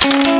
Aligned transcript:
zusammen. 0.00 0.39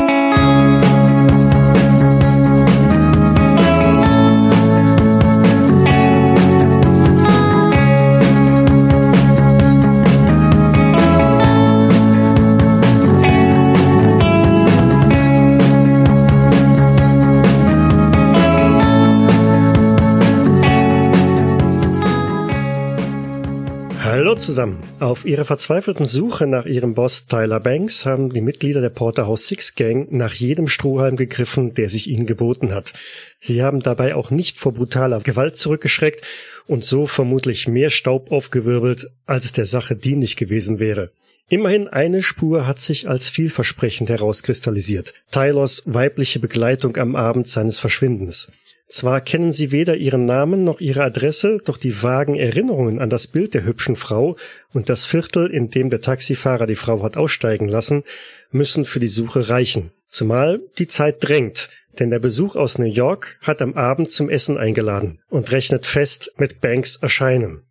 Auf 25.01 25.25
ihrer 25.25 25.47
verzweifelten 25.47 26.05
Suche 26.05 26.47
nach 26.47 26.67
ihrem 26.67 26.93
Boss 26.93 27.27
Tyler 27.27 27.59
Banks 27.59 28.05
haben 28.05 28.29
die 28.29 28.43
Mitglieder 28.43 28.83
der 28.83 28.91
Porterhouse 28.91 29.47
Six 29.47 29.75
Gang 29.75 30.13
nach 30.13 30.35
jedem 30.35 30.69
Strohhalm 30.69 31.17
gegriffen, 31.17 31.73
der 31.73 31.89
sich 31.89 32.07
ihnen 32.07 32.27
geboten 32.27 32.75
hat. 32.75 32.93
Sie 33.39 33.63
haben 33.63 33.81
dabei 33.81 34.15
auch 34.15 34.31
nicht 34.31 34.59
vor 34.59 34.75
brutaler 34.75 35.21
Gewalt 35.21 35.57
zurückgeschreckt 35.57 36.27
und 36.67 36.85
so 36.85 37.07
vermutlich 37.07 37.67
mehr 37.67 37.89
Staub 37.89 38.31
aufgewirbelt, 38.31 39.11
als 39.25 39.47
es 39.47 39.53
der 39.53 39.65
Sache 39.65 39.97
dienlich 39.97 40.37
gewesen 40.37 40.81
wäre. 40.81 41.13
Immerhin 41.49 41.89
eine 41.89 42.23
Spur 42.23 42.67
hat 42.67 42.79
sich 42.79 43.09
als 43.09 43.31
vielversprechend 43.31 44.11
herauskristallisiert. 44.11 45.15
Tylers 45.33 45.83
weibliche 45.87 46.41
Begleitung 46.41 46.99
am 46.99 47.17
Abend 47.17 47.49
seines 47.49 47.81
Verschwindens. 47.81 48.53
Zwar 48.91 49.21
kennen 49.21 49.53
sie 49.53 49.71
weder 49.71 49.97
ihren 49.97 50.25
Namen 50.25 50.65
noch 50.65 50.81
ihre 50.81 51.05
Adresse, 51.05 51.59
doch 51.65 51.77
die 51.77 52.03
vagen 52.03 52.35
Erinnerungen 52.35 52.99
an 52.99 53.09
das 53.09 53.29
Bild 53.29 53.55
der 53.55 53.65
hübschen 53.65 53.95
Frau 53.95 54.37
und 54.73 54.89
das 54.91 55.07
Viertel, 55.07 55.47
in 55.47 55.71
dem 55.71 55.91
der 55.91 56.01
Taxifahrer 56.01 56.67
die 56.67 56.75
Frau 56.75 57.05
hat 57.05 57.17
aussteigen 57.17 57.69
lassen, 57.69 58.03
müssen 58.51 58.85
für 58.85 58.99
die 58.99 59.07
Suche 59.07 59.49
reichen. 59.49 59.93
Zumal 60.09 60.61
die 60.79 60.89
Zeit 60.89 61.19
drängt, 61.21 61.71
denn 62.01 62.11
der 62.11 62.19
Besuch 62.19 62.57
aus 62.57 62.79
New 62.79 62.85
York 62.85 63.39
hat 63.43 63.63
am 63.63 63.75
Abend 63.75 64.11
zum 64.11 64.29
Essen 64.29 64.59
eingeladen 64.59 65.21
und 65.29 65.53
rechnet 65.53 65.87
fest 65.87 66.33
mit 66.37 66.61
Banks 66.61 66.97
Erscheinen. 66.97 67.63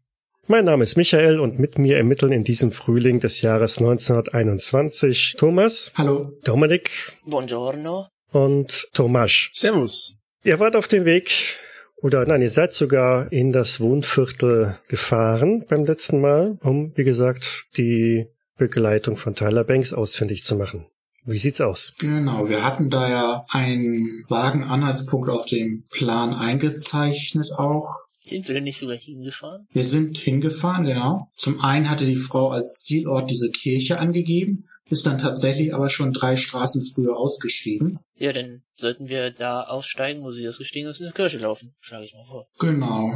Mein 0.47 0.65
Name 0.65 0.85
ist 0.85 0.95
Michael 0.95 1.41
und 1.41 1.59
mit 1.59 1.77
mir 1.77 1.97
ermitteln 1.97 2.31
in 2.31 2.45
diesem 2.45 2.71
Frühling 2.71 3.19
des 3.19 3.41
Jahres 3.41 3.79
1921 3.79 5.35
Thomas. 5.37 5.91
Hallo. 5.95 6.31
Dominik. 6.45 6.89
Buongiorno. 7.25 8.07
Und 8.31 8.87
Tomasz. 8.93 9.49
Servus. 9.53 10.18
Ihr 10.43 10.59
wart 10.59 10.77
auf 10.77 10.87
dem 10.87 11.03
Weg, 11.03 11.57
oder 12.01 12.25
nein, 12.25 12.41
ihr 12.41 12.49
seid 12.49 12.73
sogar 12.73 13.29
in 13.31 13.51
das 13.51 13.81
Wohnviertel 13.81 14.79
gefahren 14.87 15.65
beim 15.67 15.83
letzten 15.83 16.21
Mal, 16.21 16.57
um, 16.61 16.95
wie 16.95 17.03
gesagt, 17.03 17.65
die 17.75 18.27
Begleitung 18.57 19.17
von 19.17 19.35
Tyler 19.35 19.65
Banks 19.65 19.93
ausfindig 19.93 20.45
zu 20.45 20.55
machen. 20.55 20.85
Wie 21.25 21.37
sieht's 21.37 21.59
aus? 21.59 21.93
Genau, 21.99 22.47
wir 22.47 22.63
hatten 22.63 22.89
da 22.89 23.09
ja 23.09 23.45
einen 23.49 24.23
Wagenanhaltspunkt 24.29 25.29
auf 25.29 25.45
dem 25.45 25.83
Plan 25.91 26.33
eingezeichnet 26.33 27.51
auch. 27.51 28.05
Sind 28.21 28.47
wir 28.47 28.55
denn 28.55 28.63
nicht 28.63 28.79
sogar 28.79 28.95
hingefahren? 28.95 29.67
Wir 29.73 29.83
sind 29.83 30.17
hingefahren, 30.17 30.85
genau. 30.85 31.29
Zum 31.35 31.59
einen 31.61 31.89
hatte 31.89 32.05
die 32.05 32.15
Frau 32.15 32.49
als 32.49 32.79
Zielort 32.79 33.29
diese 33.29 33.49
Kirche 33.49 33.99
angegeben, 33.99 34.65
ist 34.89 35.05
dann 35.05 35.17
tatsächlich 35.17 35.73
aber 35.73 35.89
schon 35.89 36.13
drei 36.13 36.37
Straßen 36.37 36.81
früher 36.93 37.17
ausgestiegen. 37.17 37.99
Ja, 38.19 38.33
dann 38.33 38.63
sollten 38.75 39.07
wir 39.07 39.31
da 39.31 39.63
aussteigen, 39.63 40.23
wo 40.23 40.31
sie 40.31 40.47
ausgestiegen 40.47 40.89
ist, 40.89 40.99
in 40.99 41.07
die 41.07 41.13
Kirche 41.13 41.37
laufen, 41.37 41.73
schlage 41.79 42.05
ich 42.05 42.13
mal 42.13 42.25
vor. 42.27 42.47
Genau. 42.59 43.13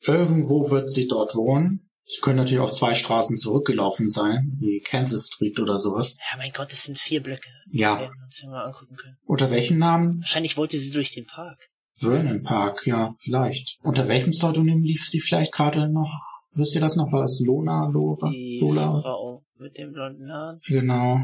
Irgendwo 0.00 0.68
wird 0.70 0.90
sie 0.90 1.06
dort 1.06 1.36
wohnen. 1.36 1.88
Sie 2.04 2.20
können 2.20 2.38
natürlich 2.38 2.60
auch 2.60 2.72
zwei 2.72 2.94
Straßen 2.94 3.36
zurückgelaufen 3.36 4.10
sein, 4.10 4.56
wie 4.58 4.80
Kansas 4.80 5.28
Street 5.28 5.60
oder 5.60 5.78
sowas. 5.78 6.16
Ja, 6.18 6.38
mein 6.38 6.50
Gott, 6.52 6.72
das 6.72 6.82
sind 6.82 6.98
vier 6.98 7.22
Blöcke. 7.22 7.48
Ja. 7.70 8.00
Werden 8.00 8.16
wir 8.18 8.24
uns 8.24 8.42
ja 8.42 8.48
mal 8.48 8.64
angucken 8.64 8.96
können. 8.96 9.16
Unter 9.24 9.50
welchem 9.52 9.78
Namen? 9.78 10.20
Wahrscheinlich 10.20 10.56
wollte 10.56 10.76
sie 10.76 10.90
durch 10.90 11.14
den 11.14 11.26
Park. 11.26 11.58
Vernon 11.94 12.42
Park, 12.42 12.84
ja, 12.86 13.14
vielleicht. 13.20 13.78
Unter 13.82 14.08
welchem 14.08 14.32
Pseudonym 14.32 14.82
lief 14.82 15.06
sie 15.08 15.20
vielleicht 15.20 15.52
gerade 15.52 15.88
noch? 15.88 16.12
Wisst 16.54 16.74
ihr 16.74 16.80
das 16.80 16.96
noch? 16.96 17.10
War 17.12 17.20
das 17.20 17.40
Lona, 17.44 17.88
Lora, 17.88 18.30
Die 18.30 18.58
Lola? 18.60 19.00
Frau 19.00 19.42
mit 19.58 19.78
den 19.78 19.92
blonden 19.92 20.30
Haaren. 20.30 20.60
Genau. 20.66 21.20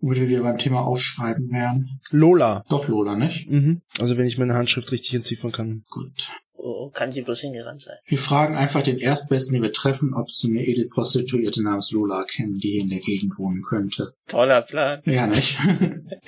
Wo 0.00 0.10
wir 0.10 0.28
wieder 0.28 0.42
beim 0.42 0.58
Thema 0.58 0.84
Aufschreiben 0.84 1.50
wären. 1.50 2.00
Lola. 2.10 2.64
Doch 2.68 2.88
Lola, 2.88 3.16
nicht? 3.16 3.48
Mhm. 3.48 3.82
Also 4.00 4.16
wenn 4.16 4.26
ich 4.26 4.38
meine 4.38 4.54
Handschrift 4.54 4.90
richtig 4.90 5.14
entziffern 5.14 5.52
kann. 5.52 5.84
Gut. 5.90 6.32
Kann 6.92 7.12
sie 7.12 7.22
bloß 7.22 7.40
hingerannt 7.40 7.82
sein. 7.82 7.96
Wir 8.06 8.18
fragen 8.18 8.56
einfach 8.56 8.82
den 8.82 8.98
Erstbesten, 8.98 9.54
den 9.54 9.62
wir 9.62 9.72
treffen, 9.72 10.14
ob 10.14 10.30
sie 10.30 10.48
eine 10.48 10.66
Edelprostituierte 10.66 11.62
namens 11.62 11.90
Lola 11.92 12.24
kennen, 12.24 12.58
die 12.58 12.72
hier 12.72 12.82
in 12.82 12.90
der 12.90 13.00
Gegend 13.00 13.38
wohnen 13.38 13.62
könnte. 13.62 14.14
Toller 14.26 14.62
Plan. 14.62 15.02
Ja, 15.04 15.26
nicht? 15.26 15.58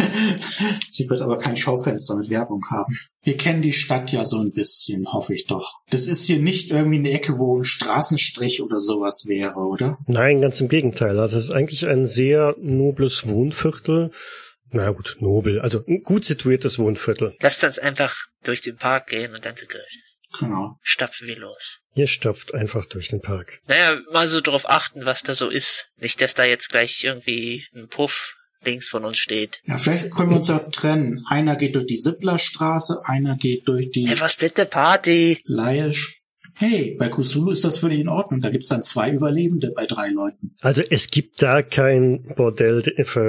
sie 0.90 1.08
wird 1.08 1.20
aber 1.20 1.38
kein 1.38 1.56
Schaufenster 1.56 2.16
mit 2.16 2.30
Werbung 2.30 2.62
haben. 2.70 2.94
Wir 3.22 3.36
kennen 3.36 3.62
die 3.62 3.72
Stadt 3.72 4.12
ja 4.12 4.24
so 4.24 4.38
ein 4.38 4.52
bisschen, 4.52 5.12
hoffe 5.12 5.34
ich 5.34 5.46
doch. 5.46 5.80
Das 5.90 6.06
ist 6.06 6.24
hier 6.24 6.38
nicht 6.38 6.70
irgendwie 6.70 6.98
eine 6.98 7.10
Ecke, 7.10 7.38
wo 7.38 7.58
ein 7.58 7.64
Straßenstrich 7.64 8.62
oder 8.62 8.80
sowas 8.80 9.24
wäre, 9.26 9.56
oder? 9.56 9.98
Nein, 10.06 10.40
ganz 10.40 10.60
im 10.60 10.68
Gegenteil. 10.68 11.18
Also 11.18 11.38
es 11.38 11.44
ist 11.44 11.50
eigentlich 11.50 11.86
ein 11.86 12.06
sehr 12.06 12.54
nobles 12.58 13.26
Wohnviertel. 13.26 14.10
Na 14.70 14.90
gut, 14.90 15.16
nobel, 15.20 15.60
also 15.60 15.82
ein 15.86 15.98
gut 16.00 16.26
situiertes 16.26 16.78
Wohnviertel. 16.78 17.34
Lasst 17.40 17.64
uns 17.64 17.78
einfach 17.78 18.14
durch 18.44 18.60
den 18.60 18.76
Park 18.76 19.08
gehen 19.08 19.34
und 19.34 19.44
dann 19.44 19.56
zur 19.56 19.68
Kirche. 19.68 19.98
Genau. 20.38 20.78
Stapfen 20.82 21.26
wir 21.28 21.38
los. 21.38 21.78
Ihr 21.94 22.06
stapft 22.06 22.54
einfach 22.54 22.84
durch 22.86 23.08
den 23.08 23.20
Park. 23.20 23.60
Naja, 23.66 23.98
mal 24.12 24.28
so 24.28 24.40
drauf 24.40 24.68
achten, 24.68 25.04
was 25.06 25.22
da 25.22 25.34
so 25.34 25.48
ist. 25.48 25.88
Nicht, 25.96 26.20
dass 26.20 26.34
da 26.34 26.44
jetzt 26.44 26.68
gleich 26.70 27.02
irgendwie 27.04 27.66
ein 27.74 27.88
Puff 27.88 28.34
links 28.64 28.88
von 28.88 29.04
uns 29.04 29.18
steht. 29.18 29.60
Ja, 29.64 29.78
vielleicht 29.78 30.10
können 30.10 30.30
wir 30.30 30.36
uns 30.36 30.48
ja 30.48 30.58
trennen. 30.58 31.24
Einer 31.28 31.56
geht 31.56 31.74
durch 31.76 31.86
die 31.86 31.96
Sipplerstraße, 31.96 33.00
einer 33.04 33.36
geht 33.36 33.66
durch 33.68 33.90
die 33.90 34.06
Hey, 34.08 34.20
was 34.20 34.36
bitte 34.36 34.64
Party? 34.66 35.40
Leisch. 35.44 36.14
Hey, 36.54 36.96
bei 36.98 37.08
Kusulu 37.08 37.52
ist 37.52 37.64
das 37.64 37.78
völlig 37.78 38.00
in 38.00 38.08
Ordnung. 38.08 38.40
Da 38.40 38.50
gibt's 38.50 38.68
dann 38.68 38.82
zwei 38.82 39.12
Überlebende 39.12 39.70
bei 39.70 39.86
drei 39.86 40.08
Leuten. 40.08 40.56
Also 40.60 40.82
es 40.82 41.06
gibt 41.08 41.40
da 41.40 41.62
kein 41.62 42.24
Bordell 42.34 42.82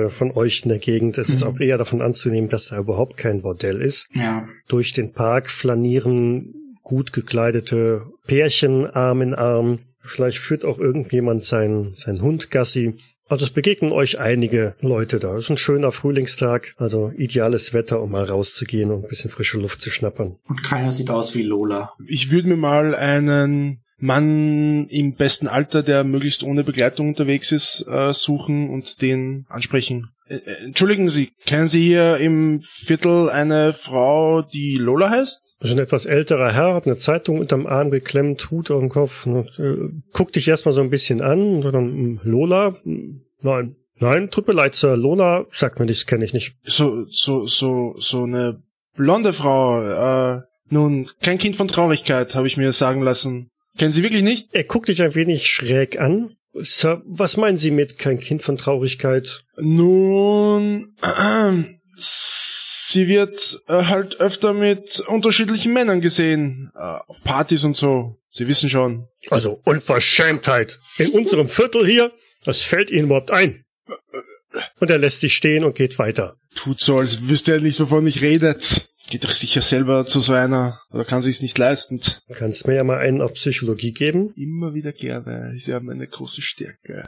von 0.09 0.32
euch 0.32 0.64
in 0.64 0.70
der 0.70 0.80
Gegend. 0.80 1.20
Es 1.20 1.30
ist 1.30 1.44
Mhm. 1.44 1.48
auch 1.48 1.59
eher 1.59 1.78
davon 1.78 2.02
anzunehmen, 2.02 2.50
dass 2.50 2.70
da 2.70 2.80
überhaupt 2.80 3.18
kein 3.18 3.44
Bordell 3.44 3.82
ist. 3.84 4.08
Ja, 4.16 4.48
Durch 4.68 4.94
den 4.94 5.14
Park 5.14 5.52
flanieren 5.52 6.56
gut 6.90 7.14
gekleidete 7.14 8.08
Pärchen 8.26 8.88
Arm 8.88 9.22
in 9.22 9.36
Arm. 9.36 9.80
Vielleicht 10.00 10.40
führt 10.40 10.66
auch 10.66 10.80
irgendjemand 10.80 11.44
seinen, 11.44 11.94
seinen 11.94 12.22
Hund 12.24 12.50
Gassi. 12.50 12.96
Also 13.28 13.46
es 13.46 13.52
begegnen 13.52 13.92
euch 13.92 14.18
einige 14.18 14.74
Leute 14.82 15.20
da. 15.20 15.38
Es 15.38 15.44
ist 15.44 15.50
ein 15.52 15.58
schöner 15.58 15.92
Frühlingstag, 15.92 16.74
also 16.78 17.12
ideales 17.16 17.76
Wetter, 17.76 18.02
um 18.02 18.10
mal 18.10 18.24
rauszugehen 18.24 18.90
und 18.90 19.04
ein 19.04 19.08
bisschen 19.08 19.30
frische 19.30 19.60
Luft 19.60 19.82
zu 19.82 19.92
schnappern. 19.92 20.38
und 20.48 20.64
keiner 20.64 20.92
sieht 20.92 21.12
aus 21.12 21.36
wie 21.36 21.44
Lola. 21.44 21.92
Ich 22.08 22.32
würde 22.32 22.48
mir 22.48 22.58
mal 22.58 22.96
einen 22.96 23.84
Mann 24.00 24.88
im 24.88 25.14
besten 25.14 25.48
Alter, 25.48 25.84
der 25.84 26.04
möglichst 26.04 26.42
ohne 26.42 26.64
Begleitung 26.64 27.10
unterwegs 27.10 27.52
ist, 27.52 27.86
äh, 27.88 28.14
suchen 28.14 28.72
und 28.72 29.00
den 29.04 29.46
ansprechen. 29.48 30.10
Äh, 30.28 30.38
äh, 30.38 30.66
entschuldigen 30.66 31.10
Sie, 31.10 31.34
kennen 31.46 31.68
Sie 31.68 31.84
hier 31.84 32.18
im 32.18 32.64
Viertel 32.68 33.30
eine 33.30 33.74
Frau, 33.74 34.42
die 34.42 34.78
Lola 34.78 35.12
heißt? 35.12 35.44
Ist 35.62 35.74
ein 35.74 35.80
etwas 35.80 36.06
älterer 36.06 36.53
Herr, 36.53 36.74
hat 36.74 36.86
eine 36.86 36.96
Zeitung 36.97 37.40
unterm 37.40 37.68
Arm 37.68 37.92
geklemmt, 37.92 38.50
Hut 38.50 38.72
auf 38.72 38.80
dem 38.80 38.90
Kopf, 38.90 39.25
und, 39.25 39.59
äh, 39.59 39.90
guckt 40.14 40.36
dich 40.38 40.47
erstmal 40.47 40.74
so 40.74 40.81
ein 40.81 40.90
bisschen 40.90 41.22
an 41.22 41.62
dann, 41.62 41.74
"Hm, 41.74 42.20
Lola? 42.24 42.75
Hm, 42.84 43.25
Nein. 43.42 43.75
Nein, 44.00 44.30
tut 44.30 44.47
mir 44.47 44.53
leid, 44.53 44.75
Sir. 44.75 44.96
Lola 44.96 45.46
sagt 45.52 45.80
mir 45.80 45.86
nichts, 45.86 46.06
kenne 46.06 46.24
ich 46.24 46.34
nicht. 46.34 46.56
So, 46.64 47.06
so, 47.12 47.46
so, 47.46 47.96
so 48.00 48.24
eine 48.24 48.62
blonde 48.96 49.34
Frau. 49.34 50.36
Äh, 50.38 50.42
nun, 50.70 51.09
kein 51.22 51.38
Kind 51.38 51.56
von 51.58 51.68
Traurigkeit, 51.68 52.36
habe 52.36 52.47
ich 52.47 52.56
mir 52.58 52.72
sagen 52.72 53.02
lassen. 53.02 53.50
Kennen 53.78 53.91
Sie 53.91 54.03
wirklich 54.03 54.24
nicht? 54.24 54.50
Er 54.53 54.64
guckt 54.64 54.88
dich 54.90 55.02
ein 55.02 55.16
wenig 55.16 55.47
schräg 55.47 56.00
an. 56.00 56.36
Sir, 56.53 57.02
was 57.06 57.38
meinen 57.38 57.58
Sie 57.58 57.72
mit 57.72 58.00
kein 58.00 58.20
Kind 58.20 58.41
von 58.41 58.58
Traurigkeit? 58.58 59.41
Nun, 59.58 60.96
sie 62.00 63.08
wird 63.08 63.62
äh, 63.68 63.84
halt 63.85 64.20
öfter 64.20 64.53
mit 64.53 65.00
unterschiedlichen 65.02 65.73
Männern 65.73 66.02
gesehen. 66.02 66.72
Äh, 66.76 66.79
auf 66.79 67.22
Partys 67.23 67.64
und 67.64 67.76
so. 67.76 68.18
Sie 68.32 68.47
wissen 68.47 68.70
schon. 68.70 69.08
Also 69.29 69.62
Unverschämtheit. 69.66 70.79
In 70.97 71.09
unserem 71.12 71.47
Viertel 71.47 71.85
hier, 71.85 72.12
das 72.44 72.62
fällt 72.62 72.91
Ihnen 72.91 73.06
überhaupt 73.06 73.32
ein. 73.32 73.66
Und 74.79 74.90
er 74.90 74.97
lässt 74.97 75.23
dich 75.23 75.35
stehen 75.35 75.66
und 75.66 75.76
geht 75.76 76.00
weiter. 76.00 76.38
Tut 76.56 76.79
so, 76.79 76.97
als 76.97 77.22
wüsste 77.22 77.53
er 77.53 77.59
nicht, 77.59 77.79
wovon 77.79 78.08
ich 78.08 78.22
redet. 78.22 78.90
Geht 79.09 79.23
doch 79.23 79.32
sicher 79.32 79.62
selber 79.62 80.06
zu 80.06 80.20
so 80.20 80.34
einer. 80.34 80.82
Oder 80.91 81.03
kann 81.03 81.22
sich's 81.22 81.41
nicht 81.41 81.58
leisten. 81.58 82.00
Du 82.28 82.34
kannst 82.35 82.68
mir 82.68 82.76
ja 82.76 82.84
mal 82.84 83.00
einen 83.00 83.22
auf 83.22 83.34
Psychologie 83.34 83.91
geben. 83.91 84.34
Immer 84.35 84.76
wieder 84.76 84.91
gerne. 84.91 85.53
Ist 85.56 85.68
ja 85.68 85.79
meine 85.79 86.08
große 86.08 86.41
Stärke. 86.41 87.06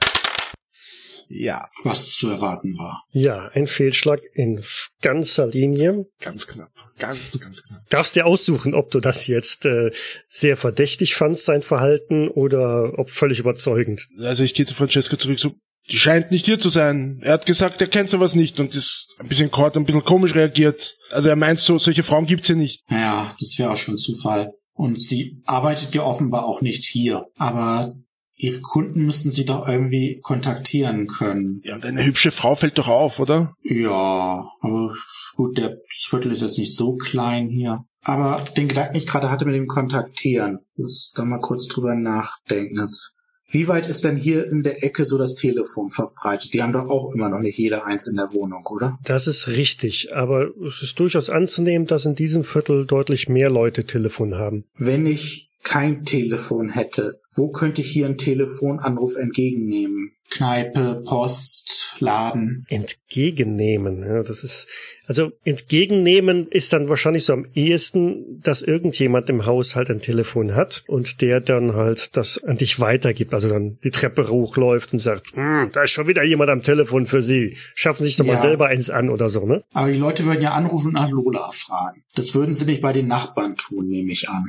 Ja, 1.33 1.69
Was 1.83 2.11
zu 2.11 2.29
erwarten 2.29 2.77
war. 2.77 3.03
Ja, 3.11 3.49
ein 3.53 3.67
Fehlschlag 3.67 4.21
in 4.33 4.61
ganzer 5.01 5.47
Linie. 5.47 6.05
ganz 6.19 6.47
knapp. 6.47 6.71
Ganz, 6.99 7.39
ganz 7.39 7.63
knapp. 7.63 7.81
Darfst 7.89 8.15
dir 8.15 8.27
aussuchen, 8.27 8.75
ob 8.75 8.91
du 8.91 8.99
das 8.99 9.25
jetzt 9.25 9.65
äh, 9.65 9.91
sehr 10.27 10.55
verdächtig 10.55 11.15
fandst, 11.15 11.45
sein 11.45 11.63
Verhalten, 11.63 12.27
oder 12.27 12.93
ob 12.99 13.09
völlig 13.09 13.39
überzeugend. 13.39 14.07
Also 14.19 14.43
ich 14.43 14.53
gehe 14.53 14.65
zu 14.67 14.75
Francesco 14.75 15.17
zurück, 15.17 15.39
so, 15.39 15.53
die 15.89 15.97
scheint 15.97 16.29
nicht 16.29 16.45
hier 16.45 16.59
zu 16.59 16.69
sein. 16.69 17.19
Er 17.23 17.33
hat 17.33 17.47
gesagt, 17.47 17.81
er 17.81 17.87
kennt 17.87 18.09
sowas 18.09 18.35
nicht 18.35 18.59
und 18.59 18.75
ist 18.75 19.15
ein 19.17 19.27
bisschen 19.27 19.49
kort, 19.49 19.75
ein 19.77 19.85
bisschen 19.85 20.03
komisch 20.03 20.35
reagiert. 20.35 20.95
Also 21.09 21.29
er 21.29 21.35
meint 21.35 21.57
so, 21.57 21.79
solche 21.79 22.03
Frauen 22.03 22.27
gibt's 22.27 22.47
hier 22.47 22.55
nicht. 22.55 22.83
Ja, 22.89 23.35
das 23.39 23.55
wäre 23.57 23.71
auch 23.71 23.77
schon 23.77 23.97
Zufall. 23.97 24.51
Und 24.73 24.99
sie 24.99 25.41
arbeitet 25.45 25.93
ja 25.95 26.03
offenbar 26.03 26.45
auch 26.45 26.61
nicht 26.61 26.85
hier. 26.85 27.25
Aber 27.35 27.95
ihre 28.41 28.61
Kunden 28.61 29.05
müssen 29.05 29.31
sie 29.31 29.45
doch 29.45 29.67
irgendwie 29.67 30.19
kontaktieren 30.21 31.07
können. 31.07 31.61
Ja, 31.63 31.75
und 31.75 31.85
eine 31.85 32.03
hübsche 32.03 32.31
Frau 32.31 32.55
fällt 32.55 32.77
doch 32.77 32.87
auf, 32.87 33.19
oder? 33.19 33.53
Ja, 33.63 34.49
aber 34.59 34.95
gut, 35.35 35.57
der 35.57 35.77
Viertel 35.87 36.31
ist 36.31 36.41
jetzt 36.41 36.57
nicht 36.57 36.75
so 36.75 36.95
klein 36.95 37.49
hier. 37.49 37.85
Aber 38.03 38.43
den 38.57 38.67
Gedanken, 38.67 38.95
ich 38.95 39.05
gerade 39.05 39.29
hatte 39.29 39.45
mit 39.45 39.53
dem 39.53 39.67
Kontaktieren, 39.67 40.59
muss 40.75 41.11
da 41.15 41.23
mal 41.23 41.39
kurz 41.39 41.67
drüber 41.67 41.93
nachdenken. 41.93 42.75
Das 42.75 43.13
wie 43.53 43.67
weit 43.67 43.85
ist 43.85 44.05
denn 44.05 44.15
hier 44.15 44.49
in 44.49 44.63
der 44.63 44.81
Ecke 44.81 45.05
so 45.05 45.17
das 45.17 45.35
Telefon 45.35 45.89
verbreitet? 45.89 46.53
Die 46.53 46.63
haben 46.63 46.71
doch 46.71 46.87
auch 46.87 47.13
immer 47.13 47.29
noch 47.29 47.39
nicht 47.39 47.57
jeder 47.57 47.85
eins 47.85 48.07
in 48.07 48.15
der 48.15 48.31
Wohnung, 48.31 48.65
oder? 48.65 48.97
Das 49.03 49.27
ist 49.27 49.49
richtig, 49.49 50.15
aber 50.15 50.51
es 50.65 50.81
ist 50.81 50.97
durchaus 50.97 51.29
anzunehmen, 51.29 51.85
dass 51.85 52.05
in 52.05 52.15
diesem 52.15 52.45
Viertel 52.45 52.85
deutlich 52.85 53.27
mehr 53.27 53.49
Leute 53.49 53.83
Telefon 53.83 54.35
haben. 54.35 54.63
Wenn 54.77 55.05
ich 55.05 55.49
kein 55.63 56.05
Telefon 56.05 56.69
hätte, 56.69 57.19
wo 57.33 57.49
könnte 57.49 57.81
ich 57.81 57.91
hier 57.91 58.05
einen 58.05 58.17
Telefonanruf 58.17 59.15
entgegennehmen? 59.15 60.11
Kneipe, 60.29 61.01
Post, 61.05 61.95
Laden. 61.99 62.63
Entgegennehmen, 62.69 64.01
ja, 64.01 64.23
das 64.23 64.43
ist, 64.45 64.67
also 65.05 65.31
entgegennehmen 65.43 66.47
ist 66.49 66.71
dann 66.71 66.87
wahrscheinlich 66.87 67.25
so 67.25 67.33
am 67.33 67.45
ehesten, 67.53 68.39
dass 68.41 68.61
irgendjemand 68.61 69.29
im 69.29 69.45
Haus 69.45 69.75
halt 69.75 69.89
ein 69.89 70.01
Telefon 70.01 70.55
hat 70.55 70.83
und 70.87 71.21
der 71.21 71.41
dann 71.41 71.73
halt 71.75 72.15
das 72.15 72.41
an 72.43 72.57
dich 72.57 72.79
weitergibt, 72.79 73.33
also 73.33 73.49
dann 73.49 73.77
die 73.83 73.91
Treppe 73.91 74.29
hochläuft 74.29 74.93
und 74.93 74.99
sagt, 74.99 75.33
hm, 75.35 75.69
da 75.73 75.83
ist 75.83 75.91
schon 75.91 76.07
wieder 76.07 76.23
jemand 76.23 76.49
am 76.49 76.63
Telefon 76.63 77.05
für 77.05 77.21
Sie, 77.21 77.57
schaffen 77.75 78.03
Sie 78.03 78.09
sich 78.09 78.17
doch 78.17 78.25
Ja. 78.25 78.33
mal 78.33 78.39
selber 78.39 78.67
eins 78.67 78.89
an 78.89 79.09
oder 79.09 79.29
so, 79.29 79.45
ne? 79.45 79.63
Aber 79.73 79.91
die 79.91 79.97
Leute 79.99 80.23
würden 80.25 80.41
ja 80.41 80.51
anrufen 80.51 80.87
und 80.87 80.93
nach 80.93 81.09
Lola 81.09 81.51
fragen. 81.51 82.03
Das 82.15 82.33
würden 82.33 82.53
sie 82.53 82.65
nicht 82.65 82.81
bei 82.81 82.93
den 82.93 83.07
Nachbarn 83.07 83.55
tun, 83.57 83.87
nehme 83.87 84.11
ich 84.11 84.29
an. 84.29 84.45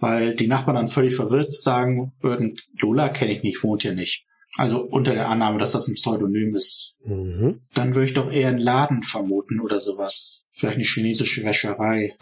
Weil 0.00 0.34
die 0.34 0.48
Nachbarn 0.48 0.76
dann 0.76 0.88
völlig 0.88 1.14
verwirrt 1.14 1.52
sagen 1.52 2.12
würden, 2.20 2.56
Lola 2.80 3.10
kenne 3.10 3.32
ich 3.32 3.42
nicht, 3.42 3.62
wohnt 3.62 3.82
hier 3.82 3.94
nicht. 3.94 4.26
Also 4.56 4.80
unter 4.80 5.14
der 5.14 5.28
Annahme, 5.28 5.58
dass 5.58 5.72
das 5.72 5.86
ein 5.86 5.94
Pseudonym 5.94 6.54
ist. 6.56 6.96
Mhm. 7.04 7.60
Dann 7.74 7.94
würde 7.94 8.06
ich 8.06 8.14
doch 8.14 8.32
eher 8.32 8.48
einen 8.48 8.58
Laden 8.58 9.02
vermuten 9.02 9.60
oder 9.60 9.78
sowas. 9.78 10.46
Vielleicht 10.50 10.76
eine 10.76 10.84
chinesische 10.84 11.44
Wäscherei. 11.44 12.16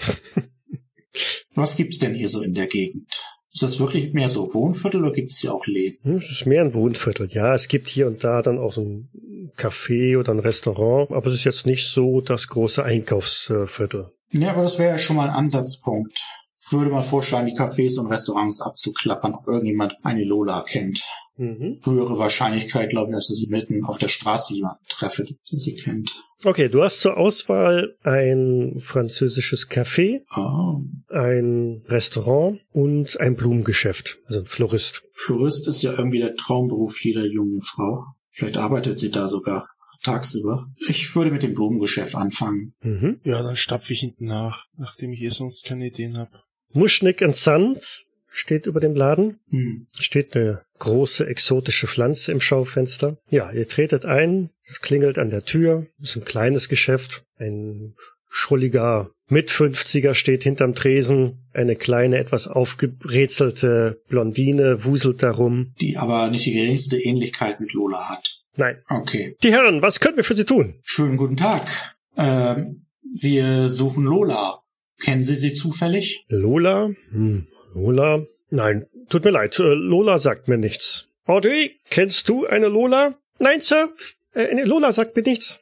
Was 1.54 1.76
gibt's 1.76 1.98
denn 1.98 2.14
hier 2.14 2.28
so 2.28 2.42
in 2.42 2.54
der 2.54 2.66
Gegend? 2.66 3.24
Ist 3.52 3.62
das 3.62 3.80
wirklich 3.80 4.12
mehr 4.12 4.28
so 4.28 4.52
Wohnviertel 4.52 5.02
oder 5.02 5.12
gibt's 5.12 5.38
hier 5.38 5.54
auch 5.54 5.66
Läden? 5.66 6.16
Es 6.16 6.30
ist 6.30 6.46
mehr 6.46 6.62
ein 6.62 6.74
Wohnviertel. 6.74 7.28
Ja, 7.30 7.54
es 7.54 7.68
gibt 7.68 7.88
hier 7.88 8.06
und 8.06 8.22
da 8.22 8.42
dann 8.42 8.58
auch 8.58 8.72
so 8.72 8.82
ein 8.82 9.52
Café 9.56 10.18
oder 10.18 10.32
ein 10.32 10.38
Restaurant, 10.38 11.10
aber 11.10 11.26
es 11.28 11.34
ist 11.34 11.44
jetzt 11.44 11.66
nicht 11.66 11.88
so 11.88 12.20
das 12.20 12.48
große 12.48 12.84
Einkaufsviertel. 12.84 14.12
Ja, 14.30 14.50
aber 14.50 14.62
das 14.62 14.78
wäre 14.78 14.90
ja 14.90 14.98
schon 14.98 15.16
mal 15.16 15.28
ein 15.28 15.34
Ansatzpunkt. 15.34 16.20
Ich 16.68 16.72
würde 16.74 16.90
mal 16.90 17.02
vorschlagen, 17.02 17.46
die 17.46 17.56
Cafés 17.56 17.98
und 17.98 18.08
Restaurants 18.08 18.60
abzuklappern, 18.60 19.34
ob 19.34 19.46
irgendjemand 19.46 19.94
eine 20.02 20.24
Lola 20.24 20.60
kennt. 20.60 21.02
Mhm. 21.38 21.80
Höhere 21.82 22.18
Wahrscheinlichkeit, 22.18 22.90
glaube 22.90 23.10
ich, 23.10 23.16
dass 23.16 23.28
sie 23.28 23.46
mitten 23.48 23.84
auf 23.84 23.96
der 23.96 24.08
Straße 24.08 24.54
jemanden 24.54 24.84
treffe, 24.88 25.24
den 25.24 25.58
sie 25.58 25.74
kennt. 25.74 26.10
Okay, 26.44 26.68
du 26.68 26.82
hast 26.82 27.00
zur 27.00 27.16
Auswahl 27.16 27.96
ein 28.02 28.74
französisches 28.78 29.70
Café, 29.70 30.20
Oh. 30.36 30.82
ein 31.08 31.84
Restaurant 31.86 32.60
und 32.72 33.18
ein 33.18 33.34
Blumengeschäft, 33.36 34.18
also 34.26 34.40
ein 34.40 34.46
Florist. 34.46 35.04
Florist 35.14 35.66
ist 35.68 35.80
ja 35.82 35.92
irgendwie 35.92 36.18
der 36.18 36.34
Traumberuf 36.34 37.02
jeder 37.02 37.24
jungen 37.24 37.62
Frau. 37.62 38.04
Vielleicht 38.30 38.58
arbeitet 38.58 38.98
sie 38.98 39.10
da 39.10 39.26
sogar 39.26 39.66
tagsüber. 40.02 40.66
Ich 40.88 41.14
würde 41.16 41.30
mit 41.30 41.42
dem 41.42 41.54
Blumengeschäft 41.54 42.14
anfangen. 42.14 42.74
Mhm. 42.82 43.20
Ja, 43.24 43.42
dann 43.42 43.56
stapfe 43.56 43.92
ich 43.94 44.00
hinten 44.00 44.26
nach, 44.26 44.64
nachdem 44.76 45.12
ich 45.12 45.22
eh 45.22 45.30
sonst 45.30 45.64
keine 45.64 45.86
Ideen 45.86 46.16
habe. 46.18 46.30
Muschnick 46.72 47.24
Sand 47.32 48.06
steht 48.30 48.66
über 48.66 48.80
dem 48.80 48.94
Laden. 48.94 49.40
Hm. 49.50 49.86
Steht 49.98 50.36
eine 50.36 50.62
große 50.78 51.26
exotische 51.26 51.86
Pflanze 51.86 52.32
im 52.32 52.40
Schaufenster. 52.40 53.18
Ja, 53.30 53.50
ihr 53.50 53.66
tretet 53.66 54.04
ein, 54.04 54.50
es 54.64 54.80
klingelt 54.80 55.18
an 55.18 55.30
der 55.30 55.42
Tür, 55.42 55.86
ist 56.00 56.16
ein 56.16 56.24
kleines 56.24 56.68
Geschäft, 56.68 57.24
ein 57.38 57.94
schrulliger 58.28 59.10
Mit-50er 59.30 60.14
steht 60.14 60.42
hinterm 60.44 60.74
Tresen, 60.74 61.48
eine 61.52 61.76
kleine, 61.76 62.18
etwas 62.18 62.48
aufgebrezelte 62.48 64.00
Blondine 64.08 64.84
wuselt 64.84 65.22
darum. 65.22 65.74
Die 65.80 65.96
aber 65.96 66.28
nicht 66.30 66.46
die 66.46 66.54
geringste 66.54 66.98
Ähnlichkeit 66.98 67.60
mit 67.60 67.72
Lola 67.72 68.08
hat. 68.08 68.40
Nein. 68.56 68.78
Okay. 68.88 69.36
Die 69.42 69.52
Herren, 69.52 69.82
was 69.82 70.00
können 70.00 70.16
wir 70.16 70.24
für 70.24 70.36
Sie 70.36 70.44
tun? 70.44 70.74
Schönen 70.82 71.16
guten 71.16 71.36
Tag. 71.36 71.68
Ähm, 72.16 72.86
wir 73.02 73.68
suchen 73.68 74.04
Lola. 74.04 74.62
Kennen 75.02 75.22
Sie 75.22 75.36
sie 75.36 75.54
zufällig? 75.54 76.24
Lola? 76.28 76.90
Hm, 77.10 77.46
Lola? 77.74 78.24
Nein, 78.50 78.84
tut 79.08 79.24
mir 79.24 79.30
leid, 79.30 79.58
äh, 79.58 79.74
Lola 79.74 80.18
sagt 80.18 80.48
mir 80.48 80.58
nichts. 80.58 81.08
Audrey, 81.24 81.76
kennst 81.90 82.28
du 82.28 82.46
eine 82.46 82.68
Lola? 82.68 83.14
Nein, 83.38 83.60
Sir, 83.60 83.90
äh, 84.34 84.48
eine 84.48 84.64
Lola 84.64 84.90
sagt 84.92 85.14
mir 85.16 85.22
nichts. 85.22 85.60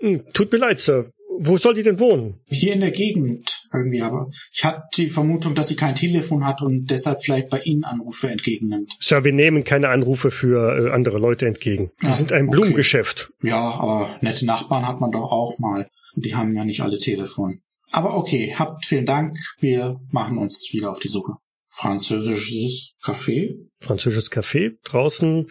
Hm, 0.00 0.22
tut 0.32 0.52
mir 0.52 0.58
leid, 0.58 0.80
Sir. 0.80 1.10
Wo 1.38 1.58
soll 1.58 1.74
die 1.74 1.82
denn 1.82 1.98
wohnen? 2.00 2.40
Hier 2.46 2.72
in 2.72 2.80
der 2.80 2.92
Gegend 2.92 3.60
irgendwie, 3.74 4.00
aber 4.00 4.30
ich 4.52 4.64
hatte 4.64 4.82
die 4.96 5.10
Vermutung, 5.10 5.54
dass 5.54 5.68
sie 5.68 5.76
kein 5.76 5.94
Telefon 5.94 6.46
hat 6.46 6.62
und 6.62 6.86
deshalb 6.90 7.20
vielleicht 7.22 7.50
bei 7.50 7.60
Ihnen 7.60 7.84
Anrufe 7.84 8.28
entgegennimmt. 8.28 8.90
Sir, 9.00 9.22
wir 9.24 9.32
nehmen 9.34 9.62
keine 9.64 9.88
Anrufe 9.90 10.30
für 10.30 10.86
äh, 10.86 10.90
andere 10.92 11.18
Leute 11.18 11.46
entgegen. 11.46 11.90
Wir 11.98 12.08
Ah, 12.10 12.12
sind 12.14 12.32
ein 12.32 12.48
okay. 12.48 12.52
Blumengeschäft. 12.56 13.32
Ja, 13.42 13.58
aber 13.72 14.16
nette 14.22 14.46
Nachbarn 14.46 14.86
hat 14.88 15.00
man 15.00 15.10
doch 15.10 15.30
auch 15.30 15.58
mal. 15.58 15.86
Und 16.14 16.24
die 16.24 16.34
haben 16.34 16.54
ja 16.56 16.64
nicht 16.64 16.80
alle 16.80 16.96
Telefon. 16.96 17.60
Aber 17.90 18.16
okay, 18.16 18.54
habt 18.56 18.84
vielen 18.84 19.06
Dank. 19.06 19.36
Wir 19.60 20.00
machen 20.10 20.38
uns 20.38 20.68
wieder 20.72 20.90
auf 20.90 20.98
die 20.98 21.08
Suche. 21.08 21.32
Französisches 21.66 22.94
Café? 23.02 23.56
Französisches 23.80 24.30
Café 24.30 24.76
draußen 24.84 25.46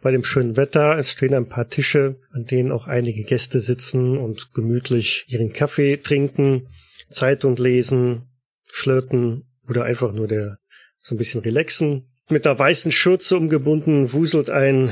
bei 0.00 0.10
dem 0.10 0.24
schönen 0.24 0.56
Wetter. 0.56 0.98
Es 0.98 1.12
stehen 1.12 1.34
ein 1.34 1.48
paar 1.48 1.68
Tische, 1.68 2.18
an 2.32 2.42
denen 2.42 2.72
auch 2.72 2.88
einige 2.88 3.24
Gäste 3.24 3.60
sitzen 3.60 4.18
und 4.18 4.52
gemütlich 4.52 5.24
ihren 5.28 5.52
Kaffee 5.52 5.96
trinken, 5.96 6.68
Zeitung 7.08 7.56
lesen, 7.56 8.28
flirten 8.66 9.48
oder 9.68 9.84
einfach 9.84 10.12
nur 10.12 10.26
der 10.26 10.58
so 11.00 11.14
ein 11.14 11.18
bisschen 11.18 11.40
relaxen. 11.40 12.08
Mit 12.28 12.46
einer 12.46 12.58
weißen 12.58 12.92
Schürze 12.92 13.36
umgebunden 13.36 14.12
wuselt 14.12 14.50
ein 14.50 14.90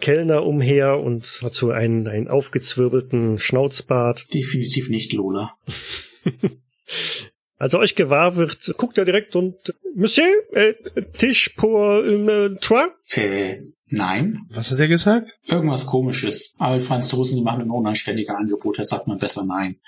Kellner 0.00 0.44
umher 0.44 1.00
und 1.00 1.40
hat 1.42 1.54
so 1.54 1.70
einen, 1.70 2.06
einen 2.06 2.28
aufgezwirbelten 2.28 3.38
Schnauzbart. 3.38 4.26
Definitiv 4.32 4.88
nicht 4.90 5.12
Lola. 5.12 5.52
Als 7.60 7.74
er 7.74 7.80
euch 7.80 7.96
gewahr 7.96 8.36
wird, 8.36 8.72
guckt 8.76 8.98
er 8.98 9.04
direkt 9.04 9.34
und 9.34 9.56
Monsieur, 9.96 10.28
äh, 10.52 10.74
Tisch 11.16 11.48
pour 11.56 12.04
euh, 12.04 12.54
trois? 12.60 12.86
Äh, 13.10 13.56
nein. 13.88 14.46
Was 14.50 14.70
hat 14.70 14.78
er 14.78 14.86
gesagt? 14.86 15.28
Irgendwas 15.44 15.86
komisches. 15.86 16.54
Aber 16.58 16.76
die 16.76 16.84
Franzosen, 16.84 17.36
die 17.36 17.42
machen 17.42 17.62
ein 17.62 17.70
unanständiger 17.70 18.36
Angebot, 18.36 18.78
da 18.78 18.84
sagt 18.84 19.08
man 19.08 19.18
besser 19.18 19.44
nein. 19.44 19.80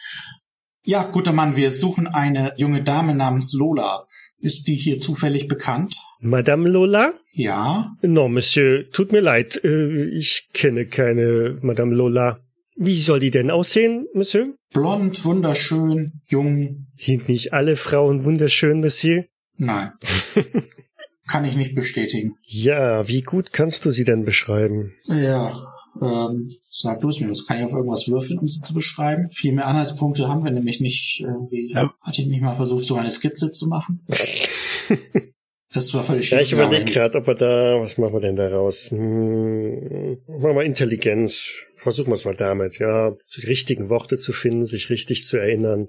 Ja, 0.83 1.05
guter 1.05 1.33
Mann, 1.33 1.55
wir 1.55 1.71
suchen 1.71 2.09
eine 2.09 2.55
junge 2.57 2.83
Dame 2.83 3.15
namens 3.15 3.53
Lola. 3.53 4.09
Ist 4.39 4.67
die 4.67 4.75
hier 4.75 4.99
zufällig 4.99 5.47
bekannt? 5.47 5.97
Madame 6.19 6.69
Lola? 6.69 7.13
Ja. 7.33 7.95
Non, 8.03 8.33
Monsieur, 8.33 8.91
tut 8.91 9.13
mir 9.13 9.21
leid, 9.21 9.63
äh, 9.63 10.07
ich 10.07 10.49
kenne 10.55 10.87
keine 10.87 11.59
Madame 11.63 11.95
Lola. 11.95 12.41
Wie 12.83 12.99
soll 12.99 13.21
die 13.21 13.31
denn 13.31 13.51
aussehen, 13.51 14.07
Monsieur? 14.15 14.55
Blond, 14.73 15.23
wunderschön, 15.27 16.23
jung. 16.25 16.87
Sind 16.97 17.29
nicht 17.29 17.53
alle 17.53 17.77
Frauen 17.77 18.25
wunderschön, 18.25 18.81
Monsieur? 18.81 19.27
Nein. 19.59 19.93
Kann 21.31 21.45
ich 21.45 21.57
nicht 21.57 21.75
bestätigen. 21.75 22.37
Ja, 22.43 23.07
wie 23.07 23.21
gut 23.21 23.53
kannst 23.53 23.85
du 23.85 23.91
sie 23.91 24.05
denn 24.05 24.25
beschreiben? 24.25 24.95
Ja, 25.05 25.55
ähm, 26.01 26.53
sag 26.71 27.03
du 27.03 27.11
es 27.11 27.21
mir. 27.21 27.29
Das 27.29 27.47
kann 27.47 27.59
ich 27.59 27.65
auf 27.65 27.75
irgendwas 27.75 28.09
würfeln, 28.09 28.39
um 28.39 28.49
sie 28.49 28.61
zu 28.61 28.73
beschreiben. 28.73 29.31
Viel 29.31 29.53
mehr 29.53 29.67
Anhaltspunkte 29.67 30.27
haben 30.27 30.43
wir 30.43 30.51
nämlich 30.51 30.81
nicht. 30.81 31.21
Irgendwie. 31.21 31.71
Ja. 31.75 31.93
Hat 32.01 32.19
ich 32.19 32.27
nicht 32.27 32.41
mal 32.41 32.57
versucht, 32.57 32.87
so 32.87 32.97
eine 32.97 33.11
Skizze 33.11 33.51
zu 33.51 33.69
machen? 33.69 34.07
Das 35.73 35.95
war 35.95 36.03
völlig 36.03 36.31
Ja, 36.31 36.39
schief. 36.39 36.47
ich 36.49 36.53
überlege 36.53 36.85
gerade, 36.85 37.19
ob 37.19 37.27
wir 37.29 37.35
da, 37.35 37.81
was 37.81 37.97
machen 37.97 38.15
wir 38.15 38.21
denn 38.21 38.37
daraus? 38.37 38.91
Hm, 38.91 40.19
machen 40.27 40.57
wir 40.57 40.65
Intelligenz. 40.65 41.53
Versuchen 41.77 42.09
wir 42.11 42.15
es 42.15 42.25
mal 42.25 42.35
damit, 42.35 42.79
ja. 42.79 43.17
Die 43.37 43.47
richtigen 43.47 43.89
Worte 43.89 44.19
zu 44.19 44.33
finden, 44.33 44.67
sich 44.67 44.91
richtig 44.91 45.25
zu 45.25 45.37
erinnern. 45.37 45.89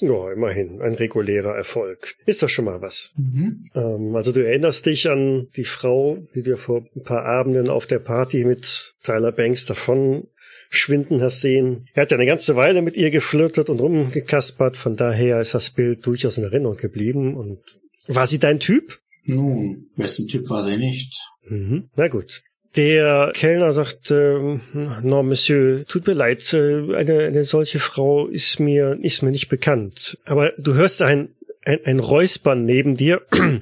Ja, 0.00 0.32
immerhin, 0.32 0.80
ein 0.82 0.94
regulärer 0.94 1.54
Erfolg. 1.56 2.16
Ist 2.26 2.42
doch 2.42 2.48
schon 2.48 2.64
mal 2.64 2.82
was. 2.82 3.12
Mhm. 3.16 3.70
Ähm, 3.74 4.16
also 4.16 4.32
du 4.32 4.44
erinnerst 4.44 4.86
dich 4.86 5.08
an 5.08 5.48
die 5.56 5.64
Frau, 5.64 6.18
die 6.34 6.42
du 6.42 6.56
vor 6.56 6.84
ein 6.96 7.04
paar 7.04 7.24
Abenden 7.24 7.68
auf 7.68 7.86
der 7.86 8.00
Party 8.00 8.44
mit 8.44 8.94
Tyler 9.02 9.30
Banks 9.32 9.66
davon 9.66 10.26
schwinden 10.68 11.22
hast 11.22 11.40
sehen. 11.42 11.86
Er 11.94 12.02
hat 12.02 12.10
ja 12.10 12.16
eine 12.16 12.26
ganze 12.26 12.56
Weile 12.56 12.82
mit 12.82 12.96
ihr 12.96 13.10
geflirtet 13.12 13.70
und 13.70 13.80
rumgekaspert, 13.80 14.76
von 14.76 14.96
daher 14.96 15.40
ist 15.40 15.54
das 15.54 15.70
Bild 15.70 16.04
durchaus 16.04 16.38
in 16.38 16.44
Erinnerung 16.44 16.76
geblieben. 16.76 17.36
Und 17.36 17.60
war 18.08 18.26
sie 18.26 18.38
dein 18.38 18.60
Typ? 18.60 18.98
Nun, 19.24 19.90
wessen 19.96 20.28
Typ 20.28 20.48
war 20.50 20.64
sie 20.64 20.76
nicht? 20.76 21.18
Mhm. 21.48 21.88
Na 21.96 22.08
gut. 22.08 22.42
Der 22.76 23.30
Kellner 23.34 23.72
sagt, 23.72 24.10
ähm, 24.10 24.60
non, 25.02 25.28
Monsieur, 25.28 25.86
tut 25.86 26.06
mir 26.08 26.14
leid, 26.14 26.52
äh, 26.52 26.94
eine, 26.96 27.18
eine 27.20 27.44
solche 27.44 27.78
Frau 27.78 28.26
ist 28.26 28.58
mir, 28.58 28.98
ist 29.00 29.22
mir 29.22 29.30
nicht 29.30 29.48
bekannt. 29.48 30.18
Aber 30.24 30.52
du 30.58 30.74
hörst 30.74 31.00
ein, 31.00 31.28
ein, 31.64 31.78
ein 31.84 32.00
Räuspern 32.00 32.64
neben 32.64 32.96
dir. 32.96 33.22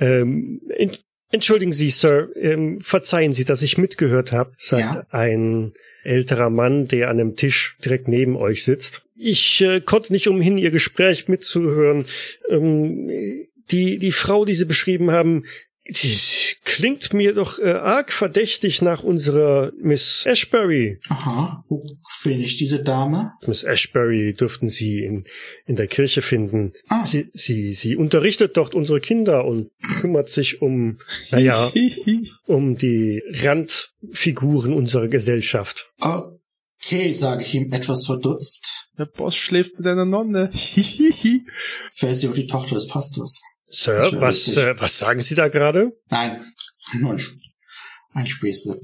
ähm, 0.00 0.60
entschuldigen 1.30 1.72
Sie, 1.72 1.90
Sir, 1.90 2.28
ähm, 2.36 2.80
verzeihen 2.80 3.32
Sie, 3.32 3.44
dass 3.44 3.62
ich 3.62 3.78
mitgehört 3.78 4.32
habe, 4.32 4.52
sagt 4.58 4.94
Ja. 4.96 5.06
ein 5.10 5.72
älterer 6.02 6.50
Mann, 6.50 6.88
der 6.88 7.08
an 7.08 7.20
einem 7.20 7.36
Tisch 7.36 7.76
direkt 7.84 8.08
neben 8.08 8.36
euch 8.36 8.64
sitzt. 8.64 9.04
Ich 9.14 9.60
äh, 9.60 9.80
konnte 9.80 10.12
nicht 10.12 10.26
umhin, 10.28 10.58
Ihr 10.58 10.70
Gespräch 10.70 11.28
mitzuhören. 11.28 12.06
Ähm, 12.48 13.10
die, 13.70 13.98
die 13.98 14.12
Frau, 14.12 14.44
die 14.44 14.54
Sie 14.54 14.64
beschrieben 14.64 15.10
haben, 15.10 15.44
die 15.88 16.16
klingt 16.64 17.12
mir 17.12 17.34
doch 17.34 17.58
äh, 17.58 17.72
arg 17.72 18.12
verdächtig 18.12 18.80
nach 18.82 19.02
unserer 19.02 19.72
Miss 19.80 20.24
Ashbury. 20.26 20.98
Aha, 21.08 21.64
wo 21.68 21.84
finde 22.20 22.44
ich 22.44 22.56
diese 22.56 22.82
Dame? 22.82 23.32
Miss 23.46 23.64
Ashbury 23.64 24.34
dürften 24.34 24.68
Sie 24.68 25.02
in, 25.02 25.24
in 25.66 25.76
der 25.76 25.88
Kirche 25.88 26.22
finden. 26.22 26.72
Ah. 26.88 27.04
Sie, 27.04 27.30
sie, 27.32 27.72
sie 27.72 27.96
unterrichtet 27.96 28.56
dort 28.56 28.74
unsere 28.74 29.00
Kinder 29.00 29.44
und 29.44 29.70
kümmert 30.00 30.28
sich 30.28 30.62
um, 30.62 30.98
naja, 31.30 31.72
um 32.46 32.76
die 32.76 33.22
Randfiguren 33.42 34.72
unserer 34.72 35.08
Gesellschaft. 35.08 35.90
Okay, 35.98 37.12
sage 37.12 37.42
ich 37.42 37.54
ihm 37.54 37.72
etwas 37.72 38.06
verdutzt. 38.06 38.88
Der 38.98 39.06
Boss 39.06 39.34
schläft 39.34 39.78
mit 39.78 39.86
einer 39.86 40.04
Nonne. 40.04 40.52
Wer 41.98 42.10
ist 42.10 42.20
sie 42.20 42.28
auch 42.28 42.34
die 42.34 42.46
Tochter 42.46 42.74
des 42.74 42.86
Pastors? 42.86 43.42
Sir, 43.70 44.10
was, 44.20 44.56
äh, 44.56 44.74
was 44.78 44.98
sagen 44.98 45.20
Sie 45.20 45.34
da 45.34 45.48
gerade? 45.48 45.92
Nein, 46.10 46.40
nur 46.98 47.12
ein, 47.12 47.18
Sp- 47.22 47.38
ein 48.14 48.26
Späße. 48.26 48.80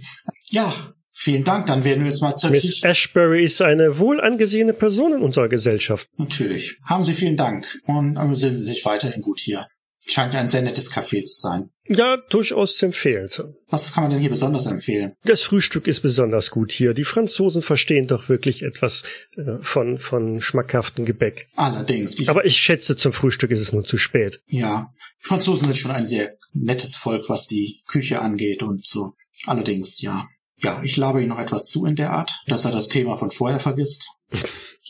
Ja, 0.50 0.72
vielen 1.12 1.44
Dank. 1.44 1.66
Dann 1.66 1.82
werden 1.84 2.04
wir 2.04 2.10
jetzt 2.10 2.22
mal 2.22 2.34
zur 2.36 2.50
Miss. 2.50 2.82
Ashbury 2.82 3.44
ist 3.44 3.60
eine 3.60 3.98
wohl 3.98 4.20
angesehene 4.20 4.72
Person 4.72 5.14
in 5.14 5.22
unserer 5.22 5.48
Gesellschaft. 5.48 6.08
Natürlich. 6.16 6.78
Haben 6.84 7.04
Sie 7.04 7.14
vielen 7.14 7.36
Dank 7.36 7.66
und 7.86 8.16
amüsieren 8.16 8.54
Sie 8.54 8.62
sich 8.64 8.84
weiterhin 8.84 9.22
gut 9.22 9.40
hier. 9.40 9.66
Scheint 10.08 10.34
ja 10.34 10.40
ein 10.40 10.48
sehr 10.48 10.62
nettes 10.62 10.92
Café 10.92 11.22
zu 11.22 11.40
sein. 11.40 11.70
Ja, 11.88 12.16
durchaus 12.16 12.76
zu 12.76 12.86
empfehlen. 12.86 13.28
Was 13.68 13.92
kann 13.92 14.04
man 14.04 14.12
denn 14.12 14.20
hier 14.20 14.30
besonders 14.30 14.66
empfehlen? 14.66 15.14
Das 15.24 15.42
Frühstück 15.42 15.88
ist 15.88 16.00
besonders 16.00 16.50
gut 16.50 16.70
hier. 16.70 16.94
Die 16.94 17.04
Franzosen 17.04 17.60
verstehen 17.60 18.06
doch 18.06 18.28
wirklich 18.28 18.62
etwas 18.62 19.02
äh, 19.36 19.58
von, 19.60 19.98
von 19.98 20.40
schmackhaftem 20.40 21.04
Gebäck. 21.04 21.48
Allerdings, 21.56 22.14
die, 22.14 22.28
Aber 22.28 22.46
ich 22.46 22.56
schätze, 22.56 22.96
zum 22.96 23.12
Frühstück 23.12 23.50
ist 23.50 23.60
es 23.60 23.72
nun 23.72 23.84
zu 23.84 23.98
spät. 23.98 24.40
ja, 24.46 24.92
die 25.22 25.28
Franzosen 25.28 25.64
sind 25.64 25.76
schon 25.76 25.90
ein 25.90 26.06
sehr 26.06 26.36
nettes 26.52 26.94
Volk, 26.94 27.28
was 27.28 27.46
die 27.46 27.82
Küche 27.88 28.20
angeht 28.20 28.62
und 28.62 28.84
so. 28.84 29.14
Allerdings, 29.46 30.00
ja. 30.00 30.28
Ja, 30.58 30.80
ich 30.84 30.96
labe 30.96 31.20
ihm 31.20 31.28
noch 31.28 31.40
etwas 31.40 31.66
zu 31.66 31.84
in 31.84 31.96
der 31.96 32.12
Art, 32.12 32.32
dass 32.46 32.64
er 32.64 32.70
das 32.70 32.88
Thema 32.88 33.16
von 33.16 33.30
vorher 33.30 33.58
vergisst. 33.58 34.06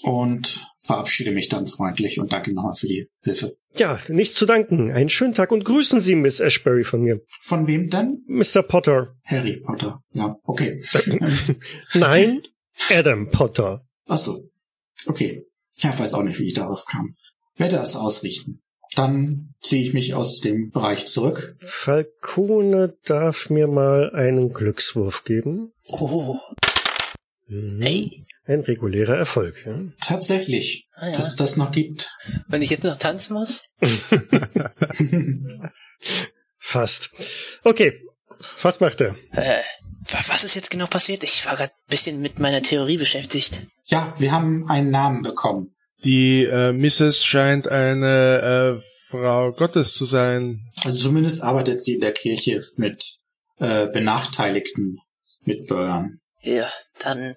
Und 0.08 0.68
verabschiede 0.78 1.32
mich 1.32 1.48
dann 1.48 1.66
freundlich 1.66 2.20
und 2.20 2.32
danke 2.32 2.54
nochmal 2.54 2.76
für 2.76 2.86
die 2.86 3.08
Hilfe. 3.24 3.56
Ja, 3.74 3.98
nicht 4.08 4.36
zu 4.36 4.46
danken. 4.46 4.92
Einen 4.92 5.08
schönen 5.08 5.34
Tag 5.34 5.50
und 5.50 5.64
grüßen 5.64 5.98
Sie 5.98 6.14
Miss 6.14 6.38
Ashbury 6.38 6.84
von 6.84 7.02
mir. 7.02 7.22
Von 7.40 7.66
wem 7.66 7.90
denn? 7.90 8.22
Mr. 8.28 8.62
Potter. 8.62 9.16
Harry 9.24 9.56
Potter. 9.60 10.00
Ja, 10.12 10.36
okay. 10.44 10.80
Nein, 11.94 12.40
Adam 12.88 13.30
Potter. 13.32 13.84
Ach 14.06 14.16
so. 14.18 14.48
Okay. 15.06 15.42
Ja, 15.78 15.98
weiß 15.98 16.14
auch 16.14 16.22
nicht, 16.22 16.38
wie 16.38 16.46
ich 16.46 16.54
darauf 16.54 16.84
kam. 16.84 17.16
Werde 17.56 17.76
es 17.78 17.96
ausrichten. 17.96 18.62
Dann 18.94 19.54
ziehe 19.60 19.82
ich 19.82 19.92
mich 19.92 20.14
aus 20.14 20.38
dem 20.38 20.70
Bereich 20.70 21.06
zurück. 21.06 21.56
Falcone 21.58 22.96
darf 23.04 23.50
mir 23.50 23.66
mal 23.66 24.10
einen 24.14 24.52
Glückswurf 24.52 25.24
geben. 25.24 25.72
Oh, 25.88 26.38
Mhm. 27.48 27.80
hey. 27.82 28.20
Ein 28.46 28.60
regulärer 28.60 29.16
Erfolg. 29.16 29.64
Ja. 29.66 29.80
Tatsächlich, 30.00 30.86
Ah, 30.94 31.08
ja. 31.08 31.16
dass 31.16 31.28
es 31.28 31.36
das 31.36 31.56
noch 31.56 31.72
gibt. 31.72 32.10
Wenn 32.48 32.62
ich 32.62 32.70
jetzt 32.70 32.84
noch 32.84 32.96
tanzen 32.96 33.34
muss? 33.34 33.62
Fast. 36.58 37.10
Okay. 37.64 38.00
Was 38.62 38.80
macht 38.80 39.00
er? 39.00 39.14
Äh, 39.32 39.62
wa- 40.10 40.18
was 40.28 40.44
ist 40.44 40.54
jetzt 40.54 40.70
genau 40.70 40.86
passiert? 40.86 41.24
Ich 41.24 41.46
war 41.46 41.56
gerade 41.56 41.72
ein 41.72 41.90
bisschen 41.90 42.20
mit 42.20 42.38
meiner 42.38 42.62
Theorie 42.62 42.98
beschäftigt. 42.98 43.60
Ja, 43.84 44.14
wir 44.18 44.32
haben 44.32 44.68
einen 44.68 44.90
Namen 44.90 45.22
bekommen. 45.22 45.74
Die 46.04 46.44
äh, 46.44 46.72
Mrs. 46.72 47.24
scheint 47.24 47.66
eine 47.68 48.80
äh, 48.82 49.10
Frau 49.10 49.52
Gottes 49.52 49.94
zu 49.94 50.04
sein. 50.04 50.60
Also 50.82 50.98
zumindest 51.04 51.42
arbeitet 51.42 51.80
sie 51.82 51.94
in 51.94 52.00
der 52.00 52.12
Kirche 52.12 52.60
mit 52.76 53.02
äh, 53.58 53.86
benachteiligten 53.88 54.98
Mitbürgern. 55.44 56.20
Ja, 56.42 56.68
dann 57.02 57.36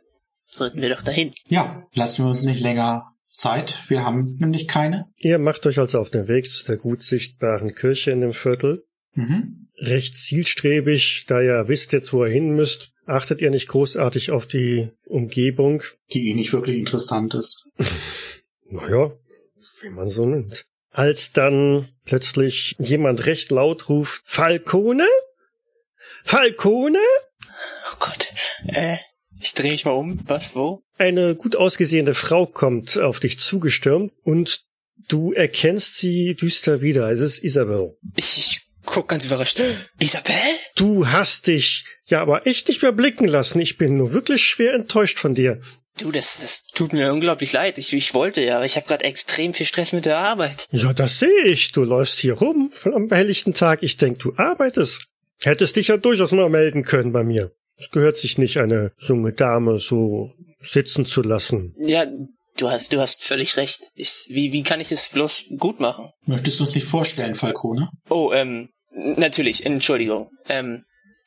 sollten 0.51 0.81
wir 0.81 0.89
doch 0.89 1.01
dahin. 1.01 1.33
Ja, 1.47 1.87
lassen 1.93 2.23
wir 2.23 2.29
uns 2.29 2.43
nicht 2.43 2.61
länger 2.61 3.13
Zeit. 3.29 3.83
Wir 3.87 4.03
haben 4.03 4.37
nämlich 4.39 4.67
keine. 4.67 5.05
Ihr 5.17 5.39
macht 5.39 5.65
euch 5.65 5.79
also 5.79 5.99
auf 5.99 6.09
den 6.09 6.27
Weg 6.27 6.49
zu 6.49 6.65
der 6.65 6.77
gut 6.77 7.03
sichtbaren 7.03 7.73
Kirche 7.73 8.11
in 8.11 8.21
dem 8.21 8.33
Viertel. 8.33 8.83
Mhm. 9.13 9.67
Recht 9.77 10.17
zielstrebig, 10.17 11.25
da 11.27 11.41
ihr 11.41 11.67
wisst 11.67 11.93
jetzt, 11.93 12.11
wo 12.11 12.25
ihr 12.25 12.31
hin 12.31 12.49
müsst, 12.49 12.91
achtet 13.05 13.41
ihr 13.41 13.49
nicht 13.49 13.69
großartig 13.69 14.31
auf 14.31 14.45
die 14.45 14.89
Umgebung. 15.05 15.81
Die 16.11 16.29
eh 16.29 16.33
nicht 16.33 16.53
wirklich 16.53 16.77
interessant 16.77 17.33
ist. 17.33 17.69
Naja, 18.71 19.11
wie 19.81 19.89
man 19.89 20.07
so 20.07 20.27
nimmt. 20.27 20.63
Als 20.91 21.31
dann 21.31 21.89
plötzlich 22.05 22.75
jemand 22.77 23.25
recht 23.25 23.49
laut 23.49 23.89
ruft, 23.89 24.21
Falcone? 24.25 25.07
Falcone? 26.23 26.99
Oh 27.47 27.95
Gott. 27.99 28.27
Äh, 28.67 28.97
ich 29.39 29.53
drehe 29.53 29.71
mich 29.71 29.85
mal 29.85 29.91
um. 29.91 30.19
Was, 30.25 30.55
wo? 30.55 30.83
Eine 30.97 31.35
gut 31.35 31.55
ausgesehene 31.55 32.13
Frau 32.13 32.45
kommt 32.45 32.97
auf 32.97 33.19
dich 33.19 33.39
zugestürmt 33.39 34.11
und 34.23 34.65
du 35.07 35.33
erkennst 35.33 35.97
sie 35.97 36.35
düster 36.35 36.81
wieder. 36.81 37.09
Es 37.09 37.21
ist 37.21 37.43
Isabel. 37.43 37.97
Ich, 38.15 38.37
ich 38.37 38.61
guck 38.85 39.07
ganz 39.07 39.25
überrascht. 39.25 39.61
Isabel? 39.99 40.35
Du 40.75 41.07
hast 41.07 41.47
dich 41.47 41.85
ja 42.05 42.21
aber 42.21 42.47
echt 42.47 42.67
nicht 42.67 42.81
mehr 42.81 42.91
blicken 42.91 43.27
lassen. 43.27 43.59
Ich 43.59 43.77
bin 43.77 43.97
nur 43.97 44.13
wirklich 44.13 44.43
schwer 44.43 44.73
enttäuscht 44.73 45.19
von 45.19 45.35
dir. 45.35 45.61
Du, 45.99 46.11
das, 46.11 46.39
das 46.39 46.63
tut 46.67 46.93
mir 46.93 47.11
unglaublich 47.11 47.51
leid. 47.51 47.77
Ich, 47.77 47.93
ich 47.93 48.13
wollte 48.13 48.41
ja, 48.41 48.57
aber 48.57 48.65
ich 48.65 48.77
habe 48.77 48.87
gerade 48.87 49.03
extrem 49.03 49.53
viel 49.53 49.65
Stress 49.65 49.91
mit 49.91 50.05
der 50.05 50.17
Arbeit. 50.17 50.65
Ja, 50.71 50.93
das 50.93 51.19
sehe 51.19 51.43
ich. 51.43 51.71
Du 51.71 51.83
läufst 51.83 52.19
hier 52.19 52.33
rum 52.33 52.71
am 52.85 53.09
helllichten 53.09 53.53
Tag. 53.53 53.83
Ich 53.83 53.97
denk, 53.97 54.19
du 54.19 54.33
arbeitest. 54.37 55.05
Hättest 55.43 55.75
dich 55.75 55.87
ja 55.87 55.97
durchaus 55.97 56.31
mal 56.31 56.49
melden 56.49 56.83
können 56.83 57.11
bei 57.11 57.23
mir. 57.23 57.51
Es 57.79 57.91
gehört 57.91 58.17
sich 58.17 58.37
nicht, 58.37 58.57
eine 58.57 58.91
junge 58.97 59.31
Dame 59.31 59.77
so 59.77 60.33
sitzen 60.61 61.05
zu 61.05 61.21
lassen. 61.21 61.73
Ja, 61.79 62.05
du 62.57 62.69
hast, 62.69 62.91
du 62.91 62.99
hast 62.99 63.23
völlig 63.23 63.55
recht. 63.55 63.79
Ich, 63.95 64.25
wie, 64.27 64.51
wie 64.51 64.63
kann 64.63 64.81
ich 64.81 64.91
es 64.91 65.09
bloß 65.09 65.45
gut 65.57 65.79
machen? 65.79 66.09
Möchtest 66.25 66.59
du 66.59 66.65
uns 66.65 66.75
nicht 66.75 66.87
vorstellen, 66.87 67.35
Falcone? 67.35 67.89
Oh, 68.09 68.33
ähm, 68.33 68.69
natürlich, 68.93 69.65
Entschuldigung. 69.65 70.29
Ähm, 70.49 70.83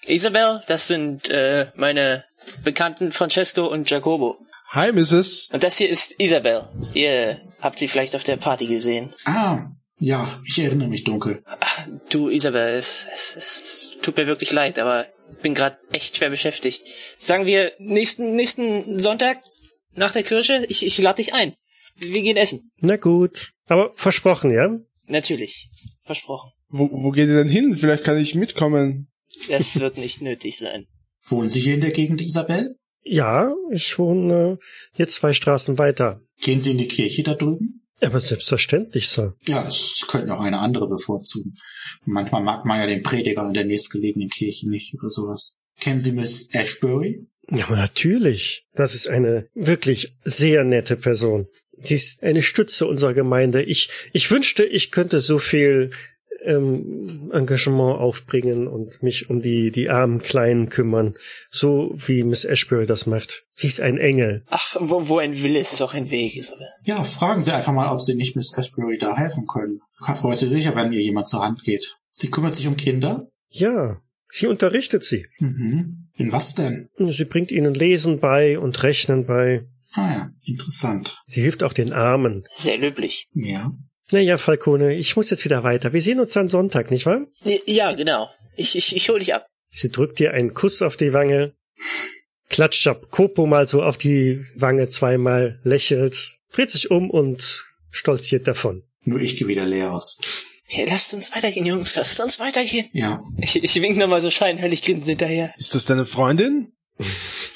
Isabel, 0.06 0.61
das 0.68 0.88
sind 0.88 1.30
äh, 1.30 1.68
meine 1.76 2.25
Bekannten 2.64 3.12
Francesco 3.12 3.66
und 3.66 3.88
Jacobo. 3.88 4.37
Hi, 4.73 4.92
Mrs. 4.92 5.49
Und 5.52 5.62
das 5.62 5.78
hier 5.78 5.88
ist 5.88 6.18
Isabel. 6.18 6.68
Ihr 6.94 7.40
habt 7.61 7.78
sie 7.78 7.88
vielleicht 7.88 8.14
auf 8.14 8.25
der 8.25 8.37
Party 8.37 8.66
gesehen. 8.66 9.14
Ah, 9.25 9.66
ja, 9.99 10.28
ich 10.44 10.59
erinnere 10.59 10.88
mich 10.88 11.04
dunkel. 11.04 11.42
Ach, 11.47 11.87
du, 12.11 12.28
Isabel, 12.28 12.75
es, 12.75 13.06
es, 13.14 13.37
es, 13.37 13.62
es 13.62 13.97
tut 14.02 14.16
mir 14.16 14.26
wirklich 14.26 14.50
leid, 14.50 14.78
aber 14.78 15.06
bin 15.42 15.54
gerade 15.54 15.78
echt 15.92 16.16
schwer 16.16 16.30
beschäftigt. 16.30 16.82
Sagen 17.18 17.46
wir 17.46 17.72
nächsten 17.78 18.34
nächsten 18.34 18.99
Sonntag 18.99 19.40
nach 19.94 20.12
der 20.12 20.22
Kirche, 20.22 20.64
ich, 20.68 20.87
ich 20.87 20.99
lade 20.99 21.16
dich 21.16 21.34
ein. 21.34 21.54
Wir 21.96 22.22
gehen 22.22 22.37
essen. 22.37 22.62
Na 22.78 22.96
gut. 22.96 23.52
Aber 23.66 23.92
versprochen, 23.94 24.50
ja? 24.50 24.78
Natürlich. 25.06 25.68
Versprochen. 26.04 26.52
Wo, 26.68 26.88
wo 26.90 27.11
geht 27.11 27.28
ihr 27.28 27.37
denn 27.37 27.49
hin? 27.49 27.76
Vielleicht 27.78 28.04
kann 28.04 28.16
ich 28.16 28.34
mitkommen. 28.34 29.08
Das 29.49 29.78
wird 29.78 29.99
nicht 29.99 30.22
nötig 30.22 30.58
sein. 30.58 30.87
Wohnen 31.25 31.49
Sie 31.49 31.61
hier 31.61 31.75
in 31.75 31.80
der 31.80 31.90
Gegend, 31.90 32.20
Isabel? 32.20 32.76
Ja, 33.04 33.52
ich 33.70 33.99
wohne 33.99 34.58
äh, 34.58 34.64
hier 34.94 35.08
zwei 35.08 35.32
Straßen 35.32 35.78
weiter. 35.78 36.22
Gehen 36.40 36.61
Sie 36.61 36.70
in 36.70 36.78
die 36.78 36.88
Kirche 36.88 37.22
da 37.22 37.34
drüben? 37.34 37.81
Aber 38.02 38.21
selbstverständlich, 38.21 39.09
Sir. 39.09 39.35
Ja, 39.47 39.66
es 39.66 40.04
könnte 40.09 40.35
auch 40.35 40.40
eine 40.40 40.59
andere 40.59 40.88
bevorzugen. 40.88 41.54
Manchmal 42.04 42.42
mag 42.42 42.64
man 42.64 42.80
ja 42.80 42.87
den 42.87 43.02
Prediger 43.02 43.47
in 43.47 43.54
der 43.54 43.64
nächstgelegenen 43.64 44.28
Kirche 44.28 44.68
nicht 44.68 44.94
oder 44.94 45.11
sowas. 45.11 45.56
Kennen 45.80 46.00
Sie 46.00 46.12
Miss 46.12 46.49
Ashbury? 46.52 47.26
Ja, 47.50 47.66
aber 47.66 47.76
natürlich. 47.76 48.66
Das 48.75 48.94
ist 48.94 49.09
eine 49.09 49.49
wirklich 49.54 50.16
sehr 50.25 50.64
nette 50.64 50.97
Person. 50.97 51.47
Die 51.76 51.94
ist 51.94 52.23
eine 52.23 52.42
Stütze 52.42 52.87
unserer 52.87 53.14
Gemeinde. 53.14 53.62
Ich, 53.62 53.88
ich 54.12 54.30
wünschte, 54.30 54.64
ich 54.64 54.90
könnte 54.90 55.21
so 55.21 55.38
viel 55.38 55.90
ähm, 56.44 57.30
Engagement 57.32 57.99
aufbringen 57.99 58.68
und 58.68 59.02
mich 59.02 59.30
um 59.30 59.40
die, 59.40 59.70
die 59.70 59.90
armen 59.90 60.20
Kleinen 60.20 60.68
kümmern, 60.68 61.14
so 61.50 61.92
wie 61.94 62.22
Miss 62.22 62.44
Ashbury 62.44 62.87
das 62.87 63.06
macht. 63.06 63.44
Sie 63.54 63.66
ist 63.66 63.80
ein 63.80 63.99
Engel. 63.99 64.44
Ach, 64.49 64.76
wo, 64.80 65.08
wo 65.08 65.18
ein 65.18 65.42
Wille 65.42 65.58
ist, 65.58 65.72
ist 65.72 65.82
auch 65.82 65.94
ein 65.94 66.11
Weg, 66.11 66.37
Isabel. 66.37 66.68
Ja, 66.84 67.04
fragen 67.04 67.40
Sie 67.40 67.52
einfach 67.52 67.72
mal, 67.72 67.92
ob 67.92 68.00
Sie 68.00 68.14
nicht 68.14 68.37
Miss 68.37 68.52
Ashbury 68.56 68.99
da 68.99 69.16
helfen 69.16 69.46
können. 69.46 69.80
Freut 70.16 70.38
Sie 70.38 70.49
sicher, 70.49 70.75
wenn 70.75 70.92
ihr 70.92 71.00
jemand 71.00 71.28
zur 71.28 71.44
Hand 71.44 71.62
geht. 71.62 71.96
Sie 72.11 72.30
kümmert 72.30 72.54
sich 72.54 72.66
um 72.66 72.76
Kinder? 72.76 73.28
Ja, 73.49 74.00
Sie 74.34 74.46
unterrichtet 74.46 75.04
sie. 75.04 75.26
Mhm. 75.38 76.08
In 76.14 76.32
was 76.32 76.54
denn? 76.54 76.88
Sie 76.96 77.25
bringt 77.26 77.52
ihnen 77.52 77.75
Lesen 77.75 78.18
bei 78.18 78.58
und 78.58 78.82
Rechnen 78.82 79.26
bei. 79.26 79.66
Ah 79.92 80.11
ja, 80.11 80.30
interessant. 80.44 81.22
Sie 81.26 81.42
hilft 81.42 81.62
auch 81.62 81.75
den 81.75 81.92
Armen. 81.92 82.44
Sehr 82.56 82.78
löblich. 82.78 83.28
Ja. 83.34 83.72
Naja, 84.12 84.38
Falcone, 84.38 84.95
ich 84.95 85.16
muss 85.16 85.31
jetzt 85.31 85.45
wieder 85.45 85.62
weiter. 85.64 85.92
Wir 85.92 86.02
sehen 86.02 86.21
uns 86.21 86.33
dann 86.33 86.49
Sonntag, 86.49 86.90
nicht 86.90 87.07
wahr? 87.07 87.26
Ja, 87.66 87.92
genau. 87.92 88.28
Ich, 88.57 88.76
ich, 88.76 88.95
ich 88.95 89.09
hol 89.09 89.19
dich 89.19 89.35
ab. 89.35 89.47
Sie 89.71 89.90
drückt 89.90 90.19
dir 90.19 90.35
einen 90.35 90.52
Kuss 90.52 90.83
auf 90.83 90.97
die 90.97 91.14
Wange, 91.14 91.54
klatscht 92.50 92.88
Kopo 93.11 93.47
mal 93.47 93.66
so 93.66 93.83
auf 93.83 93.97
die 93.97 94.45
Wange 94.54 94.90
zweimal, 94.90 95.61
lächelt, 95.64 96.37
dreht 96.52 96.71
sich 96.71 96.90
um 96.90 97.09
und 97.11 97.64
stolziert 97.90 98.47
davon. 98.47 98.83
Nur 99.04 99.21
ich 99.21 99.37
gehe 99.37 99.49
wieder 99.49 99.64
leer 99.64 99.92
aus. 99.92 100.21
Hey, 100.64 100.87
lasst 100.88 101.12
uns 101.14 101.35
weitergehen, 101.35 101.66
Jungs. 101.66 101.97
Lasst 101.97 102.21
uns 102.21 102.38
weitergehen. 102.38 102.88
Ja. 102.92 103.23
Ich, 103.38 103.62
ich 103.62 103.83
wink 103.83 103.97
nochmal 103.97 104.23
so 104.23 104.31
scheinheilig 104.31 104.83
grinsend 104.83 105.09
hinterher. 105.09 105.54
Ist 105.59 105.75
das 105.75 105.87
deine 105.87 106.07
Freundin? 106.07 106.73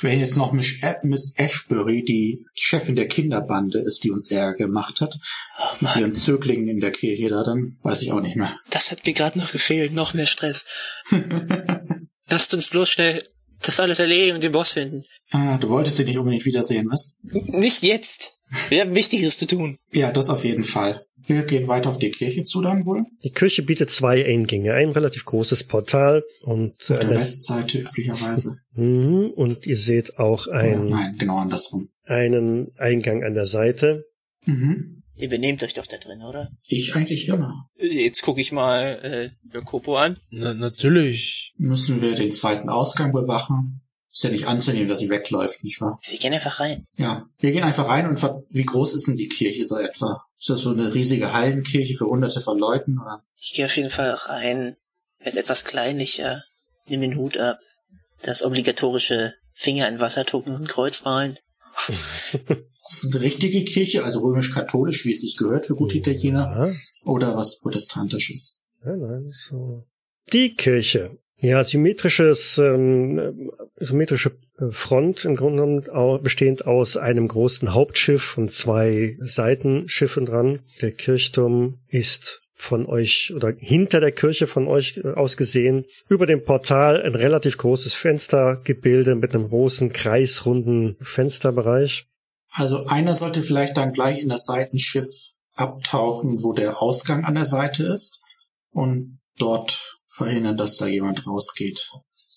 Wenn 0.00 0.20
jetzt 0.20 0.36
noch 0.36 0.52
Miss, 0.52 1.34
Ashbury, 1.36 2.02
die 2.04 2.44
Chefin 2.54 2.96
der 2.96 3.06
Kinderbande 3.08 3.78
ist, 3.78 4.04
die 4.04 4.10
uns 4.10 4.30
Ärger 4.30 4.54
gemacht 4.54 5.00
hat, 5.00 5.18
Oh 5.58 5.76
mit 5.80 5.96
ihren 5.96 6.14
Zöglingen 6.14 6.68
in 6.68 6.80
der 6.80 6.90
Kirche 6.90 7.28
da, 7.28 7.44
dann 7.44 7.78
weiß 7.82 8.02
ich 8.02 8.12
auch 8.12 8.20
nicht 8.20 8.36
mehr. 8.36 8.58
das 8.70 8.90
hat 8.90 9.06
mir 9.06 9.14
gerade 9.14 9.38
noch 9.38 9.52
gefehlt. 9.52 9.92
Noch 9.92 10.14
mehr 10.14 10.26
Stress. 10.26 10.64
Lasst 12.28 12.54
uns 12.54 12.68
bloß 12.68 12.88
schnell 12.90 13.22
das 13.62 13.80
alles 13.80 13.98
erledigen 13.98 14.34
und 14.36 14.44
den 14.44 14.52
Boss 14.52 14.72
finden. 14.72 15.04
ah, 15.30 15.56
du 15.58 15.68
wolltest 15.70 15.96
sie 15.96 16.04
nicht 16.04 16.18
unbedingt 16.18 16.44
wiedersehen, 16.44 16.88
was? 16.90 17.18
Nicht 17.22 17.82
jetzt. 17.82 18.38
Wir 18.68 18.82
haben 18.82 18.94
Wichtigeres 18.94 19.38
zu 19.38 19.46
tun. 19.46 19.78
Ja, 19.90 20.12
das 20.12 20.28
auf 20.28 20.44
jeden 20.44 20.64
Fall. 20.64 21.05
Wir 21.26 21.42
gehen 21.42 21.66
weiter 21.68 21.90
auf 21.90 21.98
die 21.98 22.10
Kirche 22.10 22.44
zu 22.44 22.62
dann 22.62 22.86
wohl. 22.86 23.04
Die 23.24 23.30
Kirche 23.30 23.62
bietet 23.62 23.90
zwei 23.90 24.24
Eingänge, 24.24 24.74
ein 24.74 24.90
relativ 24.90 25.24
großes 25.24 25.64
Portal 25.64 26.22
und, 26.44 26.74
Auf 26.82 26.90
äh, 26.90 27.00
der 27.00 27.10
Westseite 27.10 27.80
üblicherweise. 27.80 28.56
Mhm, 28.74 29.32
und 29.34 29.66
ihr 29.66 29.76
seht 29.76 30.18
auch 30.18 30.46
ein, 30.46 30.88
nein, 30.88 31.16
genau 31.18 31.38
andersrum. 31.38 31.88
einen 32.04 32.72
Eingang 32.76 33.24
an 33.24 33.34
der 33.34 33.46
Seite. 33.46 34.04
Mhm. 34.44 35.02
Ihr 35.18 35.28
benehmt 35.28 35.62
euch 35.62 35.72
doch 35.72 35.86
da 35.86 35.96
drin, 35.96 36.20
oder? 36.28 36.50
Ich 36.62 36.94
eigentlich 36.94 37.28
immer. 37.28 37.68
Jetzt 37.78 38.22
gucke 38.22 38.40
ich 38.40 38.52
mal 38.52 39.00
äh, 39.02 39.30
Jakobo 39.52 39.96
an. 39.96 40.18
Na, 40.30 40.52
natürlich. 40.52 41.52
Müssen 41.56 42.02
wir 42.02 42.14
den 42.14 42.30
zweiten 42.30 42.68
Ausgang 42.68 43.12
bewachen? 43.12 43.80
Ist 44.16 44.24
ja 44.24 44.30
nicht 44.30 44.46
anzunehmen, 44.46 44.88
dass 44.88 45.00
sie 45.00 45.10
wegläuft, 45.10 45.62
nicht 45.62 45.78
wahr? 45.82 46.00
Wir 46.08 46.18
gehen 46.18 46.32
einfach 46.32 46.58
rein. 46.58 46.86
Ja, 46.96 47.28
wir 47.38 47.52
gehen 47.52 47.64
einfach 47.64 47.86
rein 47.86 48.06
und 48.08 48.18
wie 48.48 48.64
groß 48.64 48.94
ist 48.94 49.06
denn 49.08 49.16
die 49.16 49.28
Kirche 49.28 49.66
so 49.66 49.76
etwa? 49.76 50.24
Ist 50.40 50.48
das 50.48 50.60
so 50.60 50.70
eine 50.70 50.94
riesige 50.94 51.34
Hallenkirche 51.34 51.94
für 51.94 52.06
hunderte 52.06 52.40
von 52.40 52.58
Leuten? 52.58 52.98
Oder? 52.98 53.22
Ich 53.36 53.52
gehe 53.52 53.66
auf 53.66 53.76
jeden 53.76 53.90
Fall 53.90 54.12
rein. 54.12 54.76
Werd 55.18 55.36
etwas 55.36 55.64
kleinlicher. 55.64 56.44
Nimm 56.88 57.02
den 57.02 57.16
Hut 57.18 57.36
ab. 57.36 57.58
Das 58.22 58.42
obligatorische 58.42 59.34
Finger 59.52 59.86
in 59.86 60.00
Wassertucken 60.00 60.54
und 60.54 60.66
Kreuz 60.66 61.04
malen. 61.04 61.38
Das 61.86 63.02
ist 63.02 63.12
eine 63.14 63.20
richtige 63.22 63.64
Kirche, 63.64 64.02
also 64.02 64.20
römisch-katholisch, 64.20 65.04
wie 65.04 65.12
es 65.12 65.20
sich 65.20 65.36
gehört 65.36 65.66
für 65.66 65.74
gute 65.74 65.98
Italiener, 65.98 66.68
Ja, 66.68 66.72
oder 67.04 67.36
was 67.36 67.60
protestantisches? 67.60 68.64
nein, 68.82 68.98
nein, 68.98 69.30
so. 69.30 69.84
Die 70.32 70.54
Kirche. 70.54 71.18
Ja, 71.38 71.62
symmetrisches, 71.62 72.56
ähm, 72.58 73.50
symmetrische 73.76 74.32
äh, 74.58 74.70
Front 74.70 75.26
im 75.26 75.36
Grunde 75.36 75.62
genommen 75.62 75.88
au- 75.90 76.18
bestehend 76.18 76.66
aus 76.66 76.96
einem 76.96 77.28
großen 77.28 77.74
Hauptschiff 77.74 78.38
und 78.38 78.50
zwei 78.50 79.16
Seitenschiffen 79.20 80.24
dran. 80.24 80.60
Der 80.80 80.92
Kirchturm 80.92 81.78
ist 81.88 82.40
von 82.58 82.86
euch 82.86 83.34
oder 83.36 83.52
hinter 83.58 84.00
der 84.00 84.12
Kirche 84.12 84.46
von 84.46 84.66
euch 84.66 84.96
äh, 85.04 85.08
aus 85.08 85.36
gesehen. 85.36 85.84
Über 86.08 86.24
dem 86.24 86.42
Portal 86.42 87.02
ein 87.02 87.14
relativ 87.14 87.58
großes 87.58 87.92
Fenstergebilde 87.92 89.14
mit 89.14 89.34
einem 89.34 89.48
großen 89.48 89.92
kreisrunden 89.92 90.96
Fensterbereich. 91.02 92.06
Also 92.50 92.86
einer 92.86 93.14
sollte 93.14 93.42
vielleicht 93.42 93.76
dann 93.76 93.92
gleich 93.92 94.20
in 94.20 94.30
das 94.30 94.46
Seitenschiff 94.46 95.34
abtauchen, 95.54 96.42
wo 96.42 96.54
der 96.54 96.80
Ausgang 96.80 97.24
an 97.26 97.34
der 97.34 97.44
Seite 97.44 97.84
ist 97.84 98.22
und 98.70 99.18
dort 99.38 99.95
verhindern, 100.16 100.56
dass 100.56 100.76
da 100.76 100.86
jemand 100.86 101.26
rausgeht. 101.26 101.90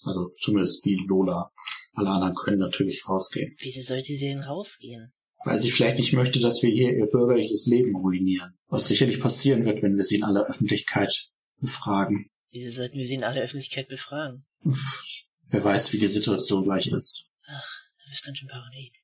Also 0.04 0.32
zumindest 0.40 0.86
die 0.86 0.96
Lola. 1.08 1.52
Alle 1.94 2.10
anderen 2.10 2.36
können 2.36 2.60
natürlich 2.60 3.04
rausgehen. 3.08 3.56
Wieso 3.60 3.82
sollte 3.82 4.14
sie 4.14 4.20
denn 4.20 4.44
rausgehen? 4.44 5.12
Weil 5.46 5.60
sie 5.60 5.72
vielleicht 5.72 5.98
nicht 5.98 6.14
möchte, 6.14 6.40
dass 6.40 6.62
wir 6.62 6.70
hier 6.70 6.92
ihr 6.92 7.08
bürgerliches 7.08 7.66
Leben 7.66 7.96
ruinieren. 7.96 8.58
Was 8.68 8.88
sicherlich 8.88 9.20
passieren 9.20 9.66
wird, 9.66 9.82
wenn 9.82 9.96
wir 9.96 10.04
sie 10.04 10.18
in 10.18 10.24
aller 10.24 10.46
Öffentlichkeit 10.46 11.30
befragen. 11.60 12.30
Wieso 12.52 12.72
sollten 12.72 12.98
wir 12.98 13.06
sie 13.06 13.16
in 13.16 13.24
aller 13.24 13.42
Öffentlichkeit 13.42 13.88
befragen? 13.88 14.46
Wer 15.50 15.64
weiß, 15.64 15.94
wie 15.94 15.98
die 15.98 16.08
Situation 16.08 16.64
gleich 16.64 16.88
ist. 16.88 17.30
Du 17.48 18.10
bist 18.10 18.26
ganz 18.26 18.38
schön 18.38 18.50
paranoid. 18.50 18.98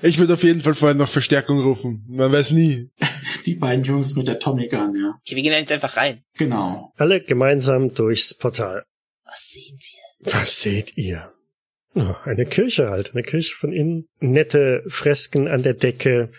Ich 0.00 0.18
würde 0.18 0.34
auf 0.34 0.42
jeden 0.42 0.62
Fall 0.62 0.74
vorher 0.74 0.94
noch 0.94 1.10
Verstärkung 1.10 1.60
rufen. 1.60 2.04
Man 2.08 2.32
weiß 2.32 2.50
nie. 2.52 2.90
Die 3.46 3.54
beiden 3.54 3.84
Jungs 3.84 4.14
mit 4.14 4.28
der 4.28 4.38
Tommy 4.38 4.68
Gun, 4.68 4.94
ja. 4.96 5.18
Okay, 5.20 5.36
wir 5.36 5.42
gehen 5.42 5.52
jetzt 5.52 5.72
einfach 5.72 5.96
rein. 5.96 6.22
Genau. 6.38 6.92
Alle 6.96 7.22
gemeinsam 7.22 7.94
durchs 7.94 8.34
Portal. 8.34 8.84
Was 9.24 9.50
sehen 9.50 9.78
wir? 9.78 10.32
Was 10.32 10.60
seht 10.60 10.96
ihr? 10.96 11.32
Oh, 11.94 12.14
eine 12.24 12.46
Kirche 12.46 12.88
halt, 12.88 13.12
eine 13.12 13.22
Kirche 13.22 13.54
von 13.54 13.72
innen. 13.72 14.06
Nette 14.20 14.82
Fresken 14.86 15.48
an 15.48 15.62
der 15.62 15.74
Decke, 15.74 16.30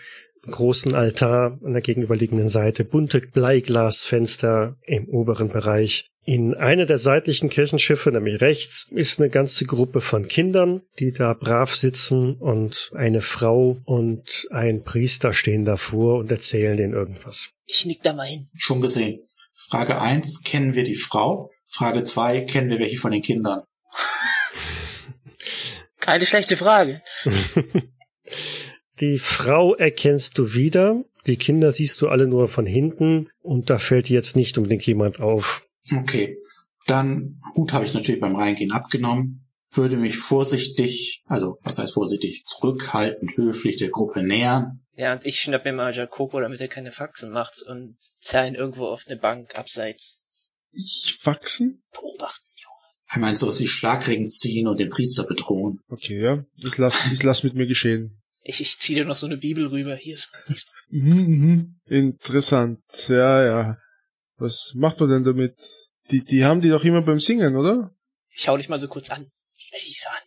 großen 0.50 0.94
Altar 0.94 1.58
an 1.64 1.72
der 1.72 1.82
gegenüberliegenden 1.82 2.48
Seite, 2.48 2.84
bunte 2.84 3.20
Bleiglasfenster 3.20 4.76
im 4.82 5.08
oberen 5.08 5.48
Bereich. 5.48 6.10
In 6.26 6.54
einer 6.54 6.86
der 6.86 6.96
seitlichen 6.96 7.50
Kirchenschiffe, 7.50 8.10
nämlich 8.10 8.40
rechts, 8.40 8.88
ist 8.90 9.20
eine 9.20 9.28
ganze 9.28 9.66
Gruppe 9.66 10.00
von 10.00 10.26
Kindern, 10.26 10.80
die 10.98 11.12
da 11.12 11.34
brav 11.34 11.74
sitzen 11.74 12.36
und 12.36 12.90
eine 12.94 13.20
Frau 13.20 13.78
und 13.84 14.48
ein 14.50 14.84
Priester 14.84 15.34
stehen 15.34 15.66
davor 15.66 16.18
und 16.18 16.30
erzählen 16.30 16.78
denen 16.78 16.94
irgendwas. 16.94 17.50
Ich 17.66 17.84
nick 17.84 18.02
da 18.02 18.14
mal 18.14 18.26
hin. 18.26 18.48
Schon 18.54 18.80
gesehen. 18.80 19.20
Frage 19.68 20.00
eins 20.00 20.42
kennen 20.42 20.74
wir 20.74 20.84
die 20.84 20.96
Frau? 20.96 21.50
Frage 21.66 22.02
zwei 22.02 22.40
kennen 22.40 22.70
wir 22.70 22.78
welche 22.78 22.96
von 22.96 23.12
den 23.12 23.22
Kindern? 23.22 23.62
Keine 26.00 26.24
schlechte 26.24 26.56
Frage. 26.56 27.02
Die 29.00 29.18
Frau 29.18 29.74
erkennst 29.74 30.38
du 30.38 30.54
wieder, 30.54 31.04
die 31.26 31.36
Kinder 31.36 31.72
siehst 31.72 32.00
du 32.00 32.08
alle 32.08 32.26
nur 32.26 32.48
von 32.48 32.66
hinten 32.66 33.28
und 33.40 33.70
da 33.70 33.78
fällt 33.78 34.08
jetzt 34.08 34.36
nicht 34.36 34.56
unbedingt 34.56 34.86
jemand 34.86 35.20
auf. 35.20 35.66
Okay. 35.92 36.38
Dann, 36.86 37.40
Hut 37.54 37.72
habe 37.72 37.84
ich 37.84 37.94
natürlich 37.94 38.20
beim 38.20 38.36
Reingehen 38.36 38.72
abgenommen, 38.72 39.46
würde 39.72 39.96
mich 39.96 40.18
vorsichtig, 40.18 41.22
also 41.26 41.58
was 41.62 41.78
heißt 41.78 41.94
vorsichtig, 41.94 42.44
zurückhaltend, 42.44 43.36
höflich 43.36 43.76
der 43.76 43.88
Gruppe 43.88 44.22
nähern. 44.22 44.84
Ja, 44.96 45.12
und 45.14 45.24
ich 45.24 45.40
schnapp 45.40 45.64
mir 45.64 45.72
mal 45.72 45.94
Jacopo, 45.94 46.40
damit 46.40 46.60
er 46.60 46.68
keine 46.68 46.92
Faxen 46.92 47.30
macht 47.30 47.62
und 47.62 47.96
zerr 48.20 48.46
ihn 48.46 48.54
irgendwo 48.54 48.86
auf 48.86 49.04
eine 49.06 49.16
Bank 49.16 49.58
abseits. 49.58 50.20
Ich 50.70 51.18
wachsen? 51.24 51.82
Beobachten. 51.92 52.44
Er 53.12 53.20
meint 53.20 53.38
so, 53.38 53.46
dass 53.46 53.58
sie 53.58 53.68
Schlagring 53.68 54.28
ziehen 54.28 54.66
und 54.66 54.78
den 54.78 54.88
Priester 54.88 55.24
bedrohen. 55.24 55.80
Okay, 55.88 56.20
ja. 56.20 56.44
Ich 56.56 56.76
lass, 56.78 57.12
ich 57.12 57.22
lass 57.22 57.44
mit 57.44 57.54
mir 57.54 57.66
geschehen. 57.66 58.20
Ich, 58.44 58.60
ich 58.60 58.78
zieh 58.78 58.94
dir 58.94 59.06
noch 59.06 59.16
so 59.16 59.26
eine 59.26 59.38
Bibel 59.38 59.66
rüber. 59.66 59.96
Hier 59.96 60.14
ist. 60.14 60.30
Mhm, 60.90 61.26
mhm. 61.26 61.80
Interessant. 61.86 62.82
Ja, 63.08 63.42
ja. 63.44 63.78
Was 64.36 64.72
macht 64.74 65.00
man 65.00 65.08
denn 65.08 65.24
damit? 65.24 65.56
Die, 66.10 66.22
die 66.22 66.44
haben 66.44 66.60
die 66.60 66.68
doch 66.68 66.84
immer 66.84 67.02
beim 67.02 67.20
Singen, 67.20 67.56
oder? 67.56 67.96
Ich 68.30 68.46
hau 68.48 68.56
dich 68.56 68.68
mal 68.68 68.78
so 68.78 68.88
kurz 68.88 69.10
an. 69.10 69.26
Stell 69.56 69.80
dich 69.80 70.00
so 70.00 70.08
an. 70.10 70.22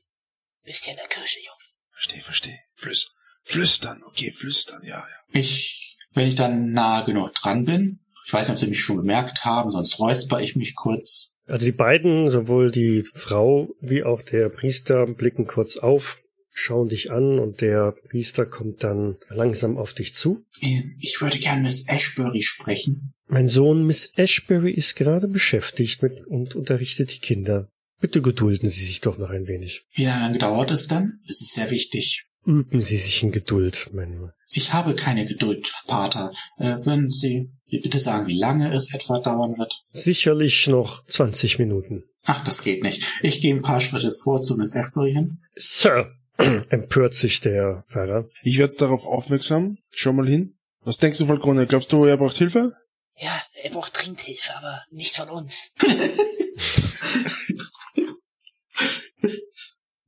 Bist 0.66 0.84
hier 0.84 0.94
in 0.94 0.98
der 0.98 1.08
Kirche, 1.08 1.40
Junge. 1.40 1.58
Versteh, 1.92 2.22
versteh. 2.22 2.60
Flüstern. 2.76 3.14
Flüstern, 3.44 4.04
okay, 4.04 4.34
flüstern, 4.38 4.82
ja, 4.84 4.98
ja. 4.98 5.06
Ich, 5.32 5.98
wenn 6.12 6.28
ich 6.28 6.36
dann 6.36 6.74
nahe 6.74 7.06
genug 7.06 7.34
dran 7.34 7.64
bin, 7.64 8.02
ich 8.26 8.34
weiß 8.34 8.50
nicht, 8.50 8.56
ob 8.56 8.60
sie 8.60 8.68
mich 8.68 8.82
schon 8.82 8.98
bemerkt 8.98 9.46
haben, 9.46 9.72
sonst 9.72 10.00
räusper 10.00 10.42
ich 10.42 10.58
mich 10.58 10.76
kurz. 10.76 11.38
Also 11.46 11.66
die 11.66 11.72
beiden, 11.72 12.30
sowohl 12.30 12.72
die 12.72 13.06
Frau 13.14 13.70
wie 13.80 14.04
auch 14.04 14.22
der 14.22 14.50
Priester, 14.50 15.06
blicken 15.06 15.48
kurz 15.48 15.78
auf, 15.78 16.20
schauen 16.58 16.90
dich 16.90 17.12
an 17.12 17.38
und 17.40 17.62
der 17.62 17.94
Priester 18.10 18.46
kommt 18.46 18.84
dann 18.84 19.18
langsam 19.30 19.78
auf 19.78 19.94
dich 19.94 20.14
zu. 20.14 20.44
Äh, 20.62 20.84
Ich 21.00 21.22
würde 21.22 21.38
gern 21.38 21.62
Miss 21.62 21.88
Ashbury 21.88 22.42
sprechen. 22.42 23.14
Mein 23.28 23.48
Sohn 23.48 23.86
Miss 23.86 24.12
Ashbury 24.16 24.72
ist 24.72 24.96
gerade 24.96 25.28
beschäftigt 25.28 26.02
mit 26.02 26.26
und 26.26 26.56
unterrichtet 26.56 27.14
die 27.14 27.20
Kinder. 27.20 27.70
Bitte 28.00 28.22
gedulden 28.22 28.70
Sie 28.70 28.86
sich 28.86 29.02
doch 29.02 29.18
noch 29.18 29.30
ein 29.30 29.48
wenig. 29.48 29.86
Wie 29.94 30.06
lange 30.06 30.38
dauert 30.38 30.72
es 30.72 30.88
dann? 30.88 31.20
Es 31.28 31.42
ist 31.42 31.54
sehr 31.54 31.70
wichtig. 31.70 32.26
Üben 32.46 32.82
Sie 32.82 32.98
sich 32.98 33.22
in 33.24 33.32
Geduld, 33.32 33.90
mein 33.94 34.14
Junge. 34.14 34.34
Ich 34.52 34.72
habe 34.74 34.96
keine 34.96 35.26
Geduld, 35.26 35.72
Pater. 35.86 36.32
Äh, 36.58 36.78
würden 36.86 37.10
Sie 37.10 37.52
mir 37.70 37.82
bitte 37.82 38.00
sagen, 38.00 38.28
wie 38.28 38.38
lange 38.40 38.74
es 38.74 38.94
etwa 38.94 39.20
dauern 39.20 39.58
wird? 39.58 39.74
Sicherlich 39.92 40.68
noch 40.68 41.06
20 41.06 41.60
Minuten. 41.60 42.04
Ach, 42.24 42.44
das 42.46 42.64
geht 42.64 42.84
nicht. 42.84 43.04
Ich 43.22 43.42
gehe 43.42 43.54
ein 43.54 43.62
paar 43.62 43.82
Schritte 43.82 44.12
vor 44.12 44.42
zu 44.42 44.56
Miss 44.56 44.72
Ashbury 44.72 45.14
hin. 45.14 45.40
Sir, 45.56 46.12
empört 46.70 47.14
sich 47.14 47.40
der 47.42 47.84
Pfarrer. 47.90 48.30
Ich 48.44 48.58
werde 48.58 48.76
darauf 48.76 49.04
aufmerksam. 49.06 49.78
Schau 49.92 50.14
mal 50.14 50.28
hin. 50.28 50.58
Was 50.82 50.98
denkst 50.98 51.20
du, 51.20 51.26
Falcone? 51.28 51.66
Glaubst 51.68 51.92
du, 51.92 52.06
er 52.06 52.18
braucht 52.18 52.38
Hilfe? 52.38 52.74
Ja, 53.20 53.42
er 53.64 53.72
braucht 53.72 53.98
dringend 54.00 54.22
Hilfe, 54.22 54.54
aber 54.58 54.84
nicht 54.92 55.16
von 55.16 55.30
uns. 55.30 55.74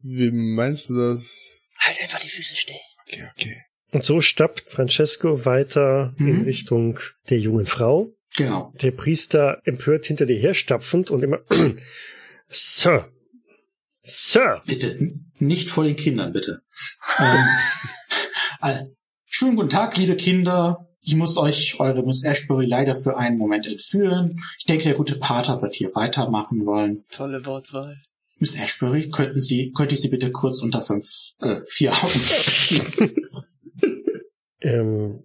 Wie 0.01 0.31
meinst 0.31 0.89
du 0.89 0.95
das? 0.95 1.59
Halt 1.79 2.01
einfach 2.01 2.19
die 2.19 2.29
Füße 2.29 2.55
still. 2.55 2.75
Okay, 3.07 3.27
okay. 3.35 3.57
Und 3.91 4.03
so 4.05 4.21
stappt 4.21 4.69
Francesco 4.69 5.45
weiter 5.45 6.13
in 6.19 6.39
Mhm. 6.39 6.43
Richtung 6.43 6.99
der 7.29 7.39
jungen 7.39 7.65
Frau. 7.65 8.13
Genau. 8.37 8.71
Der 8.81 8.91
Priester 8.91 9.59
empört 9.65 10.05
hinter 10.05 10.25
dir 10.27 10.37
herstapfend 10.37 11.09
und 11.09 11.23
immer 11.23 11.39
Sir, 12.49 13.11
Sir. 14.09 14.61
Bitte, 14.65 15.13
nicht 15.37 15.69
vor 15.69 15.83
den 15.83 15.95
Kindern, 15.95 16.33
bitte. 16.33 16.61
ähm, 17.19 17.45
äh, 18.61 18.83
schönen 19.25 19.55
guten 19.55 19.69
Tag, 19.69 19.97
liebe 19.97 20.15
Kinder. 20.15 20.77
Ich 21.01 21.15
muss 21.15 21.37
euch 21.37 21.79
eure 21.79 22.05
Miss 22.05 22.23
Ashbury 22.23 22.65
leider 22.65 22.95
für 22.95 23.17
einen 23.17 23.37
Moment 23.37 23.65
entführen. 23.65 24.39
Ich 24.57 24.65
denke, 24.65 24.83
der 24.83 24.93
gute 24.95 25.15
Pater 25.17 25.61
wird 25.61 25.75
hier 25.75 25.91
weitermachen 25.95 26.65
wollen. 26.65 27.05
Tolle 27.09 27.45
Wortwahl. 27.45 27.95
Miss 28.37 28.55
Ashbury, 28.55 29.09
könnten 29.09 29.41
Sie, 29.41 29.71
könnte 29.71 29.95
ich 29.95 30.01
Sie 30.01 30.09
bitte 30.09 30.31
kurz 30.31 30.61
unter 30.61 30.81
fünf, 30.81 31.05
äh, 31.41 31.61
vier 31.67 31.91
Augen 31.93 32.21
Ähm, 34.61 35.23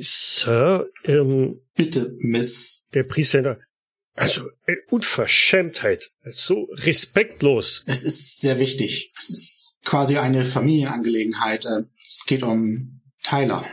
Sir, 0.00 0.88
ähm, 1.04 1.60
Bitte, 1.74 2.14
Miss. 2.18 2.88
der 2.94 3.02
Priester, 3.04 3.58
also 4.14 4.48
äh, 4.66 4.76
Unverschämtheit, 4.90 6.10
so 6.24 6.68
respektlos. 6.72 7.82
Es 7.86 8.04
ist 8.04 8.40
sehr 8.40 8.58
wichtig. 8.58 9.12
Es 9.18 9.30
ist 9.30 9.76
quasi 9.84 10.18
eine 10.18 10.44
Familienangelegenheit. 10.44 11.64
Äh, 11.64 11.82
Es 12.06 12.24
geht 12.26 12.42
um 12.42 13.00
Tyler. 13.22 13.64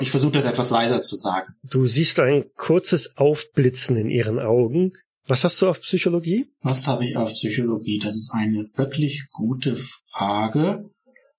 Ich 0.00 0.10
versuche 0.10 0.32
das 0.32 0.44
etwas 0.44 0.70
leiser 0.70 1.00
zu 1.00 1.16
sagen. 1.16 1.54
Du 1.64 1.86
siehst 1.86 2.18
ein 2.20 2.44
kurzes 2.56 3.16
Aufblitzen 3.18 3.96
in 3.96 4.08
ihren 4.08 4.38
Augen. 4.38 4.92
Was 5.26 5.44
hast 5.44 5.60
du 5.60 5.68
auf 5.68 5.80
Psychologie? 5.80 6.46
Was 6.62 6.86
habe 6.86 7.04
ich 7.04 7.16
auf 7.16 7.30
Psychologie? 7.32 7.98
Das 7.98 8.16
ist 8.16 8.32
eine 8.32 8.70
wirklich 8.74 9.24
gute 9.32 9.76
Frage. 9.76 10.90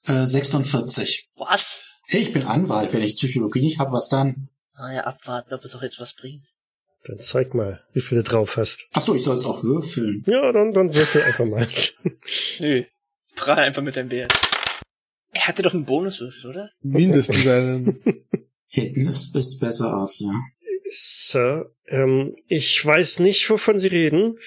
Äh, 0.05 0.25
46. 0.25 1.29
Was? 1.35 1.85
Hey, 2.05 2.21
ich 2.21 2.33
bin 2.33 2.43
Anwalt. 2.43 2.93
Wenn 2.93 3.01
ich 3.01 3.15
Psychologie 3.15 3.61
nicht 3.61 3.79
habe, 3.79 3.91
was 3.93 4.09
dann? 4.09 4.49
Naja, 4.75 5.01
abwarten, 5.05 5.53
ob 5.53 5.63
es 5.63 5.75
auch 5.75 5.81
jetzt 5.81 5.99
was 5.99 6.13
bringt. 6.13 6.45
Dann 7.05 7.19
zeig 7.19 7.53
mal, 7.53 7.83
wie 7.91 7.99
viel 7.99 8.17
du 8.17 8.23
drauf 8.23 8.55
hast. 8.55 8.87
Ach 8.93 9.01
so, 9.01 9.13
ich 9.13 9.23
soll 9.23 9.37
es 9.37 9.45
auch 9.45 9.61
würfeln. 9.63 10.23
Ja, 10.25 10.51
dann, 10.53 10.71
dann 10.71 10.93
würfel 10.95 11.21
einfach 11.23 11.45
mal. 11.45 11.67
Nö. 12.59 12.83
Prall 13.35 13.59
einfach 13.59 13.81
mit 13.81 13.97
deinem 13.97 14.09
Bär. 14.09 14.27
Er 15.31 15.47
hatte 15.47 15.63
doch 15.63 15.73
einen 15.73 15.85
Bonuswürfel, 15.85 16.49
oder? 16.49 16.71
Mindestens 16.81 17.45
einen. 17.47 17.99
Hinten 18.67 19.07
ist 19.07 19.35
es 19.35 19.59
besser 19.59 19.95
aus, 19.97 20.19
ja. 20.19 20.31
Sir, 20.89 21.73
ähm, 21.87 22.35
ich 22.47 22.83
weiß 22.83 23.19
nicht, 23.19 23.49
wovon 23.49 23.79
Sie 23.79 23.87
reden. 23.87 24.37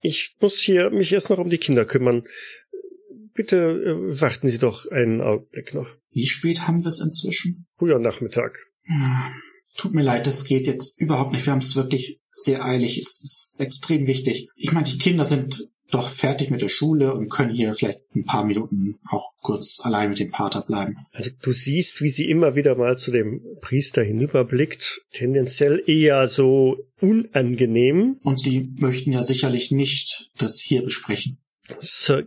Ich 0.00 0.36
muss 0.40 0.60
hier 0.60 0.90
mich 0.90 1.12
erst 1.12 1.30
noch 1.30 1.38
um 1.38 1.50
die 1.50 1.58
Kinder 1.58 1.84
kümmern. 1.84 2.24
Bitte 3.32 3.56
äh, 3.56 4.20
warten 4.20 4.48
Sie 4.48 4.58
doch 4.58 4.90
einen 4.90 5.20
Augenblick 5.20 5.72
noch. 5.72 5.88
Wie 6.10 6.26
spät 6.26 6.68
haben 6.68 6.82
wir 6.84 6.88
es 6.88 7.00
inzwischen? 7.00 7.66
Früher 7.78 7.98
Nachmittag. 7.98 8.58
Ah, 8.88 9.30
Tut 9.76 9.94
mir 9.94 10.02
leid, 10.02 10.26
das 10.26 10.44
geht 10.44 10.66
jetzt 10.66 11.00
überhaupt 11.00 11.32
nicht. 11.32 11.46
Wir 11.46 11.52
haben 11.52 11.60
es 11.60 11.76
wirklich 11.76 12.20
sehr 12.32 12.64
eilig. 12.64 12.98
Es 12.98 13.20
ist 13.22 13.60
extrem 13.60 14.06
wichtig. 14.06 14.48
Ich 14.56 14.72
meine, 14.72 14.86
die 14.86 14.98
Kinder 14.98 15.24
sind 15.24 15.68
doch 15.90 16.08
fertig 16.08 16.50
mit 16.50 16.60
der 16.60 16.68
Schule 16.68 17.12
und 17.14 17.28
können 17.30 17.54
hier 17.54 17.74
vielleicht 17.74 18.00
ein 18.16 18.24
paar 18.24 18.44
Minuten 18.44 18.96
auch 19.08 19.30
kurz 19.40 19.80
allein 19.82 20.08
mit 20.10 20.18
dem 20.18 20.30
Pater 20.30 20.62
bleiben. 20.62 20.96
Also 21.12 21.30
du 21.40 21.52
siehst, 21.52 22.00
wie 22.00 22.08
sie 22.08 22.28
immer 22.28 22.56
wieder 22.56 22.74
mal 22.74 22.98
zu 22.98 23.10
dem 23.12 23.42
Priester 23.60 24.02
hinüberblickt, 24.02 25.02
tendenziell 25.12 25.82
eher 25.86 26.26
so 26.26 26.78
unangenehm. 27.00 28.18
Und 28.22 28.38
Sie 28.40 28.72
möchten 28.78 29.12
ja 29.12 29.22
sicherlich 29.22 29.70
nicht 29.70 30.30
das 30.38 30.58
hier 30.60 30.82
besprechen. 30.82 31.38
Sir, 31.80 32.26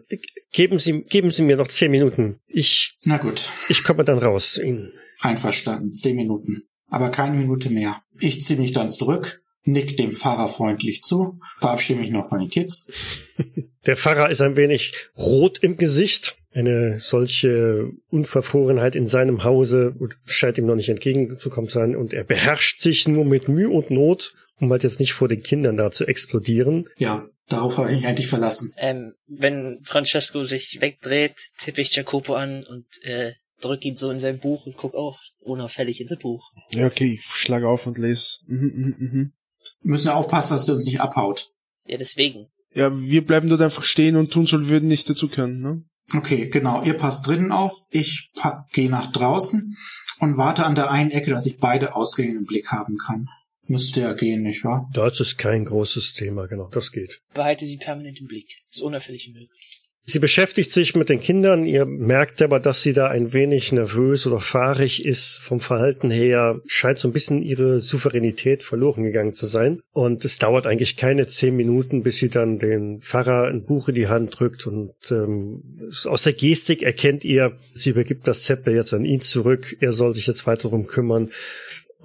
geben 0.52 0.80
Sie, 0.80 1.02
geben 1.02 1.32
Sie 1.32 1.44
mir 1.44 1.58
noch 1.58 1.68
zehn 1.68 1.92
Minuten. 1.92 2.40
Ich, 2.48 2.96
Na 3.06 3.18
gut, 3.18 3.52
ich 3.70 3.84
komme 3.84 4.04
dann 4.04 4.18
raus 4.20 4.60
Ihnen. 4.64 4.92
einverstanden. 5.20 5.94
Zehn 5.94 6.16
Minuten. 6.16 6.64
Aber 6.90 7.10
keine 7.10 7.38
Minute 7.38 7.70
mehr. 7.70 8.02
Ich 8.20 8.42
ziehe 8.42 8.60
mich 8.60 8.72
dann 8.72 8.90
zurück, 8.90 9.44
nick 9.64 9.98
dem 9.98 10.14
Fahrer 10.14 10.48
freundlich 10.48 11.02
zu, 11.02 11.40
verabschiede 11.60 12.00
mich 12.00 12.12
noch 12.12 12.30
den 12.30 12.50
Kids. 12.50 12.90
Der 13.86 13.98
Pfarrer 13.98 14.30
ist 14.30 14.42
ein 14.42 14.56
wenig 14.56 14.94
rot 15.18 15.60
im 15.60 15.78
Gesicht. 15.78 16.38
Eine 16.54 17.00
solche 17.00 17.92
Unverfrorenheit 18.10 18.96
in 18.96 19.08
seinem 19.08 19.44
Hause 19.44 19.94
scheint 20.26 20.58
ihm 20.58 20.66
noch 20.66 20.76
nicht 20.76 20.90
entgegenzukommen 20.90 21.70
sein 21.70 21.96
und 21.96 22.14
er 22.14 22.24
beherrscht 22.24 22.82
sich 22.82 23.08
nur 23.08 23.26
mit 23.26 23.48
Mühe 23.48 23.70
und 23.70 23.92
Not, 23.92 24.34
um 24.60 24.72
halt 24.72 24.84
jetzt 24.84 25.00
nicht 25.00 25.14
vor 25.14 25.28
den 25.28 25.44
Kindern 25.44 25.78
da 25.78 25.92
zu 25.92 26.06
explodieren. 26.06 26.90
Ja, 26.98 27.28
darauf 27.48 27.78
habe 27.78 27.92
ich 27.92 27.98
mich 27.98 28.08
eigentlich 28.08 28.28
verlassen. 28.28 28.74
Ähm, 28.78 29.14
wenn 29.28 29.80
Francesco 29.84 30.44
sich 30.44 30.82
wegdreht, 30.82 31.36
tippe 31.60 31.82
ich 31.82 31.96
Jacopo 31.96 32.34
an 32.36 32.64
und 32.64 32.86
äh, 33.04 33.34
drück 33.62 33.84
ihn 33.86 33.98
so 33.98 34.12
in 34.12 34.20
sein 34.20 34.40
Buch 34.40 34.66
und 34.66 34.78
guck 34.78 34.96
auch 34.96 35.20
unauffällig 35.40 36.02
in 36.02 36.08
das 36.08 36.20
Buch. 36.20 36.52
Ja, 36.70 36.88
okay, 36.88 37.20
ich 37.20 37.36
schlage 37.36 37.68
auf 37.68 37.88
und 37.88 37.98
lese. 37.98 38.38
Mhm, 38.48 38.72
mhm, 38.76 38.96
mhm. 39.00 39.34
Wir 39.82 39.92
müssen 39.92 40.08
ja 40.08 40.16
aufpassen, 40.16 40.54
dass 40.54 40.66
der 40.66 40.76
uns 40.76 40.86
nicht 40.86 41.02
abhaut. 41.02 41.52
Ja, 41.86 41.98
deswegen. 41.98 42.46
Ja, 42.74 42.96
wir 42.96 43.26
bleiben 43.26 43.50
dort 43.50 43.62
einfach 43.62 43.84
stehen 43.84 44.16
und 44.16 44.32
tun 44.32 44.46
so, 44.46 44.58
als 44.58 44.68
würden 44.68 44.88
nicht 44.88 45.10
dazu 45.10 45.30
können, 45.30 45.62
ne? 45.62 45.84
Okay, 46.16 46.48
genau. 46.48 46.84
Ihr 46.84 46.94
passt 46.94 47.28
drinnen 47.28 47.52
auf. 47.52 47.74
Ich 47.90 48.30
gehe 48.72 48.90
nach 48.90 49.12
draußen 49.12 49.76
und 50.20 50.38
warte 50.38 50.66
an 50.66 50.76
der 50.76 50.90
einen 50.90 51.12
Ecke, 51.12 51.32
dass 51.32 51.46
ich 51.46 51.58
beide 51.58 51.96
Ausgänge 51.96 52.38
im 52.38 52.46
Blick 52.46 52.72
haben 52.72 52.98
kann. 52.98 53.28
Müsste 53.70 54.02
ja 54.02 54.14
gehen, 54.14 54.44
nicht 54.44 54.64
wahr? 54.64 54.90
Das 54.94 55.20
ist 55.20 55.38
kein 55.38 55.66
großes 55.66 56.14
Thema, 56.14 56.48
genau, 56.48 56.70
das 56.70 56.94
geht. 56.94 57.20
Behalte 57.34 57.66
sie 57.66 57.78
permanent 57.78 58.22
im 58.22 58.28
Blick. 58.28 58.62
So 58.70 58.86
unauffällig 58.86 59.28
wie 59.28 59.34
möglich. 59.34 59.67
Sie 60.10 60.20
beschäftigt 60.20 60.72
sich 60.72 60.96
mit 60.96 61.10
den 61.10 61.20
Kindern, 61.20 61.66
ihr 61.66 61.86
merkt 61.86 62.42
aber, 62.42 62.62
dass 62.62 62.82
sie 62.82 62.94
da 62.94 63.08
ein 63.08 63.34
wenig 63.34 63.74
nervös 63.74 64.26
oder 64.26 64.40
fahrig 64.40 65.04
ist 65.04 65.40
vom 65.40 65.60
Verhalten 65.60 66.10
her, 66.10 66.62
scheint 66.66 66.98
so 66.98 67.10
ein 67.10 67.12
bisschen 67.12 67.42
ihre 67.42 67.82
Souveränität 67.82 68.64
verloren 68.64 69.04
gegangen 69.04 69.34
zu 69.34 69.46
sein. 69.48 69.82
Und 69.92 70.24
es 70.24 70.40
dauert 70.40 70.66
eigentlich 70.66 70.96
keine 70.96 71.28
zehn 71.28 71.58
Minuten, 71.58 72.04
bis 72.04 72.20
sie 72.20 72.30
dann 72.30 72.58
den 72.58 73.02
Pfarrer 73.02 73.48
ein 73.50 73.66
Buch 73.66 73.90
in 73.90 73.96
die 73.96 74.08
Hand 74.08 74.40
drückt 74.40 74.66
und 74.66 74.94
ähm, 75.12 75.90
aus 76.06 76.24
der 76.24 76.32
Gestik 76.32 76.84
erkennt 76.84 77.26
ihr, 77.26 77.58
sie 77.74 77.90
übergibt 77.90 78.30
das 78.30 78.44
Zepter 78.44 78.72
jetzt 78.72 78.94
an 78.94 79.04
ihn 79.04 79.20
zurück, 79.20 79.76
er 79.82 79.92
soll 79.92 80.14
sich 80.14 80.26
jetzt 80.26 80.48
weiter 80.48 80.70
darum 80.70 80.88
kümmern. 80.88 81.32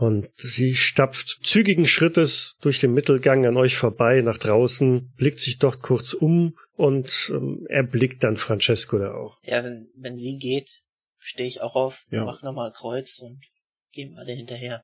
Und 0.03 0.31
sie 0.37 0.75
stapft 0.75 1.39
zügigen 1.45 1.87
Schrittes 1.87 2.59
durch 2.61 2.81
den 2.81 2.93
Mittelgang 2.93 3.47
an 3.47 3.57
euch 3.57 3.77
vorbei 3.77 4.21
nach 4.23 4.37
draußen, 4.37 5.13
blickt 5.17 5.39
sich 5.39 5.59
dort 5.61 5.81
kurz 5.81 6.13
um 6.13 6.57
und 6.73 7.31
ähm, 7.33 7.65
erblickt 7.69 8.25
dann 8.25 8.37
Francesco 8.37 8.99
da 8.99 9.15
auch. 9.15 9.39
Ja, 9.45 9.63
wenn, 9.63 9.91
wenn 9.95 10.17
sie 10.19 10.39
geht, 10.39 10.83
stehe 11.19 11.47
ich 11.49 11.61
auch 11.61 11.77
auf, 11.77 12.05
Ja. 12.11 12.25
mach 12.25 12.43
nochmal 12.43 12.73
Kreuz 12.73 13.21
und 13.21 13.45
gehen 13.93 14.17
alle 14.19 14.33
hinterher. 14.33 14.83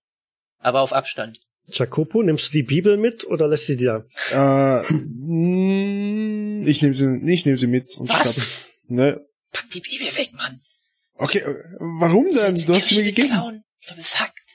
Aber 0.61 0.83
auf 0.83 0.93
Abstand. 0.93 1.41
Jacopo, 1.67 2.23
nimmst 2.23 2.49
du 2.49 2.53
die 2.53 2.63
Bibel 2.63 2.97
mit 2.97 3.27
oder 3.27 3.49
lässt 3.49 3.67
sie 3.67 3.77
dir? 3.77 4.07
Äh, 4.31 4.83
mm, 4.93 6.63
ich 6.65 6.81
nehme 6.81 6.95
sie, 6.95 7.33
ich 7.33 7.45
nehme 7.45 7.59
sie 7.59 7.67
mit. 7.67 7.91
Und 7.97 8.09
Was? 8.09 8.35
schnapp- 8.37 8.65
Ne? 8.91 9.27
Pack 9.51 9.69
die 9.71 9.81
Bibel 9.81 10.07
weg, 10.17 10.31
Mann! 10.35 10.61
Okay, 11.15 11.41
äh, 11.41 11.57
warum 11.81 12.27
denn? 12.27 12.55
Du 12.55 12.73
hast 12.75 12.89
sie 12.89 12.99
mir 12.99 13.05
gegeben. 13.05 13.29
geklauen? 13.31 13.65
Ich 13.81 13.91
habe 13.91 14.01
es 14.01 14.21
hackt. 14.21 14.48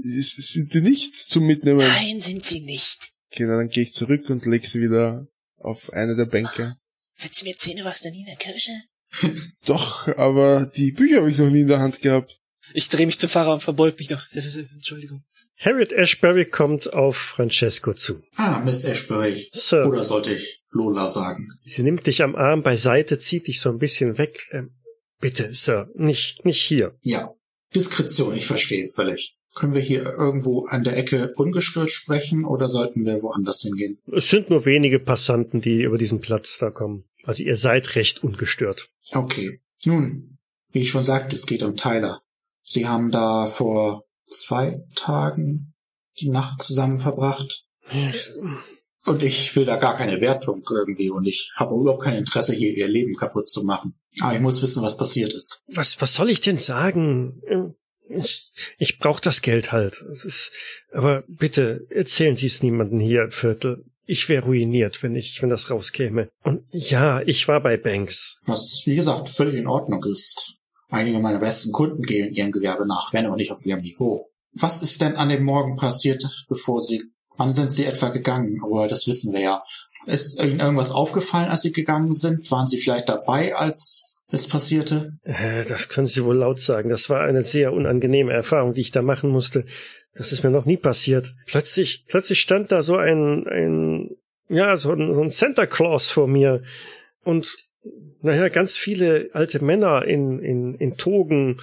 Sind 0.00 0.72
die 0.74 0.80
nicht 0.80 1.14
zum 1.26 1.44
Mitnehmen? 1.46 1.78
Nein, 1.78 2.20
sind 2.20 2.42
sie 2.42 2.60
nicht. 2.60 3.12
Okay, 3.32 3.44
na, 3.46 3.56
dann 3.56 3.68
gehe 3.68 3.84
ich 3.84 3.92
zurück 3.92 4.28
und 4.30 4.46
leg 4.46 4.66
sie 4.66 4.80
wieder 4.80 5.26
auf 5.56 5.90
eine 5.92 6.16
der 6.16 6.24
Bänke. 6.26 6.76
Willst 7.20 7.40
du 7.40 7.44
mir 7.44 7.50
erzählen, 7.52 7.84
was 7.84 8.00
du 8.00 8.10
nie 8.10 8.20
in 8.20 8.26
der 8.26 8.36
Kirche? 8.36 8.72
Doch, 9.66 10.06
aber 10.16 10.70
die 10.76 10.92
Bücher 10.92 11.18
habe 11.20 11.30
ich 11.30 11.38
noch 11.38 11.50
nie 11.50 11.62
in 11.62 11.68
der 11.68 11.80
Hand 11.80 12.00
gehabt. 12.00 12.32
Ich 12.74 12.88
drehe 12.88 13.06
mich 13.06 13.18
zum 13.18 13.30
Fahrer 13.30 13.54
und 13.54 13.62
verbeug 13.62 13.98
mich 13.98 14.10
noch. 14.10 14.22
Entschuldigung. 14.32 15.24
Harriet 15.56 15.92
Ashbury 15.92 16.44
kommt 16.44 16.92
auf 16.92 17.16
Francesco 17.16 17.94
zu. 17.94 18.22
Ah, 18.36 18.60
Miss 18.64 18.84
Ashbury. 18.84 19.48
Sir, 19.52 19.86
Oder 19.86 20.04
sollte 20.04 20.34
ich 20.34 20.62
Lola 20.70 21.08
sagen? 21.08 21.48
sie 21.64 21.82
nimmt 21.82 22.06
dich 22.06 22.22
am 22.22 22.36
Arm 22.36 22.62
beiseite, 22.62 23.18
zieht 23.18 23.46
dich 23.48 23.60
so 23.60 23.70
ein 23.70 23.78
bisschen 23.78 24.18
weg. 24.18 24.46
Ähm, 24.52 24.76
bitte, 25.18 25.54
Sir, 25.54 25.88
nicht, 25.94 26.44
nicht 26.44 26.62
hier. 26.62 26.94
Ja. 27.02 27.32
Diskretion, 27.74 28.34
ich 28.34 28.46
verstehe 28.46 28.88
völlig. 28.94 29.37
Können 29.54 29.74
wir 29.74 29.80
hier 29.80 30.04
irgendwo 30.04 30.66
an 30.66 30.84
der 30.84 30.96
Ecke 30.96 31.32
ungestört 31.36 31.90
sprechen 31.90 32.44
oder 32.44 32.68
sollten 32.68 33.04
wir 33.04 33.22
woanders 33.22 33.62
hingehen? 33.62 33.98
Es 34.12 34.28
sind 34.28 34.50
nur 34.50 34.64
wenige 34.64 35.00
Passanten, 35.00 35.60
die 35.60 35.82
über 35.82 35.98
diesen 35.98 36.20
Platz 36.20 36.58
da 36.58 36.70
kommen. 36.70 37.04
Also 37.24 37.42
ihr 37.42 37.56
seid 37.56 37.94
recht 37.96 38.22
ungestört. 38.22 38.90
Okay. 39.12 39.60
Nun, 39.84 40.38
wie 40.70 40.80
ich 40.80 40.90
schon 40.90 41.04
sagte, 41.04 41.34
es 41.34 41.46
geht 41.46 41.62
um 41.62 41.76
Tyler. 41.76 42.22
Sie 42.62 42.86
haben 42.86 43.10
da 43.10 43.46
vor 43.46 44.04
zwei 44.26 44.82
Tagen 44.94 45.74
die 46.20 46.28
Nacht 46.28 46.62
zusammen 46.62 46.98
verbracht. 46.98 47.64
Und 49.04 49.22
ich 49.22 49.56
will 49.56 49.64
da 49.64 49.76
gar 49.76 49.96
keine 49.96 50.20
Wertung 50.20 50.62
irgendwie 50.70 51.08
und 51.08 51.26
ich 51.26 51.52
habe 51.54 51.74
überhaupt 51.74 52.02
kein 52.02 52.16
Interesse, 52.16 52.52
hier 52.52 52.76
ihr 52.76 52.88
Leben 52.88 53.14
kaputt 53.14 53.48
zu 53.48 53.64
machen. 53.64 53.98
Aber 54.20 54.34
ich 54.34 54.40
muss 54.40 54.60
wissen, 54.60 54.82
was 54.82 54.98
passiert 54.98 55.32
ist. 55.32 55.62
Was, 55.68 56.00
was 56.00 56.14
soll 56.14 56.28
ich 56.28 56.40
denn 56.40 56.58
sagen? 56.58 57.40
Ich, 58.08 58.52
ich 58.78 58.98
brauche 58.98 59.20
das 59.20 59.42
Geld 59.42 59.72
halt. 59.72 60.02
Es 60.10 60.24
ist, 60.24 60.52
aber 60.92 61.24
bitte 61.28 61.86
erzählen 61.90 62.36
Sie 62.36 62.46
es 62.46 62.62
niemandem 62.62 63.00
hier 63.00 63.24
im 63.24 63.30
Viertel. 63.30 63.84
ich 64.08 64.28
wäre 64.28 64.46
ruiniert, 64.46 65.02
wenn 65.02 65.14
ich, 65.14 65.42
wenn 65.42 65.50
das 65.50 65.70
rauskäme. 65.70 66.30
Und 66.42 66.64
ja, 66.70 67.20
ich 67.26 67.46
war 67.46 67.62
bei 67.62 67.76
Banks. 67.76 68.40
Was, 68.46 68.82
wie 68.86 68.96
gesagt, 68.96 69.28
völlig 69.28 69.54
in 69.54 69.66
Ordnung 69.66 70.02
ist. 70.04 70.54
Einige 70.88 71.18
meiner 71.18 71.38
besten 71.38 71.72
Kunden 71.72 72.02
gehen 72.02 72.32
ihrem 72.32 72.50
Gewerbe 72.50 72.86
nach, 72.86 73.12
wenn 73.12 73.26
aber 73.26 73.36
nicht 73.36 73.52
auf 73.52 73.64
ihrem 73.64 73.82
Niveau. 73.82 74.30
Was 74.54 74.82
ist 74.82 75.02
denn 75.02 75.16
an 75.16 75.28
dem 75.28 75.44
Morgen 75.44 75.76
passiert, 75.76 76.24
bevor 76.48 76.80
Sie, 76.80 77.02
wann 77.36 77.52
sind 77.52 77.70
Sie 77.70 77.84
etwa 77.84 78.08
gegangen? 78.08 78.58
Aber 78.64 78.88
das 78.88 79.06
wissen 79.06 79.34
wir 79.34 79.40
ja. 79.40 79.62
Ist 80.06 80.42
Ihnen 80.42 80.60
irgendwas 80.60 80.90
aufgefallen, 80.90 81.50
als 81.50 81.62
Sie 81.62 81.72
gegangen 81.72 82.14
sind? 82.14 82.50
Waren 82.50 82.66
Sie 82.66 82.78
vielleicht 82.78 83.08
dabei, 83.08 83.54
als 83.54 84.16
es 84.30 84.46
passierte? 84.48 85.12
Äh, 85.24 85.64
Das 85.68 85.88
können 85.88 86.06
Sie 86.06 86.24
wohl 86.24 86.36
laut 86.36 86.60
sagen. 86.60 86.88
Das 86.88 87.10
war 87.10 87.20
eine 87.22 87.42
sehr 87.42 87.72
unangenehme 87.72 88.32
Erfahrung, 88.32 88.74
die 88.74 88.80
ich 88.80 88.90
da 88.90 89.02
machen 89.02 89.30
musste. 89.30 89.64
Das 90.14 90.32
ist 90.32 90.42
mir 90.42 90.50
noch 90.50 90.64
nie 90.64 90.76
passiert. 90.76 91.34
Plötzlich, 91.46 92.04
plötzlich 92.08 92.40
stand 92.40 92.72
da 92.72 92.82
so 92.82 92.96
ein, 92.96 93.46
ein, 93.46 94.10
ja, 94.48 94.76
so 94.76 94.92
ein, 94.92 95.12
so 95.12 95.20
ein 95.22 95.30
Santa 95.30 95.66
Claus 95.66 96.10
vor 96.10 96.26
mir 96.26 96.62
und 97.22 97.56
naja, 98.20 98.48
ganz 98.48 98.76
viele 98.76 99.28
alte 99.32 99.64
Männer 99.64 100.04
in, 100.04 100.40
in, 100.40 100.74
in 100.74 100.96
Togen 100.96 101.60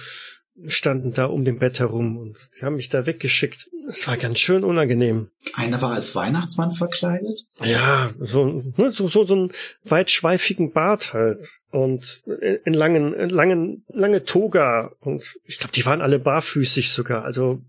standen 0.66 1.12
da 1.12 1.26
um 1.26 1.44
dem 1.44 1.58
Bett 1.58 1.80
herum 1.80 2.16
und 2.16 2.36
die 2.56 2.64
haben 2.64 2.76
mich 2.76 2.88
da 2.88 3.06
weggeschickt. 3.06 3.68
Es 3.88 4.06
war 4.08 4.16
ganz 4.16 4.38
schön 4.38 4.64
unangenehm. 4.64 5.28
Einer 5.54 5.80
war 5.82 5.92
als 5.92 6.14
Weihnachtsmann 6.14 6.72
verkleidet? 6.72 7.42
Ja, 7.62 8.10
so, 8.18 8.62
ne, 8.76 8.90
so, 8.90 9.06
so, 9.06 9.24
so 9.24 9.34
einen 9.34 9.52
weitschweifigen 9.84 10.72
Bart 10.72 11.12
halt. 11.12 11.42
Und 11.70 12.22
in 12.64 12.72
langen, 12.72 13.12
in 13.14 13.30
langen, 13.30 13.84
lange 13.88 14.24
Toga. 14.24 14.92
Und 15.00 15.36
ich 15.44 15.58
glaube, 15.58 15.72
die 15.72 15.84
waren 15.84 16.00
alle 16.00 16.18
barfüßig 16.18 16.90
sogar. 16.90 17.24
Also, 17.24 17.62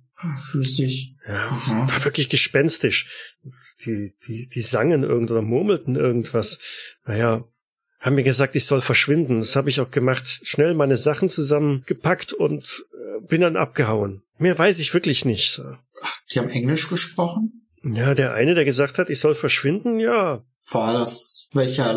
Füßig. 0.52 1.16
ja, 1.28 1.46
Aha. 1.46 1.88
war 1.90 2.06
wirklich 2.06 2.30
gespenstisch. 2.30 3.36
Die, 3.86 4.16
die, 4.28 4.48
die 4.48 4.62
sangen 4.62 5.04
irgend 5.04 5.30
oder 5.30 5.44
murmelten 5.44 5.96
irgendwas. 5.96 6.58
Naja, 7.06 7.44
haben 8.00 8.16
mir 8.16 8.24
gesagt, 8.24 8.56
ich 8.56 8.66
soll 8.66 8.82
verschwinden. 8.82 9.40
Das 9.40 9.56
habe 9.56 9.70
ich 9.70 9.80
auch 9.80 9.92
gemacht. 9.92 10.28
Schnell 10.44 10.74
meine 10.74 10.98
Sachen 10.98 11.30
zusammengepackt 11.30 12.34
und 12.34 12.86
äh, 12.94 13.22
bin 13.28 13.42
dann 13.42 13.56
abgehauen. 13.56 14.22
Mehr 14.38 14.58
weiß 14.58 14.80
ich 14.80 14.94
wirklich 14.94 15.26
nicht. 15.26 15.62
Die 16.32 16.40
haben 16.40 16.50
Englisch 16.50 16.90
gesprochen? 16.90 17.68
Ja, 17.84 18.14
der 18.14 18.34
eine, 18.34 18.54
der 18.54 18.66
gesagt 18.66 19.00
hat, 19.00 19.10
ich 19.10 19.20
soll 19.20 19.36
verschwinden, 19.36 20.00
ja, 20.00 20.44
War 20.70 20.94
das 20.94 21.48
welcher 21.54 21.96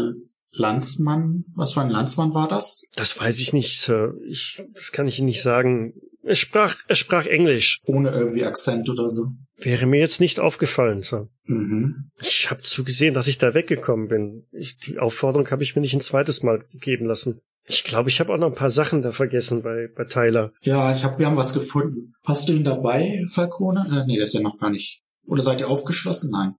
Landsmann? 0.52 1.44
Was 1.54 1.74
für 1.74 1.80
ein 1.80 1.90
Landsmann 1.90 2.34
war 2.34 2.48
das? 2.48 2.84
Das 2.94 3.18
weiß 3.18 3.40
ich 3.40 3.52
nicht, 3.52 3.80
Sir. 3.80 4.14
Ich, 4.26 4.62
das 4.74 4.92
kann 4.92 5.06
ich 5.08 5.18
Ihnen 5.18 5.26
nicht 5.28 5.42
sagen. 5.42 5.94
Er 6.22 6.34
sprach, 6.34 6.76
er 6.86 6.96
sprach 6.96 7.26
Englisch. 7.26 7.78
Ohne 7.84 8.10
irgendwie 8.10 8.44
Akzent 8.44 8.88
oder 8.88 9.08
so. 9.08 9.28
Wäre 9.60 9.86
mir 9.86 10.00
jetzt 10.00 10.20
nicht 10.20 10.40
aufgefallen, 10.40 11.02
Sir. 11.02 11.28
Mhm. 11.44 12.10
Ich 12.20 12.50
habe 12.50 12.62
zugesehen, 12.62 13.14
dass 13.14 13.28
ich 13.28 13.38
da 13.38 13.54
weggekommen 13.54 14.08
bin. 14.08 14.46
Ich, 14.52 14.78
die 14.78 14.98
Aufforderung 14.98 15.50
habe 15.50 15.62
ich 15.62 15.76
mir 15.76 15.82
nicht 15.82 15.94
ein 15.94 16.00
zweites 16.00 16.42
Mal 16.42 16.64
geben 16.72 17.06
lassen. 17.06 17.40
Ich 17.66 17.84
glaube, 17.84 18.08
ich 18.08 18.20
habe 18.20 18.32
auch 18.32 18.38
noch 18.38 18.48
ein 18.48 18.54
paar 18.54 18.70
Sachen 18.70 19.02
da 19.02 19.12
vergessen 19.12 19.62
bei, 19.62 19.88
bei 19.94 20.04
Tyler. 20.04 20.52
Ja, 20.62 20.94
ich 20.94 21.04
hab, 21.04 21.18
wir 21.18 21.26
haben 21.26 21.36
was 21.36 21.52
gefunden. 21.52 22.14
Hast 22.24 22.48
du 22.48 22.52
ihn 22.54 22.64
dabei, 22.64 23.24
Falcone? 23.32 23.86
Äh, 23.90 24.06
nee, 24.06 24.18
das 24.18 24.28
ist 24.28 24.34
ja 24.34 24.40
noch 24.40 24.58
gar 24.58 24.70
nicht. 24.70 25.02
Oder 25.26 25.42
seid 25.42 25.60
ihr 25.60 25.68
aufgeschlossen? 25.68 26.30
Nein. 26.32 26.54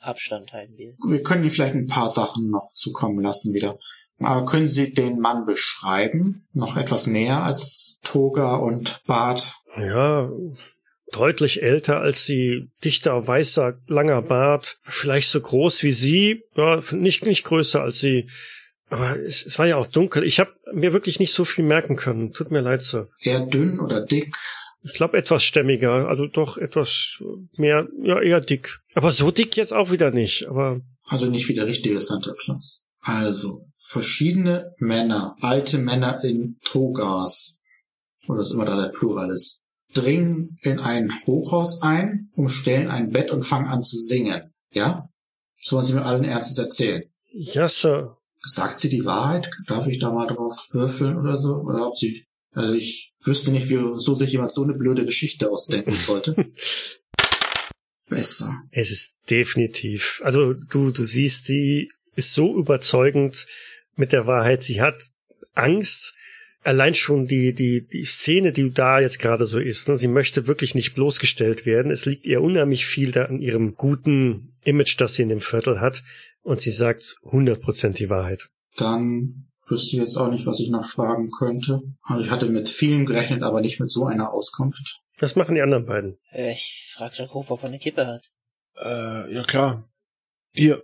Abstand 0.00 0.52
halten 0.52 0.76
wir. 0.76 0.94
Wir 1.06 1.22
können 1.22 1.42
Ihnen 1.42 1.50
vielleicht 1.50 1.74
ein 1.74 1.86
paar 1.86 2.08
Sachen 2.08 2.50
noch 2.50 2.68
zukommen 2.72 3.20
lassen 3.20 3.52
wieder. 3.52 3.78
Aber 4.18 4.44
können 4.44 4.68
Sie 4.68 4.92
den 4.92 5.18
Mann 5.18 5.44
beschreiben? 5.44 6.46
Noch 6.52 6.76
etwas 6.76 7.06
mehr 7.06 7.42
als 7.42 7.98
Toga 8.02 8.56
und 8.56 9.02
Bart? 9.06 9.54
Ja, 9.76 10.30
deutlich 11.14 11.62
älter 11.62 12.00
als 12.00 12.24
sie, 12.24 12.68
dichter, 12.84 13.26
weißer, 13.26 13.78
langer 13.86 14.22
Bart, 14.22 14.78
vielleicht 14.82 15.28
so 15.28 15.40
groß 15.40 15.82
wie 15.82 15.92
sie, 15.92 16.42
ja, 16.56 16.80
nicht, 16.92 17.24
nicht 17.26 17.44
größer 17.44 17.82
als 17.82 18.00
sie. 18.00 18.28
Aber 18.88 19.18
es, 19.18 19.46
es 19.46 19.58
war 19.58 19.66
ja 19.66 19.76
auch 19.76 19.86
dunkel. 19.86 20.24
Ich 20.24 20.40
habe 20.40 20.52
mir 20.72 20.92
wirklich 20.92 21.18
nicht 21.20 21.32
so 21.32 21.44
viel 21.44 21.64
merken 21.64 21.96
können. 21.96 22.32
Tut 22.32 22.50
mir 22.50 22.60
leid, 22.60 22.84
Sir. 22.84 23.08
Eher 23.20 23.40
dünn 23.40 23.80
oder 23.80 24.04
dick? 24.04 24.34
Ich 24.82 24.92
glaube 24.92 25.16
etwas 25.16 25.42
stämmiger, 25.44 26.08
also 26.08 26.26
doch 26.26 26.58
etwas 26.58 27.22
mehr, 27.56 27.88
ja 28.02 28.20
eher 28.20 28.40
dick. 28.40 28.80
Aber 28.94 29.12
so 29.12 29.30
dick 29.30 29.56
jetzt 29.56 29.72
auch 29.72 29.90
wieder 29.90 30.10
nicht. 30.10 30.46
Aber 30.46 30.80
Also 31.06 31.26
nicht 31.26 31.48
wie 31.48 31.54
der 31.54 31.66
richtige 31.66 32.00
Santa 32.00 32.34
Claus. 32.44 32.82
Also, 33.00 33.66
verschiedene 33.76 34.72
Männer, 34.78 35.36
alte 35.40 35.78
Männer 35.78 36.22
in 36.24 36.58
Togas, 36.64 37.60
oder 38.26 38.40
was 38.40 38.50
immer 38.50 38.64
da 38.64 38.80
der 38.80 38.88
Plural 38.88 39.30
ist, 39.30 39.63
dringen 39.94 40.58
in 40.62 40.78
ein 40.80 41.12
Hochhaus 41.26 41.82
ein, 41.82 42.30
umstellen 42.34 42.88
ein 42.88 43.10
Bett 43.10 43.30
und 43.30 43.44
fangen 43.44 43.68
an 43.68 43.82
zu 43.82 43.96
singen. 43.96 44.52
Ja? 44.72 45.08
Das 45.62 45.72
wollen 45.72 45.84
Sie 45.84 45.94
mir 45.94 46.04
allen 46.04 46.24
Ernstes 46.24 46.58
erzählen. 46.58 47.02
ja, 47.30 47.68
Sir. 47.68 48.18
Sagt 48.46 48.78
sie 48.78 48.90
die 48.90 49.06
Wahrheit? 49.06 49.50
Darf 49.66 49.86
ich 49.86 49.98
da 49.98 50.12
mal 50.12 50.26
drauf 50.26 50.68
würfeln 50.72 51.16
oder 51.16 51.38
so? 51.38 51.54
Oder 51.54 51.86
ob 51.86 51.96
sie, 51.96 52.26
also 52.52 52.74
ich 52.74 53.14
wüsste 53.22 53.50
nicht, 53.52 53.70
wie 53.70 53.78
so 53.94 54.14
sich 54.14 54.32
jemand 54.32 54.52
so 54.52 54.62
eine 54.62 54.74
blöde 54.74 55.06
Geschichte 55.06 55.50
ausdenken 55.50 55.94
sollte. 55.94 56.36
Besser. 58.10 58.52
Es 58.70 58.90
ist 58.90 59.20
definitiv. 59.30 60.20
Also 60.24 60.52
du, 60.52 60.90
du 60.90 61.04
siehst, 61.04 61.46
sie 61.46 61.88
ist 62.16 62.34
so 62.34 62.54
überzeugend 62.58 63.46
mit 63.96 64.12
der 64.12 64.26
Wahrheit. 64.26 64.62
Sie 64.62 64.82
hat 64.82 65.10
Angst. 65.54 66.14
Allein 66.64 66.94
schon 66.94 67.26
die, 67.26 67.54
die, 67.54 67.86
die 67.86 68.04
Szene, 68.04 68.50
die 68.52 68.70
da 68.72 68.98
jetzt 69.00 69.18
gerade 69.18 69.44
so 69.46 69.58
ist. 69.58 69.86
Ne? 69.88 69.96
Sie 69.96 70.08
möchte 70.08 70.46
wirklich 70.46 70.74
nicht 70.74 70.94
bloßgestellt 70.94 71.66
werden. 71.66 71.92
Es 71.92 72.06
liegt 72.06 72.26
ihr 72.26 72.40
unheimlich 72.40 72.86
viel 72.86 73.12
da 73.12 73.26
an 73.26 73.38
ihrem 73.40 73.74
guten 73.74 74.50
Image, 74.64 74.98
das 74.98 75.14
sie 75.14 75.22
in 75.22 75.28
dem 75.28 75.40
Viertel 75.42 75.80
hat. 75.80 76.02
Und 76.42 76.60
sie 76.62 76.70
sagt 76.70 77.16
100% 77.24 77.92
die 77.94 78.08
Wahrheit. 78.10 78.48
Dann 78.76 79.46
wüsste 79.68 79.96
ich 79.96 80.02
jetzt 80.02 80.16
auch 80.16 80.30
nicht, 80.30 80.46
was 80.46 80.60
ich 80.60 80.70
noch 80.70 80.86
fragen 80.86 81.30
könnte. 81.30 81.80
Also 82.02 82.24
ich 82.24 82.30
hatte 82.30 82.46
mit 82.46 82.68
vielem 82.68 83.06
gerechnet, 83.06 83.42
aber 83.42 83.60
nicht 83.60 83.78
mit 83.78 83.88
so 83.90 84.06
einer 84.06 84.32
Auskunft. 84.32 85.00
Was 85.18 85.36
machen 85.36 85.54
die 85.54 85.62
anderen 85.62 85.86
beiden? 85.86 86.18
Äh, 86.32 86.52
Ich 86.52 86.90
frag 86.94 87.16
Jakob, 87.18 87.50
ob 87.50 87.62
er 87.62 87.68
eine 87.68 87.78
Kippe 87.78 88.06
hat. 88.06 88.26
Äh, 88.76 89.34
ja 89.34 89.44
klar. 89.44 89.88
Hier, 90.52 90.82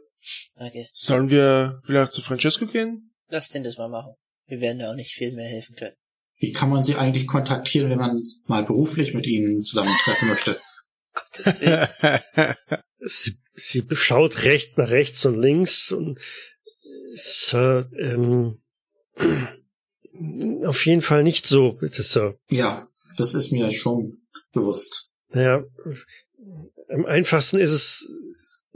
Okay, 0.57 0.87
sollen 0.93 1.31
wir 1.31 1.81
vielleicht 1.87 2.13
zu 2.13 2.21
Francesco 2.21 2.67
gehen? 2.67 3.15
lass 3.29 3.49
den 3.49 3.65
das 3.65 3.79
mal 3.79 3.89
machen. 3.89 4.15
Wir 4.51 4.61
werden 4.61 4.81
da 4.81 4.91
auch 4.91 4.97
nicht 4.97 5.13
viel 5.13 5.33
mehr 5.33 5.49
helfen 5.49 5.77
können. 5.77 5.95
Wie 6.39 6.53
kann 6.53 6.71
man 6.71 6.83
sie 6.83 6.97
eigentlich 6.97 7.27
kontaktieren, 7.27 7.91
wenn 7.91 7.99
man 7.99 8.21
mal 8.47 8.65
beruflich 8.65 9.15
mit 9.15 9.27
ihnen 9.27 9.63
zusammentreffen 9.63 10.29
möchte? 10.29 10.59
Gottes 11.15 11.61
Willen. 11.61 12.57
Sie, 13.03 13.39
sie 13.55 13.83
schaut 13.93 14.45
rechts 14.45 14.77
nach 14.77 14.91
rechts 14.91 15.25
und 15.25 15.41
links 15.41 15.91
und 15.91 16.21
Sir, 17.15 17.89
ähm, 17.99 18.61
auf 20.67 20.85
jeden 20.85 21.01
Fall 21.01 21.23
nicht 21.23 21.47
so, 21.47 21.73
bitte, 21.73 22.03
Sir. 22.03 22.39
Ja, 22.51 22.89
das 23.17 23.33
ist 23.33 23.53
mir 23.53 23.71
schon 23.71 24.19
bewusst. 24.53 25.09
Naja, 25.31 25.65
am 26.91 27.07
einfachsten 27.07 27.59
ist 27.59 27.71
es, 27.71 28.21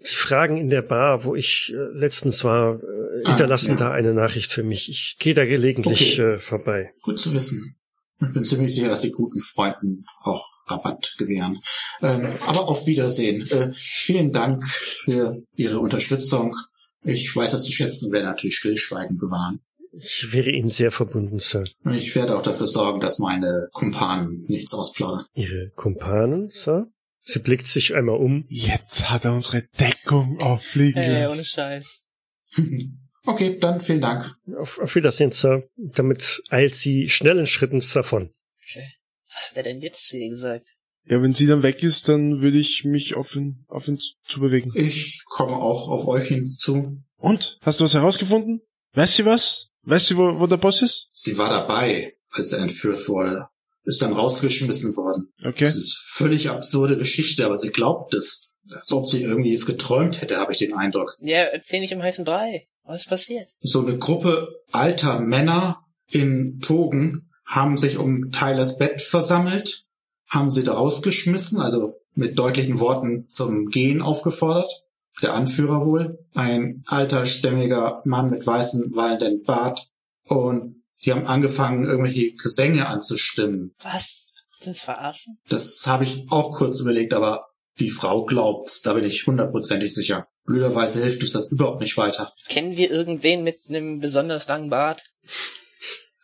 die 0.07 0.15
Fragen 0.15 0.57
in 0.57 0.69
der 0.69 0.83
Bar, 0.83 1.25
wo 1.25 1.35
ich 1.35 1.73
äh, 1.75 1.99
letztens 1.99 2.45
war, 2.45 2.77
äh, 2.83 3.27
hinterlassen 3.27 3.71
ja. 3.73 3.77
da 3.77 3.91
eine 3.93 4.15
Nachricht 4.15 4.53
für 4.53 4.63
mich. 4.63 4.89
Ich 4.89 5.17
gehe 5.19 5.35
da 5.35 5.45
gelegentlich 5.45 6.21
Okay. 6.21 6.35
äh, 6.35 6.39
vorbei. 6.39 6.93
Gut 7.03 7.19
zu 7.19 7.33
wissen. 7.33 7.77
Ich 8.21 8.33
bin 8.33 8.45
ziemlich 8.45 8.75
sicher, 8.75 8.89
dass 8.89 9.01
die 9.03 9.11
guten 9.11 9.41
Freunden 9.41 10.05
auch 10.23 10.47
Rabatt 10.67 11.15
gewähren. 11.19 11.61
Ähm, 12.01 12.29
aber 12.47 12.69
auf 12.69 12.87
Wiedersehen. 12.87 13.47
Äh, 13.51 13.73
vielen 13.75 14.33
Dank 14.33 14.65
für 14.65 15.43
Ihre 15.57 15.79
Unterstützung. 15.79 16.57
Ich 17.03 17.35
weiß 17.35 17.51
das 17.51 17.65
zu 17.65 17.73
schätzen 17.73 18.13
werde 18.13 18.27
natürlich 18.27 18.57
Stillschweigen 18.57 19.19
bewahren. 19.19 19.61
Ich 19.97 20.33
wäre 20.33 20.51
Ihnen 20.51 20.71
sehr 20.71 20.91
verbunden, 20.91 21.39
Sir. 21.39 21.65
Und 21.85 21.95
ich 21.95 22.15
werde 22.17 22.37
auch 22.37 22.43
dafür 22.43 22.67
sorgen, 22.67 23.01
dass 23.01 23.19
meine 23.19 23.69
Kumpanen 23.73 24.45
nichts 24.49 24.75
ausplaudern. 24.75 25.27
Ihre 25.35 25.71
Kumpanen, 25.75 26.49
Sir? 26.49 26.89
Sie 27.25 27.39
blickt 27.39 27.67
sich 27.67 27.95
einmal 27.95 28.17
um. 28.17 28.45
Jetzt 28.49 29.09
hat 29.09 29.25
er 29.25 29.33
unsere 29.33 29.63
Deckung 29.63 30.41
auffliegen 30.41 31.03
Ey, 31.03 31.27
ohne 31.27 31.37
lassen. 31.37 31.45
Scheiß. 31.45 32.03
okay, 33.25 33.59
dann 33.59 33.81
vielen 33.81 34.03
Dank. 34.03 34.37
Auf, 34.59 34.79
auf 34.79 34.95
Wiedersehen, 34.95 35.33
Sir. 35.33 35.69
Damit 35.77 36.43
eilt 36.51 36.75
sie 36.77 37.09
schnellen 37.09 37.47
Schrittens 37.47 37.93
davon. 37.93 38.31
Okay. 38.63 38.93
Was 39.35 39.51
hat 39.51 39.57
er 39.57 39.63
denn 39.65 39.81
jetzt 39.81 40.07
zu 40.07 40.19
ihr 40.19 40.29
gesagt? 40.29 40.69
Ja, 41.07 41.21
wenn 41.21 41.35
sie 41.35 41.47
dann 41.47 41.63
weg 41.63 41.83
ist, 41.83 42.09
dann 42.09 42.41
würde 42.41 42.59
ich 42.59 42.85
mich 42.85 43.15
auf 43.15 43.35
ihn, 43.35 43.65
auf 43.69 43.89
ihn 43.89 43.99
zu 44.27 44.41
bewegen. 44.41 44.73
Ich 44.75 45.23
komme 45.27 45.57
auch 45.57 45.89
auf 45.89 46.07
euch 46.07 46.29
hinzu. 46.29 47.03
Und? 47.17 47.59
Hast 47.63 47.81
du 47.81 47.85
was 47.85 47.95
herausgefunden? 47.95 48.61
Weißt 48.93 49.19
du 49.19 49.25
was? 49.25 49.71
Weißt 49.83 50.11
du, 50.11 50.17
wo, 50.17 50.41
wo 50.41 50.47
der 50.47 50.57
Boss 50.57 50.83
ist? 50.83 51.09
Sie 51.11 51.37
war 51.37 51.51
dabei, 51.51 52.15
als 52.31 52.53
er 52.53 52.61
entführt 52.61 53.07
wurde. 53.09 53.49
Ist 53.85 54.03
dann 54.03 54.13
rausgeschmissen 54.13 54.97
worden. 54.97 55.33
Okay. 55.45 55.65
Das 55.65 55.77
ist 55.77 55.97
völlig 56.07 56.49
absurde 56.49 56.97
Geschichte, 56.97 57.45
aber 57.45 57.59
sie 57.59 57.71
glaubt 57.71 58.15
es. 58.15 58.55
Als 58.71 58.91
ob 58.93 59.09
sie 59.09 59.23
irgendwie 59.23 59.53
es 59.53 59.67
geträumt 59.67 60.23
hätte, 60.23 60.39
habe 60.39 60.53
ich 60.53 60.59
den 60.59 60.73
Eindruck. 60.73 61.19
Ja, 61.21 61.43
erzähl 61.43 61.81
nicht 61.81 61.93
im 61.93 62.03
heißen 62.03 62.25
Brei. 62.25 62.67
Was 62.85 63.03
ist 63.03 63.09
passiert? 63.09 63.51
So 63.61 63.81
eine 63.81 63.99
Gruppe 63.99 64.49
alter 64.73 65.21
Männer 65.21 65.85
in 66.09 66.61
Togen 66.61 67.31
haben 67.45 67.77
sich 67.77 67.99
um 67.99 68.31
Tylers 68.31 68.79
Bett 68.79 69.03
versammelt, 69.03 69.85
haben 70.29 70.51
sie 70.51 70.63
da 70.63 70.75
rausgeschmissen, 70.75 71.61
also 71.61 71.95
mit 72.15 72.39
deutlichen 72.39 72.81
Worten 72.81 73.29
zum 73.29 73.67
Gehen 73.67 74.01
aufgefordert, 74.03 74.85
der 75.23 75.35
Anführer 75.35 75.85
wohl, 75.85 76.19
ein 76.35 76.83
alter, 76.87 77.27
stämmiger 77.27 78.03
Mann 78.05 78.31
mit 78.31 78.47
weißem, 78.47 78.95
wallenden 78.95 79.43
Bart. 79.43 79.91
Und 80.27 80.84
die 81.05 81.13
haben 81.13 81.27
angefangen, 81.27 81.85
irgendwelche 81.85 82.33
Gesänge 82.33 82.87
anzustimmen. 82.87 83.75
Was? 83.83 84.27
Sind's 84.61 84.83
verarschen? 84.83 85.39
Das 85.49 85.87
habe 85.87 86.05
ich 86.05 86.25
auch 86.31 86.53
kurz 86.57 86.81
überlegt, 86.81 87.13
aber 87.13 87.47
die 87.79 87.91
Frau 87.91 88.25
glaubt, 88.25 88.81
da 88.85 88.95
bin 88.95 89.05
ich 89.05 89.27
hundertprozentig 89.27 89.93
sicher. 89.93 90.29
Blöderweise 90.45 91.03
hilft 91.03 91.23
uns 91.23 91.33
das 91.33 91.51
überhaupt 91.51 91.81
nicht 91.81 91.97
weiter. 91.97 92.33
Kennen 92.49 92.77
wir 92.77 92.91
irgendwen 92.91 93.43
mit 93.43 93.59
einem 93.69 93.99
besonders 93.99 94.47
langen 94.49 94.71
Bart? 94.71 95.03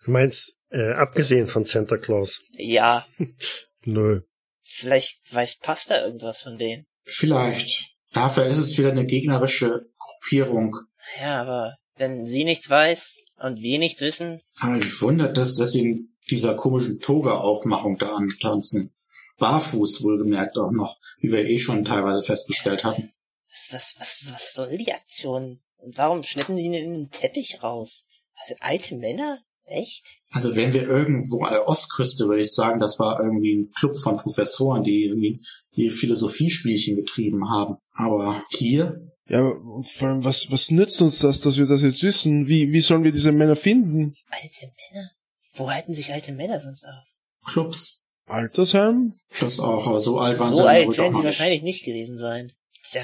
Du 0.05 0.11
meinst, 0.13 0.63
äh, 0.71 0.93
abgesehen 0.93 1.47
von 1.47 1.65
Santa 1.65 1.97
Claus? 1.97 2.43
Ja, 2.53 3.07
Nö. 3.85 4.21
vielleicht 4.63 5.21
weiß 5.35 5.59
Pasta 5.59 6.03
irgendwas 6.03 6.43
von 6.43 6.57
denen. 6.57 6.87
Vielleicht. 7.03 7.89
Dafür 8.13 8.47
ist 8.47 8.59
es 8.59 8.77
wieder 8.79 8.91
eine 8.91 9.05
gegnerische 9.05 9.87
Gruppierung. 9.97 10.77
Ja, 11.21 11.41
aber 11.43 11.77
wenn 11.97 12.25
sie 12.27 12.45
nichts 12.45 12.71
weiß 12.71 13.21
und 13.41 13.61
wir 13.61 13.79
nichts 13.79 14.01
wissen, 14.01 14.39
Aber 14.59 14.75
mich 14.75 15.01
wundert 15.03 15.37
das, 15.37 15.57
dass 15.57 15.73
sie 15.73 15.83
in 15.83 16.09
dieser 16.31 16.55
komischen 16.55 17.01
Toga-Aufmachung 17.01 17.99
da 17.99 18.15
antanzen. 18.15 18.93
Barfuß 19.39 20.03
wohlgemerkt 20.03 20.57
auch 20.59 20.71
noch, 20.71 20.99
wie 21.21 21.33
wir 21.33 21.45
eh 21.45 21.59
schon 21.59 21.85
teilweise 21.85 22.23
festgestellt 22.23 22.85
hatten. 22.85 23.13
was, 23.51 23.73
was, 23.73 23.97
was, 23.99 24.33
was 24.33 24.53
soll 24.53 24.77
die 24.77 24.93
Aktion? 24.93 25.61
Und 25.79 25.97
warum 25.97 26.23
schleppen 26.23 26.57
die 26.57 26.65
ihn 26.65 26.75
in 26.75 26.93
den 26.93 27.11
Teppich 27.11 27.63
raus? 27.63 28.07
Also 28.35 28.55
alte 28.61 28.97
Männer? 28.97 29.39
Echt? 29.65 30.05
Also 30.31 30.57
wenn 30.57 30.73
wir 30.73 30.83
irgendwo 30.83 31.45
an 31.45 31.53
der 31.53 31.69
Ostküste, 31.69 32.27
würde 32.27 32.43
ich 32.43 32.53
sagen, 32.53 32.81
das 32.81 32.99
war 32.99 33.21
irgendwie 33.21 33.55
ein 33.57 33.71
Club 33.71 33.97
von 33.97 34.17
Professoren, 34.17 34.83
die 34.83 35.05
irgendwie 35.05 35.41
hier 35.71 35.93
Philosophiespielchen 35.93 36.97
getrieben 36.97 37.49
haben. 37.49 37.77
Aber 37.95 38.43
hier, 38.51 39.13
Ja, 39.31 39.43
und 39.43 39.89
vor 39.89 40.09
allem, 40.09 40.25
was, 40.25 40.51
was 40.51 40.71
nützt 40.73 41.01
uns 41.01 41.21
das, 41.21 41.41
dass 41.41 41.57
wir 41.57 41.67
das 41.67 41.83
jetzt 41.83 42.03
wissen? 42.03 42.49
Wie, 42.49 42.73
wie 42.73 42.81
sollen 42.81 43.05
wir 43.05 43.13
diese 43.13 43.31
Männer 43.31 43.55
finden? 43.55 44.15
Alte 44.29 44.73
Männer? 44.93 45.11
Wo 45.55 45.71
halten 45.71 45.95
sich 45.95 46.13
alte 46.13 46.33
Männer 46.33 46.59
sonst 46.61 46.85
auf? 46.85 47.05
Clubs, 47.47 48.07
Altersheim? 48.27 49.15
das 49.39 49.61
auch, 49.61 49.87
aber 49.87 50.01
so 50.01 50.19
alt 50.19 50.39
waren 50.41 50.53
So 50.53 50.63
sie 50.63 50.69
alt 50.69 50.87
wohl 50.89 50.97
werden 50.99 51.15
sie 51.17 51.25
wahrscheinlich 51.25 51.63
nicht 51.63 51.85
gewesen 51.85 52.19
sein. 52.19 52.53
Ja, 52.93 53.03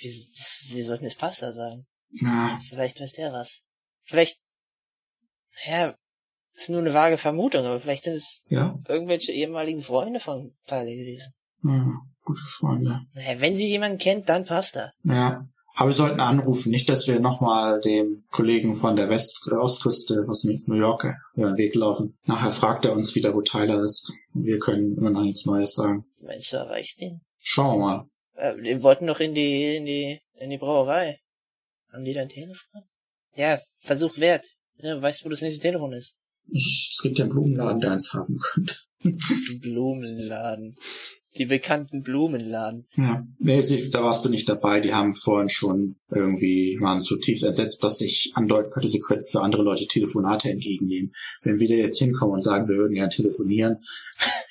wir, 0.00 0.10
das- 0.10 0.70
wir 0.74 0.84
sollten 0.84 1.04
es 1.04 1.14
Pasta 1.14 1.52
sagen. 1.52 1.86
Ja, 2.10 2.58
Vielleicht 2.68 3.00
weiß 3.00 3.12
der 3.12 3.32
was. 3.32 3.62
Vielleicht, 4.04 4.38
ja, 5.66 5.94
ist 6.54 6.70
nur 6.70 6.80
eine 6.80 6.92
vage 6.92 7.16
Vermutung, 7.18 7.64
aber 7.64 7.78
vielleicht 7.80 8.04
sind 8.04 8.14
es 8.14 8.44
ja, 8.48 8.78
irgendwelche 8.88 9.32
ehemaligen 9.32 9.80
Freunde 9.80 10.18
von 10.20 10.54
Tyler 10.66 10.84
gewesen. 10.90 11.32
ja, 11.62 11.92
gute 12.24 12.42
Freunde. 12.42 13.00
Naja, 13.14 13.40
wenn 13.40 13.54
sie 13.54 13.68
jemanden 13.68 13.98
kennt, 13.98 14.28
dann 14.28 14.44
Pasta. 14.44 14.92
Ja, 15.04 15.48
aber 15.74 15.90
wir 15.90 15.94
sollten 15.94 16.20
anrufen, 16.20 16.70
nicht, 16.70 16.88
dass 16.88 17.06
wir 17.06 17.20
nochmal 17.20 17.80
dem 17.80 18.24
Kollegen 18.30 18.74
von 18.74 18.96
der 18.96 19.08
West 19.08 19.48
äh, 19.50 19.54
Ostküste 19.54 20.26
aus 20.28 20.44
New 20.44 20.74
York 20.74 21.04
äh, 21.04 21.12
über 21.34 21.50
den 21.50 21.56
Weg 21.56 21.74
laufen. 21.74 22.18
Nachher 22.24 22.50
fragt 22.50 22.84
er 22.84 22.92
uns 22.92 23.14
wieder, 23.14 23.34
wo 23.34 23.42
Tyler 23.42 23.82
ist. 23.82 24.12
Wir 24.34 24.58
können 24.58 24.96
immer 24.96 25.10
noch 25.10 25.22
nichts 25.22 25.46
Neues 25.46 25.74
sagen. 25.74 26.04
Meinst 26.22 26.52
du, 26.52 26.58
erreichst 26.58 27.00
ihn? 27.00 27.20
Schauen 27.38 27.78
wir 27.78 27.84
mal. 27.84 28.06
Äh, 28.34 28.62
die 28.62 28.82
wollten 28.82 29.06
doch 29.06 29.20
in 29.20 29.34
die, 29.34 29.76
in 29.76 29.86
die, 29.86 30.20
in 30.34 30.50
die 30.50 30.58
Brauerei. 30.58 31.18
Haben 31.92 32.04
die 32.04 32.14
dein 32.14 32.28
Telefon? 32.28 32.82
Ja, 33.34 33.58
Versuch 33.80 34.18
wert. 34.18 34.46
Ja, 34.78 35.00
weißt 35.00 35.20
du, 35.20 35.26
wo 35.26 35.30
das 35.30 35.42
nächste 35.42 35.62
Telefon 35.62 35.92
ist? 35.92 36.14
Es 36.50 37.00
gibt 37.02 37.18
ja 37.18 37.24
einen 37.24 37.32
Blumenladen, 37.32 37.80
der 37.80 37.92
eins 37.92 38.12
haben 38.12 38.36
könnte. 38.38 38.74
Blumenladen. 39.60 40.76
Die 41.38 41.46
bekannten 41.46 42.02
Blumenladen. 42.02 42.86
Ja. 42.94 43.26
Nee, 43.38 43.62
sie, 43.62 43.88
da 43.90 44.02
warst 44.02 44.24
du 44.24 44.28
nicht 44.28 44.48
dabei. 44.48 44.80
Die 44.80 44.92
haben 44.92 45.14
vorhin 45.14 45.48
schon 45.48 45.96
irgendwie, 46.10 46.76
waren 46.80 47.00
zutiefst 47.00 47.42
entsetzt, 47.42 47.82
dass 47.82 48.00
ich 48.00 48.32
andeuten 48.34 48.70
könnte, 48.70 48.88
sie 48.88 49.00
könnten 49.00 49.26
für 49.26 49.40
andere 49.40 49.62
Leute 49.62 49.86
Telefonate 49.86 50.50
entgegennehmen. 50.50 51.12
Wenn 51.42 51.58
wir 51.58 51.68
da 51.68 51.74
jetzt 51.74 51.98
hinkommen 51.98 52.34
und 52.34 52.42
sagen, 52.42 52.68
wir 52.68 52.76
würden 52.76 52.94
gern 52.94 53.10
telefonieren, 53.10 53.78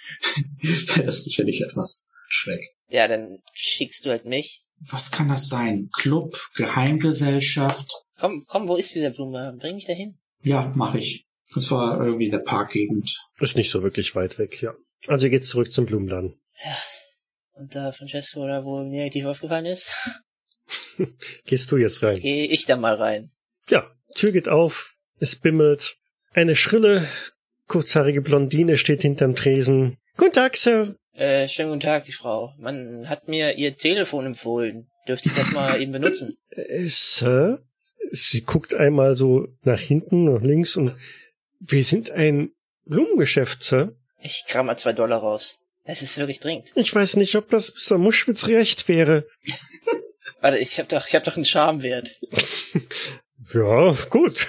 wäre 0.62 1.06
das 1.06 1.24
sicherlich 1.24 1.62
etwas 1.62 2.10
schräg. 2.28 2.62
Ja, 2.90 3.08
dann 3.08 3.40
schickst 3.54 4.06
du 4.06 4.10
halt 4.10 4.26
mich. 4.26 4.64
Was 4.90 5.12
kann 5.12 5.30
das 5.30 5.48
sein? 5.48 5.90
Club, 5.96 6.36
Geheimgesellschaft? 6.56 7.92
Komm, 8.20 8.46
komm, 8.48 8.68
wo 8.68 8.76
ist 8.76 8.96
dieser 8.96 9.12
Blumenladen? 9.12 9.60
Bring 9.60 9.76
mich 9.76 9.86
dahin. 9.86 10.18
Ja, 10.42 10.74
mache 10.76 10.98
ich. 10.98 11.28
Das 11.54 11.70
war 11.70 12.04
irgendwie 12.04 12.26
in 12.26 12.32
der 12.32 12.40
Parkgegend. 12.40 13.18
Ist 13.40 13.56
nicht 13.56 13.70
so 13.70 13.84
wirklich 13.84 14.16
weit 14.16 14.40
weg, 14.40 14.62
ja. 14.62 14.74
Also 15.08 15.26
ihr 15.26 15.32
geht 15.32 15.46
zurück 15.46 15.72
zum 15.72 15.86
Blumenladen. 15.86 16.41
Und 17.54 17.76
da 17.76 17.92
Francesco 17.92 18.46
da 18.48 18.64
wohl 18.64 18.88
negativ 18.88 19.26
aufgefallen 19.26 19.66
ist, 19.66 19.90
Gehst 21.46 21.72
du 21.72 21.78
jetzt 21.78 22.02
rein? 22.04 22.20
gehe 22.20 22.48
ich 22.48 22.66
da 22.66 22.76
mal 22.78 22.96
rein. 22.96 23.32
Ja, 23.70 23.92
Tür 24.16 24.32
geht 24.32 24.48
auf, 24.50 24.94
es 25.20 25.36
bimmelt. 25.36 25.98
Eine 26.34 26.56
schrille, 26.56 27.06
kurzhaarige 27.68 28.22
Blondine 28.22 28.78
steht 28.78 29.02
hinterm 29.02 29.36
Tresen. 29.36 29.98
Guten 30.18 30.34
Tag, 30.34 30.56
Sir. 30.58 30.96
Äh, 31.14 31.48
schönen 31.48 31.70
guten 31.70 31.82
Tag, 31.82 32.06
die 32.06 32.14
Frau. 32.14 32.54
Man 32.58 33.10
hat 33.10 33.28
mir 33.28 33.58
ihr 33.58 33.76
Telefon 33.76 34.26
empfohlen. 34.26 34.90
Dürfte 35.08 35.30
ich 35.30 35.36
das 35.36 35.52
mal 35.52 35.80
eben 35.82 35.92
benutzen? 35.92 36.38
Äh, 36.50 36.86
Sir? 36.88 37.60
Sie 38.12 38.42
guckt 38.42 38.74
einmal 38.74 39.16
so 39.16 39.48
nach 39.64 39.80
hinten, 39.80 40.26
nach 40.26 40.42
links 40.42 40.76
und 40.76 40.96
wir 41.60 41.84
sind 41.84 42.12
ein 42.12 42.52
Blumengeschäft, 42.86 43.64
Sir. 43.64 43.94
Ich 44.22 44.44
kram 44.48 44.66
mal 44.68 44.78
zwei 44.78 44.94
Dollar 44.94 45.20
raus. 45.20 45.60
Es 45.84 46.02
ist 46.02 46.18
wirklich 46.18 46.40
dringend. 46.40 46.72
Ich 46.76 46.94
weiß 46.94 47.16
nicht, 47.16 47.36
ob 47.36 47.50
das 47.50 47.74
Mr. 47.90 47.98
Muschwitz 47.98 48.48
recht 48.48 48.88
wäre. 48.88 49.26
Warte, 50.42 50.58
ich 50.58 50.80
hab 50.80 50.90
doch, 50.90 51.08
ich 51.08 51.16
hab 51.16 51.24
doch 51.24 51.36
einen 51.36 51.46
Charmwert. 51.46 52.12
Ja, 53.54 53.94
gut. 54.10 54.48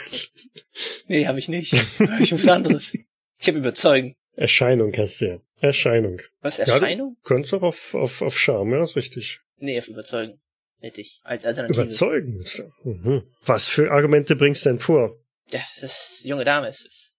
Nee, 1.09 1.27
hab 1.27 1.37
ich 1.37 1.49
nicht. 1.49 1.75
Ich 2.21 2.31
muss 2.31 2.47
anderes. 2.47 2.95
Ich 2.95 3.49
hab 3.49 3.57
überzeugen. 3.57 4.15
Erscheinung 4.37 4.97
heißt 4.97 5.23
der. 5.23 5.41
Erscheinung. 5.61 6.21
Was, 6.41 6.59
Ja, 6.59 6.65
Erscheinung? 6.67 7.17
du 7.17 7.29
könntest 7.29 7.53
auch 7.55 7.63
auf, 7.63 7.95
auf, 7.95 8.23
auf 8.23 8.39
Charme, 8.39 8.75
ja, 8.75 8.83
ist 8.83 8.95
richtig. 8.95 9.41
Nee, 9.59 9.77
auf 9.79 9.89
überzeugen. 9.89 10.41
Hätte 10.79 11.01
ich. 11.01 11.21
Als 11.25 11.45
Alternative. 11.45 11.83
Überzeugen. 11.83 12.45
Mhm. 12.85 13.23
Was 13.45 13.69
für 13.69 13.91
Argumente 13.91 14.37
bringst 14.37 14.65
du 14.67 14.71
denn 14.71 14.79
vor? 14.79 15.17
Ja, 15.51 15.61
das 15.81 15.83
ist 15.83 16.25
junge 16.25 16.45
Dame. 16.45 16.69
Ist, 16.69 16.87
es 16.87 17.12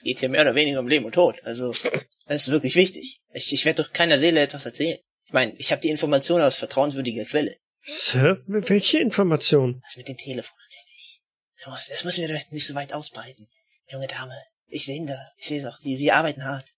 geht 0.00 0.20
hier 0.20 0.28
mehr 0.28 0.42
oder 0.42 0.54
weniger 0.54 0.80
um 0.80 0.88
Leben 0.88 1.04
und 1.04 1.14
Tod. 1.14 1.36
Also, 1.44 1.74
das 2.26 2.42
ist 2.42 2.50
wirklich 2.50 2.74
wichtig. 2.74 3.20
Ich, 3.32 3.52
ich 3.52 3.64
werde 3.64 3.82
doch 3.82 3.92
keiner 3.92 4.18
Seele 4.18 4.40
etwas 4.40 4.66
erzählen. 4.66 4.98
Ich 5.26 5.32
meine, 5.32 5.54
ich 5.56 5.72
habe 5.72 5.80
die 5.80 5.90
Information 5.90 6.40
aus 6.40 6.56
vertrauenswürdiger 6.56 7.24
Quelle. 7.24 7.56
Sir, 7.80 8.42
welche 8.46 8.98
Information? 8.98 9.80
Was 9.84 9.96
mit 9.96 10.08
dem 10.08 10.16
Telefon 10.16 10.56
natürlich. 10.64 11.22
Das, 11.64 11.88
das 11.88 12.04
müssen 12.04 12.22
wir 12.22 12.34
doch 12.34 12.50
nicht 12.50 12.66
so 12.66 12.74
weit 12.74 12.92
ausbreiten. 12.92 13.48
Junge 13.90 14.06
Dame, 14.06 14.34
ich 14.66 14.86
sehe 14.86 14.96
ihn 14.96 15.06
da. 15.06 15.18
Ich 15.36 15.46
sehe 15.46 15.62
doch, 15.62 15.76
Sie, 15.76 15.96
Sie 15.96 16.10
arbeiten 16.10 16.44
hart. 16.44 16.70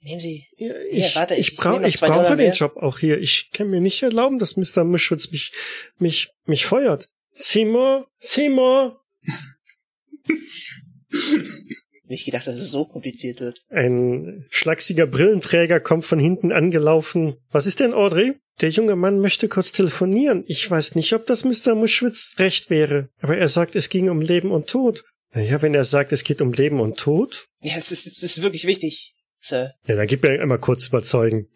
Nehmen 0.00 0.20
Sie. 0.20 0.46
Ja, 0.56 0.74
ich, 0.90 1.14
warte, 1.14 1.36
ich 1.36 1.52
ich, 1.52 1.56
brauch, 1.56 1.80
ich 1.80 2.00
brauche 2.00 2.12
Dollar 2.12 2.36
den 2.36 2.48
mehr. 2.48 2.52
Job 2.52 2.76
auch 2.76 2.98
hier. 2.98 3.18
Ich 3.18 3.50
kann 3.52 3.68
mir 3.68 3.80
nicht 3.80 4.02
erlauben, 4.02 4.38
dass 4.38 4.56
Mr. 4.56 4.84
Muschwitz 4.84 5.30
mich, 5.30 5.52
mich, 5.98 6.30
mich 6.44 6.66
feuert. 6.66 7.08
Seymour, 7.34 8.10
Seymour. 8.18 9.00
Nicht 12.12 12.26
gedacht, 12.26 12.46
dass 12.46 12.56
es 12.56 12.70
so 12.70 12.84
kompliziert 12.84 13.40
wird. 13.40 13.62
Ein 13.70 14.44
schlachsiger 14.50 15.06
Brillenträger 15.06 15.80
kommt 15.80 16.04
von 16.04 16.18
hinten 16.18 16.52
angelaufen. 16.52 17.36
Was 17.50 17.64
ist 17.64 17.80
denn, 17.80 17.94
Audrey? 17.94 18.34
Der 18.60 18.68
junge 18.68 18.96
Mann 18.96 19.18
möchte 19.20 19.48
kurz 19.48 19.72
telefonieren. 19.72 20.44
Ich 20.46 20.70
weiß 20.70 20.94
nicht, 20.94 21.14
ob 21.14 21.26
das 21.26 21.46
Mr. 21.46 21.74
Muschwitz 21.74 22.34
recht 22.38 22.68
wäre. 22.68 23.08
Aber 23.22 23.38
er 23.38 23.48
sagt, 23.48 23.76
es 23.76 23.88
ging 23.88 24.10
um 24.10 24.20
Leben 24.20 24.50
und 24.50 24.68
Tod. 24.68 25.04
Naja, 25.32 25.62
wenn 25.62 25.72
er 25.72 25.86
sagt, 25.86 26.12
es 26.12 26.22
geht 26.22 26.42
um 26.42 26.52
Leben 26.52 26.80
und 26.80 26.98
Tod, 26.98 27.46
Ja, 27.62 27.76
es 27.78 27.90
ist, 27.90 28.06
es 28.06 28.22
ist 28.22 28.42
wirklich 28.42 28.66
wichtig, 28.66 29.14
Sir. 29.40 29.72
ja, 29.86 29.96
dann 29.96 30.06
gib 30.06 30.22
mir 30.22 30.38
einmal 30.38 30.58
kurz 30.58 30.88
überzeugen. 30.88 31.48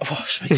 Oh. 0.00 0.06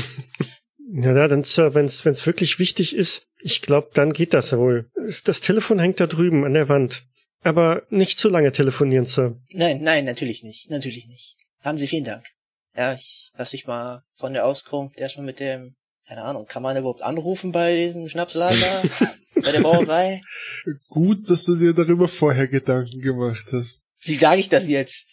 Ja, 0.89 1.11
na, 1.11 1.27
dann, 1.27 1.43
Sir, 1.43 1.75
wenn's, 1.75 2.05
wenn's 2.05 2.25
wirklich 2.27 2.61
wichtig 2.61 2.95
ist, 2.95 3.25
ich 3.41 3.61
glaube, 3.61 3.91
dann 3.95 4.13
geht 4.13 4.33
das 4.33 4.57
wohl. 4.57 4.89
Das 5.25 5.41
Telefon 5.41 5.81
hängt 5.81 5.99
da 5.99 6.07
drüben 6.07 6.45
an 6.45 6.55
der 6.55 6.69
Wand. 6.69 7.05
Aber 7.47 7.85
nicht 7.91 8.19
zu 8.19 8.29
lange 8.29 8.51
telefonieren, 8.51 9.05
Sir. 9.05 9.37
nein, 9.51 9.81
nein, 9.81 10.05
natürlich 10.05 10.43
nicht. 10.43 10.69
Natürlich 10.69 11.07
nicht. 11.07 11.37
Haben 11.63 11.79
Sie 11.79 11.87
vielen 11.87 12.05
Dank. 12.05 12.25
Ja, 12.77 12.93
ich 12.93 13.31
lass 13.39 13.53
dich 13.53 13.69
mal 13.69 14.03
von 14.17 14.33
der 14.33 14.45
Auskunft 14.45 14.99
erstmal 14.99 15.27
mit 15.27 15.39
dem, 15.39 15.77
keine 16.09 16.23
Ahnung, 16.23 16.47
kann 16.47 16.65
man 16.65 16.77
überhaupt 16.77 17.03
anrufen 17.03 17.53
bei 17.53 17.73
diesem 17.77 18.09
Schnapsladen 18.09 18.61
da? 18.61 18.83
bei 19.43 19.53
der 19.53 19.61
Brauerei? 19.61 20.23
Gut, 20.89 21.31
dass 21.31 21.45
du 21.45 21.55
dir 21.55 21.73
darüber 21.73 22.09
vorher 22.09 22.49
Gedanken 22.49 23.01
gemacht 23.01 23.45
hast. 23.53 23.85
Wie 24.03 24.17
sage 24.17 24.41
ich 24.41 24.49
das 24.49 24.67
jetzt? 24.67 25.07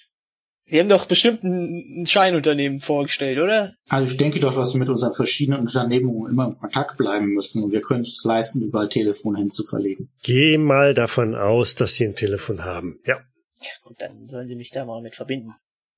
Sie 0.65 0.79
haben 0.79 0.89
doch 0.89 1.05
bestimmt 1.05 1.43
ein 1.43 2.03
ein 2.03 2.07
Scheinunternehmen 2.07 2.79
vorgestellt, 2.79 3.39
oder? 3.39 3.73
Also 3.89 4.11
ich 4.11 4.17
denke 4.17 4.39
doch, 4.39 4.55
dass 4.55 4.73
wir 4.73 4.79
mit 4.79 4.89
unseren 4.89 5.13
verschiedenen 5.13 5.61
Unternehmungen 5.61 6.31
immer 6.31 6.47
im 6.47 6.57
Kontakt 6.57 6.97
bleiben 6.97 7.27
müssen 7.27 7.63
und 7.63 7.71
wir 7.71 7.81
können 7.81 8.01
es 8.01 8.09
uns 8.09 8.25
leisten, 8.25 8.61
überall 8.61 8.89
Telefon 8.89 9.35
hinzuverlegen. 9.35 10.09
Geh 10.23 10.57
mal 10.57 10.93
davon 10.93 11.35
aus, 11.35 11.75
dass 11.75 11.95
Sie 11.95 12.05
ein 12.05 12.15
Telefon 12.15 12.63
haben. 12.63 12.99
Ja. 13.05 13.15
Ja, 13.61 13.69
gut, 13.83 13.95
dann 13.99 14.27
sollen 14.27 14.47
Sie 14.47 14.55
mich 14.55 14.71
da 14.71 14.85
mal 14.85 15.01
mit 15.01 15.15
verbinden. 15.15 15.49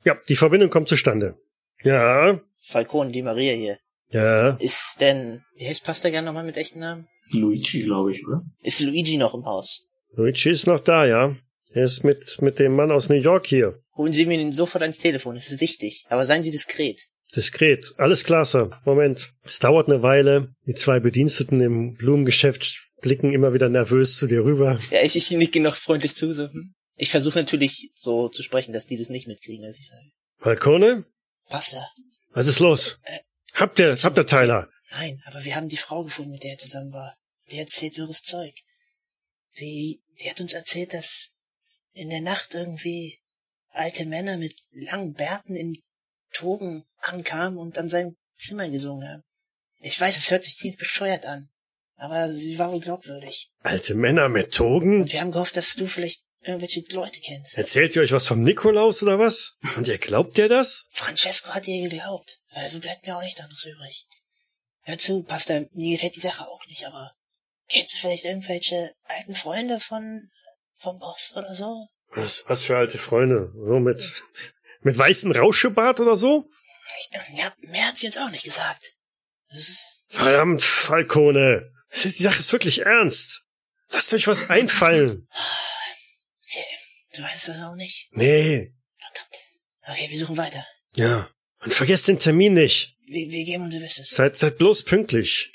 Ja, 0.04 0.16
die 0.30 0.36
Verbindung 0.36 0.70
kommt 0.70 0.88
zustande. 0.88 1.38
Ja, 1.84 2.40
Falcone, 2.60 3.12
die 3.12 3.24
Maria 3.24 3.54
hier. 3.54 3.78
Ja, 4.10 4.52
Ist 4.60 4.98
denn, 5.02 5.44
wie 5.56 5.68
heißt 5.68 5.84
Pastagan 5.84 6.26
nochmal 6.26 6.44
mit 6.44 6.58
echten 6.58 6.80
Namen? 6.80 7.08
Luigi, 7.32 7.84
glaube 7.84 8.12
ich, 8.12 8.26
oder? 8.28 8.44
Ist 8.62 8.82
Luigi 8.82 9.18
noch 9.18 9.34
im 9.34 9.46
Haus? 9.46 9.82
Luigi 10.14 10.50
ist 10.52 10.68
noch 10.68 10.80
da, 10.80 11.06
ja. 11.06 11.36
Er 11.74 11.84
ist 11.84 12.04
mit, 12.04 12.40
mit 12.42 12.60
dem 12.60 12.76
Mann 12.76 12.92
aus 12.92 13.10
New 13.10 13.16
York 13.16 13.48
hier. 13.48 13.80
Holen 13.96 14.14
Sie 14.14 14.26
mir 14.26 14.40
ihn 14.40 14.52
sofort 14.52 14.82
ans 14.82 14.98
Telefon, 14.98 15.36
das 15.36 15.52
ist 15.52 15.62
wichtig. 15.62 16.06
Aber 16.10 16.26
seien 16.26 16.44
Sie 16.44 16.52
diskret. 16.52 17.02
Diskret. 17.36 17.94
Alles 17.98 18.24
klar, 18.24 18.46
Sir. 18.46 18.80
Moment. 18.86 19.34
Es 19.44 19.60
dauert 19.60 19.88
eine 19.88 20.02
Weile. 20.04 20.50
Die 20.66 20.74
zwei 20.74 21.00
Bediensteten 21.00 21.62
im 21.62 21.96
Blumengeschäft 21.96 22.92
blicken 23.02 23.34
immer 23.34 23.54
wieder 23.54 23.70
nervös 23.70 24.18
zu 24.18 24.28
dir 24.28 24.44
rüber. 24.44 24.80
Ja, 24.92 25.02
ich, 25.02 25.16
ich 25.16 25.32
nicke 25.32 25.60
noch 25.60 25.76
freundlich 25.76 26.16
zu. 26.16 26.34
So. 26.34 26.50
Ich 26.96 27.10
versuche 27.10 27.40
natürlich 27.40 27.92
so 27.96 28.30
zu 28.30 28.44
sprechen, 28.44 28.74
dass 28.74 28.86
die 28.86 28.98
das 28.98 29.10
nicht 29.10 29.28
mitkriegen, 29.28 29.68
was 29.68 29.78
ich 29.78 29.88
sage. 29.88 30.12
Falcone? 30.36 31.06
Pasta. 31.50 31.88
Was 32.32 32.48
ist 32.48 32.60
los? 32.60 33.02
Habt 33.54 33.80
ihr, 33.80 33.96
habt 33.96 34.18
ihr 34.18 34.26
Tyler? 34.26 34.70
Nein, 34.92 35.22
aber 35.26 35.44
wir 35.44 35.56
haben 35.56 35.70
die 35.70 35.78
Frau 35.78 36.04
gefunden, 36.04 36.32
mit 36.32 36.44
der 36.44 36.52
er 36.52 36.58
zusammen 36.58 36.92
war. 36.92 37.16
Die 37.52 37.58
erzählt 37.58 37.98
wirres 37.98 38.22
Zeug. 38.22 38.54
Die, 39.60 40.02
die 40.20 40.30
hat 40.30 40.42
uns 40.42 40.54
erzählt, 40.54 40.94
dass 40.94 41.32
in 41.94 42.10
der 42.10 42.22
Nacht 42.22 42.54
irgendwie 42.54 43.20
alte 43.76 44.06
Männer 44.06 44.38
mit 44.38 44.56
langen 44.72 45.14
Bärten 45.14 45.56
in 45.56 45.74
Togen 46.34 46.84
ankamen 47.00 47.58
und 47.60 47.78
an 47.78 47.90
seinem 47.90 48.18
Zimmer 48.38 48.70
gesungen 48.70 49.08
haben. 49.08 49.24
Ich 49.80 50.00
weiß, 50.00 50.18
es 50.18 50.32
hört 50.32 50.44
sich 50.44 50.58
ziemlich 50.58 50.80
bescheuert 50.80 51.26
an. 51.26 51.50
Aber 51.98 52.34
sie 52.34 52.58
war 52.60 52.72
wohl 52.72 52.82
glaubwürdig. 52.82 53.52
Alte 53.62 53.96
Männer 53.96 54.28
mit 54.28 54.54
Togen? 54.54 55.02
Und 55.02 55.14
wir 55.14 55.22
haben 55.22 55.32
gehofft, 55.32 55.56
dass 55.56 55.76
du 55.76 55.88
vielleicht 55.88 56.24
irgendwelche 56.42 56.84
Leute 56.90 57.20
kennst. 57.22 57.58
Erzählt 57.58 57.96
ihr 57.96 58.02
euch 58.02 58.12
was 58.12 58.28
vom 58.28 58.44
Nikolaus 58.44 59.02
oder 59.02 59.18
was? 59.18 59.58
Und 59.78 59.88
ihr 59.88 59.98
glaubt 59.98 60.38
ihr 60.38 60.50
das? 60.50 60.90
Francesco 60.92 61.50
hat 61.50 61.68
ihr 61.68 61.90
geglaubt. 61.90 62.40
Also 62.50 62.80
bleibt 62.80 63.06
mir 63.06 63.16
auch 63.16 63.22
nichts 63.22 63.40
anderes 63.40 63.66
übrig. 63.66 64.06
Hör 64.82 64.98
zu, 64.98 65.24
Pastor, 65.24 65.66
mir 65.72 65.96
gefällt 65.96 66.16
die 66.16 66.20
Sache 66.22 66.48
auch 66.48 66.66
nicht, 66.68 66.86
aber 66.86 67.14
kennst 67.70 67.96
du 67.96 67.98
vielleicht 67.98 68.26
irgendwelche 68.26 68.94
alten 69.04 69.34
Freunde 69.34 69.80
von 69.80 70.30
vom 70.78 71.00
Boss 71.00 71.34
oder 71.36 71.56
so? 71.56 71.88
Was, 72.16 72.44
was 72.48 72.64
für 72.64 72.78
alte 72.78 72.98
Freunde? 72.98 73.52
So 73.56 73.80
mit, 73.80 74.24
mit 74.82 74.98
weißem 74.98 75.32
Rauschebart 75.32 76.00
oder 76.00 76.16
so? 76.18 76.48
Ich, 77.00 77.38
ja, 77.38 77.54
mehr 77.60 77.88
hat 77.88 77.98
sie 77.98 78.08
uns 78.08 78.18
auch 78.18 78.30
nicht 78.30 78.44
gesagt. 78.46 78.94
Das 79.50 79.60
ist, 79.60 80.06
Verdammt, 80.08 80.62
Falcone. 80.62 81.72
Die 82.04 82.10
Sache 82.10 82.40
ist 82.40 82.52
wirklich 82.52 82.86
ernst. 82.86 83.42
Lasst 83.90 84.14
euch 84.14 84.28
was 84.28 84.50
einfallen. 84.50 85.28
okay, 86.44 86.66
du 87.16 87.22
weißt 87.24 87.50
das 87.50 87.58
auch 87.62 87.76
nicht? 87.76 88.10
Nee, 88.12 88.74
Verdammt. 89.00 89.36
Okay, 89.88 90.10
wir 90.10 90.20
suchen 90.20 90.38
weiter. 90.38 90.66
ja. 90.96 91.30
Und 91.64 91.74
vergesst 91.74 92.08
den 92.08 92.20
Termin 92.20 92.54
nicht. 92.54 92.96
Wir, 93.08 93.28
wir 93.32 93.44
geben 93.44 93.64
unser 93.64 93.80
Bestes. 93.80 94.12
Seid, 94.12 94.36
seid 94.36 94.60
bloß 94.60 94.84
pünktlich. 94.84 95.52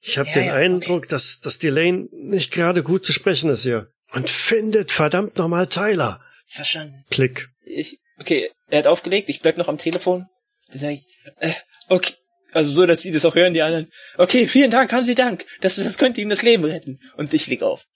Ich 0.00 0.18
habe 0.18 0.28
Ja, 0.30 0.34
den 0.34 0.46
ja, 0.46 0.54
Eindruck, 0.54 1.06
dass, 1.06 1.38
dass 1.38 1.60
die 1.60 1.68
Lane 1.68 2.08
nicht 2.10 2.50
gerade 2.50 2.82
gut 2.82 3.06
zu 3.06 3.12
sprechen 3.12 3.48
ist 3.48 3.62
hier. 3.62 3.92
Und 4.12 4.30
findet 4.30 4.92
verdammt 4.92 5.36
nochmal 5.38 5.66
Tyler. 5.66 6.20
Verstanden. 6.46 7.04
Klick. 7.10 7.48
Ich, 7.64 7.98
okay, 8.18 8.50
er 8.68 8.80
hat 8.80 8.86
aufgelegt, 8.86 9.28
ich 9.28 9.40
bleib 9.40 9.56
noch 9.56 9.68
am 9.68 9.78
Telefon. 9.78 10.26
Dann 10.68 10.78
sage 10.80 10.94
ich, 10.94 11.06
äh, 11.38 11.52
okay, 11.88 12.14
also 12.52 12.72
so, 12.72 12.86
dass 12.86 13.00
sie 13.00 13.12
das 13.12 13.24
auch 13.24 13.34
hören, 13.34 13.54
die 13.54 13.62
anderen. 13.62 13.90
Okay, 14.18 14.46
vielen 14.46 14.70
Dank, 14.70 14.92
haben 14.92 15.04
Sie 15.04 15.14
Dank. 15.14 15.46
Das, 15.60 15.76
das 15.76 15.98
könnte 15.98 16.20
ihm 16.20 16.28
das 16.28 16.42
Leben 16.42 16.64
retten. 16.64 17.00
Und 17.16 17.32
ich 17.32 17.46
leg 17.46 17.62
auf. 17.62 17.86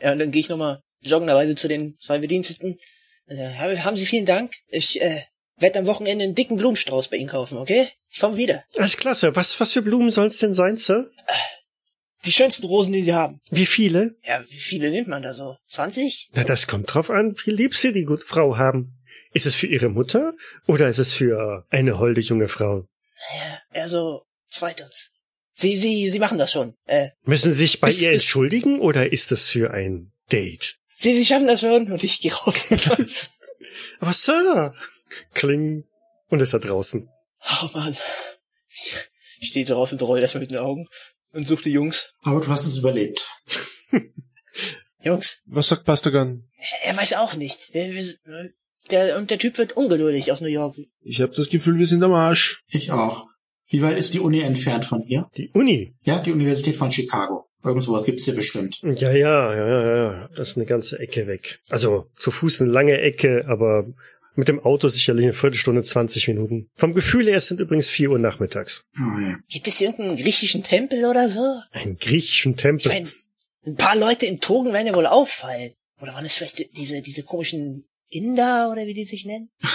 Ja, 0.00 0.12
und 0.12 0.18
dann 0.18 0.30
gehe 0.30 0.40
ich 0.40 0.48
nochmal 0.48 0.80
joggenderweise 1.00 1.54
zu 1.54 1.68
den 1.68 1.96
zwei 1.98 2.18
Bediensteten. 2.18 2.78
Äh, 3.26 3.54
haben 3.54 3.84
haben 3.84 3.96
Sie 3.96 4.06
vielen 4.06 4.26
Dank. 4.26 4.52
Ich 4.68 5.00
äh, 5.00 5.22
werde 5.56 5.78
am 5.78 5.86
Wochenende 5.86 6.24
einen 6.24 6.34
dicken 6.34 6.56
Blumenstrauß 6.56 7.08
bei 7.08 7.18
Ihnen 7.18 7.28
kaufen, 7.28 7.58
okay? 7.58 7.88
Ich 8.10 8.20
komme 8.20 8.36
wieder. 8.36 8.64
Alles 8.76 8.96
klasse. 8.96 9.36
Was, 9.36 9.60
was 9.60 9.72
für 9.72 9.82
Blumen 9.82 10.10
soll's 10.10 10.38
denn 10.38 10.54
sein, 10.54 10.76
Sir? 10.76 11.10
Die 12.24 12.32
schönsten 12.32 12.66
Rosen, 12.66 12.92
die 12.92 13.02
Sie 13.02 13.14
haben. 13.14 13.40
Wie 13.50 13.66
viele? 13.66 14.16
Ja, 14.24 14.42
wie 14.48 14.58
viele 14.58 14.90
nimmt 14.90 15.08
man 15.08 15.22
da 15.22 15.34
so? 15.34 15.56
20? 15.66 16.30
Na, 16.34 16.44
das 16.44 16.66
kommt 16.66 16.92
drauf 16.92 17.10
an, 17.10 17.36
wie 17.44 17.50
lieb 17.50 17.74
Sie 17.74 17.92
die 17.92 18.04
gute 18.04 18.24
Frau 18.24 18.56
haben. 18.56 18.98
Ist 19.32 19.46
es 19.46 19.54
für 19.54 19.66
Ihre 19.66 19.88
Mutter 19.88 20.32
oder 20.66 20.88
ist 20.88 20.98
es 20.98 21.12
für 21.12 21.66
eine 21.70 21.98
holde 21.98 22.20
junge 22.20 22.48
Frau? 22.48 22.86
Ja, 23.36 23.60
eher 23.80 23.88
so 23.88 24.22
zweiteres. 24.48 25.10
Sie, 25.54 25.76
Sie, 25.76 26.08
Sie 26.10 26.18
machen 26.18 26.38
das 26.38 26.50
schon. 26.50 26.74
Äh, 26.86 27.10
Müssen 27.24 27.52
Sie 27.52 27.58
sich 27.58 27.80
bei 27.80 27.88
Ist- 27.88 28.00
ihr 28.00 28.12
entschuldigen 28.12 28.80
oder 28.80 29.12
ist 29.12 29.30
es 29.32 29.48
für 29.50 29.72
ein 29.72 30.12
Date? 30.32 30.76
Sie, 30.94 31.14
Sie 31.16 31.24
schaffen 31.26 31.46
das 31.46 31.60
schon 31.60 31.90
und 31.92 32.02
ich 32.02 32.20
gehe 32.20 32.32
raus. 32.32 32.66
Aber 34.00 34.12
Sir, 34.12 34.74
kling 35.34 35.84
und 36.28 36.42
ist 36.42 36.54
da 36.54 36.58
draußen. 36.58 37.08
Oh 37.62 37.68
Mann. 37.74 37.96
Ich, 38.68 39.48
stehe 39.50 39.64
draußen 39.64 39.98
und 39.98 40.06
roll 40.06 40.20
erstmal 40.22 40.40
mit 40.42 40.50
den 40.50 40.58
Augen 40.58 40.88
und 41.34 41.46
suche 41.46 41.64
die 41.64 41.70
Jungs. 41.72 42.14
Aber 42.22 42.40
du 42.40 42.48
hast 42.48 42.66
es 42.66 42.78
überlebt. 42.78 43.28
Jungs, 45.02 45.42
Was 45.46 45.68
sagt 45.68 45.84
Pastagan? 45.84 46.44
er 46.82 46.96
weiß 46.96 47.14
auch 47.14 47.34
nicht. 47.34 47.74
Wir, 47.74 47.92
wir, 47.92 48.50
der, 48.90 49.18
und 49.18 49.30
der 49.30 49.38
Typ 49.38 49.58
wird 49.58 49.76
ungeduldig 49.76 50.32
aus 50.32 50.40
New 50.40 50.48
York. 50.48 50.76
Ich 51.02 51.20
habe 51.20 51.34
das 51.34 51.50
Gefühl, 51.50 51.78
wir 51.78 51.86
sind 51.86 52.02
am 52.02 52.12
Arsch. 52.12 52.62
Ich 52.68 52.90
auch. 52.90 53.26
Wie 53.68 53.82
weit 53.82 53.98
ist 53.98 54.14
die 54.14 54.20
Uni 54.20 54.40
entfernt 54.40 54.84
von 54.84 55.02
hier? 55.02 55.28
Die 55.36 55.50
Uni. 55.50 55.94
Ja, 56.02 56.18
die 56.18 56.32
Universität 56.32 56.76
von 56.76 56.92
Chicago. 56.92 57.46
Irgendwo 57.64 58.00
gibt's 58.02 58.26
hier 58.26 58.34
bestimmt. 58.34 58.80
Ja, 58.82 59.10
ja, 59.10 59.54
ja, 59.54 59.66
ja, 59.68 59.96
ja. 59.96 60.28
Das 60.34 60.50
ist 60.50 60.56
eine 60.56 60.66
ganze 60.66 60.98
Ecke 60.98 61.26
weg. 61.26 61.60
Also 61.70 62.10
zu 62.14 62.30
Fuß 62.30 62.60
eine 62.60 62.70
lange 62.70 63.00
Ecke, 63.00 63.42
aber 63.46 63.86
mit 64.34 64.48
dem 64.48 64.60
Auto 64.60 64.88
sicherlich 64.88 65.24
eine 65.24 65.32
Viertelstunde, 65.32 65.82
20 65.82 66.28
Minuten. 66.28 66.68
Vom 66.76 66.94
Gefühl 66.94 67.26
her 67.26 67.36
es 67.36 67.46
sind 67.48 67.60
übrigens 67.60 67.88
4 67.88 68.10
Uhr 68.10 68.18
nachmittags. 68.18 68.84
Ja. 68.96 69.38
Gibt 69.48 69.68
es 69.68 69.78
hier 69.78 69.88
irgendeinen 69.88 70.16
griechischen 70.20 70.62
Tempel 70.62 71.04
oder 71.04 71.28
so? 71.28 71.60
Ein 71.72 71.96
griechischen 71.96 72.52
Ich 72.52 72.60
Tempel. 72.62 72.88
meine, 72.92 73.12
ein 73.66 73.76
paar 73.76 73.96
Leute 73.96 74.26
in 74.26 74.40
Togen 74.40 74.72
werden 74.72 74.86
ja 74.86 74.94
wohl 74.94 75.06
auffallen. 75.06 75.72
Oder 76.00 76.14
waren 76.14 76.24
es 76.24 76.34
vielleicht 76.34 76.76
diese, 76.76 77.00
diese 77.02 77.22
komischen 77.22 77.88
Inder 78.08 78.70
oder 78.70 78.86
wie 78.86 78.94
die 78.94 79.04
sich 79.04 79.24
nennen? 79.24 79.50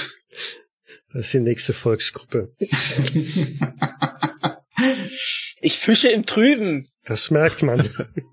Das 1.12 1.26
ist 1.26 1.34
die 1.34 1.40
nächste 1.40 1.74
Volksgruppe. 1.74 2.54
Ich 5.62 5.78
fische 5.78 6.08
im 6.10 6.26
Trüben. 6.26 6.88
Das 7.06 7.32
merkt 7.32 7.64
man. 7.64 7.90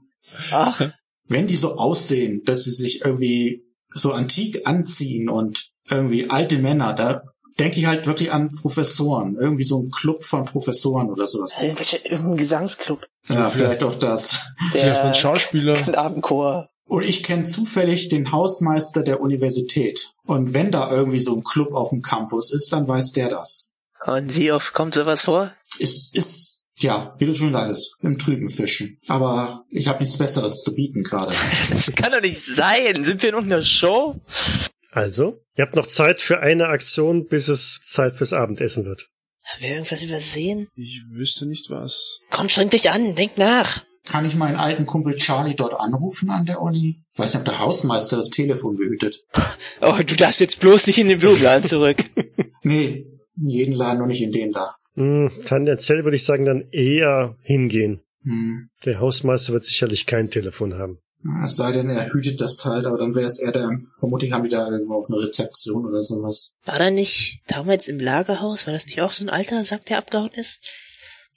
Ach, 0.51 0.93
Wenn 1.25 1.47
die 1.47 1.57
so 1.57 1.75
aussehen, 1.75 2.43
dass 2.45 2.65
sie 2.65 2.71
sich 2.71 3.01
irgendwie 3.05 3.65
so 3.93 4.13
antik 4.13 4.67
anziehen 4.67 5.29
und 5.29 5.71
irgendwie 5.91 6.31
alte 6.31 6.59
Männer, 6.59 6.93
da 6.93 7.23
denke 7.59 7.79
ich 7.79 7.87
halt 7.87 8.07
wirklich 8.07 8.33
an 8.33 8.55
Professoren. 8.55 9.37
Irgendwie 9.37 9.65
so 9.65 9.83
ein 9.83 9.91
Club 9.91 10.25
von 10.25 10.45
Professoren 10.45 11.09
oder 11.11 11.27
sowas. 11.27 11.53
irgendwelche, 11.61 11.99
irgendein 11.99 12.37
Gesangsclub. 12.37 13.07
Ja, 13.29 13.51
vielleicht 13.51 13.83
auch 13.83 13.95
das. 13.95 14.41
Ein 14.59 14.71
Der 14.75 15.15
Schauspieler. 15.15 15.75
Knabenchor. 15.75 16.69
Und 16.89 17.03
ich 17.03 17.25
kenne 17.25 17.43
zufällig 17.43 18.09
den 18.09 18.31
Hausmeister 18.31 19.03
der 19.03 19.21
Universität. 19.21 20.13
Und 20.25 20.55
wenn 20.55 20.71
da 20.71 20.91
irgendwie 20.91 21.19
so 21.19 21.35
ein 21.35 21.43
Club 21.43 21.73
auf 21.73 21.91
dem 21.91 22.03
Campus 22.03 22.53
ist, 22.53 22.73
dann 22.73 22.87
weiß 22.87 23.13
der 23.13 23.31
das. 23.31 23.73
Und 24.05 24.37
wie 24.37 24.53
oft 24.53 24.73
kommt 24.73 24.95
sowas 24.95 25.23
vor? 25.23 25.51
Es 25.81 26.13
ist, 26.13 26.63
ja, 26.77 27.17
wie 27.19 27.27
du 27.27 27.35
schon 27.35 27.53
sagst, 27.53 27.97
im 28.03 28.19
Trüben 28.19 28.49
fischen. 28.49 29.01
Aber 29.09 29.65
ich 29.71 29.89
habe 29.89 29.99
nichts 30.01 30.17
Besseres 30.17 30.63
zu 30.63 30.75
bieten 30.75 31.03
gerade. 31.03 31.35
Das 31.71 31.91
kann 31.97 32.13
doch 32.13 32.21
nicht 32.21 32.41
sein. 32.41 33.03
Sind 33.03 33.21
wir 33.23 33.31
in 33.31 33.35
irgendeiner 33.35 33.63
Show? 33.63 34.21
Also, 34.97 35.43
ihr 35.59 35.63
habt 35.63 35.77
noch 35.77 35.89
Zeit 35.89 36.23
für 36.23 36.41
eine 36.41 36.69
Aktion, 36.69 37.27
bis 37.27 37.49
es 37.49 37.81
Zeit 37.83 38.15
fürs 38.15 38.33
Abendessen 38.33 38.87
wird. 38.87 39.11
Haben 39.45 39.63
wir 39.63 39.71
irgendwas 39.73 40.03
übersehen? 40.03 40.69
Ich 40.75 41.03
wüsste 41.11 41.45
nicht 41.45 41.69
was. 41.69 42.21
Komm, 42.31 42.49
streng 42.49 42.71
dich 42.71 42.89
an, 42.89 43.15
denk 43.15 43.37
nach. 43.37 43.85
Kann 44.07 44.25
ich 44.25 44.37
meinen 44.37 44.57
alten 44.57 44.87
Kumpel 44.87 45.15
Charlie 45.17 45.55
dort 45.55 45.75
anrufen 45.79 46.31
an 46.31 46.47
der 46.47 46.63
Uni? 46.63 47.03
Ich 47.13 47.19
weiß 47.19 47.35
nicht, 47.35 47.41
ob 47.41 47.45
der 47.45 47.59
Hausmeister 47.59 48.17
das 48.17 48.31
Telefon 48.31 48.77
behütet. 48.77 49.23
Oh, 49.83 49.99
du 49.99 50.17
darfst 50.17 50.41
jetzt 50.41 50.61
bloß 50.61 50.87
nicht 50.87 50.97
in 50.97 51.09
den 51.09 51.19
Blumenladen 51.19 51.65
zurück. 51.65 51.99
Nee, 52.63 53.07
in 53.37 53.49
jeden 53.51 53.75
Laden, 53.75 53.99
nur 53.99 54.07
nicht 54.07 54.23
in 54.23 54.33
den 54.33 54.51
da. 54.51 54.75
Hm, 54.95 55.31
tendenziell 55.45 56.05
würde 56.05 56.17
ich 56.17 56.25
sagen, 56.25 56.47
dann 56.47 56.65
eher 56.73 57.37
hingehen. 57.45 58.01
Hm. 58.25 58.71
Der 58.87 58.99
Hausmeister 58.99 59.53
wird 59.53 59.67
sicherlich 59.67 60.07
kein 60.07 60.31
Telefon 60.31 60.79
haben. 60.79 60.99
Es 61.45 61.57
sei 61.57 61.73
denn, 61.73 61.91
er 61.91 62.13
hütet 62.13 62.41
das 62.41 62.65
halt, 62.65 62.87
aber 62.87 62.99
dann 62.99 63.15
wäre 63.15 63.27
es 63.27 63.39
eher 63.39 63.53
der, 63.53 63.71
vermutlich 63.99 64.33
haben 64.33 64.45
die 64.45 64.51
da 64.51 64.69
irgendwo 64.69 64.95
auch 64.95 65.09
eine 65.09 65.19
Rezeption 65.19 65.87
oder 65.87 66.03
sowas. 66.03 66.53
War 66.65 66.79
da 66.79 66.91
nicht 66.91 67.41
damals 67.47 67.89
im 67.89 67.99
Lagerhaus, 67.99 68.67
war 68.67 68.75
das 68.75 68.87
nicht 68.87 69.01
auch 69.01 69.13
so 69.13 69.25
ein 69.25 69.31
alter 69.31 69.65
Sack, 69.65 69.87
der 69.87 69.99
abgehauen 69.99 70.33
ist? 70.35 70.61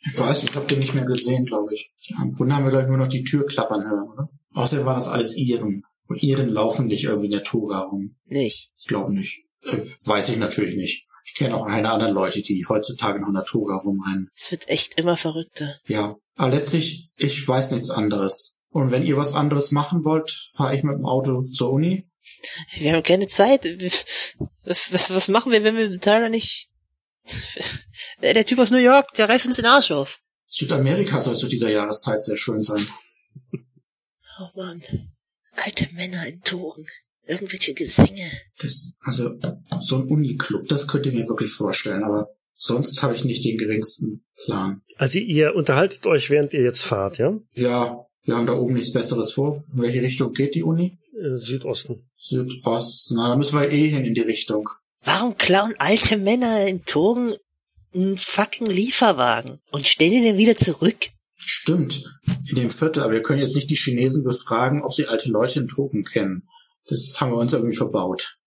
Ich 0.02 0.18
weiß, 0.18 0.44
ich 0.44 0.56
habe 0.56 0.66
den 0.66 0.80
nicht 0.80 0.94
mehr 0.94 1.06
gesehen, 1.06 1.46
glaube 1.46 1.74
ich. 1.74 1.92
Am 2.18 2.32
Grunde 2.32 2.56
haben 2.56 2.64
wir 2.64 2.72
gleich 2.72 2.88
nur 2.88 2.98
noch 2.98 3.08
die 3.08 3.24
Tür 3.24 3.46
klappern 3.46 3.84
hören, 3.84 4.10
oder? 4.10 4.30
Außerdem 4.54 4.86
waren 4.86 4.96
das 4.96 5.08
alles 5.08 5.36
Iren. 5.36 5.84
Und 6.08 6.24
Iren 6.24 6.50
laufen 6.50 6.88
nicht 6.88 7.04
irgendwie 7.04 7.28
in 7.28 7.34
der 7.34 7.44
Toga 7.44 7.80
rum. 7.80 8.16
Nicht. 8.26 8.72
Ich 8.78 8.88
glaube 8.88 9.14
nicht. 9.14 9.44
Äh, 9.64 9.78
weiß 10.06 10.30
ich 10.30 10.38
natürlich 10.38 10.76
nicht. 10.76 11.06
Ich 11.26 11.36
kenne 11.36 11.56
auch 11.56 11.68
keine 11.68 11.92
anderen 11.92 12.14
Leute, 12.14 12.42
die 12.42 12.66
heutzutage 12.68 13.20
noch 13.20 13.28
in 13.28 13.36
der 13.36 13.44
Toga 13.44 13.78
rumrennen. 13.78 14.30
Es 14.36 14.52
wird 14.52 14.70
echt 14.70 15.00
immer 15.00 15.18
verrückter. 15.18 15.76
Ja, 15.86 16.16
aber 16.36 16.52
letztlich, 16.52 17.12
ich 17.18 17.48
weiß 17.48 17.72
nichts 17.72 17.90
anderes. 17.90 18.59
Und 18.72 18.92
wenn 18.92 19.04
ihr 19.04 19.18
was 19.18 19.34
anderes 19.34 19.72
machen 19.72 20.06
wollt, 20.06 20.50
fahre 20.54 20.76
ich 20.76 20.84
mit 20.84 20.96
dem 20.96 21.06
Auto 21.06 21.44
zur 21.48 21.72
Uni. 21.72 22.08
Wir 22.78 22.94
haben 22.94 23.04
keine 23.04 23.28
Zeit. 23.28 23.66
Was, 24.64 24.94
was, 24.94 25.14
was 25.14 25.28
machen 25.28 25.52
wir, 25.52 25.64
wenn 25.64 25.76
wir 25.76 25.90
mit 25.90 26.04
Tyler 26.04 26.30
nicht 26.30 26.70
Der, 28.22 28.46
Typ 28.46 28.60
aus 28.60 28.72
New 28.72 28.78
York, 28.78 29.14
der 29.14 29.30
reißt 29.30 29.46
uns 29.46 29.58
den 29.58 29.66
Arsch 29.66 29.92
auf. 29.92 30.20
Südamerika 30.48 31.22
soll 31.22 31.36
zu 31.36 31.48
dieser 31.48 31.70
Jahreszeit 31.70 32.24
sehr 32.24 32.38
schön 32.38 32.62
sein. 32.62 32.86
Oh 34.40 34.50
Mann. 34.56 34.82
Alte 35.54 35.88
Männer 35.94 36.26
in 36.28 36.42
Toren. 36.42 36.86
Irgendwelche 37.26 37.74
Gesänge. 37.74 38.32
Das, 38.60 38.94
also, 39.02 39.38
so 39.80 39.98
ein 39.98 40.08
Uniclub, 40.08 40.68
das 40.68 40.88
könnt 40.88 41.06
ihr 41.06 41.12
mir 41.12 41.28
wirklich 41.28 41.52
vorstellen, 41.52 42.04
aber 42.04 42.30
sonst 42.54 43.04
habe 43.04 43.14
ich 43.14 43.24
nicht 43.24 43.46
den 43.46 43.58
geringsten 43.58 44.26
Plan. 44.46 44.82
Also 44.98 45.20
ihr 45.20 45.54
unterhaltet 45.56 46.08
euch, 46.08 46.30
während 46.30 46.54
ihr 46.54 46.64
jetzt 46.64 46.82
fahrt, 46.82 47.20
ja? 47.20 47.38
Ja, 47.54 48.06
wir 48.30 48.38
haben 48.38 48.48
da 48.48 48.54
oben 48.54 48.74
nichts 48.74 48.94
Besseres 48.94 49.34
vor. 49.34 49.56
In 49.74 49.82
welche 49.82 50.02
Richtung 50.02 50.32
geht 50.32 50.56
die 50.56 50.64
Uni? 50.64 50.98
Äh, 51.14 51.38
Südosten. 51.38 52.10
Südost. 52.18 53.12
Na, 53.16 53.28
da 53.28 53.36
müssen 53.36 53.60
wir 53.60 53.70
eh 53.70 53.88
hin 53.88 54.06
in 54.06 54.14
die 54.14 54.22
Richtung. 54.22 54.70
Warum 55.04 55.38
klauen 55.38 55.74
alte 55.80 56.18
Männer 56.18 56.68
in 56.68 56.86
Toren 56.86 57.36
einen 57.94 58.18
fucking 58.18 58.68
Lieferwagen 58.68 59.60
und 59.72 59.88
stellen 59.88 60.24
den 60.24 60.38
wieder 60.38 60.56
zurück? 60.56 61.10
Stimmt, 61.36 62.04
in 62.50 62.56
dem 62.58 62.70
Viertel, 62.70 63.02
aber 63.02 63.14
wir 63.14 63.22
können 63.22 63.42
jetzt 63.42 63.56
nicht 63.56 63.70
die 63.70 63.76
Chinesen 63.76 64.24
befragen, 64.24 64.84
ob 64.84 64.94
sie 64.94 65.08
alte 65.08 65.30
Leute 65.30 65.62
in 65.62 65.68
Token 65.68 66.04
kennen. 66.04 66.48
Das 66.88 67.16
haben 67.20 67.32
wir 67.32 67.38
uns 67.38 67.54
irgendwie 67.54 67.76
verbaut. 67.76 68.38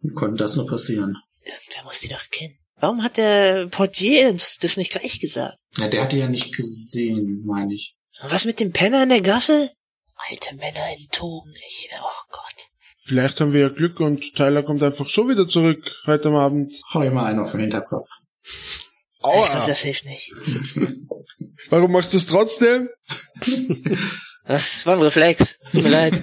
Wie 0.00 0.12
konnte 0.12 0.36
das 0.36 0.54
nur 0.54 0.66
passieren? 0.66 1.16
Irgendwer 1.42 1.84
muss 1.84 2.00
die 2.00 2.08
doch 2.08 2.30
kennen. 2.30 2.56
Warum 2.78 3.02
hat 3.02 3.16
der 3.16 3.66
Portier 3.66 4.28
uns 4.28 4.58
das 4.58 4.76
nicht 4.76 4.92
gleich 4.92 5.18
gesagt? 5.18 5.58
Na, 5.76 5.88
der 5.88 6.02
hatte 6.02 6.18
ja 6.18 6.28
nicht 6.28 6.54
gesehen, 6.54 7.42
meine 7.44 7.74
ich. 7.74 7.95
Was 8.22 8.44
mit 8.44 8.60
dem 8.60 8.72
Penner 8.72 9.02
in 9.02 9.08
der 9.10 9.20
Gasse? 9.20 9.70
Alte 10.30 10.54
Männer 10.56 10.88
in 10.98 11.08
Toren, 11.10 11.52
ich, 11.68 11.88
oh 12.00 12.32
Gott. 12.32 12.68
Vielleicht 13.04 13.40
haben 13.40 13.52
wir 13.52 13.60
ja 13.60 13.68
Glück 13.68 14.00
und 14.00 14.22
Tyler 14.34 14.62
kommt 14.62 14.82
einfach 14.82 15.08
so 15.08 15.28
wieder 15.28 15.46
zurück 15.46 15.84
heute 16.06 16.28
am 16.28 16.36
Abend. 16.36 16.72
Hau 16.92 17.02
ihm 17.02 17.14
mal 17.14 17.26
einen 17.26 17.40
auf 17.40 17.52
den 17.52 17.60
Hinterkopf. 17.60 18.08
Ich 18.42 19.50
glaube, 19.50 19.66
das 19.66 19.80
hilft 19.82 20.04
nicht. 20.04 20.32
Warum 21.70 21.92
machst 21.92 22.12
du 22.12 22.16
es 22.16 22.26
trotzdem? 22.26 22.88
Das 24.48 24.86
war 24.86 24.94
ein 24.94 25.02
Reflex. 25.02 25.58
Tut 25.72 25.82
mir 25.82 25.88
leid. 25.88 26.22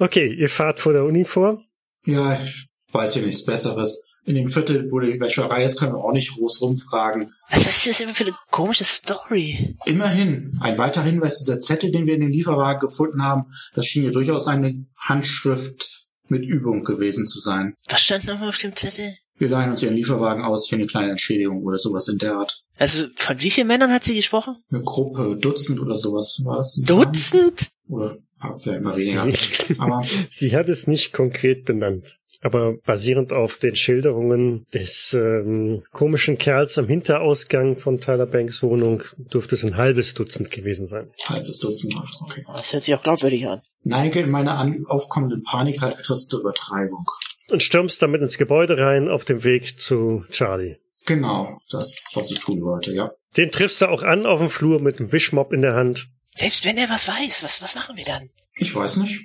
Okay, 0.00 0.34
ihr 0.34 0.48
fahrt 0.48 0.80
vor 0.80 0.92
der 0.92 1.04
Uni 1.04 1.24
vor. 1.24 1.62
Ja, 2.06 2.40
ich 2.42 2.66
weiß 2.90 3.14
hier 3.14 3.22
nichts 3.22 3.44
Besseres. 3.44 4.04
In 4.26 4.36
dem 4.36 4.48
Viertel, 4.48 4.90
wo 4.90 5.00
die 5.00 5.20
Wäscherei 5.20 5.64
ist, 5.64 5.78
können 5.78 5.92
wir 5.92 6.02
auch 6.02 6.12
nicht 6.12 6.34
groß 6.34 6.62
rumfragen. 6.62 7.30
Was 7.50 7.66
ist 7.66 7.86
das 7.86 8.00
immer 8.00 8.14
für 8.14 8.24
eine 8.24 8.34
komische 8.50 8.84
Story? 8.84 9.76
Immerhin, 9.84 10.58
ein 10.60 10.78
weiterer 10.78 11.04
Hinweis, 11.04 11.38
dieser 11.38 11.58
Zettel, 11.58 11.90
den 11.90 12.06
wir 12.06 12.14
in 12.14 12.20
den 12.20 12.32
Lieferwagen 12.32 12.80
gefunden 12.80 13.22
haben, 13.22 13.52
das 13.74 13.86
schien 13.86 14.04
ja 14.04 14.10
durchaus 14.10 14.46
eine 14.46 14.86
Handschrift 14.98 16.08
mit 16.28 16.44
Übung 16.44 16.84
gewesen 16.84 17.26
zu 17.26 17.38
sein. 17.38 17.74
Was 17.90 18.00
stand 18.00 18.26
nochmal 18.26 18.48
auf 18.48 18.58
dem 18.58 18.74
Zettel? 18.74 19.14
Wir 19.36 19.48
leihen 19.48 19.72
uns 19.72 19.82
ihren 19.82 19.96
Lieferwagen 19.96 20.44
aus 20.44 20.68
für 20.68 20.76
eine 20.76 20.86
kleine 20.86 21.10
Entschädigung 21.10 21.62
oder 21.62 21.76
sowas 21.76 22.08
in 22.08 22.18
der 22.18 22.36
Art. 22.36 22.62
Also, 22.78 23.06
von 23.16 23.40
wie 23.40 23.50
vielen 23.50 23.66
Männern 23.66 23.92
hat 23.92 24.04
sie 24.04 24.14
gesprochen? 24.14 24.56
Eine 24.70 24.82
Gruppe, 24.82 25.36
Dutzend 25.36 25.80
oder 25.80 25.96
sowas 25.96 26.40
war 26.44 26.60
es. 26.60 26.80
Dutzend? 26.84 27.70
Oder 27.88 28.18
vielleicht 28.62 28.80
immer 28.80 28.96
weniger. 28.96 29.36
Sie, 29.36 29.76
Aber 29.78 30.02
sie 30.30 30.54
hat 30.54 30.68
es 30.68 30.86
nicht 30.86 31.12
konkret 31.12 31.64
benannt. 31.64 32.18
Aber 32.44 32.74
basierend 32.84 33.32
auf 33.32 33.56
den 33.56 33.74
Schilderungen 33.74 34.66
des 34.74 35.14
ähm, 35.14 35.82
komischen 35.92 36.36
Kerls 36.36 36.76
am 36.76 36.86
Hinterausgang 36.86 37.78
von 37.78 38.02
Tyler 38.02 38.26
Banks 38.26 38.62
Wohnung 38.62 39.02
dürfte 39.16 39.54
es 39.54 39.64
ein 39.64 39.78
halbes 39.78 40.12
Dutzend 40.12 40.50
gewesen 40.50 40.86
sein. 40.86 41.10
halbes 41.24 41.58
Dutzend, 41.58 41.94
okay. 42.20 42.44
Das 42.46 42.74
hört 42.74 42.82
sich 42.82 42.94
auch 42.94 43.02
glaubwürdig 43.02 43.48
an. 43.48 43.62
Neige 43.82 44.20
in 44.20 44.30
meiner 44.30 44.58
an 44.58 44.84
aufkommenden 44.86 45.42
Panik 45.42 45.80
halt 45.80 45.98
etwas 45.98 46.26
zur 46.26 46.40
Übertreibung. 46.40 47.06
Und 47.50 47.62
stürmst 47.62 48.02
damit 48.02 48.20
ins 48.20 48.36
Gebäude 48.36 48.76
rein 48.76 49.08
auf 49.08 49.24
dem 49.24 49.42
Weg 49.42 49.80
zu 49.80 50.26
Charlie. 50.30 50.76
Genau, 51.06 51.58
das, 51.70 52.10
was 52.12 52.30
ich 52.30 52.40
tun 52.40 52.60
wollte, 52.60 52.92
ja. 52.92 53.12
Den 53.38 53.52
triffst 53.52 53.80
du 53.80 53.86
auch 53.86 54.02
an 54.02 54.26
auf 54.26 54.40
dem 54.40 54.50
Flur 54.50 54.82
mit 54.82 55.00
einem 55.00 55.12
Wischmopp 55.12 55.54
in 55.54 55.62
der 55.62 55.74
Hand. 55.74 56.10
Selbst 56.34 56.66
wenn 56.66 56.76
er 56.76 56.90
was 56.90 57.08
weiß, 57.08 57.42
was, 57.42 57.62
was 57.62 57.74
machen 57.74 57.96
wir 57.96 58.04
dann? 58.04 58.28
Ich 58.56 58.74
weiß 58.74 58.98
nicht. 58.98 59.22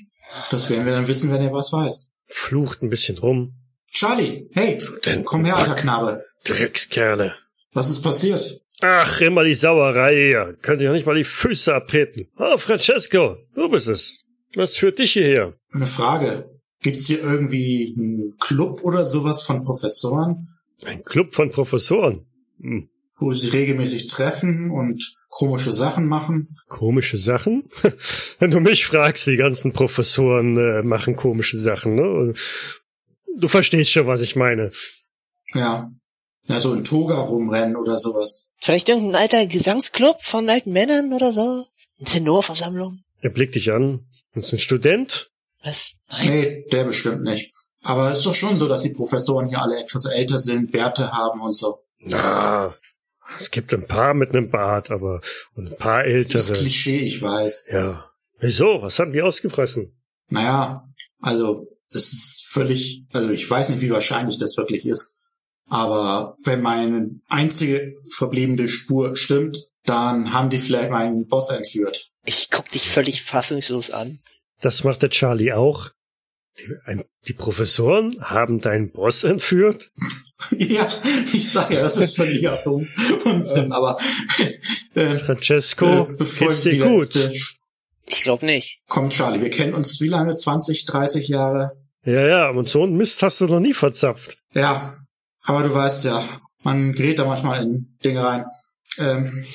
Das 0.51 0.69
werden 0.69 0.85
wir 0.85 0.93
dann 0.93 1.09
wissen, 1.09 1.31
wenn 1.33 1.41
er 1.41 1.51
was 1.51 1.73
weiß. 1.73 2.11
Flucht 2.29 2.81
ein 2.81 2.89
bisschen 2.89 3.17
rum. 3.17 3.53
Charlie, 3.91 4.47
hey, 4.53 4.81
denn? 5.05 5.25
komm 5.25 5.45
her, 5.45 5.57
alter. 5.57 5.75
Knabe. 5.75 6.23
Dreckskerle. 6.45 7.35
Was 7.73 7.89
ist 7.89 8.01
passiert? 8.01 8.61
Ach, 8.81 9.19
immer 9.19 9.43
die 9.43 9.55
Sauerei 9.55 10.15
hier. 10.15 10.57
Könnt 10.61 10.81
ihr 10.81 10.91
nicht 10.91 11.05
mal 11.05 11.15
die 11.15 11.23
Füße 11.25 11.73
abtreten. 11.73 12.27
Oh, 12.37 12.57
Francesco, 12.57 13.37
du 13.53 13.69
bist 13.69 13.87
es. 13.87 14.25
Was 14.55 14.77
führt 14.77 14.99
dich 14.99 15.13
hierher? 15.13 15.53
Eine 15.71 15.85
Frage. 15.85 16.49
Gibt's 16.81 17.07
hier 17.07 17.21
irgendwie 17.21 17.93
einen 17.97 18.37
Club 18.39 18.83
oder 18.83 19.03
sowas 19.03 19.43
von 19.43 19.63
Professoren, 19.63 20.47
Ein 20.85 21.03
Club 21.03 21.35
von 21.35 21.51
Professoren. 21.51 22.25
Hm. 22.61 22.89
wo 23.19 23.33
sie 23.33 23.49
regelmäßig 23.49 24.07
treffen 24.07 24.71
und 24.71 25.15
komische 25.29 25.73
Sachen 25.73 26.07
machen? 26.07 26.57
Komische 26.67 27.17
Sachen? 27.17 27.69
Wenn 28.39 28.51
du 28.51 28.59
mich 28.59 28.85
fragst, 28.85 29.27
die 29.27 29.37
ganzen 29.37 29.71
Professoren 29.71 30.57
äh, 30.57 30.83
machen 30.83 31.15
komische 31.15 31.57
Sachen, 31.57 31.95
ne? 31.95 32.33
Du 33.37 33.47
verstehst 33.47 33.91
schon, 33.91 34.07
was 34.07 34.21
ich 34.21 34.35
meine. 34.35 34.71
Ja. 35.53 35.89
Ja, 36.47 36.59
so 36.59 36.73
in 36.73 36.83
Toga 36.83 37.15
rumrennen 37.15 37.75
oder 37.75 37.97
sowas. 37.97 38.49
Vielleicht 38.57 38.89
irgendein 38.89 39.21
alter 39.21 39.45
Gesangsclub 39.45 40.21
von 40.21 40.49
alten 40.49 40.71
Männern 40.71 41.13
oder 41.13 41.31
so? 41.31 41.65
Eine 41.99 42.09
Tenorversammlung? 42.09 43.03
Er 43.21 43.29
blickt 43.29 43.55
dich 43.55 43.71
an. 43.71 44.07
Du 44.33 44.41
bist 44.41 44.53
ein 44.53 44.59
Student? 44.59 45.31
Was? 45.63 45.97
Nein? 46.09 46.27
Nee, 46.27 46.65
der 46.71 46.85
bestimmt 46.85 47.23
nicht. 47.23 47.53
Aber 47.81 48.11
es 48.11 48.19
ist 48.19 48.25
doch 48.25 48.33
schon 48.33 48.57
so, 48.57 48.67
dass 48.67 48.81
die 48.81 48.89
Professoren 48.89 49.47
hier 49.47 49.61
alle 49.61 49.79
etwas 49.79 50.05
älter 50.05 50.39
sind, 50.39 50.71
Bärte 50.71 51.11
haben 51.11 51.41
und 51.41 51.53
so. 51.53 51.79
Na, 51.99 52.73
es 53.39 53.51
gibt 53.51 53.73
ein 53.73 53.87
paar 53.87 54.13
mit 54.13 54.31
einem 54.31 54.49
Bart, 54.49 54.91
aber 54.91 55.21
und 55.55 55.71
ein 55.71 55.77
paar 55.77 56.03
Das 56.03 56.11
ältere. 56.11 56.53
Klischee, 56.53 56.99
ich 56.99 57.21
weiß. 57.21 57.69
Ja. 57.71 58.09
Wieso? 58.39 58.81
Was 58.81 58.99
haben 58.99 59.11
die 59.11 59.21
ausgefressen? 59.21 59.97
Naja, 60.29 60.87
also 61.21 61.67
es 61.89 62.13
ist 62.13 62.47
völlig, 62.49 63.05
also 63.11 63.29
ich 63.31 63.49
weiß 63.49 63.69
nicht, 63.69 63.81
wie 63.81 63.89
wahrscheinlich 63.89 64.37
das 64.37 64.57
wirklich 64.57 64.85
ist. 64.85 65.19
Aber 65.67 66.37
wenn 66.43 66.61
meine 66.61 67.09
einzige 67.27 67.93
verbliebene 68.15 68.67
Spur 68.67 69.15
stimmt, 69.15 69.67
dann 69.83 70.33
haben 70.33 70.49
die 70.49 70.59
vielleicht 70.59 70.89
meinen 70.89 71.27
Boss 71.27 71.49
entführt. 71.49 72.09
Ich 72.25 72.49
guck 72.51 72.69
dich 72.71 72.89
völlig 72.89 73.23
fassungslos 73.23 73.91
an. 73.91 74.17
Das 74.61 74.83
macht 74.83 75.01
der 75.01 75.09
Charlie 75.09 75.53
auch. 75.53 75.89
Die, 76.59 76.75
ein, 76.85 77.03
die 77.27 77.33
Professoren 77.33 78.15
haben 78.21 78.61
deinen 78.61 78.91
Boss 78.91 79.23
entführt? 79.23 79.91
ja, 80.51 81.01
ich 81.33 81.51
sage 81.51 81.75
ja, 81.75 81.81
das 81.81 81.97
ist 81.97 82.15
völliger 82.15 82.65
Unsinn, 83.25 83.71
aber 83.71 83.97
äh, 84.95 85.15
Francesco, 85.15 85.85
äh, 85.85 86.13
bevor 86.17 86.47
geht's 86.47 86.61
dir 86.61 86.77
gut? 86.85 87.13
letzte 87.13 87.33
Ich 88.07 88.23
glaub 88.23 88.41
nicht. 88.41 88.81
Komm, 88.87 89.09
Charlie, 89.09 89.41
wir 89.41 89.49
kennen 89.49 89.73
uns 89.73 90.01
wie 90.01 90.07
lange? 90.07 90.35
20, 90.35 90.85
30 90.85 91.27
Jahre? 91.27 91.71
Ja, 92.03 92.25
ja, 92.25 92.49
und 92.49 92.67
so 92.69 92.83
einen 92.83 92.97
Mist 92.97 93.21
hast 93.23 93.41
du 93.41 93.47
noch 93.47 93.59
nie 93.59 93.73
verzapft. 93.73 94.37
Ja, 94.53 94.97
aber 95.43 95.63
du 95.63 95.73
weißt 95.73 96.05
ja, 96.05 96.23
man 96.63 96.93
gerät 96.93 97.19
da 97.19 97.25
manchmal 97.25 97.61
in 97.61 97.97
Dinge 98.03 98.23
rein. 98.23 98.45
Ähm, 98.97 99.45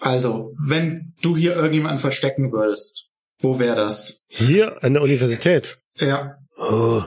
also, 0.00 0.50
wenn 0.66 1.14
du 1.22 1.36
hier 1.36 1.56
irgendjemanden 1.56 1.98
verstecken 1.98 2.52
würdest, 2.52 3.08
wo 3.38 3.58
wäre 3.58 3.76
das? 3.76 4.24
Hier 4.28 4.82
an 4.84 4.94
der 4.94 5.02
Universität. 5.02 5.78
Ja, 5.96 6.36
Oh, 6.56 7.02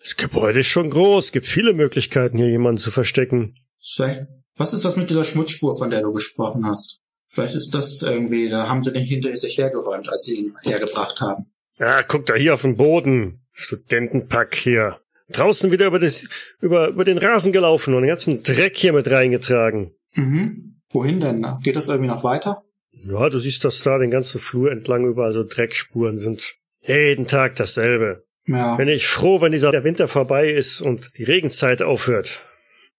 das 0.00 0.16
Gebäude 0.16 0.60
ist 0.60 0.66
schon 0.68 0.90
groß. 0.90 1.32
Gibt 1.32 1.46
viele 1.46 1.72
Möglichkeiten, 1.72 2.38
hier 2.38 2.48
jemanden 2.48 2.78
zu 2.80 2.90
verstecken. 2.90 3.56
vielleicht, 3.80 4.26
was 4.56 4.72
ist 4.72 4.84
das 4.84 4.96
mit 4.96 5.10
dieser 5.10 5.24
Schmutzspur, 5.24 5.76
von 5.76 5.90
der 5.90 6.00
du 6.02 6.12
gesprochen 6.12 6.64
hast? 6.66 7.00
Vielleicht 7.26 7.56
ist 7.56 7.74
das 7.74 8.02
irgendwie, 8.02 8.48
da 8.48 8.68
haben 8.68 8.82
sie 8.82 8.92
den 8.92 9.02
hinter 9.04 9.34
sich 9.36 9.58
hergeräumt, 9.58 10.08
als 10.08 10.24
sie 10.24 10.36
ihn 10.36 10.54
hergebracht 10.62 11.20
haben. 11.20 11.46
Ah, 11.78 12.02
guck 12.02 12.26
da 12.26 12.34
hier 12.34 12.54
auf 12.54 12.62
den 12.62 12.76
Boden. 12.76 13.40
Studentenpack 13.52 14.54
hier. 14.54 15.00
Draußen 15.30 15.72
wieder 15.72 15.86
über, 15.86 15.98
das, 15.98 16.28
über, 16.60 16.88
über 16.88 17.04
den 17.04 17.18
Rasen 17.18 17.52
gelaufen 17.52 17.94
und 17.94 18.02
den 18.02 18.08
ganzen 18.08 18.42
Dreck 18.42 18.76
hier 18.76 18.92
mit 18.92 19.10
reingetragen. 19.10 19.96
Mhm. 20.12 20.80
Wohin 20.90 21.18
denn? 21.20 21.44
Geht 21.62 21.74
das 21.76 21.88
irgendwie 21.88 22.08
noch 22.10 22.22
weiter? 22.22 22.62
Ja, 22.92 23.28
du 23.28 23.38
siehst, 23.38 23.64
dass 23.64 23.82
da 23.82 23.98
den 23.98 24.10
ganzen 24.10 24.40
Flur 24.40 24.70
entlang 24.70 25.04
überall 25.04 25.32
so 25.32 25.42
Dreckspuren 25.42 26.18
sind. 26.18 26.54
Jeden 26.82 27.26
Tag 27.26 27.56
dasselbe. 27.56 28.23
Ja. 28.46 28.76
Bin 28.76 28.88
ich 28.88 29.06
froh, 29.06 29.40
wenn 29.40 29.52
dieser 29.52 29.72
der 29.72 29.84
Winter 29.84 30.08
vorbei 30.08 30.50
ist 30.50 30.80
und 30.80 31.16
die 31.16 31.24
Regenzeit 31.24 31.82
aufhört. 31.82 32.46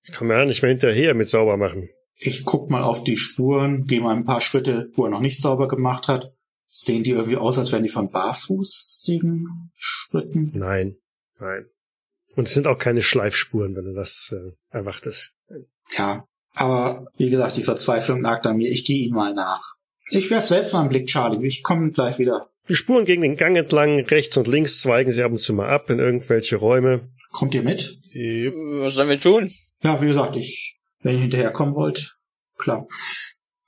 Ich 0.04 0.12
kann 0.12 0.28
mir 0.28 0.38
ja 0.38 0.46
nicht 0.46 0.62
mehr 0.62 0.72
hinterher 0.72 1.14
mit 1.14 1.30
sauber 1.30 1.58
machen. 1.58 1.90
Ich 2.18 2.46
guck 2.46 2.70
mal 2.70 2.84
auf 2.84 3.04
die 3.04 3.18
Spuren, 3.18 3.86
gehe 3.86 4.02
mal 4.02 4.16
ein 4.16 4.26
paar 4.26 4.42
Schritte, 4.42 4.90
wo 4.94 5.06
er 5.06 5.12
noch 5.12 5.20
nicht 5.20 5.42
sauber 5.42 5.68
gemacht 5.68 6.08
hat. 6.08 6.34
Sehen 6.68 7.04
die 7.04 7.12
irgendwie 7.12 7.38
aus, 7.38 7.58
als 7.58 7.72
wären 7.72 7.84
die 7.84 7.90
von 7.90 8.10
barfußigen 8.10 9.72
Schritten? 9.76 10.52
Nein, 10.54 10.98
nein. 11.40 11.66
Und 12.36 12.48
es 12.48 12.54
sind 12.54 12.68
auch 12.68 12.78
keine 12.78 13.02
Schleifspuren, 13.02 13.76
wenn 13.76 13.86
du 13.86 13.94
das 13.94 14.34
äh, 14.36 14.52
erwartest. 14.70 15.34
Ja, 15.98 16.28
aber 16.54 17.08
wie 17.18 17.30
gesagt, 17.30 17.58
die 17.58 17.64
Verzweiflung 17.64 18.22
lag 18.22 18.44
an 18.44 18.58
mir. 18.58 18.70
Ich 18.70 18.86
gehe 18.86 19.06
ihm 19.06 19.14
mal 19.14 19.34
nach. 19.34 19.76
Ich 20.10 20.30
werf 20.30 20.46
selbst 20.46 20.74
mal 20.74 20.82
einen 20.82 20.90
Blick, 20.90 21.08
Charlie. 21.08 21.46
Ich 21.46 21.64
komme 21.64 21.92
gleich 21.92 22.20
wieder. 22.20 22.50
Die 22.68 22.76
Spuren 22.76 23.06
gegen 23.06 23.22
den 23.22 23.36
Gang 23.36 23.56
entlang, 23.56 24.00
rechts 24.06 24.36
und 24.38 24.48
links 24.48 24.80
zweigen 24.80 25.12
sie 25.12 25.24
ab 25.24 25.32
und 25.32 25.42
zu 25.42 25.54
mal 25.54 25.70
ab 25.70 25.90
in 25.90 26.00
irgendwelche 26.00 26.56
Räume. 26.56 27.10
Kommt 27.32 27.54
ihr 27.54 27.64
mit? 27.64 27.98
Was 28.14 28.94
sollen 28.94 29.10
wir 29.10 29.20
tun? 29.20 29.52
Ja, 29.84 30.02
wie 30.02 30.08
gesagt, 30.08 30.36
ich 30.36 30.78
Wenn 31.02 31.16
ihr 31.16 31.22
hinterherkommen 31.22 31.76
wollt, 31.76 32.16
klar. 32.58 32.88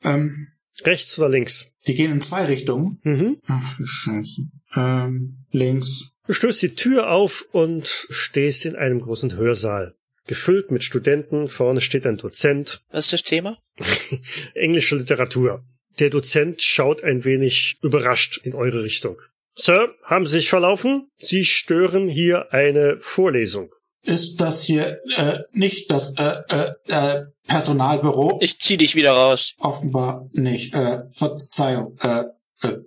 Ähm, 0.04 0.48
Rechts 0.84 1.18
oder 1.20 1.30
links? 1.30 1.74
die 1.88 1.96
gehen 1.96 2.12
in 2.12 2.22
zwei 2.22 2.46
Richtungen. 2.46 3.00
Mhm. 3.04 3.38
Ach, 3.48 3.78
scheiße. 3.84 4.42
Ähm, 4.76 5.46
links. 5.52 6.12
Du 6.28 6.34
stößt 6.34 6.62
die 6.62 6.76
Tür 6.76 7.10
auf 7.12 7.46
und 7.52 7.88
stehst 8.10 8.66
in 8.66 8.76
einem 8.76 9.00
großen 9.00 9.36
Hörsaal. 9.38 9.96
Gefüllt 10.26 10.72
mit 10.72 10.84
Studenten, 10.84 11.48
vorne 11.48 11.80
steht 11.80 12.06
ein 12.06 12.18
Dozent, 12.18 12.82
Was 12.92 13.06
ist 13.06 13.14
das 13.14 13.24
Thema? 13.24 13.58
englische 14.56 14.98
Literatur. 14.98 15.64
Der 16.00 16.10
Dozent 16.10 16.62
schaut 16.62 17.04
ein 17.04 17.24
wenig 17.26 17.78
überrascht 17.82 18.38
in 18.44 18.54
eure 18.54 18.84
Richtung. 18.84 19.22
Sir, 19.56 19.96
haben 20.04 20.26
Sie 20.28 20.34
sich 20.34 20.50
verlaufen? 20.50 21.10
Sie 21.18 21.44
stören 21.44 22.08
hier 22.08 22.54
eine 22.54 23.00
Vorlesung. 23.00 23.74
Ist 24.04 24.40
das 24.40 24.64
hier 24.64 25.02
äh, 25.18 25.40
nicht 25.52 25.90
das 25.90 26.14
äh, 26.18 26.36
äh, 26.50 26.72
äh, 26.88 27.26
Personalbüro? 27.48 28.38
Ich 28.42 28.60
zieh 28.60 28.78
dich 28.78 28.96
wieder 28.96 29.12
raus. 29.12 29.54
Offenbar 29.58 30.26
nicht. 30.34 30.74
Äh, 30.74 31.02
Verzeihung. 31.12 31.98
Äh, 32.02 32.26
äh, 32.62 32.78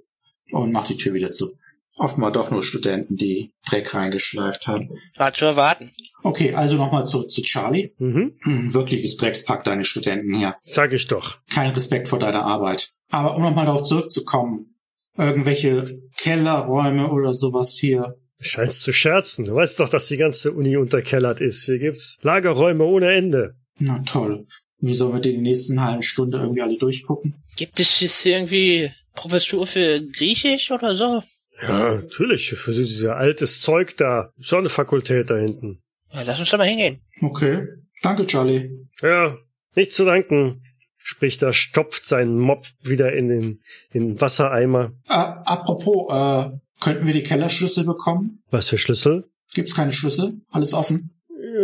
und 0.52 0.72
mach 0.72 0.86
die 0.86 0.96
Tür 0.96 1.12
wieder 1.12 1.30
zu. 1.30 1.58
Offenbar 2.00 2.32
doch 2.32 2.50
nur 2.50 2.62
Studenten, 2.62 3.16
die 3.16 3.52
Dreck 3.68 3.92
reingeschleift 3.92 4.66
haben. 4.66 4.88
War 5.16 5.34
zu 5.34 5.44
erwarten. 5.44 5.90
Okay, 6.22 6.54
also 6.54 6.76
nochmal 6.76 7.04
zurück 7.04 7.28
zu 7.28 7.42
Charlie. 7.42 7.92
Mhm. 7.98 8.38
Hm, 8.40 8.72
wirkliches 8.72 9.18
Dreckspack, 9.18 9.64
deine 9.64 9.84
Studenten 9.84 10.34
hier. 10.34 10.56
Sag 10.62 10.94
ich 10.94 11.08
doch. 11.08 11.40
Kein 11.52 11.72
Respekt 11.72 12.08
vor 12.08 12.18
deiner 12.18 12.42
Arbeit. 12.42 12.94
Aber 13.10 13.36
um 13.36 13.42
nochmal 13.42 13.66
darauf 13.66 13.82
zurückzukommen, 13.82 14.78
irgendwelche 15.18 16.00
Kellerräume 16.16 17.10
oder 17.10 17.34
sowas 17.34 17.76
hier. 17.78 18.16
Du 18.38 18.44
scheinst 18.44 18.82
zu 18.82 18.94
scherzen. 18.94 19.44
Du 19.44 19.54
weißt 19.54 19.78
doch, 19.78 19.90
dass 19.90 20.08
die 20.08 20.16
ganze 20.16 20.52
Uni 20.52 20.78
unterkellert 20.78 21.42
ist. 21.42 21.66
Hier 21.66 21.78
gibt's 21.78 22.16
Lagerräume 22.22 22.84
ohne 22.84 23.12
Ende. 23.12 23.56
Na 23.78 23.98
toll. 24.06 24.46
Wie 24.78 24.94
sollen 24.94 25.12
wir 25.12 25.20
die 25.20 25.36
nächsten 25.36 25.84
halben 25.84 26.00
Stunde 26.00 26.38
irgendwie 26.38 26.62
alle 26.62 26.78
durchgucken? 26.78 27.42
Gibt 27.58 27.78
es 27.78 28.00
jetzt 28.00 28.24
irgendwie 28.24 28.90
Professur 29.14 29.66
für 29.66 30.00
Griechisch 30.00 30.70
oder 30.70 30.94
so? 30.94 31.22
Ja, 31.62 31.96
natürlich. 31.96 32.50
Für 32.50 32.72
dieses 32.72 33.04
altes 33.04 33.60
Zeug 33.60 33.96
da. 33.96 34.32
So 34.38 34.56
eine 34.56 34.68
Fakultät 34.68 35.30
da 35.30 35.36
hinten. 35.36 35.82
Ja, 36.12 36.22
lass 36.22 36.40
uns 36.40 36.50
da 36.50 36.56
mal 36.56 36.66
hingehen. 36.66 37.00
Okay. 37.20 37.66
Danke, 38.02 38.26
Charlie. 38.26 38.70
Ja, 39.02 39.36
nicht 39.74 39.92
zu 39.92 40.04
danken. 40.04 40.62
Spricht 41.02 41.42
er, 41.42 41.52
stopft 41.52 42.06
seinen 42.06 42.38
Mob 42.38 42.66
wieder 42.82 43.12
in 43.12 43.28
den, 43.28 43.60
in 43.90 44.08
den 44.08 44.20
Wassereimer. 44.20 44.92
Äh, 45.08 45.14
apropos, 45.14 46.12
äh, 46.12 46.50
könnten 46.80 47.06
wir 47.06 47.14
die 47.14 47.22
Kellerschlüssel 47.22 47.84
bekommen? 47.84 48.42
Was 48.50 48.68
für 48.68 48.78
Schlüssel? 48.78 49.24
Gibt's 49.54 49.74
keine 49.74 49.92
Schlüssel? 49.92 50.40
Alles 50.50 50.74
offen? 50.74 51.10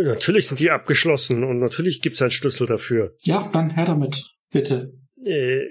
Natürlich 0.03 0.47
sind 0.47 0.59
die 0.59 0.71
abgeschlossen 0.71 1.43
und 1.43 1.59
natürlich 1.59 2.01
gibt's 2.01 2.21
einen 2.21 2.31
Schlüssel 2.31 2.67
dafür. 2.67 3.15
Ja, 3.19 3.49
dann 3.53 3.69
her 3.71 3.85
damit. 3.85 4.25
Bitte. 4.51 4.93
Äh, 5.23 5.61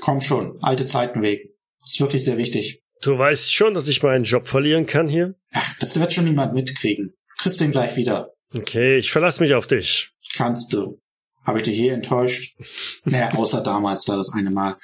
Komm 0.00 0.20
schon. 0.20 0.58
Alte 0.62 0.84
Zeiten 0.84 1.22
wegen. 1.22 1.50
Ist 1.84 2.00
wirklich 2.00 2.24
sehr 2.24 2.36
wichtig. 2.36 2.82
Du 3.02 3.18
weißt 3.18 3.52
schon, 3.52 3.74
dass 3.74 3.88
ich 3.88 4.02
meinen 4.02 4.24
Job 4.24 4.48
verlieren 4.48 4.86
kann 4.86 5.08
hier? 5.08 5.34
Ach, 5.52 5.74
das 5.80 5.98
wird 5.98 6.12
schon 6.12 6.24
niemand 6.24 6.54
mitkriegen. 6.54 7.14
Kriegst 7.38 7.60
den 7.60 7.70
gleich 7.70 7.96
wieder. 7.96 8.30
Okay, 8.54 8.96
ich 8.96 9.10
verlasse 9.10 9.42
mich 9.42 9.54
auf 9.54 9.66
dich. 9.66 10.10
Kannst 10.34 10.72
du. 10.72 11.00
Habe 11.44 11.58
ich 11.58 11.64
dich 11.64 11.76
hier 11.76 11.94
enttäuscht? 11.94 12.56
Naja, 13.04 13.32
außer 13.32 13.62
damals, 13.62 14.04
da 14.04 14.16
das 14.16 14.32
eine 14.32 14.50
Mal. 14.50 14.76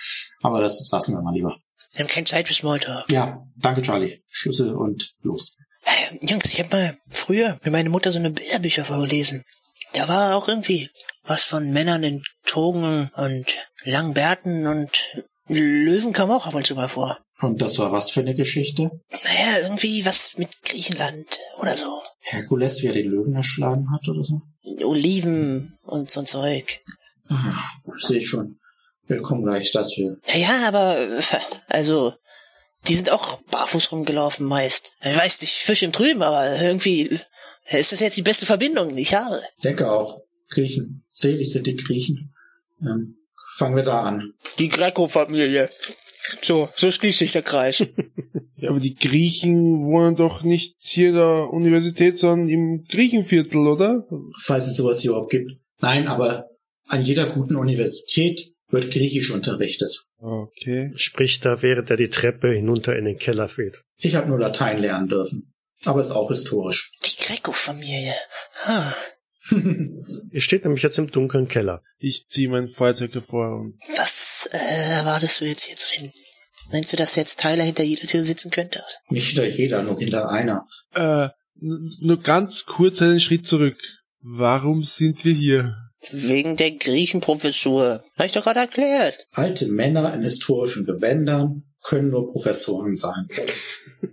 Aber 0.43 0.61
das 0.61 0.89
lassen 0.93 1.15
wir 1.15 1.23
mal 1.23 1.35
lieber. 1.35 1.57
Wir 1.95 2.05
haben 2.05 2.11
keine 2.11 2.27
Zeit 2.27 2.49
für 2.49 2.55
Smalltalk. 2.55 3.11
Ja, 3.11 3.43
danke, 3.57 3.83
Charlie. 3.83 4.23
Schlüssel 4.29 4.75
und 4.75 5.13
los. 5.23 5.57
Hey, 5.83 6.19
Jungs, 6.23 6.47
ich 6.47 6.61
habe 6.61 6.75
mal 6.75 6.97
früher 7.09 7.59
mir 7.65 7.71
meine 7.71 7.91
Mutter 7.91 8.13
so 8.13 8.19
eine 8.19 8.31
Bilderbücher 8.31 8.85
vorgelesen. 8.85 9.43
Da 9.95 10.09
war 10.09 10.37
auch 10.37 10.49
irgendwie 10.49 10.89
was 11.25 11.43
von 11.43 11.71
Männern 11.71 12.03
in 12.03 12.23
Togen 12.47 13.11
und 13.15 13.47
langen 13.85 14.15
Bärten 14.15 14.67
und 14.67 14.91
Löwen 15.49 16.13
kam 16.13 16.31
auch 16.31 16.47
ab 16.47 16.55
und 16.55 16.67
zu 16.67 16.75
mal 16.75 16.89
vor. 16.89 17.19
Und 17.43 17.61
das 17.61 17.79
war 17.79 17.91
was 17.91 18.11
für 18.11 18.21
eine 18.21 18.35
Geschichte? 18.35 18.91
Naja, 19.11 19.59
irgendwie 19.63 20.07
was 20.07 20.39
mit 20.39 20.49
Griechenland 20.65 21.27
oder 21.61 21.77
so. 21.77 22.01
Herkules, 22.21 22.83
wie 22.83 22.87
er 22.87 22.93
den 22.93 23.11
Löwen 23.11 23.35
erschlagen 23.35 23.91
hat 23.93 24.09
oder 24.09 24.23
so? 24.25 24.41
Oliven 24.87 25.77
und 25.83 26.09
so 26.09 26.21
ein 26.21 26.27
Zeug. 26.27 26.81
Ah, 27.29 27.55
Sehe 27.99 28.19
ich 28.19 28.29
schon. 28.29 28.61
Wir 29.07 29.21
kommen 29.21 29.43
gleich, 29.45 29.73
dass 29.73 29.97
wir. 29.97 30.19
Ja, 30.33 30.69
aber 30.69 30.97
also 31.67 32.15
die 32.87 32.95
sind 32.95 33.11
auch 33.11 33.43
barfuß 33.51 33.91
rumgelaufen 33.91 34.47
meist. 34.47 34.93
Ich 35.03 35.17
weiß 35.17 35.41
nicht, 35.41 35.55
Fisch 35.55 35.83
im 35.83 35.93
Trüben, 35.93 36.23
aber 36.23 36.61
irgendwie 36.61 37.19
ist 37.71 37.93
das 37.93 38.01
jetzt 38.01 38.17
die 38.17 38.23
beste 38.23 38.47
Verbindung, 38.47 38.95
die 38.95 39.03
ich 39.03 39.15
habe. 39.15 39.43
Denke 39.65 39.91
auch. 39.91 40.21
Griechen. 40.51 41.05
Selig 41.11 41.51
sind 41.53 41.67
die 41.67 41.77
Griechen. 41.77 42.31
Ähm, 42.83 43.17
fangen 43.57 43.75
wir 43.75 43.83
da 43.83 44.03
an. 44.03 44.33
Die 44.59 44.69
Greco-Familie. 44.69 45.69
So, 46.41 46.69
so 46.75 46.91
schließt 46.91 47.19
sich 47.19 47.33
der 47.33 47.43
Kreis. 47.43 47.85
Ja, 48.63 48.71
aber 48.71 48.79
die 48.79 48.95
Griechen 48.95 49.87
wohnen 49.87 50.15
doch 50.15 50.45
nicht 50.45 50.77
hier 50.79 51.09
in 51.09 51.17
der 51.17 51.49
Universität, 51.51 52.17
sondern 52.17 52.49
im 52.49 52.85
Griechenviertel, 52.85 53.67
oder? 53.67 54.07
Falls 54.41 54.69
es 54.69 54.77
sowas 54.77 55.01
hier 55.01 55.11
überhaupt 55.11 55.33
gibt. 55.33 55.51
Nein, 55.81 56.07
aber 56.07 56.47
an 56.87 57.03
jeder 57.03 57.27
guten 57.27 57.57
Universität 57.57 58.53
wird 58.69 58.93
Griechisch 58.93 59.33
unterrichtet. 59.33 60.05
Okay. 60.19 60.93
Spricht 60.95 61.45
da, 61.45 61.61
während 61.61 61.91
er 61.91 61.97
die 61.97 62.09
Treppe 62.09 62.53
hinunter 62.53 62.97
in 62.97 63.05
den 63.05 63.19
Keller 63.19 63.49
fährt. 63.49 63.83
Ich 63.99 64.15
habe 64.15 64.29
nur 64.29 64.39
Latein 64.39 64.79
lernen 64.79 65.09
dürfen. 65.09 65.43
Aber 65.85 66.01
ist 66.01 66.13
auch 66.13 66.31
historisch. 66.31 66.93
Die 67.05 67.17
Greco-Familie. 67.21 68.15
Ah, 68.65 68.95
Ihr 69.51 70.41
steht 70.41 70.65
nämlich 70.65 70.83
jetzt 70.83 70.99
im 70.99 71.11
dunklen 71.11 71.49
Keller. 71.49 71.83
Ich 71.99 72.27
ziehe 72.27 72.49
mein 72.49 72.69
Feuerzeug 72.69 73.13
hervor 73.13 73.61
und 73.61 73.79
was 73.97 74.32
äh, 74.55 74.91
erwartest 74.99 75.41
du 75.41 75.45
jetzt 75.45 75.65
hier 75.65 75.77
drin? 75.77 76.13
Meinst 76.71 76.93
du, 76.93 76.97
dass 76.97 77.17
jetzt 77.17 77.41
Tyler 77.41 77.65
hinter 77.65 77.83
jeder 77.83 78.07
Tür 78.07 78.23
sitzen 78.25 78.51
könnte? 78.51 78.83
Nicht 79.09 79.29
hinter 79.29 79.49
jeder, 79.49 79.83
nur 79.83 79.99
hinter 79.99 80.31
einer. 80.31 80.67
äh, 80.95 81.29
nur 81.61 82.21
ganz 82.23 82.65
kurz 82.65 83.01
einen 83.03 83.21
Schritt 83.21 83.47
zurück. 83.47 83.77
Warum 84.21 84.83
sind 84.83 85.25
wir 85.25 85.35
hier? 85.35 85.77
Wegen 86.11 86.57
der 86.57 86.73
Griechenprofessur. 86.73 88.03
Hab 88.17 88.27
ich 88.27 88.33
doch 88.33 88.43
gerade 88.43 88.61
erklärt. 88.61 89.27
Alte 89.33 89.67
Männer 89.69 90.13
in 90.15 90.23
historischen 90.23 90.85
Gewändern 90.85 91.63
können 91.83 92.11
nur 92.11 92.27
Professoren 92.27 92.97
sein. 92.97 93.29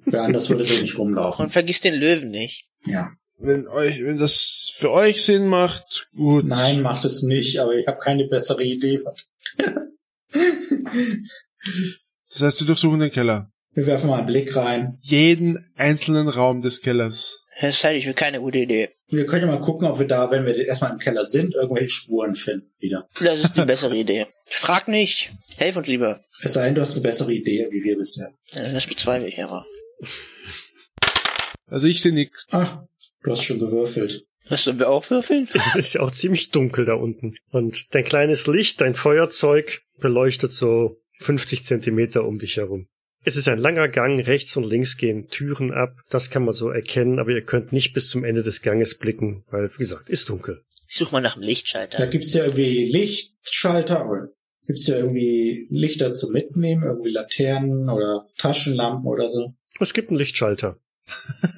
Wer 0.06 0.24
anders 0.24 0.50
würde 0.50 0.66
so 0.66 0.80
nicht 0.80 0.98
rumlaufen. 0.98 1.46
Und 1.46 1.52
vergiss 1.52 1.82
den 1.82 1.96
Löwen 1.96 2.30
nicht. 2.30 2.66
Ja. 2.86 3.10
Wenn 3.38 3.68
euch, 3.68 3.96
wenn 4.04 4.18
das 4.18 4.74
für 4.78 4.92
euch 4.92 5.24
Sinn 5.24 5.48
macht, 5.48 5.86
gut. 6.16 6.46
Nein, 6.46 6.82
macht 6.82 7.06
es 7.06 7.24
nicht, 7.24 7.60
aber 7.60 7.74
ich 7.76 7.88
habe 7.88 8.00
keine 8.00 8.28
bessere 8.28 8.64
Idee. 8.64 9.00
Das 12.32 12.42
heißt, 12.42 12.60
wir 12.62 12.68
durchsuchen 12.68 13.00
den 13.00 13.12
Keller. 13.12 13.52
Wir 13.74 13.86
werfen 13.88 14.10
mal 14.10 14.18
einen 14.18 14.28
Blick 14.28 14.56
rein. 14.56 14.98
Jeden 15.02 15.72
einzelnen 15.76 16.28
Raum 16.28 16.62
des 16.62 16.82
Kellers. 16.82 17.38
Das 17.62 17.84
halte 17.84 17.98
ich 17.98 18.06
für 18.06 18.14
keine 18.14 18.40
gute 18.40 18.60
Idee. 18.60 18.90
Wir 19.10 19.26
können 19.26 19.48
ja 19.48 19.54
mal 19.54 19.60
gucken, 19.60 19.88
ob 19.88 20.00
wir 20.00 20.08
da, 20.08 20.32
wenn 20.32 20.46
wir 20.46 20.56
erstmal 20.66 20.92
im 20.92 20.98
Keller 20.98 21.26
sind, 21.26 21.56
irgendwelche 21.56 21.90
Spuren 21.90 22.36
finden 22.36 22.68
wieder. 22.80 23.10
Das 23.22 23.40
ist 23.40 23.58
die 23.58 23.66
bessere 23.66 23.98
Idee. 23.98 24.28
Frag 24.46 24.88
nicht. 24.88 25.32
Helf 25.58 25.76
uns 25.76 25.88
lieber. 25.88 26.22
Es 26.42 26.54
sei 26.54 26.66
denn, 26.66 26.76
du 26.76 26.82
hast 26.82 26.94
eine 26.94 27.02
bessere 27.02 27.34
Idee, 27.34 27.68
wie 27.70 27.84
wir 27.84 27.98
bisher. 27.98 28.30
Das 28.54 28.88
bezweifle 28.88 29.28
ich 29.28 29.44
aber. 29.44 29.66
Also 31.68 31.88
ich 31.88 32.02
sehe 32.02 32.14
nix. 32.14 32.48
Ah, 32.52 32.86
du 33.24 33.32
hast 33.32 33.44
schon 33.44 33.60
gewürfelt. 33.60 34.26
Was 34.50 34.64
sollen 34.64 34.80
wir 34.80 34.90
auch 34.90 35.10
würfeln? 35.10 35.48
Es 35.54 35.76
ist 35.76 35.94
ja 35.94 36.02
auch 36.02 36.12
ziemlich 36.12 36.52
dunkel 36.52 36.86
da 36.86 36.94
unten. 36.96 37.36
Und 37.52 37.94
dein 37.94 38.04
kleines 38.04 38.48
Licht, 38.48 38.82
dein 38.82 38.96
Feuerzeug 38.96 39.82
beleuchtet 40.00 40.52
so 40.52 40.98
50 41.20 41.66
Zentimeter 41.66 42.26
um 42.26 42.40
dich 42.40 42.58
herum. 42.58 42.88
Es 43.26 43.36
ist 43.36 43.48
ein 43.50 43.60
langer 43.60 43.90
Gang, 43.90 44.20
rechts 44.26 44.56
und 44.56 44.64
links 44.64 44.96
gehen 44.98 45.28
Türen 45.28 45.72
ab. 45.72 45.98
Das 46.10 46.30
kann 46.30 46.46
man 46.46 46.54
so 46.54 46.70
erkennen, 46.70 47.20
aber 47.20 47.32
ihr 47.32 47.44
könnt 47.44 47.74
nicht 47.74 47.94
bis 47.94 48.10
zum 48.10 48.24
Ende 48.24 48.44
des 48.44 48.62
Ganges 48.62 48.98
blicken, 48.98 49.44
weil, 49.52 49.70
wie 49.74 49.78
gesagt, 49.78 50.10
ist 50.10 50.30
dunkel. 50.30 50.64
Ich 50.88 50.96
suche 50.96 51.12
mal 51.12 51.22
nach 51.22 51.34
dem 51.34 51.42
Da 51.42 51.48
Lichtschalter. 51.48 52.08
gibt's 52.08 52.34
ja 52.34 52.46
irgendwie 52.46 52.90
Lichtschalter 52.92 54.10
oder 54.10 54.30
gibt's 54.66 54.88
ja 54.88 54.96
irgendwie 54.98 55.68
Lichter 55.70 56.14
zum 56.14 56.32
Mitnehmen, 56.32 56.84
irgendwie 56.84 57.12
Laternen 57.12 57.90
oder 57.90 58.26
Taschenlampen 58.38 59.06
oder 59.06 59.28
so. 59.30 59.54
Es 59.80 59.94
gibt 59.94 60.10
einen 60.10 60.18
Lichtschalter. 60.18 60.78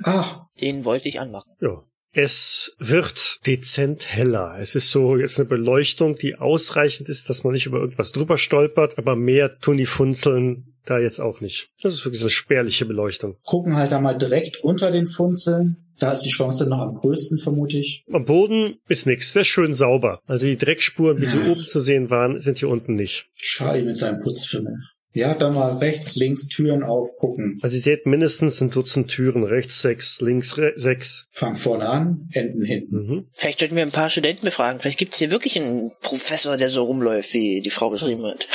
Ah, 0.03 0.47
Den 0.59 0.83
wollte 0.83 1.07
ich 1.09 1.19
anmachen. 1.19 1.53
Ja. 1.61 1.83
Es 2.13 2.75
wird 2.79 3.45
dezent 3.47 4.05
heller. 4.13 4.57
Es 4.59 4.75
ist 4.75 4.91
so 4.91 5.15
jetzt 5.17 5.39
eine 5.39 5.47
Beleuchtung, 5.47 6.15
die 6.15 6.35
ausreichend 6.35 7.07
ist, 7.09 7.29
dass 7.29 7.43
man 7.43 7.53
nicht 7.53 7.65
über 7.65 7.79
irgendwas 7.79 8.11
drüber 8.11 8.37
stolpert, 8.37 8.97
aber 8.97 9.15
mehr 9.15 9.53
tun 9.53 9.77
die 9.77 9.85
Funzeln 9.85 10.73
da 10.85 10.99
jetzt 10.99 11.21
auch 11.21 11.41
nicht. 11.41 11.69
Das 11.81 11.93
ist 11.93 12.03
wirklich 12.05 12.21
eine 12.21 12.29
spärliche 12.29 12.85
Beleuchtung. 12.85 13.37
gucken 13.43 13.75
halt 13.75 13.91
da 13.91 13.99
mal 14.01 14.17
direkt 14.17 14.57
unter 14.63 14.91
den 14.91 15.07
Funzeln. 15.07 15.77
Da 15.99 16.11
ist 16.11 16.23
die 16.23 16.31
Chance 16.31 16.65
noch 16.65 16.79
am 16.79 16.95
größten, 16.95 17.37
vermute 17.37 17.77
ich. 17.77 18.03
Am 18.11 18.25
Boden 18.25 18.77
ist 18.89 19.05
nichts, 19.05 19.33
der 19.33 19.43
ist 19.43 19.49
schön 19.49 19.75
sauber. 19.75 20.19
Also 20.25 20.47
die 20.47 20.57
Dreckspuren, 20.57 21.21
wie 21.21 21.25
sie 21.25 21.37
Ja. 21.37 21.51
oben 21.51 21.61
zu 21.65 21.79
sehen 21.79 22.09
waren, 22.09 22.39
sind 22.39 22.57
hier 22.57 22.69
unten 22.69 22.95
nicht. 22.95 23.27
Charlie 23.35 23.83
mit 23.83 23.97
seinem 23.97 24.19
Putzfimmel. 24.19 24.73
Ja, 25.13 25.33
dann 25.33 25.53
mal 25.53 25.77
rechts, 25.77 26.15
links 26.15 26.47
Türen 26.47 26.83
aufgucken. 26.83 27.57
Also 27.61 27.75
ihr 27.75 27.81
seht 27.81 28.05
mindestens 28.05 28.61
ein 28.61 28.69
Dutzend 28.69 29.09
Türen, 29.09 29.43
rechts 29.43 29.81
sechs, 29.81 30.21
links 30.21 30.57
re 30.57 30.71
sechs. 30.75 31.27
Fang 31.31 31.55
vorne 31.55 31.89
an, 31.89 32.29
enden 32.31 32.63
hinten. 32.63 32.95
Mhm. 32.95 33.25
Vielleicht 33.33 33.59
sollten 33.59 33.75
wir 33.75 33.83
ein 33.83 33.91
paar 33.91 34.09
Studenten 34.09 34.45
befragen. 34.45 34.79
Vielleicht 34.79 34.99
gibt 34.99 35.13
es 35.13 35.19
hier 35.19 35.31
wirklich 35.31 35.59
einen 35.59 35.91
Professor, 36.01 36.55
der 36.55 36.69
so 36.69 36.83
rumläuft, 36.83 37.33
wie 37.33 37.61
die 37.61 37.69
Frau 37.69 37.89
beschrieben 37.89 38.23
hat. 38.25 38.47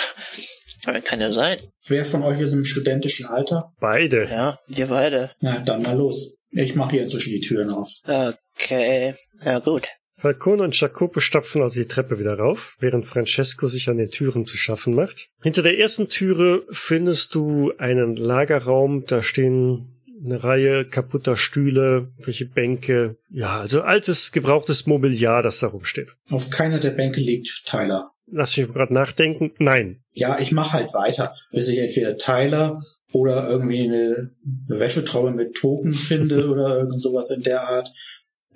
Aber 0.87 1.01
kann 1.01 1.21
ja 1.21 1.33
sein. 1.33 1.59
Wer 1.89 2.05
von 2.07 2.23
euch 2.23 2.41
ist 2.41 2.53
im 2.53 2.65
studentischen 2.65 3.27
Alter? 3.27 3.73
Beide. 3.81 4.27
Ja, 4.31 4.59
wir 4.67 4.87
beide. 4.87 5.33
Na, 5.41 5.59
dann 5.59 5.83
mal 5.83 5.97
los. 5.97 6.37
Ich 6.53 6.75
mache 6.75 6.93
hier 6.93 7.03
inzwischen 7.03 7.33
die 7.33 7.41
Türen 7.41 7.71
auf. 7.71 7.91
Okay. 8.05 9.15
Ja, 9.45 9.59
gut. 9.59 9.89
Falcone 10.19 10.62
und 10.62 10.81
Jacopo 10.81 11.21
stapfen 11.21 11.61
also 11.61 11.79
die 11.79 11.89
Treppe 11.89 12.19
wieder 12.19 12.39
rauf, 12.39 12.77
während 12.81 13.05
Francesco 13.05 13.69
sich 13.69 13.91
an 13.91 13.99
den 13.99 14.11
Türen 14.11 14.47
zu 14.47 14.57
schaffen 14.57 14.95
macht. 14.95 15.29
Hinter 15.43 15.62
der 15.62 15.79
ersten 15.79 16.09
Türe 16.09 16.64
findest 16.71 17.35
du 17.35 17.75
einen 17.77 18.17
Lagerraum, 18.17 19.05
da 19.07 19.23
stehen 19.23 19.93
eine 20.25 20.43
Reihe 20.43 20.87
kaputter 20.87 21.37
Stühle, 21.37 22.12
welche 22.17 22.47
Bänke, 22.47 23.19
ja, 23.31 23.61
also 23.61 23.83
altes, 23.83 24.33
gebrauchtes 24.33 24.87
Mobiliar, 24.87 25.43
das 25.43 25.61
da 25.61 25.67
rumsteht. 25.67 26.17
Auf 26.31 26.49
keiner 26.49 26.81
der 26.81 26.93
Bänke 26.93 27.21
liegt 27.21 27.67
Tyler. 27.67 28.12
Lass 28.29 28.57
mich 28.57 28.73
gerade 28.73 28.93
nachdenken. 28.93 29.53
Nein. 29.59 30.03
Ja, 30.12 30.39
ich 30.41 30.51
mache 30.51 30.73
halt 30.73 30.93
weiter, 30.95 31.35
bis 31.53 31.69
ich 31.69 31.79
entweder 31.79 32.17
Tyler 32.17 32.81
oder 33.12 33.49
irgendwie 33.49 33.85
eine, 33.85 34.33
eine 34.69 34.81
Wäschetraube 34.81 35.31
mit 35.31 35.55
Token 35.55 35.95
finde 35.95 36.49
oder 36.51 36.79
irgend 36.79 37.01
sowas 37.01 37.31
in 37.31 37.43
der 37.43 37.69
Art. 37.69 37.89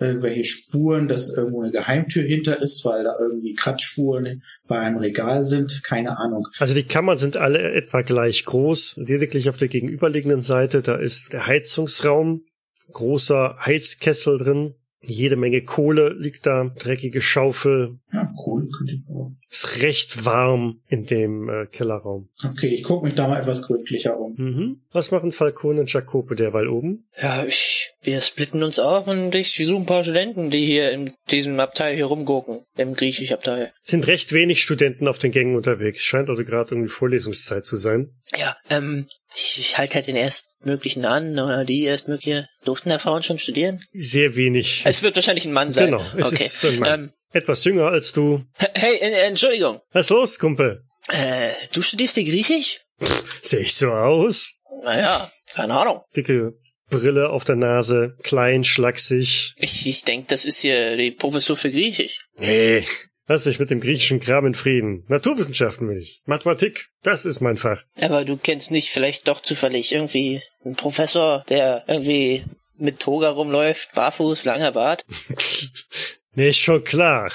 Irgendwelche 0.01 0.45
Spuren, 0.45 1.09
dass 1.09 1.29
irgendwo 1.29 1.63
eine 1.63 1.73
Geheimtür 1.73 2.23
hinter 2.23 2.61
ist, 2.61 2.85
weil 2.85 3.05
da 3.05 3.15
irgendwie 3.21 3.55
Kratzspuren 3.55 4.43
bei 4.67 4.79
einem 4.79 4.99
Regal 4.99 5.43
sind. 5.43 5.83
Keine 5.85 6.19
Ahnung. 6.19 6.47
Also 6.59 6.75
die 6.75 6.85
Kammern 6.85 7.19
sind 7.19 7.37
alle 7.37 7.73
etwa 7.73 8.01
gleich 8.03 8.45
groß. 8.45 8.97
Lediglich 8.97 9.49
auf 9.49 9.57
der 9.57 9.69
gegenüberliegenden 9.69 10.43
Seite, 10.43 10.83
da 10.83 10.97
ist 10.97 11.33
der 11.33 11.47
Heizungsraum, 11.47 12.45
großer 12.93 13.57
Heizkessel 13.65 14.39
drin, 14.39 14.75
jede 15.03 15.37
Menge 15.37 15.63
Kohle 15.63 16.13
liegt 16.13 16.47
da, 16.47 16.65
dreckige 16.79 17.23
Schaufel. 17.23 17.99
Ja, 18.13 18.33
cool. 18.47 18.69
Könnte 18.69 18.95
ich 18.95 19.09
auch. 19.09 19.33
Ist 19.49 19.83
recht 19.83 20.27
warm 20.27 20.81
in 20.89 21.07
dem 21.07 21.49
äh, 21.49 21.67
Kellerraum. 21.67 22.29
Okay, 22.45 22.69
ich 22.69 22.83
gucke 22.83 23.07
mich 23.07 23.15
da 23.15 23.27
mal 23.27 23.41
etwas 23.41 23.63
gründlicher 23.63 24.19
um. 24.19 24.35
Mhm. 24.37 24.83
Was 24.93 25.11
machen 25.11 25.33
Falcone 25.33 25.81
und 25.81 25.93
Jacopo 25.93 26.35
derweil 26.35 26.69
oben? 26.69 27.07
Ja, 27.21 27.45
ich, 27.47 27.90
wir 28.03 28.21
splitten 28.21 28.63
uns 28.63 28.79
auf 28.79 29.07
und 29.07 29.35
ich 29.35 29.55
suche 29.55 29.83
ein 29.83 29.87
paar 29.87 30.03
Studenten, 30.03 30.51
die 30.51 30.65
hier 30.65 30.91
in 30.91 31.13
diesem 31.31 31.61
Abteil 31.61 31.95
hier 31.95 32.07
rumgucken. 32.07 32.63
Im 32.77 32.95
Griechisch-Abteil. 32.95 33.73
Sind 33.83 34.07
recht 34.07 34.33
wenig 34.33 34.63
Studenten 34.63 35.07
auf 35.07 35.19
den 35.19 35.33
Gängen 35.33 35.55
unterwegs. 35.55 36.03
Scheint 36.03 36.31
also 36.31 36.45
gerade 36.45 36.71
irgendwie 36.75 36.89
Vorlesungszeit 36.89 37.67
zu 37.67 37.77
sein. 37.77 38.15
Ja, 38.37 38.57
ähm, 38.71 39.07
ich, 39.35 39.59
ich 39.59 39.79
halte 39.79 39.95
halt 39.95 40.07
den 40.07 40.17
erstmöglichen 40.17 41.05
an 41.05 41.33
oder 41.39 41.65
die 41.65 41.85
erstmögliche. 41.85 42.49
Durften 42.65 42.89
da 42.89 42.99
Frauen 42.99 43.23
schon 43.23 43.39
studieren? 43.39 43.83
Sehr 43.93 44.35
wenig. 44.35 44.83
Es 44.85 45.03
wird 45.03 45.17
wahrscheinlich 45.17 45.45
ein 45.45 45.53
Mann 45.53 45.71
sein. 45.71 45.91
Genau, 45.91 46.05
es 46.17 46.33
okay. 46.33 46.45
ist 46.45 46.65
ein 46.65 46.79
Mann. 46.79 47.01
Ähm, 47.01 47.13
Etwas 47.33 47.65
jünger 47.65 47.89
als 47.89 48.13
du. 48.13 48.43
hey, 48.57 48.97
äh, 48.97 49.27
Entschuldigung. 49.27 49.81
Was 49.93 50.07
ist 50.07 50.11
los, 50.11 50.39
Kumpel? 50.39 50.85
Äh, 51.09 51.51
du 51.73 51.83
studierst 51.83 52.15
hier 52.15 52.25
Griechisch? 52.25 52.81
Sehe 53.43 53.61
ich 53.61 53.75
so 53.75 53.91
aus? 53.91 54.55
Naja, 54.85 55.31
keine 55.55 55.75
Ahnung. 55.79 56.01
Dicke 56.17 56.55
Brille 56.91 57.31
auf 57.31 57.45
der 57.45 57.57
Nase, 57.57 58.17
klein, 58.23 58.65
schlaksig. 58.65 59.55
Ich, 59.57 59.87
ich 59.87 60.05
denke, 60.05 60.27
das 60.29 60.45
ist 60.45 60.61
hier 60.61 60.97
die 60.97 61.13
Professur 61.13 61.57
für 61.57 61.71
Griechisch. 61.71 62.27
Nee. 62.39 62.85
Lass 63.27 63.45
dich 63.45 63.61
mit 63.61 63.71
dem 63.71 63.81
griechischen 63.81 64.19
Kram 64.19 64.45
in 64.45 64.57
Frieden. 64.57 65.05
Naturwissenschaften 65.07 65.89
will 65.89 65.99
ich. 65.99 66.21
Mathematik, 66.25 66.89
das 67.05 67.25
ist 67.25 67.41
mein 67.41 67.57
Fach. 67.57 67.85
Aber 68.01 68.25
du 68.25 68.37
kennst 68.37 68.73
nicht 68.73 68.91
vielleicht 68.91 69.29
doch 69.29 69.41
zufällig 69.41 69.93
irgendwie 69.93 70.43
einen 70.65 70.75
Professor, 70.75 71.45
der 71.49 71.85
irgendwie 71.87 72.45
mit 72.77 72.99
Toga 72.99 73.31
rumläuft, 73.31 73.93
barfuß, 73.95 74.45
langer 74.47 74.73
Bart? 74.73 75.05
nee, 76.35 76.49
ist 76.49 76.59
schon 76.59 76.83
klar. 76.83 77.31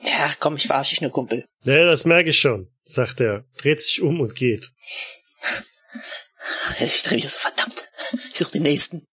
Ja, 0.00 0.34
komm, 0.40 0.56
ich 0.56 0.66
verarsche 0.66 0.90
dich 0.90 1.02
nur, 1.02 1.12
Kumpel. 1.12 1.44
Ja, 1.62 1.84
das 1.84 2.04
merke 2.04 2.30
ich 2.30 2.40
schon, 2.40 2.68
sagt 2.84 3.20
er, 3.20 3.44
dreht 3.58 3.80
sich 3.80 4.02
um 4.02 4.20
und 4.20 4.34
geht. 4.34 4.70
Ich 6.80 7.02
drehe 7.02 7.16
mich 7.16 7.28
so 7.28 7.38
verdammt. 7.38 7.88
Ich 8.32 8.38
suche 8.38 8.52
den 8.52 8.62
nächsten. 8.62 9.06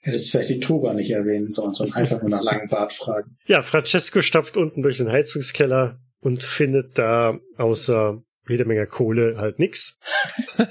Hättest 0.00 0.30
vielleicht 0.30 0.50
die 0.50 0.60
Toga 0.60 0.94
nicht 0.94 1.10
erwähnen 1.10 1.50
sollen, 1.50 1.72
sondern 1.72 1.96
einfach 1.96 2.20
nur 2.20 2.30
nach 2.30 2.42
langem 2.42 2.68
Bart 2.68 2.92
fragen. 2.92 3.36
Ja, 3.46 3.62
Francesco 3.62 4.22
stapft 4.22 4.56
unten 4.56 4.82
durch 4.82 4.98
den 4.98 5.10
Heizungskeller 5.10 5.98
und 6.20 6.44
findet 6.44 6.96
da 6.96 7.38
außer 7.56 8.22
jede 8.48 8.64
Menge 8.64 8.86
Kohle 8.86 9.36
halt 9.38 9.58
nix. 9.58 9.98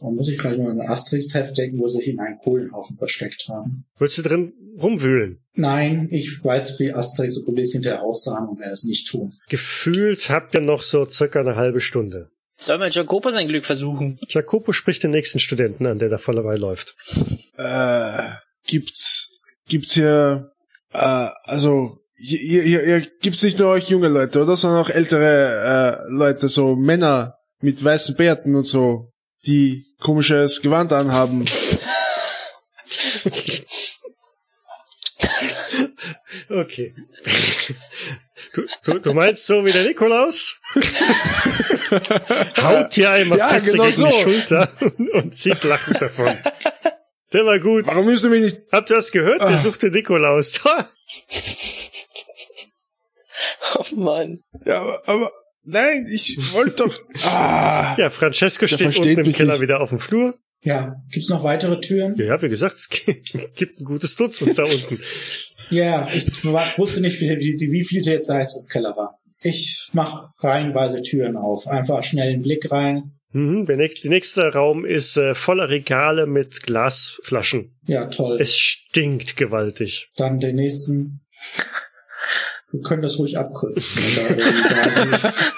Da 0.00 0.10
muss 0.10 0.28
ich 0.28 0.36
gerade 0.36 0.58
nur 0.58 0.70
an 0.70 0.80
ein 0.80 0.88
Asterix-Heft 0.88 1.56
denken, 1.56 1.78
wo 1.78 1.88
sie 1.88 1.98
sich 1.98 2.08
in 2.08 2.20
einen 2.20 2.38
Kohlenhaufen 2.38 2.96
versteckt 2.96 3.46
haben. 3.48 3.70
Willst 3.98 4.18
du 4.18 4.22
drin 4.22 4.52
rumwühlen? 4.82 5.42
Nein, 5.54 6.08
ich 6.10 6.42
weiß, 6.42 6.78
wie 6.80 6.92
Asterix 6.92 7.38
und 7.38 7.48
Obelix 7.48 7.72
hinterher 7.72 8.02
aussahen 8.02 8.48
und 8.48 8.58
werde 8.58 8.72
es 8.72 8.84
nicht 8.84 9.06
tun. 9.06 9.32
Gefühlt 9.48 10.28
habt 10.28 10.54
ihr 10.54 10.60
noch 10.60 10.82
so 10.82 11.08
circa 11.08 11.40
eine 11.40 11.56
halbe 11.56 11.80
Stunde. 11.80 12.30
Soll 12.58 12.78
mal 12.78 12.90
Jacopo 12.90 13.30
sein 13.30 13.48
Glück 13.48 13.66
versuchen? 13.66 14.18
Jacopo 14.28 14.72
spricht 14.72 15.02
den 15.02 15.10
nächsten 15.10 15.38
Studenten 15.38 15.86
an, 15.86 15.98
der 15.98 16.08
da 16.08 16.16
voller 16.16 16.56
läuft. 16.56 16.94
Äh, 17.58 18.30
gibt's, 18.66 19.30
gibt's 19.68 19.92
hier, 19.92 20.52
äh, 20.92 21.28
also, 21.44 21.98
hier, 22.16 22.62
hier, 22.62 22.82
hier 22.82 23.06
gibt's 23.20 23.42
nicht 23.42 23.58
nur 23.58 23.68
euch 23.68 23.90
junge 23.90 24.08
Leute, 24.08 24.42
oder, 24.42 24.56
sondern 24.56 24.82
auch 24.82 24.88
ältere 24.88 26.02
äh, 26.08 26.10
Leute, 26.10 26.48
so 26.48 26.76
Männer 26.76 27.34
mit 27.60 27.84
weißen 27.84 28.16
Bärten 28.16 28.54
und 28.54 28.64
so, 28.64 29.10
die 29.44 29.84
komisches 30.00 30.62
Gewand 30.62 30.92
anhaben. 30.92 31.44
Okay. 36.48 36.94
Du, 38.54 38.62
du, 38.84 38.98
du 39.00 39.12
meinst 39.14 39.46
so 39.46 39.64
wie 39.64 39.72
der 39.72 39.84
Nikolaus? 39.84 40.60
Haut 42.62 42.96
dir 42.96 43.10
einmal 43.10 43.38
Ja, 43.38 43.48
fest 43.48 43.66
genau 43.70 43.84
gegen 43.84 44.04
die 44.04 44.10
so. 44.12 44.18
Schulter 44.22 44.68
und 45.14 45.34
zieht 45.34 45.62
lachend 45.64 46.00
davon. 46.02 46.36
Der 47.32 47.44
war 47.46 47.58
gut. 47.58 47.86
Warum 47.86 48.06
müsst 48.06 48.24
ihr 48.24 48.30
mich 48.30 48.42
nicht... 48.42 48.56
Habt 48.72 48.90
ihr 48.90 48.96
das 48.96 49.10
gehört? 49.12 49.40
Der 49.40 49.48
Ah. 49.48 49.58
sucht 49.58 49.82
den 49.82 49.92
Nikolaus. 49.92 50.60
Oh 53.74 53.84
Mann. 53.96 54.40
Ja, 54.64 54.80
aber, 54.80 55.02
aber 55.08 55.32
nein, 55.64 56.06
ich 56.12 56.38
wollte 56.52 56.84
doch... 56.84 56.98
Ah, 57.26 57.94
Ja, 57.98 58.08
Francesco 58.10 58.66
steht 58.66 58.96
unten 58.98 59.24
im 59.26 59.32
Keller 59.32 59.54
nicht. 59.54 59.62
wieder 59.62 59.80
auf 59.80 59.90
dem 59.90 59.98
Flur. 59.98 60.34
Ja, 60.62 60.96
gibt's 61.12 61.28
noch 61.28 61.44
weitere 61.44 61.78
Türen? 61.80 62.16
Ja, 62.16 62.24
ja, 62.24 62.42
wie 62.42 62.48
gesagt, 62.48 62.76
es 62.76 62.88
gibt 62.88 63.80
ein 63.80 63.84
gutes 63.84 64.16
Dutzend 64.16 64.56
da 64.58 64.64
unten. 64.64 64.98
Ja, 65.70 66.08
ich 66.12 66.44
wusste 66.44 67.00
nicht, 67.00 67.20
wie, 67.20 67.28
wie, 67.28 67.72
wie 67.72 67.84
viel 67.84 68.06
jetzt 68.06 68.28
das 68.28 68.68
Keller 68.68 68.96
war. 68.96 69.18
Ich 69.42 69.88
mach 69.92 70.30
reihenweise 70.38 71.02
Türen 71.02 71.36
auf. 71.36 71.66
Einfach 71.66 72.02
schnell 72.02 72.32
einen 72.32 72.42
Blick 72.42 72.70
rein. 72.70 73.12
Mhm, 73.32 73.66
der 73.66 73.76
nächste, 73.76 74.02
der 74.02 74.10
nächste 74.10 74.52
Raum 74.52 74.84
ist 74.84 75.16
äh, 75.16 75.34
voller 75.34 75.68
Regale 75.68 76.26
mit 76.26 76.62
Glasflaschen. 76.62 77.76
Ja, 77.86 78.06
toll. 78.06 78.38
Es 78.40 78.56
stinkt 78.56 79.36
gewaltig. 79.36 80.10
Dann 80.16 80.40
den 80.40 80.56
nächsten. 80.56 81.20
Wir 82.76 82.82
können 82.82 83.02
das 83.02 83.18
ruhig 83.18 83.38
abkürzen. 83.38 84.02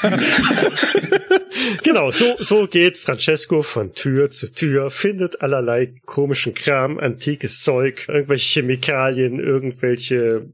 Genau, 1.82 2.10
so, 2.10 2.36
so 2.38 2.66
geht 2.66 2.98
Francesco 2.98 3.62
von 3.62 3.94
Tür 3.94 4.30
zu 4.30 4.52
Tür, 4.52 4.90
findet 4.90 5.40
allerlei 5.42 5.94
komischen 6.04 6.54
Kram, 6.54 6.98
antikes 6.98 7.62
Zeug, 7.62 8.06
irgendwelche 8.08 8.60
Chemikalien, 8.60 9.40
irgendwelche 9.40 10.52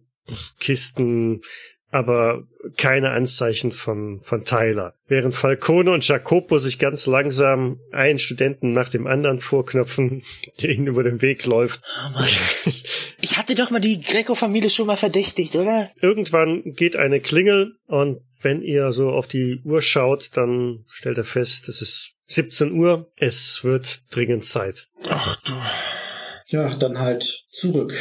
Kisten, 0.59 1.43
aber 1.95 2.43
keine 2.77 3.11
Anzeichen 3.11 3.71
von, 3.71 4.21
von 4.25 4.45
Tyler. 4.45 4.95
Während 5.07 5.33
Falcone 5.33 5.93
und 5.93 6.07
Jacopo 6.07 6.59
sich 6.59 6.81
ganz 6.81 7.07
langsam 7.07 7.79
einen 7.93 8.19
Studenten 8.19 8.73
nach 8.73 8.89
dem 8.89 9.07
anderen 9.07 9.39
vorknöpfen, 9.39 10.25
der 10.61 10.71
ihnen 10.71 10.89
über 10.89 11.05
den 11.05 11.23
Weg 11.23 11.47
läuft. 11.47 11.83
Oh 11.85 12.19
Mann. 12.19 12.29
Ich 13.21 13.39
hatte 13.39 13.55
doch 13.55 13.71
mal 13.71 13.81
die 13.81 14.01
Greco-Familie 14.01 14.71
schon 14.71 14.89
mal 14.89 14.97
verdächtigt, 14.97 15.55
oder? 15.55 15.89
Irgendwann 16.03 16.65
geht 16.75 16.97
eine 16.97 17.21
Klingel 17.21 17.77
und 17.87 18.23
wenn 18.41 18.61
ihr 18.61 18.91
so 18.91 19.11
auf 19.11 19.29
die 19.29 19.61
Uhr 19.65 19.81
schaut, 19.81 20.37
dann 20.37 20.85
stellt 20.89 21.19
ihr 21.19 21.25
fest, 21.25 21.69
es 21.69 21.81
ist 21.81 22.15
17 22.27 22.73
Uhr, 22.73 23.09
es 23.17 23.63
wird 23.63 24.01
dringend 24.13 24.45
Zeit. 24.45 24.89
ach 25.09 25.41
du... 25.45 25.53
Ja, 26.47 26.75
dann 26.75 26.99
halt 26.99 27.45
zurück. 27.49 27.95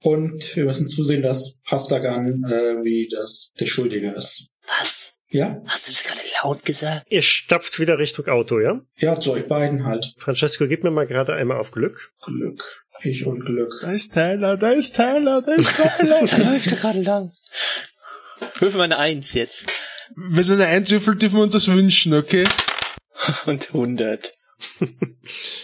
Und 0.00 0.54
wir 0.56 0.64
müssen 0.64 0.88
zusehen, 0.88 1.22
dass 1.22 1.58
Pastagan 1.64 2.44
äh, 2.44 2.84
wie 2.84 3.08
das 3.10 3.52
der 3.58 3.66
Schuldige 3.66 4.08
ist. 4.10 4.50
Was? 4.66 5.14
Ja? 5.30 5.60
Hast 5.66 5.88
du 5.88 5.92
das 5.92 6.04
gerade 6.04 6.20
laut 6.42 6.64
gesagt? 6.64 7.04
Ihr 7.10 7.22
stapft 7.22 7.78
wieder 7.80 7.98
Richtung 7.98 8.26
Auto, 8.28 8.60
ja? 8.60 8.80
Ja, 8.96 9.20
zu 9.20 9.32
euch 9.32 9.46
beiden 9.46 9.84
halt. 9.84 10.14
Francesco, 10.16 10.66
gib 10.66 10.84
mir 10.84 10.90
mal 10.90 11.06
gerade 11.06 11.34
einmal 11.34 11.58
auf 11.58 11.70
Glück. 11.70 12.14
Glück. 12.24 12.86
Ich 13.02 13.26
und 13.26 13.44
Glück. 13.44 13.72
Da 13.82 13.92
ist 13.92 14.14
Tyler, 14.14 14.56
da 14.56 14.70
ist 14.70 14.96
Tyler, 14.96 15.42
da 15.42 15.54
ist 15.54 15.76
Tyler. 15.76 16.24
Da 16.26 16.36
läuft 16.38 16.70
er 16.70 16.76
gerade 16.76 17.02
lang. 17.02 17.32
Würfel 18.58 18.78
mal 18.78 18.84
eine 18.84 18.98
Eins 18.98 19.34
jetzt. 19.34 19.66
Wenn 20.16 20.46
du 20.46 20.54
eine 20.54 20.66
Eins 20.66 20.90
würfelt, 20.90 21.20
dürfen 21.20 21.36
wir 21.36 21.42
uns 21.42 21.52
das 21.52 21.68
wünschen, 21.68 22.14
okay? 22.14 22.44
Und 23.46 23.68
100. 23.68 24.34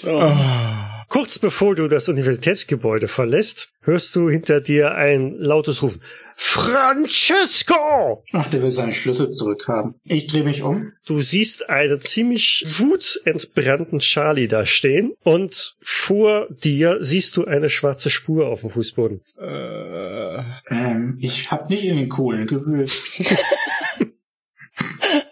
Oh. 0.07 0.11
Ah. 0.11 0.94
Kurz 1.09 1.39
bevor 1.39 1.75
du 1.75 1.89
das 1.89 2.09
Universitätsgebäude 2.09 3.09
verlässt, 3.09 3.71
hörst 3.83 4.15
du 4.17 4.29
hinter 4.29 4.61
dir 4.61 4.95
ein 4.95 5.35
lautes 5.39 5.83
Rufen. 5.83 6.01
Francesco! 6.37 8.25
Ach, 8.33 8.49
der 8.51 8.63
will 8.63 8.71
seine 8.71 8.93
Schlüssel 8.93 9.31
zurückhaben. 9.31 9.95
Ich 10.05 10.27
drehe 10.27 10.45
mich 10.45 10.63
um. 10.63 10.93
Du 11.07 11.21
siehst 11.21 11.69
einen 11.69 12.01
ziemlich 12.01 12.65
wutentbrannten 12.79 13.99
Charlie 14.01 14.49
da 14.49 14.67
stehen 14.67 15.15
und 15.23 15.77
vor 15.81 16.49
dir 16.51 16.99
siehst 17.03 17.37
du 17.37 17.45
eine 17.45 17.69
schwarze 17.69 18.11
Spur 18.11 18.47
auf 18.49 18.61
dem 18.63 18.71
Fußboden. 18.71 19.21
Äh, 19.39 20.25
Ähm, 20.71 21.19
ich 21.21 21.51
hab 21.51 21.69
nicht 21.71 21.85
in 21.85 21.97
den 21.97 22.09
Kohlen 22.09 22.47
gewühlt. 22.47 22.91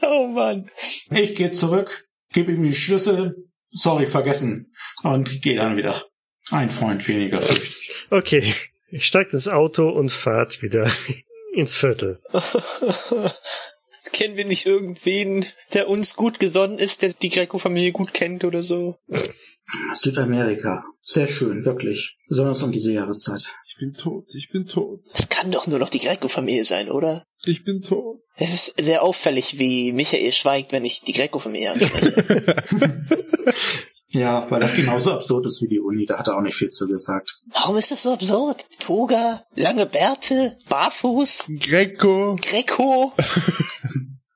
oh 0.03 0.27
Mann. 0.29 0.69
Ich 1.11 1.35
gehe 1.35 1.51
zurück, 1.51 2.07
gebe 2.33 2.53
ihm 2.53 2.63
die 2.63 2.75
Schlüssel. 2.75 3.37
Sorry, 3.73 4.07
vergessen. 4.07 4.73
Und 5.03 5.43
gehe 5.43 5.57
dann 5.57 5.77
wieder. 5.77 6.05
Ein 6.51 6.71
Freund 6.71 7.07
weniger. 7.09 7.41
Okay, 8.11 8.55
ich 8.91 9.07
steigt 9.07 9.33
ins 9.33 9.49
Auto 9.49 9.89
und 9.89 10.11
fahrt 10.11 10.63
wieder 10.63 10.91
ins 11.55 11.77
Viertel. 11.77 12.21
Kennen 14.13 14.37
wir 14.37 14.45
nicht 14.45 14.67
irgendwen, 14.67 15.47
der 15.73 15.89
uns 15.89 16.17
gut 16.17 16.39
gesonnen 16.39 16.79
ist, 16.79 17.01
der 17.03 17.15
die 17.15 17.31
Greco-Familie 17.31 17.93
gut 17.93 18.13
kennt 18.13 18.45
oder 18.45 18.63
so? 18.63 18.99
Südamerika. 19.95 20.85
Sehr 21.01 21.27
schön, 21.29 21.65
wirklich. 21.65 22.19
Besonders 22.29 22.63
um 22.63 22.73
diese 22.73 22.93
Jahreszeit. 22.93 23.55
ich 23.69 23.77
bin 23.79 23.95
tot, 23.95 24.27
ich 24.37 24.51
bin 24.53 24.67
tot, 24.67 25.01
Das 25.15 25.29
kann 25.29 25.51
doch 25.51 25.67
nur 25.67 25.79
noch 25.79 25.89
die 25.89 25.99
Greco-Familie 25.99 26.65
sein, 26.67 26.91
oder? 26.91 27.25
Ich 27.45 27.65
bin 27.65 27.83
tot. 27.83 28.21
Es 28.37 28.53
ist 28.53 28.75
sehr 28.81 29.03
auffällig, 29.03 29.59
wie 29.59 29.93
Michael 29.93 30.33
schweigt, 30.33 30.73
wenn 30.73 30.85
ich 30.85 31.03
die 31.03 31.13
Greco-Familie 31.13 31.73
anspreche. 31.73 32.57
Ja, 34.13 34.47
weil 34.51 34.61
das 34.61 34.77
genauso 34.77 35.13
absurd 35.13 35.47
ist 35.47 35.63
wie 35.63 35.69
die 35.69 35.81
Uni. 35.81 36.05
Da 36.05 36.19
hat 36.19 36.29
er 36.29 36.37
auch 36.37 36.43
nicht 36.43 36.55
viel 36.55 36.69
zu 36.69 36.87
gesagt. 36.87 37.41
Warum 37.51 37.79
ist 37.79 37.91
das 37.91 38.03
so 38.03 38.13
absurd? 38.13 38.67
Toga, 38.79 39.43
lange 39.55 39.87
Bärte, 39.87 40.59
barfuß, 40.69 41.47
Greco, 41.61 42.37
Greco. 42.41 43.13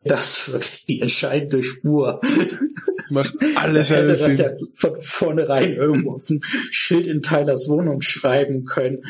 Das 0.08 0.38
ist 0.38 0.52
wirklich 0.52 0.86
die 0.86 1.00
entscheidende 1.00 1.64
Spur. 1.64 2.20
macht 3.10 3.34
Er 3.40 3.60
alles 3.62 3.90
hätte 3.90 4.12
einen 4.12 4.18
das 4.20 4.38
ja 4.38 4.50
von 4.74 5.00
vornherein 5.00 5.72
irgendwo 5.72 6.12
auf 6.12 6.30
ein 6.30 6.40
Schild 6.70 7.08
in 7.08 7.22
Tylers 7.22 7.68
Wohnung 7.68 8.00
schreiben 8.02 8.62
können. 8.64 9.02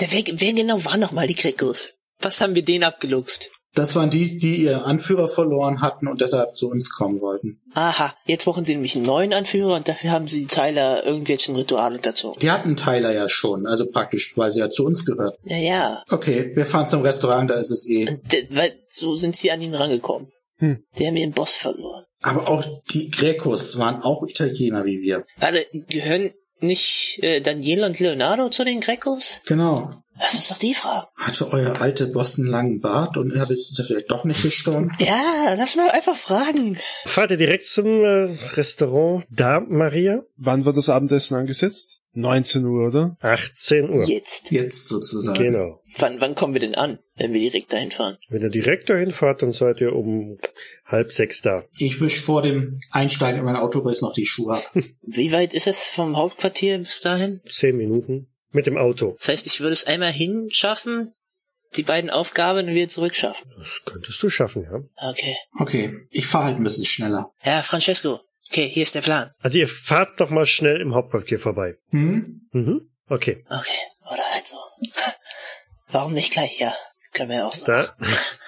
Der, 0.00 0.12
wer, 0.12 0.22
wer 0.32 0.52
genau 0.52 0.84
waren 0.84 1.00
noch 1.00 1.10
mal 1.10 1.26
die 1.26 1.34
Grecos? 1.34 1.94
Was 2.20 2.40
haben 2.40 2.54
wir 2.54 2.64
denen 2.64 2.84
abgeluchst? 2.84 3.50
Das 3.74 3.94
waren 3.94 4.10
die, 4.10 4.36
die 4.36 4.64
ihren 4.64 4.82
Anführer 4.82 5.28
verloren 5.28 5.80
hatten 5.80 6.08
und 6.08 6.20
deshalb 6.20 6.56
zu 6.56 6.68
uns 6.68 6.90
kommen 6.90 7.20
wollten. 7.20 7.60
Aha, 7.74 8.14
jetzt 8.26 8.44
brauchen 8.44 8.64
sie 8.64 8.74
nämlich 8.74 8.96
einen 8.96 9.04
neuen 9.04 9.32
Anführer 9.32 9.76
und 9.76 9.86
dafür 9.86 10.10
haben 10.10 10.26
sie 10.26 10.46
Tyler 10.46 11.06
irgendwelchen 11.06 11.54
Ritual 11.54 11.94
unterzogen. 11.94 12.40
Die 12.40 12.50
hatten 12.50 12.76
Tyler 12.76 13.12
ja 13.12 13.28
schon, 13.28 13.68
also 13.68 13.86
praktisch, 13.86 14.32
weil 14.36 14.50
sie 14.50 14.58
ja 14.58 14.68
zu 14.68 14.84
uns 14.84 15.06
gehört. 15.06 15.38
Ja, 15.44 15.56
ja. 15.56 16.02
Okay, 16.10 16.50
wir 16.56 16.66
fahren 16.66 16.88
zum 16.88 17.02
Restaurant, 17.02 17.48
da 17.48 17.54
ist 17.54 17.70
es 17.70 17.88
eh. 17.88 18.18
Weil 18.50 18.74
so 18.88 19.14
sind 19.14 19.36
sie 19.36 19.52
an 19.52 19.60
ihn 19.62 19.74
rangekommen. 19.74 20.28
Hm. 20.56 20.82
Die 20.98 21.06
haben 21.06 21.16
ihren 21.16 21.32
Boss 21.32 21.54
verloren. 21.54 22.04
Aber 22.22 22.48
auch 22.48 22.64
die 22.90 23.08
Grecos 23.08 23.78
waren 23.78 24.02
auch 24.02 24.24
Italiener 24.28 24.84
wie 24.84 25.00
wir. 25.00 25.24
Warte, 25.38 25.64
gehören 25.72 26.32
nicht 26.58 27.20
äh, 27.22 27.40
Daniele 27.40 27.86
und 27.86 27.98
Leonardo 27.98 28.50
zu 28.50 28.64
den 28.64 28.80
Grecos? 28.80 29.40
Genau. 29.46 30.02
Lass 30.20 30.34
uns 30.34 30.48
doch 30.48 30.58
die 30.58 30.74
fragen. 30.74 31.06
Hatte 31.16 31.50
euer 31.52 31.80
alte 31.80 32.06
Boss 32.06 32.38
einen 32.38 32.48
langen 32.48 32.80
Bart 32.80 33.16
und 33.16 33.32
er 33.32 33.50
ist 33.50 33.76
ja 33.78 33.84
vielleicht 33.84 34.10
doch 34.10 34.24
nicht 34.24 34.42
gestorben? 34.42 34.92
Ja, 34.98 35.54
lass 35.56 35.76
mal 35.76 35.90
einfach 35.90 36.16
fragen. 36.16 36.78
Fahrt 37.06 37.30
ihr 37.30 37.36
direkt 37.38 37.66
zum 37.66 37.86
äh, 37.86 38.36
Restaurant 38.54 39.24
da, 39.30 39.60
Maria? 39.60 40.22
Wann 40.36 40.64
war 40.64 40.72
das 40.72 40.88
Abendessen 40.88 41.36
angesetzt? 41.36 42.00
19 42.12 42.64
Uhr, 42.64 42.88
oder? 42.88 43.16
18 43.20 43.88
Uhr. 43.88 44.04
Jetzt. 44.04 44.50
Jetzt 44.50 44.88
sozusagen. 44.88 45.38
Genau. 45.38 45.80
Wann, 45.98 46.20
wann 46.20 46.34
kommen 46.34 46.54
wir 46.54 46.60
denn 46.60 46.74
an, 46.74 46.98
wenn 47.16 47.32
wir 47.32 47.40
direkt 47.40 47.72
dahin 47.72 47.92
fahren? 47.92 48.18
Wenn 48.28 48.42
ihr 48.42 48.50
direkt 48.50 48.90
dahin 48.90 49.12
fahrt, 49.12 49.42
dann 49.42 49.52
seid 49.52 49.80
ihr 49.80 49.94
um 49.94 50.38
halb 50.84 51.12
sechs 51.12 51.40
da. 51.40 51.64
Ich 51.78 52.00
wisch 52.00 52.20
vor 52.20 52.42
dem 52.42 52.80
Einsteigen 52.90 53.38
in 53.38 53.44
mein 53.44 53.56
Auto 53.56 53.82
bis 53.82 54.02
noch 54.02 54.12
die 54.12 54.26
Schuhe 54.26 54.54
ab. 54.54 54.72
Wie 55.02 55.30
weit 55.30 55.54
ist 55.54 55.68
es 55.68 55.84
vom 55.84 56.16
Hauptquartier 56.16 56.78
bis 56.78 57.00
dahin? 57.00 57.40
Zehn 57.48 57.76
Minuten. 57.76 58.26
Mit 58.52 58.66
dem 58.66 58.76
Auto. 58.76 59.14
Das 59.18 59.28
heißt, 59.28 59.46
ich 59.46 59.60
würde 59.60 59.72
es 59.72 59.86
einmal 59.86 60.12
hinschaffen, 60.12 61.14
die 61.76 61.82
beiden 61.82 62.10
Aufgaben 62.10 62.66
und 62.66 62.74
wieder 62.74 62.88
zurückschaffen. 62.88 63.50
Das 63.56 63.80
könntest 63.84 64.22
du 64.22 64.28
schaffen, 64.28 64.64
ja. 64.64 65.10
Okay. 65.10 65.36
Okay, 65.58 65.94
ich 66.10 66.26
fahre 66.26 66.46
halt 66.46 66.56
ein 66.56 66.64
bisschen 66.64 66.84
schneller. 66.84 67.32
Ja, 67.44 67.62
Francesco. 67.62 68.20
Okay, 68.50 68.68
hier 68.68 68.82
ist 68.82 68.96
der 68.96 69.02
Plan. 69.02 69.30
Also 69.40 69.58
ihr 69.58 69.68
fahrt 69.68 70.18
noch 70.18 70.30
mal 70.30 70.46
schnell 70.46 70.80
im 70.80 70.94
Hauptquartier 70.94 71.38
vorbei. 71.38 71.76
Hm? 71.90 72.48
Mhm. 72.50 72.90
Okay. 73.08 73.44
Okay, 73.48 73.78
oder 74.02 74.22
halt 74.32 74.46
so. 74.46 74.56
Warum 75.88 76.14
nicht 76.14 76.32
gleich? 76.32 76.58
Ja, 76.58 76.74
können 77.12 77.30
wir 77.30 77.36
ja 77.36 77.46
auch 77.46 77.54
so. 77.54 77.66
Da, 77.66 77.96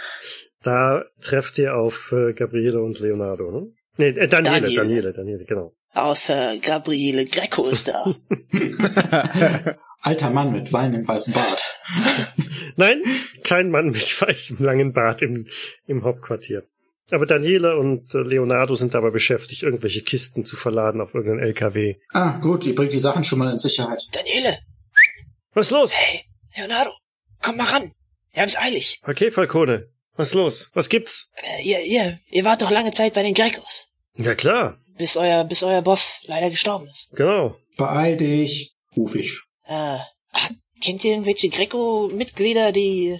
da 0.63 1.05
trefft 1.21 1.59
ihr 1.59 1.77
auf 1.77 2.11
äh, 2.13 2.33
Gabriele 2.33 2.83
und 2.83 2.99
Leonardo, 2.99 3.51
ne? 3.53 3.67
Nee, 3.99 4.09
äh, 4.09 4.27
Daniele, 4.27 4.61
Daniele. 4.61 4.75
Daniele, 4.75 5.13
Daniele, 5.13 5.45
genau. 5.45 5.73
Außer 5.95 6.57
Gabriele 6.59 7.25
Greco 7.27 7.67
ist 7.67 7.89
da. 7.89 8.15
Alter 10.01 10.31
Mann 10.31 10.53
mit 10.53 10.73
wallendem 10.73 11.07
weißen 11.07 11.33
Bart. 11.33 11.79
Nein, 12.77 13.03
kein 13.45 13.71
Mann 13.71 13.91
mit 13.91 14.21
weißem 14.21 14.59
langen 14.59 14.93
Bart 14.93 15.23
im, 15.23 15.47
im 15.87 16.03
Hauptquartier. 16.03 16.65
Aber 17.11 17.27
Daniele 17.27 17.77
und 17.77 18.15
äh, 18.15 18.19
Leonardo 18.23 18.75
sind 18.75 18.95
dabei 18.95 19.11
beschäftigt, 19.11 19.63
irgendwelche 19.63 20.03
Kisten 20.03 20.47
zu 20.47 20.57
verladen 20.57 21.01
auf 21.01 21.15
irgendeinen 21.15 21.47
LKW. 21.47 21.97
Ah, 22.13 22.39
gut, 22.39 22.65
ihr 22.65 22.75
bringt 22.75 22.93
die 22.93 22.99
Sachen 22.99 23.23
schon 23.23 23.39
mal 23.39 23.51
in 23.51 23.59
Sicherheit. 23.59 24.03
Daniele, 24.13 24.59
Was 25.53 25.67
ist 25.67 25.73
los? 25.73 25.93
hey, 25.95 26.25
Leonardo, 26.57 26.91
komm 27.43 27.57
mal 27.59 27.67
ran. 27.67 27.93
Wir 28.33 28.43
haben's 28.43 28.57
eilig. 28.57 29.01
Okay, 29.07 29.31
Falcone. 29.31 29.89
Was 30.17 30.29
ist 30.29 30.35
los? 30.35 30.71
Was 30.75 30.89
gibt's? 30.89 31.31
Äh, 31.37 31.63
ihr, 31.63 31.81
ihr, 31.85 32.19
ihr 32.31 32.45
wart 32.45 32.63
doch 32.63 32.71
lange 32.71 32.93
Zeit 32.93 33.13
bei 33.15 33.23
den 33.23 33.35
Grecos. 33.35 33.89
Ja 34.17 34.35
klar, 34.35 34.79
Bis 35.03 35.17
euer, 35.17 35.43
bis 35.43 35.65
euer 35.65 35.83
Boss 35.83 36.21
leider 36.27 36.49
gestorben 36.49 36.87
ist. 36.87 37.09
genau. 37.17 37.57
Beeil 37.77 38.17
dich, 38.17 38.73
ruf 38.97 39.17
ich. 39.17 39.37
Äh, 39.65 39.99
kennt 40.81 41.05
ihr 41.05 41.11
irgendwelche 41.11 41.49
Greco-Mitglieder, 41.49 42.71
die 42.71 43.19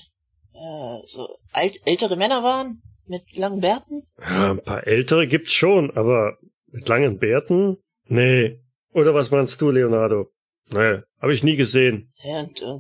äh, 0.55 0.99
so 1.05 1.29
alt, 1.51 1.81
ältere 1.85 2.17
Männer 2.17 2.45
waren? 2.45 2.81
Mit 3.07 3.37
langen 3.37 3.59
Bärten? 3.61 4.05
Ja, 4.21 4.53
ein 4.53 4.63
paar 4.63 4.87
ältere 4.87 5.27
gibt's 5.27 5.55
schon, 5.55 5.91
aber 5.97 6.39
mit 6.67 6.87
langen 6.87 7.19
Bärten? 7.19 7.79
Nee. 8.07 8.61
Oder 8.93 9.13
was 9.13 9.33
meinst 9.33 9.61
du, 9.61 9.73
Leonardo? 9.73 10.29
Nee, 10.71 11.01
habe 11.21 11.35
ich 11.35 11.43
nie 11.43 11.57
gesehen. 11.57 12.13
Ja, 12.23 12.43
und, 12.43 12.63
äh, 12.63 12.79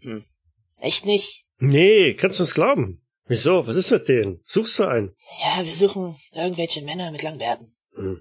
hm. 0.00 0.24
Echt 0.80 1.06
nicht? 1.06 1.46
Nee, 1.58 2.12
kannst 2.12 2.38
du 2.38 2.42
uns 2.42 2.52
glauben? 2.52 3.02
Wieso? 3.28 3.66
Was 3.66 3.76
ist 3.76 3.90
mit 3.92 4.08
denen? 4.08 4.42
Suchst 4.44 4.78
du 4.78 4.84
einen? 4.84 5.16
Ja, 5.42 5.64
wir 5.64 5.72
suchen 5.72 6.16
irgendwelche 6.34 6.82
Männer 6.82 7.10
mit 7.10 7.22
langen 7.22 7.38
Bärten. 7.38 7.72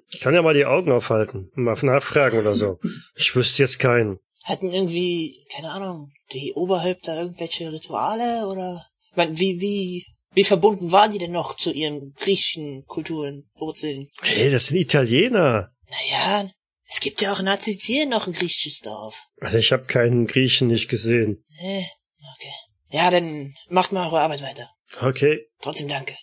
Ich 0.09 0.21
kann 0.21 0.33
ja 0.33 0.41
mal 0.41 0.53
die 0.53 0.65
Augen 0.65 0.91
aufhalten, 0.91 1.51
mal 1.53 1.77
nachfragen 1.81 2.39
oder 2.39 2.55
so. 2.55 2.79
Ich 3.15 3.35
wüsste 3.35 3.63
jetzt 3.63 3.79
keinen. 3.79 4.19
Hatten 4.43 4.71
irgendwie, 4.71 5.45
keine 5.51 5.71
Ahnung, 5.71 6.11
die 6.31 6.53
Oberhäupter 6.53 7.19
irgendwelche 7.19 7.71
Rituale 7.71 8.47
oder? 8.47 8.85
Ich 9.11 9.17
mein, 9.17 9.37
wie, 9.39 9.59
wie, 9.59 10.05
wie 10.33 10.43
verbunden 10.43 10.91
waren 10.91 11.11
die 11.11 11.17
denn 11.17 11.31
noch 11.31 11.55
zu 11.55 11.71
ihren 11.71 12.13
griechischen 12.13 12.85
Kulturen, 12.85 13.49
Wurzeln? 13.55 14.07
Hey, 14.21 14.51
das 14.51 14.67
sind 14.67 14.77
Italiener. 14.77 15.71
Naja, 15.89 16.49
es 16.87 16.99
gibt 16.99 17.21
ja 17.21 17.33
auch 17.33 17.39
in 17.39 17.47
Sizilien 17.59 18.09
noch 18.09 18.27
ein 18.27 18.33
griechisches 18.33 18.81
Dorf. 18.81 19.27
Also 19.41 19.57
ich 19.57 19.71
habe 19.71 19.85
keinen 19.85 20.27
Griechen 20.27 20.67
nicht 20.67 20.89
gesehen. 20.89 21.43
Nee, 21.61 21.87
okay. 22.35 22.53
Ja, 22.91 23.09
dann 23.09 23.55
macht 23.69 23.91
mal 23.91 24.05
eure 24.05 24.21
Arbeit 24.21 24.43
weiter. 24.43 24.69
Okay. 25.01 25.47
Trotzdem 25.61 25.87
danke. 25.87 26.15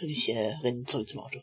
Ich 0.00 0.28
äh, 0.28 0.54
renn 0.62 0.86
zurück 0.86 1.08
zum 1.08 1.20
Auto. 1.20 1.40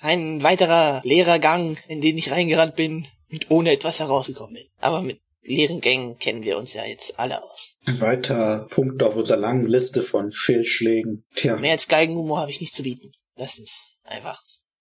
Ein 0.00 0.42
weiterer 0.42 1.00
leerer 1.04 1.38
Gang, 1.38 1.78
in 1.88 2.00
den 2.00 2.18
ich 2.18 2.30
reingerannt 2.30 2.76
bin 2.76 3.06
und 3.30 3.50
ohne 3.50 3.72
etwas 3.72 4.00
herausgekommen 4.00 4.54
bin. 4.54 4.66
Aber 4.78 5.02
mit 5.02 5.20
leeren 5.42 5.80
Gängen 5.80 6.18
kennen 6.18 6.42
wir 6.42 6.58
uns 6.58 6.72
ja 6.74 6.84
jetzt 6.84 7.18
alle 7.18 7.42
aus. 7.42 7.76
Ein 7.84 8.00
weiterer 8.00 8.66
Punkt 8.68 9.02
auf 9.02 9.16
unserer 9.16 9.36
langen 9.36 9.66
Liste 9.66 10.02
von 10.02 10.32
Fehlschlägen. 10.32 11.24
Tja, 11.34 11.56
Mehr 11.56 11.72
als 11.72 11.88
Geigenhumor 11.88 12.40
habe 12.40 12.50
ich 12.50 12.60
nicht 12.60 12.74
zu 12.74 12.82
bieten. 12.82 13.12
Lass 13.36 13.58
uns 13.58 13.98
einfach, 14.04 14.40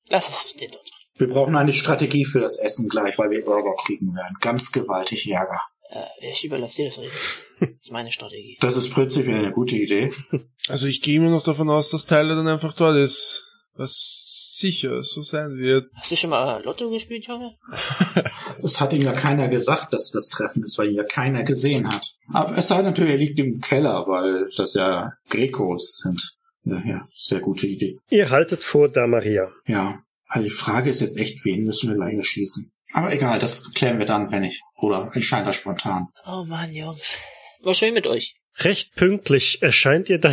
lass 0.09 0.29
es 0.29 0.51
hinter 0.57 0.79
uns 0.79 0.89
bringen. 0.91 1.27
wir 1.27 1.29
brauchen 1.29 1.55
eine 1.55 1.73
Strategie 1.73 2.25
für 2.25 2.39
das 2.39 2.57
Essen 2.57 2.87
gleich, 2.87 3.17
weil 3.17 3.29
wir 3.29 3.45
Ärger 3.45 3.75
kriegen 3.85 4.13
werden. 4.15 4.35
Ganz 4.41 4.71
gewaltig 4.71 5.29
Ärger. 5.29 5.61
Äh, 5.89 6.05
ich 6.31 6.45
überlasse 6.45 6.77
dir 6.77 6.85
das 6.85 6.99
Reden. 6.99 7.11
Das 7.59 7.69
ist 7.81 7.91
meine 7.91 8.11
Strategie. 8.11 8.57
Das 8.61 8.77
ist 8.77 8.89
prinzipiell 8.91 9.39
eine 9.39 9.51
gute 9.51 9.75
Idee. 9.75 10.11
Also 10.69 10.87
ich 10.87 11.01
gehe 11.01 11.17
immer 11.17 11.29
noch 11.29 11.43
davon 11.43 11.69
aus, 11.69 11.89
dass 11.89 12.05
Tyler 12.05 12.35
dann 12.37 12.47
einfach 12.47 12.73
dort 12.77 12.95
ist. 12.95 13.43
Was 13.75 14.53
sicher 14.55 15.01
so 15.03 15.21
sein 15.21 15.57
wird. 15.57 15.89
Hast 15.95 16.11
du 16.11 16.15
schon 16.15 16.29
mal 16.29 16.63
Lotto 16.63 16.89
gespielt, 16.89 17.27
Junge? 17.27 17.55
Es 18.63 18.79
hat 18.79 18.93
ihm 18.93 19.01
ja 19.01 19.11
keiner 19.13 19.49
gesagt, 19.49 19.91
dass 19.91 20.11
das 20.11 20.29
Treffen 20.29 20.63
ist, 20.63 20.77
weil 20.77 20.89
ihn 20.89 20.95
ja 20.95 21.03
keiner 21.03 21.43
gesehen 21.43 21.91
hat. 21.91 22.13
Aber 22.31 22.57
es 22.57 22.69
sei 22.69 22.81
natürlich, 22.81 23.11
er 23.11 23.17
liegt 23.17 23.39
im 23.39 23.59
Keller, 23.59 24.05
weil 24.07 24.47
das 24.55 24.73
ja 24.75 25.11
Grekos 25.29 25.97
sind. 26.03 26.37
Ja, 26.63 26.81
ja, 26.85 27.07
sehr 27.13 27.41
gute 27.41 27.67
Idee. 27.67 27.97
Ihr 28.09 28.29
haltet 28.29 28.63
vor 28.63 28.89
da 28.89 29.05
Maria. 29.05 29.51
Ja. 29.65 29.99
Also 30.27 30.47
die 30.47 30.53
Frage 30.53 30.89
ist 30.89 31.01
jetzt 31.01 31.19
echt, 31.19 31.43
wen 31.43 31.63
müssen 31.63 31.89
wir 31.89 31.97
gleich 31.97 32.15
erschießen? 32.15 32.71
Aber 32.93 33.11
egal, 33.11 33.39
das 33.39 33.73
klären 33.73 33.99
wir 33.99 34.05
dann, 34.05 34.31
wenn 34.31 34.43
ich. 34.43 34.61
Oder 34.75 35.11
entscheiden 35.13 35.45
das 35.45 35.55
spontan. 35.55 36.07
Oh 36.25 36.45
Mann, 36.45 36.73
Jungs. 36.73 37.17
War 37.61 37.73
schön 37.73 37.93
mit 37.93 38.07
euch. 38.07 38.35
Recht 38.59 38.95
pünktlich 38.95 39.61
erscheint 39.61 40.09
ihr 40.09 40.19
da, 40.19 40.31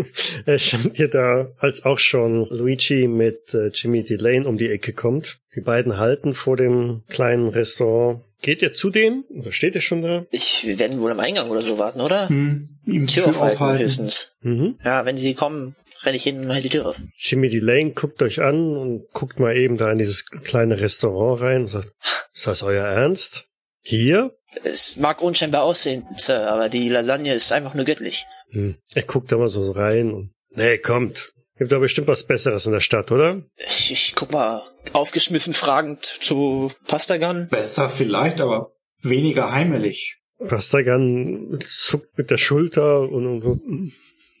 erscheint 0.46 0.98
ihr 0.98 1.08
da, 1.08 1.52
als 1.58 1.84
auch 1.84 1.98
schon 1.98 2.46
Luigi 2.50 3.08
mit 3.08 3.54
äh, 3.54 3.68
Jimmy 3.68 4.04
Delane 4.04 4.46
um 4.46 4.58
die 4.58 4.70
Ecke 4.70 4.92
kommt. 4.92 5.38
Die 5.54 5.62
beiden 5.62 5.96
halten 5.96 6.34
vor 6.34 6.56
dem 6.56 7.02
kleinen 7.08 7.48
Restaurant. 7.48 8.22
Geht 8.42 8.60
ihr 8.60 8.72
zu 8.72 8.90
denen? 8.90 9.24
Oder 9.30 9.52
steht 9.52 9.74
ihr 9.74 9.80
schon 9.80 10.02
da? 10.02 10.26
Ich, 10.30 10.66
wir 10.66 10.78
werden 10.78 11.00
wohl 11.00 11.12
am 11.12 11.20
Eingang 11.20 11.48
oder 11.48 11.60
so 11.60 11.78
warten, 11.78 12.00
oder? 12.00 12.28
Hm, 12.28 12.80
ihm 12.86 13.06
Tür 13.06 13.28
aufhalten, 13.28 13.84
höchstens. 13.84 14.36
Mhm. 14.42 14.78
Ja, 14.84 15.06
wenn 15.06 15.16
sie 15.16 15.34
kommen, 15.34 15.74
renne 16.02 16.16
ich 16.16 16.24
hin 16.24 16.40
und 16.40 16.48
halte 16.48 16.64
die 16.64 16.68
Tür 16.70 16.88
auf. 16.88 16.96
Jimmy 17.16 17.48
Delane 17.48 17.92
guckt 17.92 18.22
euch 18.22 18.42
an 18.42 18.76
und 18.76 19.06
guckt 19.12 19.38
mal 19.40 19.56
eben 19.56 19.76
da 19.76 19.90
in 19.92 19.98
dieses 19.98 20.26
kleine 20.26 20.80
Restaurant 20.80 21.40
rein 21.40 21.62
und 21.62 21.68
sagt, 21.68 21.92
ist 22.34 22.46
das 22.46 22.62
euer 22.62 22.84
Ernst? 22.84 23.48
Hier? 23.80 24.34
Es 24.64 24.96
mag 24.96 25.22
unscheinbar 25.22 25.62
aussehen, 25.62 26.06
Sir, 26.16 26.50
aber 26.50 26.68
die 26.68 26.88
Lasagne 26.88 27.34
ist 27.34 27.52
einfach 27.52 27.74
nur 27.74 27.84
göttlich. 27.84 28.26
Hm. 28.50 28.76
Er 28.94 29.02
guckt 29.02 29.32
da 29.32 29.36
mal 29.36 29.48
so 29.48 29.70
rein 29.70 30.12
und, 30.12 30.32
nee, 30.50 30.78
kommt. 30.78 31.32
Gibt 31.56 31.70
da 31.70 31.78
bestimmt 31.78 32.08
was 32.08 32.26
Besseres 32.26 32.66
in 32.66 32.72
der 32.72 32.80
Stadt, 32.80 33.12
oder? 33.12 33.42
Ich, 33.56 33.92
ich 33.92 34.14
guck 34.14 34.32
mal 34.32 34.62
aufgeschmissen 34.92 35.54
fragend 35.54 36.04
zu 36.04 36.72
Pastagan. 36.86 37.48
Besser 37.48 37.88
vielleicht, 37.88 38.40
aber 38.40 38.72
weniger 39.00 39.52
heimelig. 39.52 40.18
Pastagan 40.48 41.58
zuckt 41.68 42.16
mit 42.18 42.30
der 42.30 42.38
Schulter 42.38 43.02
und, 43.02 43.26
und 43.26 43.40
so. 43.42 43.60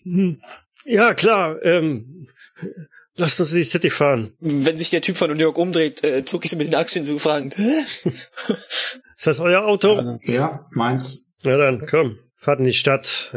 Hm. 0.04 0.40
Ja, 0.84 1.14
klar, 1.14 1.62
ähm, 1.64 2.26
lasst 3.14 3.38
uns 3.40 3.52
in 3.52 3.58
die 3.58 3.64
City 3.64 3.90
fahren. 3.90 4.34
Wenn 4.40 4.76
sich 4.76 4.90
der 4.90 5.02
Typ 5.02 5.16
von 5.16 5.30
New 5.30 5.36
York 5.36 5.58
umdreht, 5.58 6.02
äh, 6.02 6.24
zucke 6.24 6.46
ich 6.46 6.50
so 6.50 6.56
mit 6.56 6.66
den 6.66 6.74
Achseln 6.74 7.04
so 7.04 7.18
fragend. 7.18 7.56
Ist 9.22 9.28
das 9.28 9.38
euer 9.38 9.64
Auto? 9.64 9.94
Also, 9.94 10.18
Ja, 10.24 10.66
meins. 10.72 11.36
Na 11.44 11.56
dann, 11.56 11.86
komm, 11.86 12.18
fahrt 12.34 12.58
in 12.58 12.64
die 12.64 12.72
Stadt. 12.72 13.32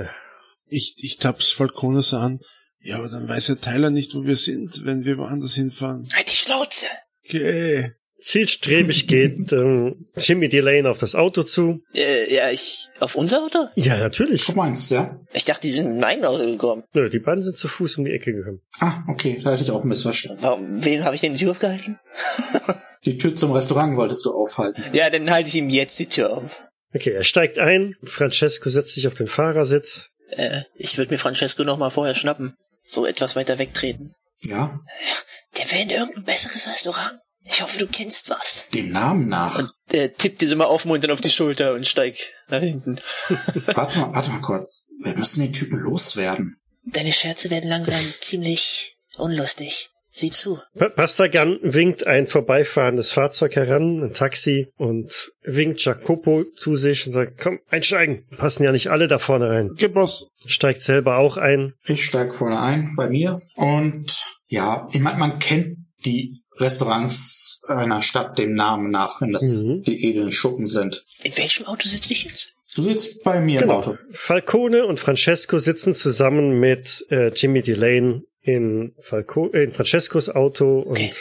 ich, 0.65 0.95
ich 0.97 1.17
tapp's 1.17 1.51
Falcone 1.51 2.01
so 2.01 2.17
an. 2.17 2.39
Ja, 2.79 2.97
aber 2.97 3.09
dann 3.09 3.27
weiß 3.27 3.49
ja 3.49 3.55
Tyler 3.55 3.91
nicht, 3.91 4.15
wo 4.15 4.23
wir 4.23 4.35
sind, 4.35 4.83
wenn 4.83 5.05
wir 5.05 5.19
woanders 5.19 5.53
hinfahren. 5.53 6.09
Halt 6.11 6.27
die 6.31 6.35
Schnauze! 6.35 6.87
Okay. 7.23 7.91
Zielstrebig 8.17 9.07
geht 9.07 9.51
ähm, 9.51 10.01
Jimmy 10.15 10.49
Delane 10.49 10.89
auf 10.89 10.97
das 10.97 11.15
Auto 11.15 11.43
zu. 11.43 11.81
Äh, 11.93 12.33
ja, 12.33 12.49
ich. 12.49 12.87
Auf 12.99 13.15
unser 13.15 13.43
Auto? 13.43 13.67
Ja, 13.75 13.97
natürlich. 13.97 14.45
Du 14.45 14.53
meinst, 14.53 14.91
ja? 14.91 15.19
Ich 15.33 15.45
dachte, 15.45 15.61
die 15.67 15.73
sind 15.73 15.85
in 15.87 15.97
mein 15.99 16.23
Auto 16.23 16.45
gekommen. 16.45 16.83
Nö, 16.93 17.09
die 17.09 17.19
beiden 17.19 17.43
sind 17.43 17.57
zu 17.57 17.67
Fuß 17.67 17.97
um 17.97 18.05
die 18.05 18.11
Ecke 18.13 18.33
gekommen. 18.33 18.61
Ah, 18.79 19.03
okay, 19.09 19.41
da 19.43 19.51
hatte 19.51 19.63
ich 19.63 19.71
auch 19.71 19.83
missverstanden. 19.83 20.41
Warum, 20.41 20.83
wem 20.83 21.03
habe 21.03 21.15
ich 21.15 21.21
denn 21.21 21.33
die 21.33 21.39
Tür 21.39 21.51
aufgehalten? 21.51 21.99
Die 23.05 23.17
Tür 23.17 23.35
zum 23.35 23.51
Restaurant 23.51 23.95
wolltest 23.97 24.25
du 24.25 24.33
aufhalten. 24.33 24.83
Ja, 24.91 25.11
dann 25.11 25.29
halte 25.29 25.47
ich 25.47 25.53
ihm 25.53 25.69
jetzt 25.69 25.99
die 25.99 26.07
Tür 26.07 26.35
auf. 26.37 26.63
Okay, 26.91 27.11
er 27.11 27.23
steigt 27.23 27.59
ein. 27.59 27.93
Francesco 28.03 28.67
setzt 28.67 28.93
sich 28.93 29.05
auf 29.05 29.13
den 29.13 29.27
Fahrersitz. 29.27 30.09
Äh, 30.29 30.61
ich 30.73 30.97
würde 30.97 31.11
mir 31.11 31.19
Francesco 31.19 31.63
noch 31.63 31.77
mal 31.77 31.91
vorher 31.91 32.15
schnappen. 32.15 32.55
So 32.81 33.05
etwas 33.05 33.35
weiter 33.35 33.59
wegtreten. 33.59 34.15
Ja, 34.41 34.79
Der 35.57 35.71
wäre 35.71 35.83
in 35.83 35.89
irgendein 35.91 36.23
besseres 36.23 36.67
Restaurant. 36.67 37.19
Ich 37.47 37.61
hoffe, 37.61 37.79
du 37.79 37.87
kennst 37.87 38.29
was. 38.29 38.67
dem 38.73 38.89
Namen 38.89 39.27
nach. 39.27 39.61
Der 39.91 40.13
tippt 40.13 40.41
dir 40.41 40.47
so 40.47 40.55
mal 40.55 40.65
aufmunternd 40.65 41.13
auf 41.13 41.21
die 41.21 41.29
Schulter 41.29 41.73
und 41.73 41.87
steigt 41.87 42.33
nach 42.49 42.59
hinten. 42.61 42.99
Warte 43.67 43.99
mal, 43.99 44.13
warte 44.13 44.31
mal 44.31 44.41
kurz. 44.41 44.83
Wir 45.03 45.15
müssen 45.15 45.41
den 45.41 45.53
Typen 45.53 45.77
loswerden. 45.77 46.57
Deine 46.85 47.13
Scherze 47.13 47.49
werden 47.49 47.69
langsam 47.69 48.01
ziemlich 48.19 48.97
unlustig. 49.17 49.89
Sieh 50.09 50.31
zu. 50.31 50.59
Pa 50.77 50.87
Pastagan 50.87 51.59
winkt 51.61 52.07
ein 52.07 52.27
vorbeifahrendes 52.27 53.11
Fahrzeug 53.11 53.57
heran, 53.57 54.01
ein 54.01 54.13
Taxi, 54.13 54.69
und 54.77 55.33
winkt 55.43 55.83
Jacopo 55.83 56.45
zu 56.55 56.77
sich 56.77 57.05
und 57.05 57.11
sagt, 57.11 57.37
komm, 57.37 57.59
einsteigen. 57.67 58.25
Passen 58.37 58.63
ja 58.63 58.71
nicht 58.71 58.87
alle 58.87 59.09
da 59.09 59.19
vorne 59.19 59.49
rein. 59.49 59.71
Okay, 59.71 59.89
Boss. 59.89 60.27
Steigt 60.45 60.83
selber 60.83 61.17
auch 61.17 61.35
ein. 61.35 61.73
Ich 61.85 62.05
steig 62.05 62.33
vorne 62.33 62.61
ein 62.61 62.93
bei 62.95 63.09
mir 63.09 63.41
und 63.55 64.23
ja, 64.47 64.87
ich 64.93 65.01
meine, 65.01 65.17
man 65.17 65.37
kennt 65.39 65.79
die 66.05 66.44
Restaurants 66.57 67.61
einer 67.67 68.01
Stadt 68.01 68.37
dem 68.37 68.53
Namen 68.53 68.91
nach, 68.91 69.21
wenn 69.21 69.31
das 69.31 69.43
Mhm. 69.63 69.83
die 69.83 70.09
edlen 70.09 70.31
Schuppen 70.31 70.67
sind. 70.67 71.05
In 71.23 71.35
welchem 71.37 71.65
Auto 71.65 71.87
sitze 71.87 72.11
ich 72.11 72.25
jetzt? 72.25 72.53
Du 72.75 72.83
sitzt 72.89 73.23
bei 73.23 73.39
mir 73.39 73.61
im 73.61 73.67
Genau. 73.69 73.79
Auto. 73.79 73.97
Falcone 74.11 74.85
und 74.85 74.99
Francesco 74.99 75.57
sitzen 75.59 75.93
zusammen 75.93 76.59
mit 76.59 77.05
äh, 77.09 77.27
Jimmy 77.33 77.61
Delane 77.61 78.23
in, 78.41 78.93
Falco 78.99 79.49
äh, 79.53 79.63
in 79.63 79.71
Francescos 79.71 80.29
Auto 80.29 80.79
und 80.81 80.91
Okay. 80.91 81.11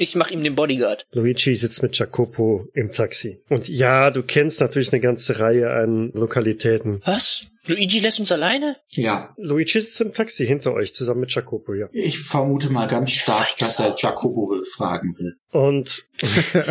Ich 0.00 0.14
mach 0.14 0.30
ihm 0.30 0.44
den 0.44 0.54
Bodyguard. 0.54 1.06
Luigi 1.10 1.56
sitzt 1.56 1.82
mit 1.82 1.98
Jacopo 1.98 2.68
im 2.72 2.92
Taxi. 2.92 3.40
Und 3.48 3.68
ja, 3.68 4.12
du 4.12 4.22
kennst 4.22 4.60
natürlich 4.60 4.92
eine 4.92 5.00
ganze 5.00 5.40
Reihe 5.40 5.70
an 5.72 6.12
Lokalitäten. 6.14 7.00
Was? 7.04 7.46
Luigi 7.68 8.00
lässt 8.00 8.18
uns 8.20 8.32
alleine? 8.32 8.76
Ja, 8.88 9.34
Luigi 9.36 9.80
sitzt 9.80 10.00
im 10.00 10.14
Taxi 10.14 10.46
hinter 10.46 10.72
euch 10.72 10.94
zusammen 10.94 11.20
mit 11.20 11.34
Jacopo, 11.34 11.74
ja. 11.74 11.88
ich 11.92 12.18
vermute 12.18 12.70
mal 12.70 12.86
ganz 12.86 13.10
stark, 13.10 13.56
dass 13.58 13.78
er 13.78 13.94
Jacopo 13.96 14.46
befragen 14.46 15.14
will. 15.18 15.36
Und 15.50 16.06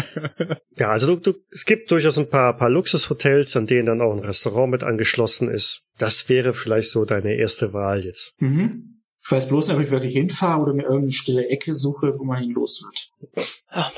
ja, 0.78 0.90
also 0.90 1.16
du, 1.16 1.32
du, 1.32 1.40
es 1.52 1.66
gibt 1.66 1.92
durchaus 1.92 2.18
ein 2.18 2.30
paar, 2.30 2.56
paar 2.56 2.70
Luxushotels, 2.70 3.56
an 3.56 3.68
denen 3.68 3.86
dann 3.86 4.02
auch 4.02 4.14
ein 4.14 4.20
Restaurant 4.20 4.72
mit 4.72 4.84
angeschlossen 4.84 5.50
ist. 5.50 5.88
Das 5.98 6.30
wäre 6.30 6.54
vielleicht 6.54 6.90
so 6.90 7.06
deine 7.06 7.36
erste 7.36 7.74
Wahl 7.74 8.04
jetzt. 8.04 8.34
Mhm. 8.40 9.02
Ich 9.24 9.32
weiß 9.32 9.50
bloß 9.50 9.68
nicht, 9.68 9.78
ob 9.78 9.84
ich 9.84 9.92
wirklich 9.92 10.14
hinfahre 10.14 10.62
oder 10.62 10.74
mir 10.74 10.84
irgendeine 10.84 11.12
stille 11.12 11.48
Ecke 11.50 11.76
suche, 11.76 12.16
wo 12.18 12.24
man 12.24 12.42
ihn 12.42 12.52
los 12.52 12.82
wird. 12.84 13.12
Oh 13.36 13.76
Mann. 13.76 13.92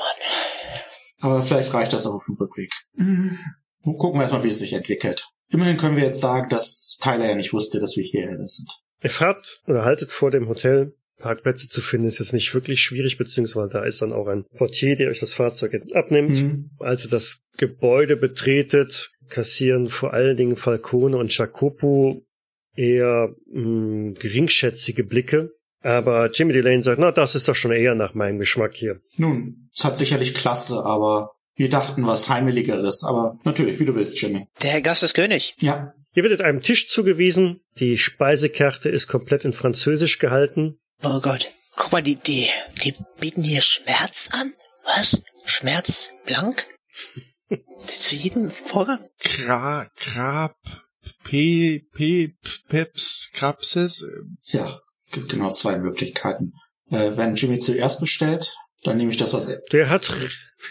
Aber 1.22 1.44
vielleicht 1.44 1.74
reicht 1.74 1.94
das 1.94 2.08
auch 2.08 2.16
auf 2.16 2.26
dem 2.26 2.38
Rückweg. 2.38 2.72
Mhm. 2.94 3.38
Nun 3.84 3.98
gucken 3.98 4.20
wir 4.20 4.24
erstmal, 4.24 4.44
wie 4.44 4.50
es 4.50 4.60
sich 4.60 4.74
entwickelt. 4.74 5.28
Immerhin 5.52 5.78
können 5.78 5.96
wir 5.96 6.04
jetzt 6.04 6.20
sagen, 6.20 6.50
dass 6.50 6.98
Tyler 7.02 7.28
ja 7.28 7.36
nicht 7.36 7.54
wusste, 7.54 7.80
dass 7.80 7.96
wir 7.98 8.04
hierher 8.04 8.38
sind. 8.46 8.70
Ihr 9.04 9.10
fahrt 9.10 9.62
oder 9.68 9.84
haltet 9.84 10.12
vor 10.12 10.32
dem 10.32 10.48
Hotel. 10.48 10.94
Parkplätze 11.20 11.68
zu 11.68 11.82
finden 11.82 12.08
ist 12.08 12.20
jetzt 12.20 12.34
nicht 12.34 12.54
wirklich 12.54 12.82
schwierig, 12.82 13.18
beziehungsweise 13.18 13.70
da 13.70 13.84
ist 13.84 14.02
dann 14.02 14.14
auch 14.14 14.28
ein 14.28 14.46
Portier, 14.56 14.96
der 14.96 15.10
euch 15.10 15.20
das 15.20 15.34
Fahrzeug 15.34 15.82
abnimmt. 15.94 16.42
Mhm. 16.42 16.70
Als 16.80 17.04
ihr 17.04 17.12
das 17.12 17.46
Gebäude 17.58 18.16
betretet, 18.16 19.12
kassieren 19.28 19.90
vor 19.90 20.14
allen 20.14 20.38
Dingen 20.38 20.56
Falcone 20.56 21.18
und 21.18 21.36
Jacopo 21.36 22.24
eher 22.76 23.36
mh, 23.52 24.14
geringschätzige 24.20 25.04
Blicke. 25.04 25.52
Aber 25.82 26.30
Jimmy 26.32 26.54
Delane 26.54 26.84
sagt, 26.84 27.00
na, 27.00 27.12
das 27.12 27.36
ist 27.36 27.48
doch 27.48 27.56
schon 27.56 27.72
eher 27.72 27.96
nach 27.96 28.14
meinem 28.14 28.40
Geschmack 28.40 28.76
hier. 28.76 29.02
Nun, 29.18 29.70
es 29.74 29.84
hat 29.84 29.98
sicherlich 29.98 30.34
Klasse, 30.34 30.84
aber 30.84 31.32
wir 31.60 31.70
dachten 31.70 32.08
was 32.08 32.30
Heimeligeres. 32.30 33.04
Aber 33.04 33.38
natürlich, 33.44 33.80
wie 33.80 33.86
du 33.86 33.94
willst, 33.94 34.20
Jimmy. 34.22 34.48
Der 34.64 34.72
Herr 34.72 34.82
Gast 34.82 35.04
ist 35.04 35.14
König. 35.14 35.56
Ja, 35.60 35.94
Ihr 36.16 36.24
werdet 36.24 36.42
einem 36.42 36.62
Tisch 36.62 36.88
zugewiesen. 36.88 37.62
Die 37.78 37.98
Speisekarte 37.98 38.90
ist 38.90 39.08
komplett 39.08 39.46
in 39.46 39.54
Französisch 39.54 40.18
gehalten. 40.18 40.80
Oh 41.04 41.20
Gott. 41.20 41.46
Guck 41.76 41.92
mal, 41.92 42.02
die, 42.02 42.16
die, 42.16 42.48
die 42.84 42.96
bieten 43.20 43.44
hier 43.44 43.62
Schmerz 43.62 44.30
an? 44.32 44.54
Was? 44.86 45.22
Schmerz 45.46 46.10
blank? 46.26 46.66
Zu 47.86 48.16
jedem 48.16 48.50
Vorgang? 48.50 49.08
Kra, 49.20 49.88
Krab, 49.98 50.56
P, 51.26 51.86
P, 51.94 52.36
Peps, 52.70 53.30
Krapses. 53.34 54.04
ja, 54.44 54.80
gibt 55.12 55.30
genau 55.30 55.52
zwei 55.52 55.78
Möglichkeiten. 55.78 56.54
Äh, 56.90 57.18
wenn 57.18 57.36
Jimmy 57.36 57.60
zuerst 57.60 58.00
bestellt, 58.00 58.56
dann 58.84 58.98
nehme 58.98 59.12
ich 59.12 59.18
das, 59.18 59.34
was 59.34 59.48
er. 59.48 59.62
Der 59.72 59.90
hat, 59.90 60.14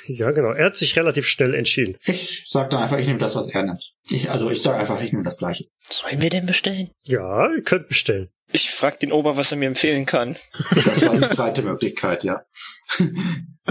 ja 0.06 0.30
genau, 0.30 0.52
er 0.52 0.66
hat 0.66 0.76
sich 0.76 0.96
relativ 0.96 1.26
schnell 1.26 1.54
entschieden. 1.54 1.96
Ich 2.04 2.42
sag 2.46 2.70
dann 2.70 2.82
einfach, 2.82 2.98
ich 2.98 3.06
nehme 3.06 3.18
das, 3.18 3.36
was 3.36 3.48
er 3.48 3.62
nimmt. 3.62 3.92
Ich, 4.08 4.30
also 4.30 4.50
ich 4.50 4.62
sage 4.62 4.78
einfach, 4.78 5.00
ich 5.00 5.12
nehme 5.12 5.24
das 5.24 5.38
gleiche. 5.38 5.66
Sollen 5.76 6.20
wir 6.20 6.30
denn 6.30 6.46
bestellen? 6.46 6.90
Ja, 7.04 7.50
ihr 7.52 7.62
könnt 7.62 7.88
bestellen. 7.88 8.30
Ich 8.50 8.70
frag 8.70 8.98
den 9.00 9.12
Ober, 9.12 9.36
was 9.36 9.52
er 9.52 9.58
mir 9.58 9.66
empfehlen 9.66 10.06
kann. 10.06 10.34
Das 10.84 11.02
war 11.02 11.14
die 11.14 11.26
zweite 11.26 11.62
Möglichkeit, 11.62 12.24
ja. 12.24 12.44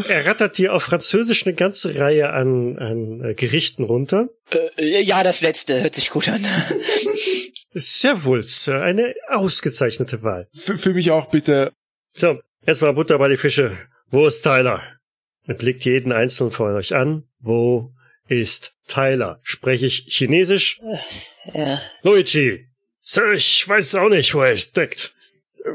Er 0.05 0.27
rattert 0.27 0.59
dir 0.59 0.75
auf 0.75 0.83
Französisch 0.83 1.47
eine 1.47 1.55
ganze 1.55 1.95
Reihe 1.95 2.29
an, 2.29 2.77
an 2.77 3.23
äh, 3.23 3.33
Gerichten 3.33 3.83
runter. 3.83 4.29
Äh, 4.77 5.01
ja, 5.01 5.23
das 5.23 5.41
letzte 5.41 5.81
hört 5.81 5.95
sich 5.95 6.11
gut 6.11 6.29
an. 6.29 6.45
Sehr 7.73 8.23
wohl, 8.23 8.43
Sir, 8.43 8.83
eine 8.83 9.15
ausgezeichnete 9.27 10.21
Wahl. 10.21 10.49
Für, 10.53 10.77
für 10.77 10.93
mich 10.93 11.09
auch 11.09 11.31
bitte. 11.31 11.71
So, 12.09 12.39
jetzt 12.67 12.83
mal 12.83 12.93
Butter 12.93 13.17
bei 13.17 13.27
die 13.29 13.37
Fische. 13.37 13.75
Wo 14.09 14.25
ist 14.25 14.41
Tyler? 14.41 14.81
Er 15.47 15.53
blickt 15.53 15.83
jeden 15.85 16.11
einzelnen 16.11 16.51
von 16.51 16.73
euch 16.75 16.95
an. 16.95 17.27
Wo 17.39 17.93
ist 18.27 18.73
Tyler? 18.87 19.39
Spreche 19.43 19.85
ich 19.85 20.05
Chinesisch? 20.07 20.79
ja. 21.53 21.81
Luigi. 22.03 22.67
Sir, 23.01 23.33
ich 23.33 23.67
weiß 23.67 23.95
auch 23.95 24.09
nicht, 24.09 24.33
wo 24.33 24.41
er 24.41 24.57
steckt. 24.57 25.13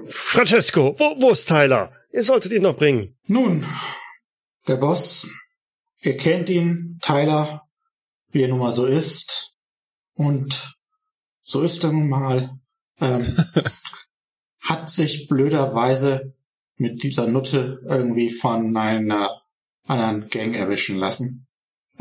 Francesco, 0.07 0.95
wo, 0.99 1.21
wo 1.21 1.31
ist 1.31 1.49
Tyler? 1.49 1.93
Ihr 2.13 2.23
solltet 2.23 2.53
ihn 2.53 2.63
noch 2.63 2.77
bringen. 2.77 3.17
Nun, 3.27 3.67
der 4.67 4.77
Boss, 4.77 5.29
ihr 6.01 6.17
kennt 6.17 6.49
ihn, 6.51 6.99
Tyler, 7.03 7.63
wie 8.31 8.43
er 8.43 8.49
nun 8.49 8.59
mal 8.59 8.73
so 8.73 8.87
ist. 8.87 9.53
Und 10.15 10.75
so 11.43 11.63
ist 11.63 11.85
er 11.85 11.93
nun 11.93 12.09
mal. 12.09 12.51
Ähm, 13.01 13.37
hat 14.61 14.89
sich 14.89 15.29
blöderweise 15.29 16.35
mit 16.83 17.03
dieser 17.05 17.27
Nutte 17.29 17.81
irgendwie 17.89 18.29
von 18.31 18.77
einer 18.77 19.31
anderen 19.87 20.29
Gang 20.29 20.55
erwischen 20.55 20.97
lassen. 20.99 21.47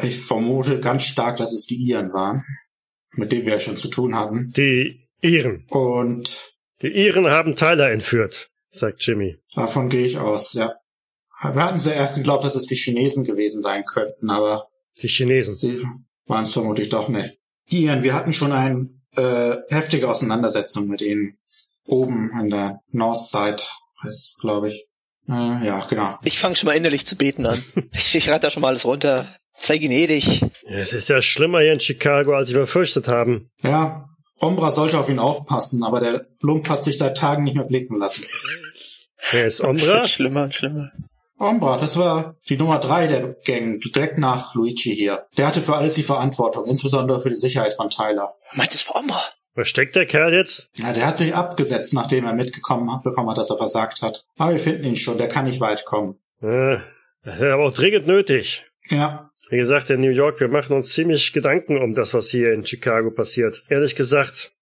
Ich 0.02 0.20
vermute 0.20 0.80
ganz 0.80 1.04
stark, 1.04 1.38
dass 1.38 1.54
es 1.54 1.66
die 1.68 1.76
Iren 1.76 2.12
waren, 2.14 2.44
mit 3.12 3.32
denen 3.32 3.46
wir 3.46 3.54
ja 3.54 3.60
schon 3.60 3.78
zu 3.78 3.90
tun 3.90 4.16
hatten. 4.16 4.52
Die 4.58 5.00
Iren. 5.22 5.66
Und 5.70 6.54
Die 6.82 6.88
Iren 6.88 7.28
haben 7.30 7.56
Tyler 7.56 7.92
entführt, 7.92 8.50
sagt 8.70 9.06
Jimmy. 9.06 9.38
davon 9.54 9.90
gehe 9.90 10.06
ich 10.06 10.18
aus, 10.18 10.54
ja. 10.54 10.74
Wir 11.44 11.64
hatten 11.64 11.80
zuerst 11.80 12.16
geglaubt, 12.16 12.44
dass 12.44 12.56
es 12.56 12.68
die 12.68 12.76
Chinesen 12.76 13.24
gewesen 13.24 13.62
sein 13.62 13.84
könnten, 13.84 14.30
aber 14.30 14.68
Die 15.02 15.08
Chinesen. 15.08 15.56
sie 15.56 15.84
waren 16.26 16.44
es 16.44 16.54
vermutlich 16.54 16.90
doch 16.90 17.08
nicht. 17.10 17.38
Die 17.72 17.84
Iren, 17.86 18.04
wir 18.04 18.14
hatten 18.14 18.34
schon 18.34 18.52
eine 18.52 18.90
äh, 19.16 19.58
heftige 19.70 20.10
Auseinandersetzung 20.10 20.88
mit 20.88 21.02
ihnen. 21.02 21.38
Oben 21.86 22.32
an 22.34 22.50
der 22.50 22.82
Northside, 22.92 23.64
heißt 24.04 24.20
es, 24.20 24.38
glaube 24.39 24.70
ich. 24.70 24.88
Äh, 25.30 25.66
ja, 25.66 25.86
genau. 25.89 26.18
Ich 26.24 26.39
fange 26.39 26.56
schon 26.56 26.68
mal 26.68 26.76
innerlich 26.76 27.06
zu 27.06 27.16
beten 27.16 27.45
an. 27.45 27.64
Ich, 27.93 28.16
ich 28.16 28.30
rate 28.30 28.41
da 28.41 28.49
schon 28.49 28.62
mal 28.62 28.70
alles 28.70 28.86
runter. 28.86 29.28
Sei 29.58 29.78
gnädig. 29.78 30.43
Es 30.66 30.93
ist 30.93 31.10
ja 31.10 31.22
schlimmer 31.22 31.60
hier 31.60 31.74
in 31.74 31.80
Chicago, 31.80 32.34
als 32.34 32.52
wir 32.52 32.62
befürchtet 32.62 33.08
haben. 33.08 33.49
Ja, 33.62 34.06
Ombra 34.39 34.72
sollte 34.72 34.97
auf 34.99 35.10
ihn 35.10 35.20
aufpassen, 35.20 35.84
aber 35.84 35.99
der 35.99 36.26
Lump 36.39 36.68
hat 36.70 36.84
sich 36.84 36.97
seit 36.97 37.18
Tagen 37.18 37.43
nicht 37.43 37.56
mehr 37.56 37.66
blicken 37.66 37.97
lassen. 37.99 38.26
Wer 39.32 39.45
ist 39.45 39.60
Das 39.60 39.68
Ombra? 39.68 39.86
wird 39.88 40.10
schlimmer 40.10 40.43
und 40.43 40.56
schlimmer. 40.56 40.91
Ombra, 41.38 41.78
das 41.78 41.97
war 41.97 42.36
die 42.49 42.58
Nummer 42.58 42.80
drei 42.80 43.08
der 43.08 43.36
Gang, 43.45 43.80
direkt 43.80 44.18
nach 44.18 44.54
Luigi 44.56 44.95
hier. 44.95 45.26
Der 45.38 45.47
hatte 45.47 45.62
für 45.62 45.76
alles 45.76 45.95
die 45.95 46.04
Verantwortung, 46.04 46.66
insbesondere 46.66 47.20
für 47.20 47.30
die 47.30 47.36
Sicherheit 47.36 47.74
von 47.74 47.89
Tyler. 47.89 48.34
Meint 48.54 48.74
es 48.76 48.82
für 48.82 48.95
Ombra? 48.95 49.22
Wo 49.54 49.64
steckt 49.64 49.95
der 49.95 50.06
Kerl 50.06 50.34
jetzt? 50.34 50.70
Ja, 50.80 50.93
der 50.93 51.06
hat 51.08 51.18
sich 51.18 51.36
abgesetzt, 51.36 51.93
nachdem 51.93 52.26
er 52.26 52.34
mitgekommen 52.34 52.91
hat, 52.91 53.04
bekommen 53.04 53.30
hat, 53.30 53.38
dass 53.38 53.49
er 53.49 53.58
versagt 53.58 54.02
hat. 54.02 54.26
Aber 54.38 54.54
wir 54.54 54.60
finden 54.60 54.86
ihn 54.86 54.95
schon, 54.95 55.18
der 55.18 55.28
kann 55.28 55.45
nicht 55.45 55.60
weit 55.60 55.84
kommen. 55.86 56.20
Äh, 56.41 56.78
aber 57.24 57.66
auch 57.66 57.74
dringend 57.74 58.08
nötig. 58.08 58.66
Ja, 58.89 59.30
Wie 59.49 59.58
gesagt, 59.58 59.89
in 59.89 60.02
New 60.02 60.10
York, 60.10 60.39
wir 60.39 60.47
machen 60.47 60.76
uns 60.76 60.93
ziemlich 60.93 61.34
Gedanken 61.34 61.78
um 61.78 61.93
das, 61.93 62.14
was 62.14 62.30
hier 62.30 62.52
in 62.54 62.66
Chicago 62.66 63.12
passiert. 63.12 63.64
Ehrlich 63.70 63.95
gesagt, 63.95 64.54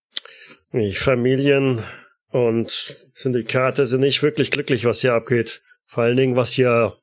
die 0.74 0.94
Familien 0.94 1.84
und 2.32 2.96
Syndikate 3.16 3.86
sind 3.88 4.02
nicht 4.02 4.22
wirklich 4.22 4.52
glücklich, 4.52 4.86
was 4.86 5.02
hier 5.02 5.14
abgeht. 5.14 5.62
Vor 5.86 6.04
allen 6.04 6.18
Dingen, 6.18 6.36
was 6.36 6.52
hier 6.52 6.98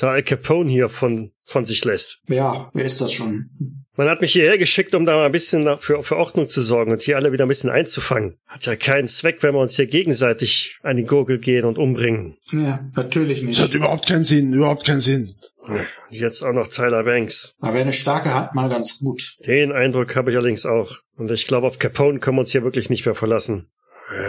der 0.00 0.08
Al 0.10 0.22
Capone 0.22 0.70
hier 0.70 0.88
von, 0.88 1.32
von 1.44 1.64
sich 1.64 1.84
lässt. 1.84 2.20
ja, 2.28 2.70
wer 2.72 2.84
ist 2.84 3.00
das 3.00 3.12
schon? 3.12 3.79
Man 4.00 4.08
hat 4.08 4.22
mich 4.22 4.32
hierher 4.32 4.56
geschickt, 4.56 4.94
um 4.94 5.04
da 5.04 5.14
mal 5.14 5.26
ein 5.26 5.30
bisschen 5.32 5.76
für, 5.76 6.02
für 6.02 6.16
Ordnung 6.16 6.48
zu 6.48 6.62
sorgen 6.62 6.90
und 6.90 7.02
hier 7.02 7.16
alle 7.16 7.32
wieder 7.32 7.44
ein 7.44 7.48
bisschen 7.48 7.68
einzufangen. 7.68 8.38
Hat 8.46 8.64
ja 8.64 8.74
keinen 8.74 9.08
Zweck, 9.08 9.42
wenn 9.42 9.52
wir 9.52 9.60
uns 9.60 9.76
hier 9.76 9.84
gegenseitig 9.84 10.78
an 10.82 10.96
die 10.96 11.04
Gurgel 11.04 11.36
gehen 11.38 11.66
und 11.66 11.76
umbringen. 11.76 12.38
Ja, 12.50 12.80
natürlich 12.96 13.44
Das 13.46 13.58
hat 13.58 13.66
nicht. 13.66 13.74
überhaupt 13.74 14.08
keinen 14.08 14.24
Sinn, 14.24 14.54
überhaupt 14.54 14.86
keinen 14.86 15.02
Sinn. 15.02 15.34
Und 15.66 15.86
jetzt 16.08 16.42
auch 16.42 16.54
noch 16.54 16.68
Tyler 16.68 17.04
Banks. 17.04 17.58
Aber 17.60 17.78
eine 17.78 17.92
starke 17.92 18.32
Hand 18.32 18.54
mal 18.54 18.70
ganz 18.70 19.00
gut. 19.00 19.36
Den 19.46 19.70
Eindruck 19.70 20.16
habe 20.16 20.30
ich 20.30 20.36
allerdings 20.38 20.64
auch. 20.64 20.96
Und 21.18 21.30
ich 21.30 21.46
glaube, 21.46 21.66
auf 21.66 21.78
Capone 21.78 22.20
können 22.20 22.38
wir 22.38 22.40
uns 22.40 22.52
hier 22.52 22.64
wirklich 22.64 22.88
nicht 22.88 23.04
mehr 23.04 23.14
verlassen. 23.14 23.68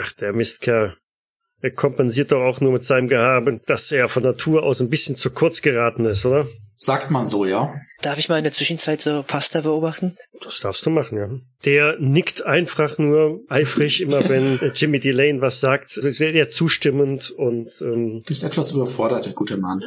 Ach, 0.01 0.11
der 0.11 0.33
Mistkerl. 0.33 0.97
Er 1.61 1.71
kompensiert 1.71 2.33
doch 2.33 2.41
auch 2.41 2.59
nur 2.59 2.73
mit 2.73 2.83
seinem 2.83 3.07
Gehabe, 3.07 3.61
dass 3.67 3.89
er 3.93 4.09
von 4.09 4.23
Natur 4.23 4.63
aus 4.63 4.81
ein 4.81 4.89
bisschen 4.89 5.15
zu 5.15 5.29
kurz 5.31 5.61
geraten 5.61 6.03
ist, 6.03 6.25
oder? 6.25 6.45
Sagt 6.83 7.11
man 7.11 7.27
so, 7.27 7.45
ja? 7.45 7.75
Darf 8.01 8.17
ich 8.17 8.27
mal 8.27 8.39
in 8.39 8.43
der 8.43 8.53
Zwischenzeit 8.53 9.01
so 9.01 9.21
Pasta 9.21 9.61
beobachten? 9.61 10.15
Das 10.41 10.61
darfst 10.61 10.83
du 10.83 10.89
machen, 10.89 11.15
ja. 11.15 11.29
Der 11.63 11.97
nickt 11.99 12.43
einfach 12.43 12.97
nur 12.97 13.41
eifrig, 13.49 14.01
immer 14.01 14.27
wenn 14.29 14.59
Jimmy 14.73 14.99
Delane 14.99 15.41
was 15.41 15.59
sagt, 15.59 15.91
sehr, 15.91 16.31
sehr 16.31 16.49
zustimmend 16.49 17.29
und 17.29 17.69
ähm, 17.81 18.23
Die 18.27 18.33
ist 18.33 18.41
etwas 18.41 18.71
überfordert, 18.71 19.27
der 19.27 19.33
gute 19.33 19.57
Mann. 19.57 19.79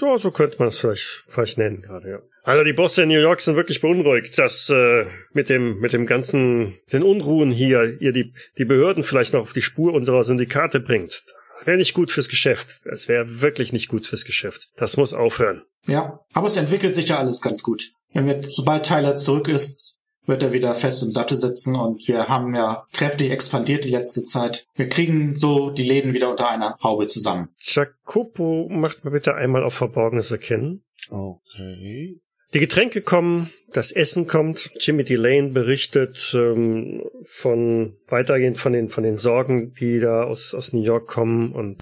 ja, 0.00 0.18
so 0.18 0.30
könnte 0.30 0.58
man 0.60 0.68
es 0.68 0.78
vielleicht, 0.78 1.24
vielleicht 1.26 1.58
nennen 1.58 1.82
gerade, 1.82 2.08
ja. 2.08 2.18
Also 2.44 2.62
die 2.62 2.74
Bosse 2.74 3.02
in 3.02 3.08
New 3.08 3.20
York 3.20 3.40
sind 3.40 3.56
wirklich 3.56 3.80
beunruhigt, 3.80 4.38
dass 4.38 4.70
äh, 4.70 5.06
mit 5.32 5.48
dem 5.48 5.80
mit 5.80 5.92
dem 5.92 6.06
ganzen 6.06 6.78
den 6.92 7.02
Unruhen 7.02 7.50
hier 7.50 8.00
ihr 8.00 8.12
die 8.12 8.32
die 8.56 8.64
Behörden 8.64 9.02
vielleicht 9.02 9.34
noch 9.34 9.42
auf 9.42 9.52
die 9.52 9.62
Spur 9.62 9.92
unserer 9.92 10.24
Syndikate 10.24 10.80
bringt. 10.80 11.22
Wäre 11.64 11.76
nicht 11.76 11.94
gut 11.94 12.10
fürs 12.10 12.28
Geschäft. 12.28 12.80
Es 12.90 13.08
wäre 13.08 13.40
wirklich 13.40 13.72
nicht 13.72 13.88
gut 13.88 14.06
fürs 14.06 14.24
Geschäft. 14.24 14.68
Das 14.76 14.96
muss 14.96 15.14
aufhören. 15.14 15.62
Ja, 15.86 16.20
aber 16.32 16.46
es 16.46 16.56
entwickelt 16.56 16.94
sich 16.94 17.08
ja 17.08 17.18
alles 17.18 17.40
ganz 17.40 17.62
gut. 17.62 17.92
Wenn 18.12 18.26
wir, 18.26 18.42
sobald 18.42 18.86
Tyler 18.86 19.16
zurück 19.16 19.48
ist, 19.48 19.98
wird 20.26 20.42
er 20.42 20.52
wieder 20.52 20.74
fest 20.74 21.02
im 21.02 21.10
Sattel 21.10 21.36
sitzen 21.36 21.74
und 21.74 22.06
wir 22.06 22.28
haben 22.28 22.54
ja 22.54 22.86
kräftig 22.92 23.30
expandiert 23.30 23.84
die 23.84 23.90
letzte 23.90 24.22
Zeit. 24.22 24.66
Wir 24.74 24.88
kriegen 24.88 25.34
so 25.34 25.70
die 25.70 25.82
Läden 25.82 26.12
wieder 26.12 26.30
unter 26.30 26.48
einer 26.48 26.76
Haube 26.82 27.06
zusammen. 27.06 27.48
Jacopo, 27.58 28.68
macht 28.70 29.04
mal 29.04 29.10
bitte 29.10 29.34
einmal 29.34 29.64
auf 29.64 29.74
Verborgenes 29.74 30.30
erkennen. 30.30 30.84
Okay. 31.08 32.20
Die 32.52 32.58
Getränke 32.58 33.00
kommen, 33.00 33.50
das 33.72 33.92
Essen 33.92 34.26
kommt. 34.26 34.72
Jimmy 34.80 35.04
Delane 35.04 35.50
berichtet 35.50 36.34
ähm, 36.34 37.04
von 37.22 37.96
weitergehend 38.08 38.58
von 38.58 38.72
den 38.72 38.88
von 38.88 39.04
den 39.04 39.16
Sorgen, 39.16 39.72
die 39.74 40.00
da 40.00 40.24
aus 40.24 40.54
aus 40.54 40.72
New 40.72 40.82
York 40.82 41.06
kommen 41.06 41.52
und 41.52 41.80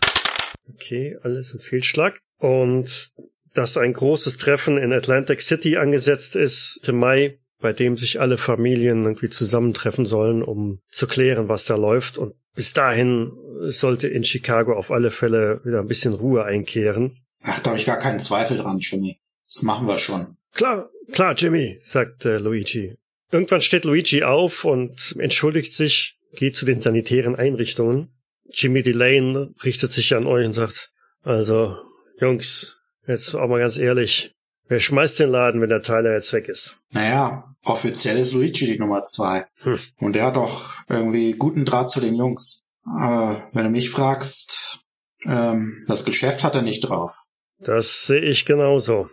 okay, 0.69 1.17
alles 1.23 1.55
ein 1.55 1.61
Fehlschlag 1.61 2.19
und 2.39 3.13
dass 3.55 3.77
ein 3.79 3.95
großes 3.95 4.37
Treffen 4.37 4.77
in 4.77 4.93
Atlantic 4.93 5.41
City 5.41 5.79
angesetzt 5.79 6.37
ist 6.37 6.87
im 6.87 6.99
Mai, 6.99 7.39
bei 7.61 7.73
dem 7.73 7.97
sich 7.97 8.21
alle 8.21 8.37
Familien 8.37 9.05
irgendwie 9.05 9.31
zusammentreffen 9.31 10.05
sollen, 10.05 10.43
um 10.43 10.81
zu 10.91 11.07
klären, 11.07 11.49
was 11.49 11.65
da 11.65 11.77
läuft 11.77 12.19
und 12.19 12.35
bis 12.55 12.73
dahin 12.73 13.33
sollte 13.63 14.09
in 14.09 14.23
Chicago 14.23 14.75
auf 14.75 14.91
alle 14.91 15.11
Fälle 15.11 15.61
wieder 15.65 15.81
ein 15.81 15.89
bisschen 15.89 16.13
Ruhe 16.13 16.45
einkehren. 16.45 17.17
Ach, 17.43 17.59
da 17.61 17.71
habe 17.71 17.79
ich 17.79 17.87
gar 17.87 17.99
keinen 17.99 18.19
Zweifel 18.19 18.59
dran, 18.59 18.79
Jimmy. 18.79 19.19
Das 19.47 19.63
machen 19.63 19.87
wir 19.87 19.97
schon. 19.97 20.38
Klar, 20.59 20.91
klar, 21.13 21.35
Jimmy, 21.37 21.79
sagt 21.81 22.25
äh, 22.25 22.39
Luigi. 22.39 22.93
Irgendwann 23.31 23.61
steht 23.61 23.85
Luigi 23.85 24.25
auf 24.25 24.65
und 24.65 25.15
entschuldigt 25.21 25.73
sich, 25.73 26.19
geht 26.35 26.57
zu 26.57 26.65
den 26.65 26.81
sanitären 26.81 27.37
Einrichtungen. 27.37 28.09
Jimmy 28.51 28.83
Delane 28.83 29.55
richtet 29.63 29.93
sich 29.93 30.17
an 30.17 30.27
euch 30.27 30.45
und 30.45 30.55
sagt, 30.55 30.91
also, 31.23 31.77
Jungs, 32.21 32.81
jetzt 33.07 33.37
auch 33.37 33.47
mal 33.47 33.61
ganz 33.61 33.79
ehrlich, 33.79 34.35
wer 34.67 34.81
schmeißt 34.81 35.21
den 35.21 35.31
Laden, 35.31 35.61
wenn 35.61 35.69
der 35.69 35.83
Tyler 35.83 36.15
jetzt 36.15 36.33
weg 36.33 36.49
ist? 36.49 36.79
Naja, 36.91 37.55
offiziell 37.63 38.19
ist 38.19 38.33
Luigi 38.33 38.67
die 38.67 38.81
Nummer 38.81 39.05
zwei. 39.05 39.45
Hm. 39.63 39.79
Und 39.99 40.15
der 40.15 40.25
hat 40.25 40.35
doch 40.35 40.73
irgendwie 40.89 41.35
guten 41.35 41.67
Draht 41.67 41.89
zu 41.89 42.01
den 42.01 42.17
Jungs. 42.17 42.67
Aber 42.83 43.49
wenn 43.53 43.63
du 43.63 43.71
mich 43.71 43.91
fragst, 43.91 44.81
ähm, 45.25 45.85
das 45.87 46.05
Geschäft 46.05 46.43
hat 46.43 46.57
er 46.57 46.63
nicht 46.63 46.81
drauf. 46.81 47.13
Das 47.61 48.07
sehe 48.07 48.23
ich 48.23 48.45
genauso. 48.45 49.09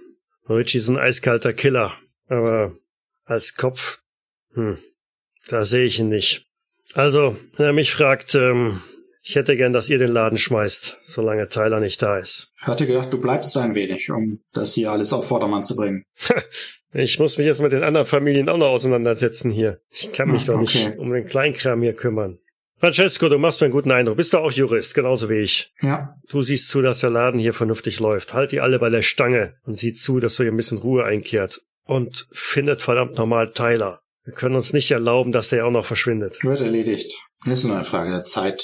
Luigi 0.48 0.78
ist 0.78 0.88
ein 0.88 0.98
eiskalter 0.98 1.54
Killer, 1.54 1.94
aber 2.28 2.74
als 3.24 3.56
Kopf, 3.56 4.00
hm, 4.54 4.78
da 5.50 5.66
sehe 5.66 5.86
ich 5.86 6.00
ihn 6.00 6.10
nicht. 6.10 6.46
Also, 6.94 7.38
wenn 7.58 7.66
er 7.66 7.74
mich 7.74 7.94
fragt, 7.94 8.36
ähm, 8.36 8.82
ich 9.24 9.36
hätte 9.36 9.56
gern, 9.58 9.74
dass 9.74 9.90
ihr 9.90 9.98
den 9.98 10.12
Laden 10.12 10.38
schmeißt, 10.38 11.00
solange 11.02 11.50
Tyler 11.50 11.80
nicht 11.80 12.02
da 12.02 12.20
ist. 12.20 12.54
Ich 12.62 12.68
hatte 12.68 12.86
gedacht, 12.86 13.12
du 13.12 13.20
bleibst 13.20 13.58
ein 13.58 13.74
wenig, 13.74 14.12
um 14.12 14.40
das 14.54 14.74
hier 14.76 14.92
alles 14.92 15.14
auf 15.14 15.28
Vordermann 15.28 15.64
zu 15.64 15.76
bringen. 15.76 16.04
Ich 16.98 17.20
muss 17.20 17.38
mich 17.38 17.46
jetzt 17.46 17.60
mit 17.60 17.74
den 17.74 17.84
anderen 17.84 18.06
Familien 18.06 18.48
auch 18.48 18.56
noch 18.58 18.68
auseinandersetzen 18.70 19.52
hier. 19.52 19.82
Ich 19.90 20.14
kann 20.14 20.32
mich 20.32 20.44
Ah, 20.44 20.54
doch 20.54 20.62
nicht 20.62 20.88
okay. 20.88 20.98
um 20.98 21.12
den 21.12 21.26
Kleinkram 21.26 21.82
hier 21.82 21.92
kümmern. 21.92 22.40
Francesco, 22.80 23.30
du 23.30 23.38
machst 23.38 23.62
mir 23.62 23.66
einen 23.66 23.74
guten 23.74 23.92
Eindruck. 23.92 24.18
Bist 24.18 24.34
du 24.34 24.38
auch 24.38 24.52
Jurist, 24.52 24.94
genauso 24.96 25.30
wie 25.30 25.40
ich. 25.40 25.72
Ja, 25.82 26.16
Du 26.30 26.42
siehst 26.42 26.70
zu, 26.70 26.82
dass 26.82 27.00
der 27.00 27.10
Laden 27.10 27.40
hier 27.40 27.54
vernünftig 27.54 28.00
läuft. 28.00 28.34
Halt 28.34 28.52
die 28.52 28.60
alle 28.60 28.80
bei 28.80 28.90
der 28.90 29.02
Stange 29.02 29.56
und 29.64 29.78
sieh 29.78 29.94
zu, 29.94 30.20
dass 30.20 30.38
hier 30.38 30.48
ein 30.48 30.58
bisschen 30.58 30.78
Ruhe 30.80 31.06
einkehrt. 31.06 31.62
Und 31.86 32.28
findet 32.32 32.82
verdammt 32.82 33.18
nochmal 33.18 33.50
Tyler. 33.52 34.02
Wir 34.24 34.34
können 34.34 34.56
uns 34.56 34.74
nicht 34.74 34.90
erlauben, 34.92 35.32
dass 35.32 35.50
der 35.50 35.66
auch 35.68 35.72
noch 35.72 35.86
verschwindet. 35.86 36.44
wird 36.44 36.60
erledigt. 36.62 37.14
Das 37.46 37.60
ist 37.60 37.66
nur 37.66 37.76
eine 37.76 37.86
Frage 37.86 38.10
der 38.10 38.24
Zeit. 38.24 38.64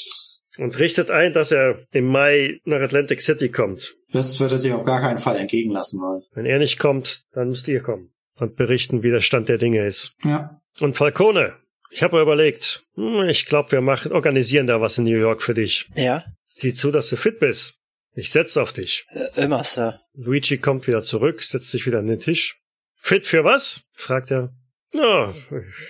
Und 0.58 0.78
richtet 0.80 1.12
ein, 1.12 1.34
dass 1.34 1.52
er 1.52 1.80
im 1.92 2.06
Mai 2.08 2.60
nach 2.66 2.82
Atlantic 2.82 3.22
City 3.22 3.50
kommt. 3.50 3.96
Das 4.12 4.40
wird 4.40 4.52
er 4.52 4.58
sich 4.60 4.74
auf 4.74 4.84
gar 4.84 5.00
keinen 5.00 5.20
Fall 5.20 5.38
entgegen 5.38 5.72
lassen 5.72 6.00
wollen. 6.02 6.24
Wenn 6.34 6.46
er 6.48 6.58
nicht 6.60 6.80
kommt, 6.80 7.24
dann 7.32 7.50
müsst 7.50 7.68
ihr 7.68 7.82
kommen. 7.82 8.12
Und 8.40 8.56
berichten, 8.56 9.04
wie 9.04 9.12
der 9.12 9.22
Stand 9.22 9.50
der 9.50 9.58
Dinge 9.60 9.86
ist. 9.86 10.16
Ja, 10.24 10.60
Und 10.80 10.98
Falcone, 10.98 11.54
ich 11.92 12.04
habe 12.04 12.16
mir 12.16 12.22
überlegt, 12.22 12.84
hm, 12.96 13.28
ich 13.30 13.46
glaube, 13.46 13.72
wir 13.72 13.82
machen, 13.82 14.12
organisieren 14.12 14.68
da 14.68 14.82
was 14.82 14.98
in 14.98 15.04
New 15.04 15.18
York 15.20 15.42
für 15.42 15.54
dich. 15.54 15.88
Ja, 15.96 16.24
Sieh 16.54 16.74
zu, 16.74 16.92
dass 16.92 17.10
du 17.10 17.16
fit 17.16 17.40
bist. 17.40 17.80
Ich 18.14 18.30
setz 18.32 18.58
auf 18.58 18.74
dich. 18.74 19.06
äh, 19.10 19.44
immer, 19.44 19.64
Sir. 19.64 20.02
Luigi 20.14 20.58
kommt 20.58 20.86
wieder 20.88 21.04
zurück, 21.04 21.42
setzt 21.42 21.70
sich 21.70 21.86
wieder 21.86 22.00
an 22.00 22.08
den 22.08 22.20
Tisch. 22.20 22.58
Fit 23.00 23.26
für 23.26 23.44
was? 23.44 23.90
fragt 23.94 24.32
er. 24.32 24.54
Ja, 24.94 25.34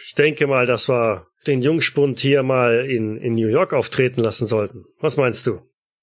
ich 0.05 0.13
denke 0.13 0.45
mal, 0.45 0.67
dass 0.67 0.87
wir 0.87 1.25
den 1.47 1.63
Jungspund 1.63 2.19
hier 2.19 2.43
mal 2.43 2.85
in, 2.89 3.17
in 3.17 3.33
New 3.33 3.47
York 3.47 3.73
auftreten 3.73 4.21
lassen 4.21 4.45
sollten. 4.45 4.85
Was 4.99 5.17
meinst 5.17 5.47
du? 5.47 5.61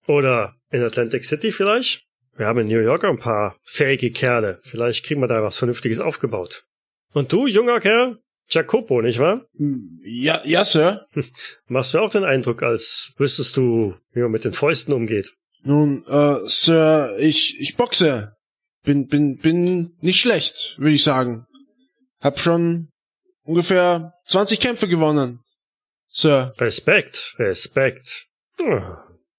Oder 0.08 0.56
in 0.70 0.82
Atlantic 0.82 1.24
City 1.24 1.52
vielleicht? 1.52 2.04
Wir 2.36 2.46
haben 2.46 2.58
in 2.58 2.66
New 2.66 2.80
York 2.80 3.04
ein 3.04 3.18
paar 3.18 3.56
fähige 3.64 4.10
Kerle. 4.10 4.58
Vielleicht 4.62 5.04
kriegen 5.04 5.20
wir 5.20 5.28
da 5.28 5.42
was 5.42 5.58
Vernünftiges 5.58 6.00
aufgebaut. 6.00 6.64
Und 7.12 7.32
du, 7.32 7.46
junger 7.46 7.78
Kerl? 7.80 8.18
Jacopo, 8.50 9.02
nicht 9.02 9.18
wahr? 9.18 9.46
Ja, 10.02 10.42
ja, 10.44 10.64
Sir. 10.64 11.04
Machst 11.66 11.94
du 11.94 11.98
auch 11.98 12.10
den 12.10 12.24
Eindruck, 12.24 12.62
als 12.62 13.12
wüsstest 13.16 13.56
du, 13.56 13.94
wie 14.12 14.20
man 14.20 14.30
mit 14.30 14.44
den 14.44 14.52
Fäusten 14.54 14.94
umgeht? 14.94 15.34
Nun, 15.62 16.04
äh, 16.06 16.38
Sir, 16.44 17.16
ich, 17.18 17.58
ich 17.58 17.76
boxe. 17.76 18.32
Bin, 18.84 19.06
bin, 19.06 19.38
bin 19.38 19.96
nicht 20.00 20.20
schlecht, 20.20 20.76
würde 20.78 20.94
ich 20.94 21.04
sagen. 21.04 21.46
Hab 22.20 22.40
schon 22.40 22.88
ungefähr 23.42 24.12
20 24.26 24.60
Kämpfe 24.60 24.88
gewonnen. 24.88 25.40
Sir. 26.06 26.54
Respekt, 26.58 27.34
Respekt. 27.38 28.28
Hm, 28.58 28.82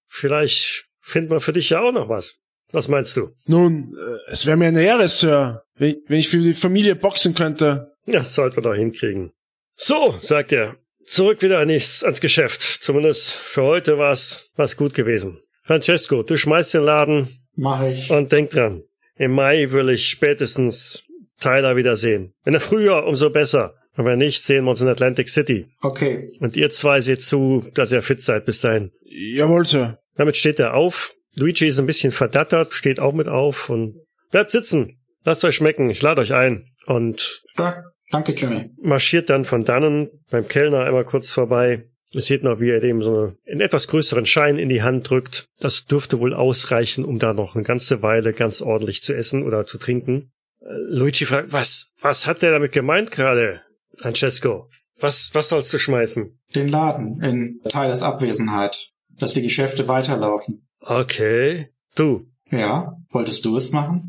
Vielleicht 0.06 0.84
finden 0.98 1.30
wir 1.30 1.40
für 1.40 1.52
dich 1.52 1.70
ja 1.70 1.80
auch 1.80 1.92
noch 1.92 2.08
was. 2.08 2.40
Was 2.72 2.88
meinst 2.88 3.16
du? 3.16 3.30
Nun, 3.46 3.96
äh, 3.96 4.30
es 4.32 4.46
wäre 4.46 4.56
mir 4.56 4.68
eine 4.68 4.82
Ehre, 4.82 5.08
Sir, 5.08 5.62
wenn, 5.76 5.96
wenn 6.06 6.18
ich 6.18 6.28
für 6.28 6.38
die 6.38 6.54
Familie 6.54 6.94
boxen 6.94 7.34
könnte. 7.34 7.89
Das 8.06 8.34
sollten 8.34 8.56
wir 8.56 8.62
doch 8.62 8.74
hinkriegen. 8.74 9.32
So, 9.76 10.14
sagt 10.18 10.52
er. 10.52 10.76
Zurück 11.04 11.42
wieder 11.42 11.58
ans, 11.58 12.04
ans 12.04 12.20
Geschäft. 12.20 12.60
Zumindest 12.60 13.32
für 13.32 13.62
heute 13.62 13.98
war's 13.98 14.50
was 14.56 14.76
gut 14.76 14.94
gewesen. 14.94 15.40
Francesco, 15.62 16.22
du 16.22 16.36
schmeißt 16.36 16.74
den 16.74 16.84
Laden 16.84 17.28
Mach 17.56 17.82
ich. 17.84 18.10
und 18.10 18.32
denk 18.32 18.50
dran. 18.50 18.82
Im 19.16 19.32
Mai 19.32 19.70
will 19.70 19.90
ich 19.90 20.08
spätestens 20.08 21.06
Tyler 21.40 21.76
wiedersehen. 21.76 22.32
Wenn 22.44 22.54
er 22.54 22.60
früher, 22.60 23.04
umso 23.06 23.30
besser. 23.30 23.74
Und 23.96 24.04
wenn 24.04 24.18
nicht, 24.18 24.42
sehen 24.42 24.64
wir 24.64 24.70
uns 24.70 24.80
in 24.80 24.88
Atlantic 24.88 25.28
City. 25.28 25.66
Okay. 25.82 26.28
Und 26.40 26.56
ihr 26.56 26.70
zwei 26.70 27.00
seht 27.00 27.22
zu, 27.22 27.66
dass 27.74 27.92
ihr 27.92 28.02
fit 28.02 28.20
seid 28.20 28.46
bis 28.46 28.60
dahin. 28.60 28.92
Jawohl, 29.04 29.66
Sir. 29.66 29.98
Damit 30.14 30.36
steht 30.36 30.60
er 30.60 30.74
auf. 30.74 31.14
Luigi 31.34 31.66
ist 31.66 31.78
ein 31.78 31.86
bisschen 31.86 32.12
verdattert, 32.12 32.72
steht 32.72 33.00
auch 33.00 33.12
mit 33.12 33.28
auf 33.28 33.68
und 33.68 33.96
bleibt 34.30 34.52
sitzen. 34.52 34.98
Lasst 35.24 35.44
euch 35.44 35.56
schmecken, 35.56 35.90
ich 35.90 36.02
lade 36.02 36.20
euch 36.20 36.32
ein. 36.32 36.69
Und 36.86 37.42
Da, 37.56 37.82
danke, 38.10 38.32
Jimmy. 38.32 38.70
marschiert 38.80 39.30
dann 39.30 39.44
von 39.44 39.64
dannen 39.64 40.08
beim 40.30 40.48
Kellner 40.48 40.84
einmal 40.84 41.04
kurz 41.04 41.30
vorbei. 41.30 41.86
Ihr 42.12 42.22
seht 42.22 42.42
noch, 42.42 42.58
wie 42.58 42.70
er 42.70 42.80
dem 42.80 43.00
so 43.02 43.34
einen 43.48 43.60
etwas 43.60 43.86
größeren 43.86 44.26
Schein 44.26 44.58
in 44.58 44.68
die 44.68 44.82
Hand 44.82 45.08
drückt. 45.08 45.46
Das 45.60 45.84
dürfte 45.86 46.18
wohl 46.18 46.34
ausreichen, 46.34 47.04
um 47.04 47.18
da 47.20 47.32
noch 47.34 47.54
eine 47.54 47.62
ganze 47.62 48.02
Weile 48.02 48.32
ganz 48.32 48.62
ordentlich 48.62 49.02
zu 49.02 49.14
essen 49.14 49.44
oder 49.44 49.64
zu 49.66 49.78
trinken. 49.78 50.32
Äh, 50.60 50.66
Luigi 50.88 51.24
fragt, 51.24 51.52
was, 51.52 51.94
was 52.00 52.26
hat 52.26 52.42
der 52.42 52.50
damit 52.50 52.72
gemeint 52.72 53.12
gerade, 53.12 53.60
Francesco? 53.96 54.68
Was, 54.98 55.30
was 55.34 55.48
sollst 55.50 55.72
du 55.72 55.78
schmeißen? 55.78 56.36
Den 56.54 56.68
Laden 56.68 57.22
in 57.22 57.60
Tylers 57.68 58.02
Abwesenheit. 58.02 58.88
Dass 59.18 59.34
die 59.34 59.42
Geschäfte 59.42 59.86
weiterlaufen. 59.86 60.66
Okay. 60.80 61.68
Du. 61.94 62.26
Ja, 62.50 62.96
wolltest 63.10 63.44
du 63.44 63.56
es 63.56 63.70
machen? 63.70 64.08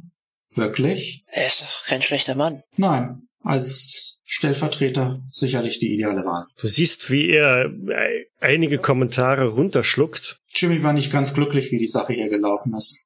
Wirklich? 0.54 1.24
Er 1.28 1.48
ist 1.48 1.62
doch 1.62 1.86
kein 1.86 2.02
schlechter 2.02 2.36
Mann. 2.36 2.64
Nein. 2.76 3.28
Als 3.44 4.20
Stellvertreter 4.24 5.20
sicherlich 5.32 5.80
die 5.80 5.94
ideale 5.94 6.24
Wahl. 6.26 6.46
Du 6.58 6.68
siehst, 6.68 7.10
wie 7.10 7.30
er 7.30 7.66
äh, 7.66 8.26
einige 8.40 8.78
Kommentare 8.78 9.48
runterschluckt. 9.48 10.38
Jimmy 10.54 10.84
war 10.84 10.94
nicht 10.94 11.12
ganz 11.12 11.34
glücklich, 11.34 11.72
wie 11.72 11.78
die 11.78 11.88
Sache 11.88 12.14
hier 12.14 12.30
gelaufen 12.30 12.76
ist. 12.76 13.04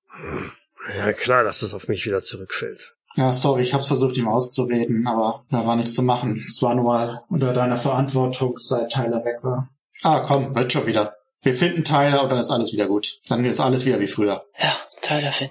Ja, 0.98 1.14
klar, 1.14 1.44
dass 1.44 1.62
das 1.62 1.74
auf 1.74 1.88
mich 1.88 2.06
wieder 2.06 2.22
zurückfällt. 2.22 2.96
Ja, 3.16 3.32
sorry, 3.32 3.64
ich 3.64 3.74
hab's 3.74 3.88
versucht, 3.88 4.18
ihm 4.18 4.28
auszureden, 4.28 5.08
aber 5.08 5.46
da 5.50 5.66
war 5.66 5.78
nichts 5.78 5.94
zu 5.94 6.04
machen. 6.04 6.36
Es 6.38 6.62
war 6.62 6.76
nur 6.76 6.84
mal 6.84 7.24
unter 7.30 7.54
deiner 7.54 7.78
Verantwortung, 7.78 8.58
seit 8.58 8.92
Tyler 8.92 9.24
weg 9.24 9.38
war. 9.42 9.70
Ah, 10.04 10.20
komm, 10.20 10.54
wird 10.54 10.74
schon 10.74 10.86
wieder. 10.86 11.16
Wir 11.42 11.54
finden 11.54 11.84
Tyler 11.86 12.24
und 12.24 12.30
dann 12.30 12.40
ist 12.40 12.52
alles 12.52 12.74
wieder 12.74 12.88
gut. 12.88 13.20
Dann 13.30 13.46
ist 13.46 13.62
alles 13.62 13.86
wieder 13.86 14.00
wie 14.02 14.08
früher. 14.08 14.44
Ja, 14.60 14.76
Tyler 15.02 15.32
Finn. 15.32 15.50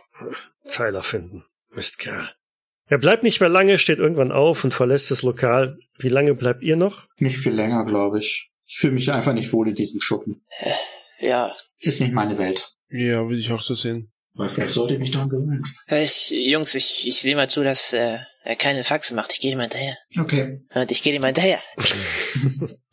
Tyler 0.68 1.02
finden. 1.02 1.44
Mistkerl. 1.74 2.30
Er 2.86 2.98
bleibt 2.98 3.22
nicht 3.22 3.40
mehr 3.40 3.48
lange, 3.48 3.78
steht 3.78 3.98
irgendwann 3.98 4.30
auf 4.32 4.62
und 4.64 4.74
verlässt 4.74 5.10
das 5.10 5.22
Lokal. 5.22 5.78
Wie 5.98 6.08
lange 6.08 6.34
bleibt 6.34 6.62
ihr 6.62 6.76
noch? 6.76 7.06
Nicht 7.18 7.38
viel 7.38 7.54
länger, 7.54 7.84
glaube 7.86 8.18
ich. 8.18 8.50
Ich 8.66 8.78
fühle 8.78 8.94
mich 8.94 9.10
einfach 9.12 9.32
nicht 9.32 9.52
wohl 9.52 9.68
in 9.68 9.74
diesem 9.74 10.00
Schuppen. 10.00 10.44
Ja, 11.20 11.52
Ist 11.78 12.00
nicht 12.00 12.12
meine 12.12 12.38
Welt. 12.38 12.74
Ja, 12.90 13.22
würde 13.26 13.38
ich 13.38 13.50
auch 13.50 13.62
so 13.62 13.74
sehen. 13.74 14.10
Aber 14.36 14.48
vielleicht 14.48 14.72
sollte 14.72 14.94
ich 14.94 15.00
mich 15.00 15.12
daran 15.12 15.28
gewöhnen. 15.28 15.62
Ich, 15.88 16.30
Jungs, 16.30 16.74
ich, 16.74 17.06
ich 17.06 17.20
sehe 17.20 17.36
mal 17.36 17.48
zu, 17.48 17.62
dass 17.62 17.92
äh, 17.92 18.18
er 18.42 18.56
keine 18.56 18.82
Faxen 18.82 19.14
macht. 19.16 19.32
Ich 19.32 19.40
gehe 19.40 19.52
ihm 19.52 19.60
hinterher. 19.60 19.96
Okay. 20.18 20.60
Und 20.74 20.90
ich 20.90 21.02
gehe 21.02 21.14
ihm 21.14 21.24
hinterher. 21.24 21.58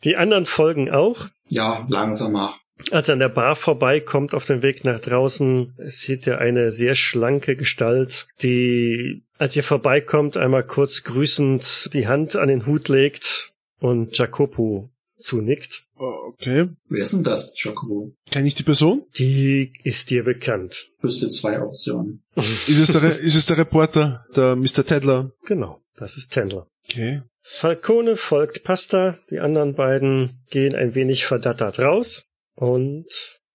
Die 0.04 0.16
anderen 0.16 0.46
folgen 0.46 0.90
auch. 0.90 1.26
Ja, 1.48 1.84
langsamer. 1.90 2.56
Als 2.90 3.08
er 3.08 3.14
an 3.14 3.20
der 3.20 3.28
Bar 3.28 3.56
vorbeikommt 3.56 4.34
auf 4.34 4.44
dem 4.44 4.62
Weg 4.62 4.84
nach 4.84 4.98
draußen, 4.98 5.74
sieht 5.78 6.26
er 6.26 6.38
eine 6.38 6.72
sehr 6.72 6.94
schlanke 6.94 7.56
Gestalt, 7.56 8.26
die, 8.42 9.22
als 9.38 9.56
ihr 9.56 9.62
vorbeikommt, 9.62 10.36
einmal 10.36 10.64
kurz 10.64 11.04
grüßend 11.04 11.90
die 11.92 12.08
Hand 12.08 12.36
an 12.36 12.48
den 12.48 12.66
Hut 12.66 12.88
legt 12.88 13.52
und 13.78 14.16
Jacopo 14.16 14.90
zunickt. 15.18 15.84
Oh, 15.96 16.32
okay. 16.32 16.68
Wer 16.88 17.02
ist 17.02 17.12
denn 17.12 17.22
das, 17.22 17.54
Jacobo? 17.62 18.12
Kenn 18.30 18.46
ich 18.46 18.56
die 18.56 18.64
Person? 18.64 19.04
Die 19.16 19.72
ist 19.84 20.10
dir 20.10 20.24
bekannt. 20.24 20.90
Wüsste 21.00 21.28
zwei 21.28 21.60
Optionen. 21.60 22.22
Ist 22.36 22.68
es 22.68 22.92
der, 22.92 23.20
ist 23.20 23.36
es 23.36 23.46
der 23.46 23.58
Reporter, 23.58 24.24
der 24.34 24.56
Mr. 24.56 24.84
Tedler? 24.84 25.32
Genau, 25.44 25.80
das 25.96 26.16
ist 26.16 26.32
Tendler. 26.32 26.66
Okay. 26.88 27.22
Falcone 27.42 28.16
folgt 28.16 28.64
Pasta, 28.64 29.18
die 29.30 29.40
anderen 29.40 29.74
beiden 29.74 30.42
gehen 30.50 30.74
ein 30.74 30.94
wenig 30.94 31.26
verdattert 31.26 31.78
raus 31.78 32.31
und 32.54 33.06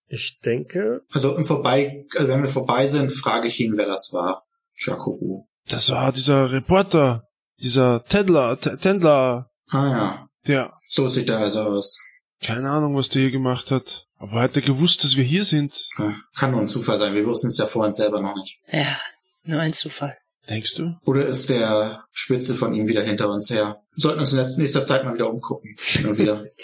ich 0.08 0.40
denke, 0.44 1.02
Also 1.12 1.36
im 1.36 1.44
Vorbei, 1.44 2.06
also 2.16 2.28
wenn 2.28 2.42
wir 2.42 2.50
vorbei 2.50 2.88
sind, 2.88 3.12
frage 3.12 3.48
ich 3.48 3.60
ihn, 3.60 3.78
wer 3.78 3.86
das 3.88 4.12
war. 4.14 4.46
Jacobo. 4.78 5.48
Das 5.68 5.90
war 5.90 6.12
dieser 6.14 6.52
Reporter, 6.52 7.24
dieser 7.60 8.04
Tedler, 8.06 8.60
T 8.60 8.78
Tendler, 8.78 9.50
Ah 9.70 9.90
ja, 9.90 10.28
der, 10.48 10.74
so 10.88 11.10
sieht 11.10 11.30
er 11.30 11.40
also 11.40 11.62
aus. 11.62 12.00
keine 12.42 12.70
Ahnung, 12.70 12.96
was 12.96 13.10
der 13.10 13.24
hier 13.24 13.32
gemacht 13.32 13.70
hat. 13.72 14.06
Aber 14.20 14.42
hat 14.42 14.56
er 14.56 14.62
gewusst, 14.62 15.04
dass 15.04 15.16
wir 15.16 15.24
hier 15.24 15.46
sind? 15.46 15.90
Ja, 15.98 16.16
Kann 16.36 16.52
nur 16.52 16.62
ein 16.62 16.68
Zufall 16.68 16.98
sein, 17.00 17.14
wir 17.14 17.26
wussten 17.26 17.48
es 17.48 17.58
ja 17.58 17.66
vorhin 17.66 17.92
selber 17.94 18.22
noch 18.22 18.36
nicht. 18.36 18.60
Ja, 18.72 18.98
nur 19.44 19.60
ein 19.60 19.74
Zufall. 19.74 20.16
Denkst 20.50 20.76
du? 20.76 20.96
Oder 21.04 21.26
ist 21.26 21.50
der 21.50 22.06
Spitze 22.12 22.54
von 22.56 22.74
ihm 22.74 22.88
wieder 22.88 23.04
hinter 23.04 23.30
uns 23.30 23.50
her? 23.50 23.82
Wir 23.94 24.02
sollten 24.02 24.22
uns 24.22 24.32
in 24.32 24.40
letzter- 24.40 24.62
nächster 24.62 24.84
Zeit 24.84 25.04
mal 25.04 25.14
wieder 25.14 25.30
umgucken. 25.30 25.76
Und 26.06 26.18
wieder. 26.18 26.46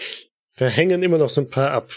wir 0.56 0.70
hängen 0.70 1.04
immer 1.04 1.18
noch 1.18 1.30
so 1.30 1.42
ein 1.42 1.50
paar 1.50 1.72
ab. 1.72 1.92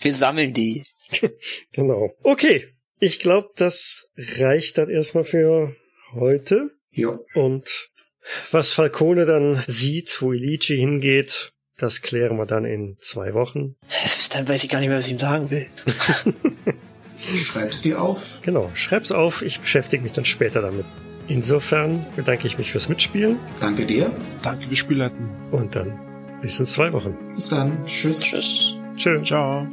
Wir 0.00 0.14
sammeln 0.14 0.52
die. 0.52 0.84
Genau. 1.72 2.10
Okay, 2.22 2.66
ich 2.98 3.18
glaube, 3.18 3.48
das 3.56 4.08
reicht 4.16 4.78
dann 4.78 4.88
erstmal 4.88 5.24
für 5.24 5.74
heute. 6.14 6.70
jo. 6.90 7.24
Und 7.34 7.90
was 8.50 8.72
Falcone 8.72 9.26
dann 9.26 9.62
sieht, 9.66 10.22
wo 10.22 10.32
Elici 10.32 10.76
hingeht, 10.76 11.52
das 11.76 12.00
klären 12.00 12.36
wir 12.38 12.46
dann 12.46 12.64
in 12.64 12.96
zwei 13.00 13.34
Wochen. 13.34 13.76
Bis 14.16 14.28
dann 14.30 14.48
weiß 14.48 14.62
ich 14.64 14.70
gar 14.70 14.78
nicht 14.78 14.88
mehr, 14.88 14.98
was 14.98 15.06
ich 15.06 15.12
ihm 15.12 15.18
sagen 15.18 15.50
will. 15.50 15.68
Schreib's 17.36 17.82
dir 17.82 18.00
auf. 18.00 18.40
Genau, 18.42 18.70
schreib's 18.74 19.12
auf, 19.12 19.42
ich 19.42 19.60
beschäftige 19.60 20.02
mich 20.02 20.12
dann 20.12 20.24
später 20.24 20.60
damit. 20.62 20.86
Insofern 21.32 22.04
bedanke 22.14 22.46
ich 22.46 22.58
mich 22.58 22.72
fürs 22.72 22.88
Mitspielen 22.88 23.38
Danke 23.58 23.86
dir. 23.86 24.10
Danke 24.42 24.66
fürs 24.66 24.78
Spielleiten. 24.78 25.30
und 25.50 25.74
dann 25.74 25.98
bis 26.42 26.58
in 26.60 26.66
zwei 26.66 26.92
Wochen. 26.92 27.16
Bis 27.34 27.48
dann. 27.48 27.84
Tschüss. 27.86 28.20
Tschüss. 28.20 28.74
Tschö. 28.96 29.22
Ciao. 29.22 29.66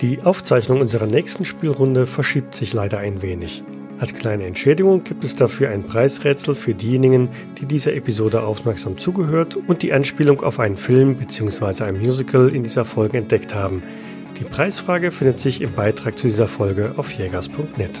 Die 0.00 0.22
Aufzeichnung 0.22 0.80
unserer 0.80 1.06
nächsten 1.06 1.44
Spielrunde 1.44 2.06
verschiebt 2.06 2.54
sich 2.54 2.72
leider 2.72 2.98
ein 2.98 3.20
wenig. 3.20 3.62
Als 3.98 4.14
kleine 4.14 4.46
Entschädigung 4.46 5.04
gibt 5.04 5.24
es 5.24 5.34
dafür 5.34 5.68
ein 5.68 5.82
Preisrätsel 5.84 6.54
für 6.54 6.72
diejenigen, 6.72 7.28
die 7.58 7.66
dieser 7.66 7.92
Episode 7.94 8.42
aufmerksam 8.42 8.96
zugehört 8.96 9.56
und 9.56 9.82
die 9.82 9.92
Anspielung 9.92 10.40
auf 10.40 10.58
einen 10.58 10.78
Film 10.78 11.16
bzw. 11.16 11.84
ein 11.84 11.98
Musical 11.98 12.48
in 12.48 12.62
dieser 12.62 12.86
Folge 12.86 13.18
entdeckt 13.18 13.54
haben. 13.54 13.82
Die 14.38 14.44
Preisfrage 14.44 15.10
findet 15.10 15.40
sich 15.40 15.60
im 15.60 15.72
Beitrag 15.72 16.16
zu 16.16 16.28
dieser 16.28 16.48
Folge 16.48 16.94
auf 16.96 17.12
jägers.net. 17.12 18.00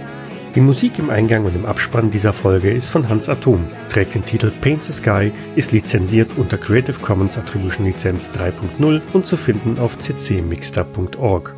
Die 0.53 0.59
Musik 0.59 0.99
im 0.99 1.09
Eingang 1.09 1.45
und 1.45 1.55
im 1.55 1.65
Abspann 1.65 2.11
dieser 2.11 2.33
Folge 2.33 2.71
ist 2.71 2.89
von 2.89 3.07
Hans 3.07 3.29
Atom, 3.29 3.65
trägt 3.87 4.15
den 4.15 4.25
Titel 4.25 4.51
Paint 4.51 4.83
the 4.83 4.91
Sky, 4.91 5.31
ist 5.55 5.71
lizenziert 5.71 6.31
unter 6.35 6.57
Creative 6.57 6.99
Commons 6.99 7.37
Attribution 7.37 7.85
Lizenz 7.85 8.29
3.0 8.31 9.01
und 9.13 9.25
zu 9.25 9.37
finden 9.37 9.79
auf 9.79 9.97
ccmixter.org. 9.97 11.55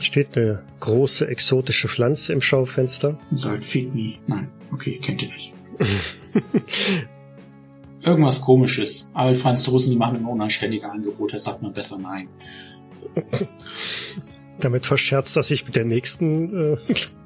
Steht 0.00 0.36
eine 0.38 0.62
große 0.78 1.26
exotische 1.26 1.88
Pflanze 1.88 2.32
im 2.32 2.40
Schaufenster. 2.40 3.18
Me. 3.32 4.18
Nein. 4.28 4.48
Okay, 4.70 5.00
kennt 5.02 5.22
ihr 5.22 5.30
nicht. 5.30 5.52
Irgendwas 8.04 8.40
komisches. 8.40 9.10
Aber 9.14 9.34
Franz 9.34 9.68
Russen, 9.68 9.90
die 9.90 9.96
machen 9.96 10.18
immer 10.18 10.30
unanständige 10.30 10.88
Angebote, 10.88 11.40
sagt 11.40 11.60
man 11.60 11.72
besser 11.72 11.98
nein. 11.98 12.28
damit 14.60 14.86
verscherzt, 14.86 15.36
dass 15.36 15.50
ich 15.50 15.64
mit 15.64 15.76
der 15.76 15.84
nächsten 15.84 16.74
äh, 16.74 16.76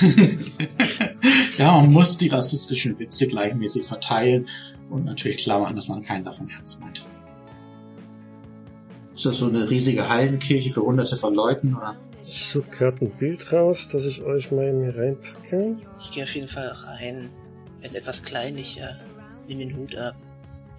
Ja, 1.60 1.72
man 1.72 1.92
muss 1.92 2.16
die 2.16 2.28
rassistischen 2.28 2.98
Witze 2.98 3.26
gleichmäßig 3.26 3.84
verteilen 3.84 4.48
und 4.88 5.04
natürlich 5.04 5.36
klar 5.36 5.60
machen, 5.60 5.76
dass 5.76 5.88
man 5.88 6.00
keinen 6.00 6.24
davon 6.24 6.48
ernst 6.48 6.80
meint. 6.80 7.04
Ist 9.14 9.26
das 9.26 9.36
so 9.36 9.48
eine 9.48 9.68
riesige 9.68 10.08
Hallenkirche 10.08 10.70
für 10.70 10.80
hunderte 10.80 11.16
von 11.16 11.34
Leuten, 11.34 11.76
oder? 11.76 11.98
Ich 12.22 12.46
suche 12.46 12.70
gerade 12.70 13.04
ein 13.04 13.10
Bild 13.10 13.52
raus, 13.52 13.88
dass 13.88 14.06
ich 14.06 14.22
euch 14.22 14.50
mal 14.50 14.68
in 14.68 14.80
mir 14.80 14.96
reinpacke. 14.96 15.76
Ich 16.00 16.10
gehe 16.10 16.22
auf 16.22 16.34
jeden 16.34 16.48
Fall 16.48 16.68
rein. 16.68 17.28
Werd 17.82 17.94
etwas 17.94 18.22
kleinlicher. 18.22 18.96
Nimm 19.46 19.58
den 19.58 19.76
Hut 19.76 19.94
ab. 19.96 20.16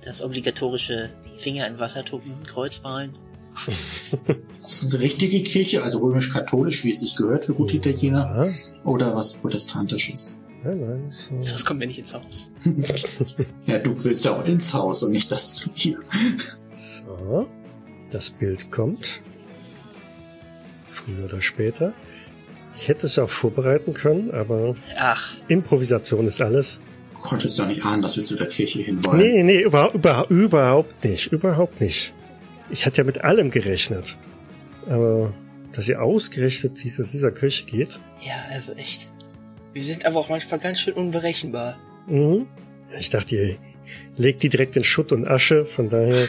Das 0.04 0.24
obligatorische 0.24 1.12
Finger 1.38 1.68
in 1.68 1.78
Wassertuppen, 1.78 2.42
Kreuz 2.48 2.82
malen. 2.82 3.16
Das 4.62 4.84
ist 4.84 4.94
eine 4.94 5.02
richtige 5.02 5.42
Kirche, 5.42 5.82
also 5.84 5.98
römisch-katholisch, 6.00 6.84
wie 6.84 6.92
es 6.92 7.00
sich 7.00 7.16
gehört 7.16 7.46
für 7.46 7.56
gute 7.56 7.78
Italiener, 7.78 8.46
Ja, 8.46 8.52
oder 8.84 9.16
was 9.16 9.34
protestantisches? 9.34 10.40
nein, 10.64 10.80
nein, 10.80 11.06
so. 11.10 11.34
So 11.42 11.56
was 11.56 11.66
kommt 11.66 11.80
mir 11.80 11.88
nicht 11.88 11.98
ins 12.00 12.14
Haus. 12.14 12.52
Ja, 13.66 13.80
du 13.80 13.92
willst 14.04 14.24
ja 14.26 14.32
auch 14.40 14.46
ins 14.46 14.72
Haus 14.74 15.02
und 15.04 15.12
nicht 15.12 15.32
das 15.32 15.56
zu 15.56 15.70
dir. 15.70 15.98
So, 16.76 17.48
das 18.12 18.30
Bild 18.30 18.70
kommt. 18.72 19.22
Früher 20.90 21.26
oder 21.26 21.42
später. 21.42 21.94
Ich 22.74 22.88
hätte 22.88 23.08
es 23.08 23.18
auch 23.20 23.30
vorbereiten 23.30 23.94
können, 23.94 24.30
aber 24.32 24.76
Ach, 24.98 25.36
Improvisation 25.48 26.28
ist 26.28 26.40
alles. 26.42 26.82
Konntest 27.22 27.58
du 27.60 27.66
nicht 27.66 27.84
ahnen, 27.86 28.02
dass 28.02 28.16
wir 28.16 28.24
zu 28.24 28.36
der 28.36 28.48
Kirche 28.48 28.82
hinwollen. 28.82 29.20
Nee, 29.20 29.44
nee, 29.44 29.62
über, 29.62 29.94
über, 29.94 30.26
überhaupt 30.30 31.04
nicht. 31.04 31.32
Überhaupt 31.32 31.82
nicht. 31.82 32.14
Ich 32.72 32.86
hatte 32.86 33.00
ja 33.02 33.04
mit 33.04 33.24
allem 33.24 33.52
gerechnet. 33.52 34.18
Aber 34.90 35.34
dass 35.74 35.88
ihr 35.88 36.02
ausgerechnet 36.02 36.84
dieser, 36.84 37.04
dieser 37.04 37.32
Kirche 37.32 37.66
geht. 37.66 38.00
ja, 38.22 38.34
also 38.52 38.74
echt. 38.74 39.10
Wir 39.74 39.84
sind 39.84 40.06
aber 40.06 40.20
auch 40.20 40.30
manchmal 40.30 40.60
ganz 40.60 40.82
schön 40.82 40.94
unberechenbar. 40.96 41.78
Mhm. 42.08 42.48
Ich 43.00 43.10
dachte, 43.10 43.36
ihr 43.38 43.58
legt 44.18 44.44
die 44.44 44.50
direkt 44.50 44.76
in 44.76 44.84
Schutt 44.84 45.14
und 45.14 45.26
Asche, 45.26 45.64
von 45.66 45.88
daher. 45.88 46.28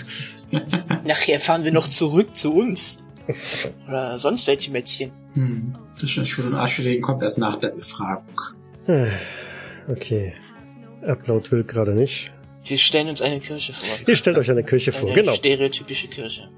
Nachher 1.05 1.41
fahren 1.41 1.65
wir 1.65 1.73
noch 1.73 1.89
zurück 1.89 2.37
zu 2.37 2.55
uns. 2.55 2.99
Oder 3.89 4.19
sonst 4.19 4.47
welche 4.47 4.71
Mätzchen. 4.71 5.11
Hm. 5.35 5.75
Das 6.01 6.11
Schutt 6.11 6.45
und 6.45 6.55
Asche 6.55 6.83
legen 6.83 7.03
kommt 7.03 7.23
erst 7.23 7.39
nach 7.39 7.59
der 7.59 7.71
Befragung. 7.71 8.41
äh, 8.87 9.07
Okay. 9.89 10.35
Upload 11.05 11.51
will 11.51 11.65
gerade 11.65 11.95
nicht. 11.95 12.33
Wir 12.65 12.79
stellen 12.79 13.09
uns 13.09 13.21
eine 13.23 13.41
Kirche 13.41 13.73
vor. 13.73 13.89
Ihr 14.07 14.17
stellt 14.17 14.39
euch 14.39 14.51
eine 14.51 14.63
Kirche 14.63 14.93
vor, 14.93 15.11
Eine 15.11 15.21
genau. 15.21 15.35
stereotypische 15.35 16.09
Kirche. 16.09 16.49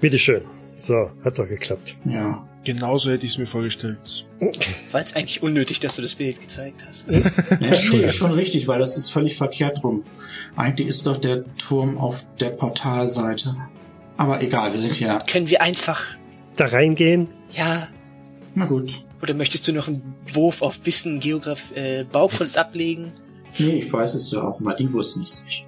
Bitteschön. 0.00 0.42
So, 0.80 1.10
hat 1.24 1.38
doch 1.38 1.46
geklappt. 1.48 1.96
Ja. 2.04 2.46
Genauso 2.64 3.10
hätte 3.10 3.26
ich 3.26 3.32
es 3.32 3.38
mir 3.38 3.46
vorgestellt. 3.46 3.98
War 4.92 5.00
jetzt 5.00 5.16
eigentlich 5.16 5.42
unnötig, 5.42 5.80
dass 5.80 5.96
du 5.96 6.02
das 6.02 6.14
Bild 6.14 6.40
gezeigt 6.40 6.84
hast. 6.88 7.08
ja 7.08 7.20
nee, 7.60 7.68
ist 7.70 8.16
schon 8.16 8.32
richtig, 8.32 8.68
weil 8.68 8.78
das 8.78 8.96
ist 8.96 9.10
völlig 9.10 9.36
verkehrt 9.36 9.82
rum. 9.82 10.04
Eigentlich 10.56 10.86
ist 10.88 11.06
doch 11.06 11.16
der 11.16 11.44
Turm 11.56 11.98
auf 11.98 12.26
der 12.38 12.50
Portalseite. 12.50 13.56
Aber 14.16 14.40
egal, 14.42 14.72
wir 14.72 14.78
sind 14.78 14.94
hier. 14.94 15.18
Können 15.28 15.48
wir 15.48 15.60
einfach, 15.62 16.16
Da 16.56 16.66
reingehen? 16.66 17.28
ja, 17.50 17.88
Na 18.54 18.66
gut. 18.66 19.04
oder 19.22 19.34
möchtest 19.34 19.66
du 19.66 19.72
noch 19.72 19.88
einen 19.88 20.14
Wurf 20.32 20.62
auf 20.62 20.80
Wissen, 20.84 21.18
Geograf, 21.18 21.72
äh, 21.74 22.04
Baukunst 22.04 22.58
ablegen? 22.58 23.12
Nee, 23.58 23.82
ich 23.84 23.92
weiß 23.92 24.14
es 24.14 24.30
ja 24.30 24.42
offenbar, 24.42 24.76
die 24.76 24.92
wussten 24.92 25.22
es 25.22 25.44
nicht. 25.44 25.66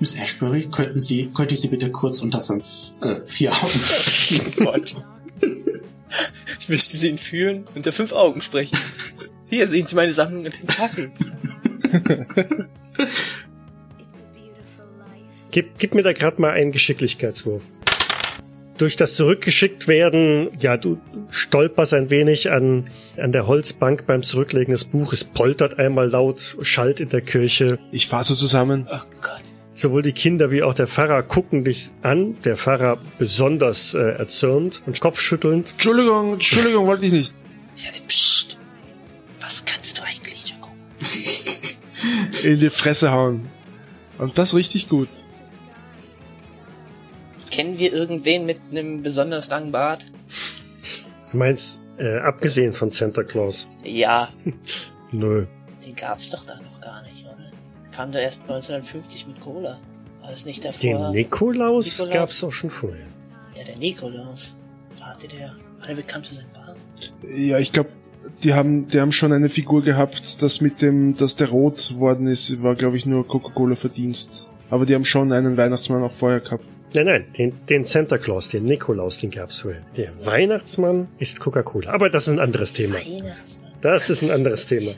Miss 0.00 0.16
Ashbury, 0.16 0.68
könnten 0.68 1.00
Sie, 1.00 1.30
könnte 1.32 1.54
ich 1.54 1.60
Sie 1.60 1.68
bitte 1.68 1.90
kurz 1.90 2.20
unter 2.20 2.40
fünf, 2.40 2.90
äh, 3.02 3.20
vier 3.24 3.52
Augen 3.52 3.80
sprechen? 3.84 4.52
Gott. 4.56 4.96
Ich 6.58 6.68
möchte 6.68 6.96
sie 6.96 7.08
entführen 7.08 7.66
unter 7.74 7.92
fünf 7.92 8.12
Augen 8.12 8.42
sprechen. 8.42 8.76
Hier 9.48 9.68
sehen 9.68 9.86
Sie 9.86 9.94
meine 9.94 10.12
Sammlung 10.12 10.46
an 10.46 10.52
Tentakeln. 10.52 11.12
Gib, 15.50 15.78
gib 15.78 15.94
mir 15.94 16.02
da 16.02 16.12
gerade 16.12 16.40
mal 16.40 16.50
einen 16.50 16.72
Geschicklichkeitswurf. 16.72 17.62
Durch 18.82 18.96
das 18.96 19.14
zurückgeschickt 19.14 19.86
werden, 19.86 20.48
ja, 20.58 20.76
du 20.76 21.00
stolperst 21.30 21.94
ein 21.94 22.10
wenig 22.10 22.50
an, 22.50 22.90
an 23.16 23.30
der 23.30 23.46
Holzbank 23.46 24.08
beim 24.08 24.24
Zurücklegen 24.24 24.72
des 24.72 24.82
Buches, 24.82 25.22
poltert 25.22 25.78
einmal 25.78 26.10
laut, 26.10 26.56
schallt 26.62 26.98
in 26.98 27.08
der 27.08 27.20
Kirche. 27.20 27.78
Ich 27.92 28.08
fasse 28.08 28.34
zusammen. 28.34 28.88
Oh 28.90 28.98
Gott. 29.20 29.42
Sowohl 29.72 30.02
die 30.02 30.10
Kinder 30.10 30.50
wie 30.50 30.64
auch 30.64 30.74
der 30.74 30.88
Pfarrer 30.88 31.22
gucken 31.22 31.62
dich 31.62 31.92
an, 32.02 32.36
der 32.42 32.56
Pfarrer 32.56 32.98
besonders 33.18 33.94
äh, 33.94 34.00
erzürnt 34.00 34.82
und 34.84 35.00
kopfschüttelnd. 35.00 35.74
Entschuldigung, 35.74 36.32
Entschuldigung, 36.32 36.84
wollte 36.88 37.06
ich 37.06 37.12
nicht. 37.12 37.34
Ich 37.76 37.84
sage, 37.84 37.98
psst. 38.08 38.58
Was 39.40 39.64
kannst 39.64 39.98
du 39.98 40.02
eigentlich, 40.02 40.48
Jaco? 40.48 40.72
In 42.42 42.58
die 42.58 42.70
Fresse 42.70 43.12
hauen. 43.12 43.42
Und 44.18 44.38
das 44.38 44.56
richtig 44.56 44.88
gut. 44.88 45.08
Kennen 47.52 47.78
wir 47.78 47.92
irgendwen 47.92 48.46
mit 48.46 48.58
einem 48.70 49.02
besonders 49.02 49.50
langen 49.50 49.72
Bart? 49.72 50.06
Du 51.30 51.36
meinst, 51.36 51.82
äh, 51.98 52.16
abgesehen 52.20 52.72
von 52.72 52.88
Santa 52.90 53.22
Claus? 53.24 53.68
Ja, 53.84 54.30
Nö. 55.12 55.44
den 55.86 55.94
gab's 55.94 56.30
doch 56.30 56.44
da 56.46 56.54
noch 56.54 56.80
gar 56.80 57.02
nicht, 57.02 57.26
oder? 57.26 57.50
Kam 57.94 58.10
da 58.10 58.20
erst 58.20 58.42
1950 58.44 59.26
mit 59.26 59.40
Cola. 59.40 59.78
War 60.22 60.30
das 60.30 60.46
nicht 60.46 60.64
davor? 60.64 60.80
Den 60.80 61.10
Nikolaus, 61.10 61.98
Nikolaus? 61.98 62.14
gab's 62.14 62.44
auch 62.44 62.52
schon 62.52 62.70
vorher. 62.70 63.04
Ja, 63.54 63.64
der 63.64 63.76
Nikolaus. 63.76 64.56
Hatte 64.98 65.28
der, 65.28 65.52
war 65.78 65.88
der 65.88 65.94
bekannt 65.96 66.26
für 66.28 66.36
seinen 66.36 66.52
Bart? 66.54 66.76
Ja, 67.36 67.58
ich 67.58 67.72
glaube, 67.72 67.90
die 68.42 68.54
haben, 68.54 68.88
die 68.88 68.98
haben 68.98 69.12
schon 69.12 69.30
eine 69.30 69.50
Figur 69.50 69.82
gehabt, 69.82 70.40
das 70.40 70.62
mit 70.62 70.80
dem, 70.80 71.16
dass 71.18 71.36
der 71.36 71.50
rot 71.50 71.98
worden 71.98 72.28
ist, 72.28 72.62
war 72.62 72.76
glaube 72.76 72.96
ich 72.96 73.04
nur 73.04 73.26
Coca-Cola 73.28 73.76
Verdienst. 73.76 74.30
Aber 74.70 74.86
die 74.86 74.94
haben 74.94 75.04
schon 75.04 75.32
einen 75.32 75.58
Weihnachtsmann 75.58 76.02
auch 76.02 76.12
vorher 76.12 76.40
gehabt. 76.40 76.64
Nein, 76.94 77.06
nein, 77.06 77.26
den, 77.36 77.66
den 77.66 77.84
Santa 77.84 78.18
Claus, 78.18 78.48
den 78.50 78.64
Nikolaus, 78.64 79.18
den 79.18 79.30
gab's 79.30 79.60
vorher. 79.60 79.80
Der 79.96 80.10
Weihnachtsmann 80.24 81.08
ist 81.18 81.40
Coca-Cola. 81.40 81.90
Aber 81.90 82.10
das 82.10 82.26
ist 82.26 82.34
ein 82.34 82.38
anderes 82.38 82.72
Thema. 82.72 82.96
Weihnachtsmann. 82.96 83.72
Das 83.80 84.10
ist 84.10 84.22
ein 84.22 84.30
anderes 84.30 84.66
Thema. 84.66 84.92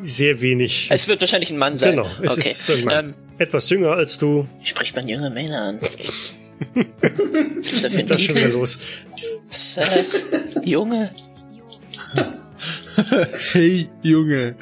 Sehr 0.00 0.40
wenig. 0.40 0.88
Es 0.90 1.08
wird 1.08 1.20
wahrscheinlich 1.20 1.50
ein 1.50 1.58
Mann 1.58 1.74
sein. 1.76 1.96
Genau, 1.96 2.08
es 2.22 2.32
okay. 2.38 2.48
ist 2.48 2.70
ein 2.70 2.84
Mann. 2.84 3.06
Ähm, 3.06 3.14
Etwas 3.38 3.68
jünger 3.70 3.92
als 3.92 4.16
du. 4.18 4.46
spricht 4.62 4.94
man 4.94 5.08
junge 5.08 5.30
Männer 5.30 5.62
an? 5.62 5.80
Was 7.00 7.72
ist 7.72 7.84
da 7.84 7.88
für 7.88 7.98
ein 8.00 8.06
Das 8.06 8.18
ist 8.18 8.24
schon 8.24 8.36
wieder 8.36 8.48
los. 8.48 8.76
Sir, 9.50 9.84
Junge. 10.64 11.10
Hey, 13.52 13.88
Junge. 14.02 14.56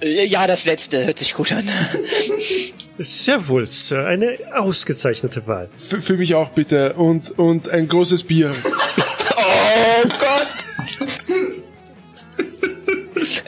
Äh, 0.00 0.24
ja, 0.24 0.46
das 0.46 0.64
letzte 0.64 1.06
hört 1.06 1.18
sich 1.18 1.34
gut 1.34 1.52
an. 1.52 1.68
Sehr 2.98 3.46
wohl, 3.48 3.66
Sir. 3.66 4.06
Eine 4.06 4.38
ausgezeichnete 4.54 5.46
Wahl. 5.46 5.68
Für, 5.88 6.02
für 6.02 6.16
mich 6.16 6.34
auch 6.34 6.50
bitte. 6.50 6.94
Und, 6.94 7.38
und 7.38 7.68
ein 7.68 7.88
großes 7.88 8.24
Bier. 8.24 8.52
Oh 9.40 10.08
Gott! 10.20 10.48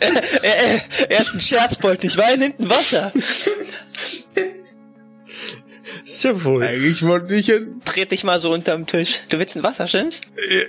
äh, 0.01 0.77
äh, 0.77 0.81
erst 1.09 1.35
ein 1.35 1.41
Scherzbold, 1.41 2.03
nicht 2.03 2.17
wahr? 2.17 2.31
Er 2.31 2.37
nimmt 2.37 2.61
ein 2.61 2.71
Wasser. 2.71 3.13
Sehr 6.05 6.45
wohl. 6.45 6.63
Eigentlich 6.63 7.03
wollte 7.03 7.35
ich 7.35 7.53
ein, 7.53 7.81
Dreht 7.85 8.13
dich 8.13 8.25
mal 8.25 8.41
so 8.41 8.53
unterm 8.53 8.87
Tisch. 8.87 9.21
Du 9.29 9.39
willst 9.39 9.57
ein 9.57 9.63
Wasser, 9.63 9.87
stimmt's? 9.87 10.21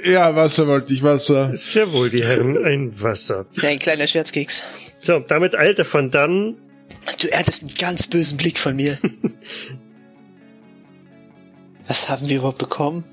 ja, 0.03 0.35
Wasser 0.35 0.67
wollte 0.67 0.93
ich, 0.93 1.03
Wasser. 1.03 1.51
Sehr 1.55 1.91
wohl, 1.93 2.09
die 2.09 2.23
Herren. 2.23 2.63
Ein 2.63 3.01
Wasser. 3.01 3.45
Ja, 3.53 3.69
ein 3.69 3.79
kleiner 3.79 4.07
Scherzkeks. 4.07 4.63
So, 5.03 5.19
damit 5.19 5.55
eilt 5.55 5.79
er 5.79 5.85
von 5.85 6.11
dann. 6.11 6.57
Du 7.21 7.31
erntest 7.31 7.63
einen 7.63 7.73
ganz 7.75 8.07
bösen 8.07 8.37
Blick 8.37 8.57
von 8.59 8.75
mir. 8.75 8.97
Was 11.87 12.09
haben 12.09 12.29
wir 12.29 12.37
überhaupt 12.37 12.59
bekommen? 12.59 13.03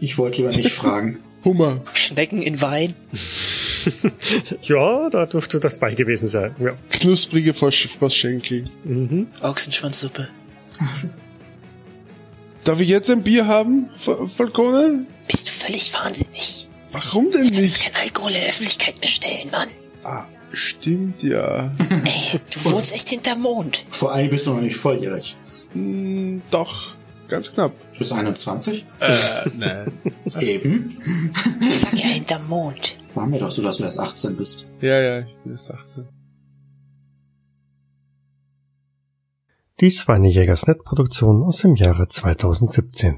Ich 0.00 0.18
wollte 0.18 0.38
lieber 0.38 0.50
nicht 0.50 0.72
fragen. 0.72 1.20
Hummer. 1.44 1.82
Schnecken 1.94 2.42
in 2.42 2.60
Wein? 2.60 2.94
Ja, 4.62 5.08
da 5.08 5.24
dürfte 5.24 5.60
das 5.60 5.78
bei 5.78 5.94
gewesen 5.94 6.26
sein. 6.28 6.54
Ja. 6.58 6.72
Knusprige 6.90 7.54
Froschschenkel. 7.54 8.64
Mhm. 8.84 9.28
Ochsenschwanzsuppe. 9.40 10.28
Darf 12.64 12.80
ich 12.80 12.88
jetzt 12.88 13.08
ein 13.08 13.22
Bier 13.22 13.46
haben, 13.46 13.88
Fa- 13.98 14.28
Falcone? 14.36 15.06
Bist 15.28 15.48
du 15.48 15.52
völlig 15.52 15.94
wahnsinnig? 15.94 16.68
Warum 16.92 17.30
denn 17.30 17.42
Kannst 17.42 17.54
du 17.54 17.60
nicht? 17.60 17.80
kein 17.80 17.94
Alkohol 18.02 18.32
in 18.32 18.40
der 18.40 18.48
Öffentlichkeit 18.48 19.00
bestellen, 19.00 19.48
Mann? 19.52 19.68
Ah, 20.08 20.26
stimmt 20.52 21.22
ja. 21.22 21.70
Ey, 21.78 22.40
du 22.54 22.70
wohnst 22.70 22.94
echt 22.94 23.10
hinterm 23.10 23.42
Mond. 23.42 23.84
Vor 23.90 24.10
allem 24.12 24.30
bist 24.30 24.46
du 24.46 24.54
noch 24.54 24.62
nicht 24.62 24.76
volljährig. 24.76 25.36
Hm, 25.72 26.40
doch, 26.50 26.94
ganz 27.28 27.52
knapp. 27.52 27.74
Du 27.92 27.98
bist 27.98 28.12
21? 28.12 28.86
Äh, 29.00 29.16
nein. 29.58 29.92
Eben. 30.40 30.98
Ich 31.60 31.80
sag 31.80 31.92
ja 31.92 32.06
hinterm 32.06 32.48
Mond. 32.48 32.98
War 33.14 33.26
mir 33.26 33.38
doch 33.38 33.50
so, 33.50 33.62
dass 33.62 33.76
du 33.76 33.84
erst 33.84 34.00
18 34.00 34.36
bist. 34.36 34.70
Ja, 34.80 34.98
ja, 34.98 35.18
ich 35.20 35.36
bin 35.44 35.52
jetzt 35.52 35.70
18. 35.70 36.08
Dies 39.80 40.08
war 40.08 40.16
eine 40.16 40.28
Jägersnet-Produktion 40.28 41.42
aus 41.42 41.58
dem 41.58 41.76
Jahre 41.76 42.08
2017. 42.08 43.16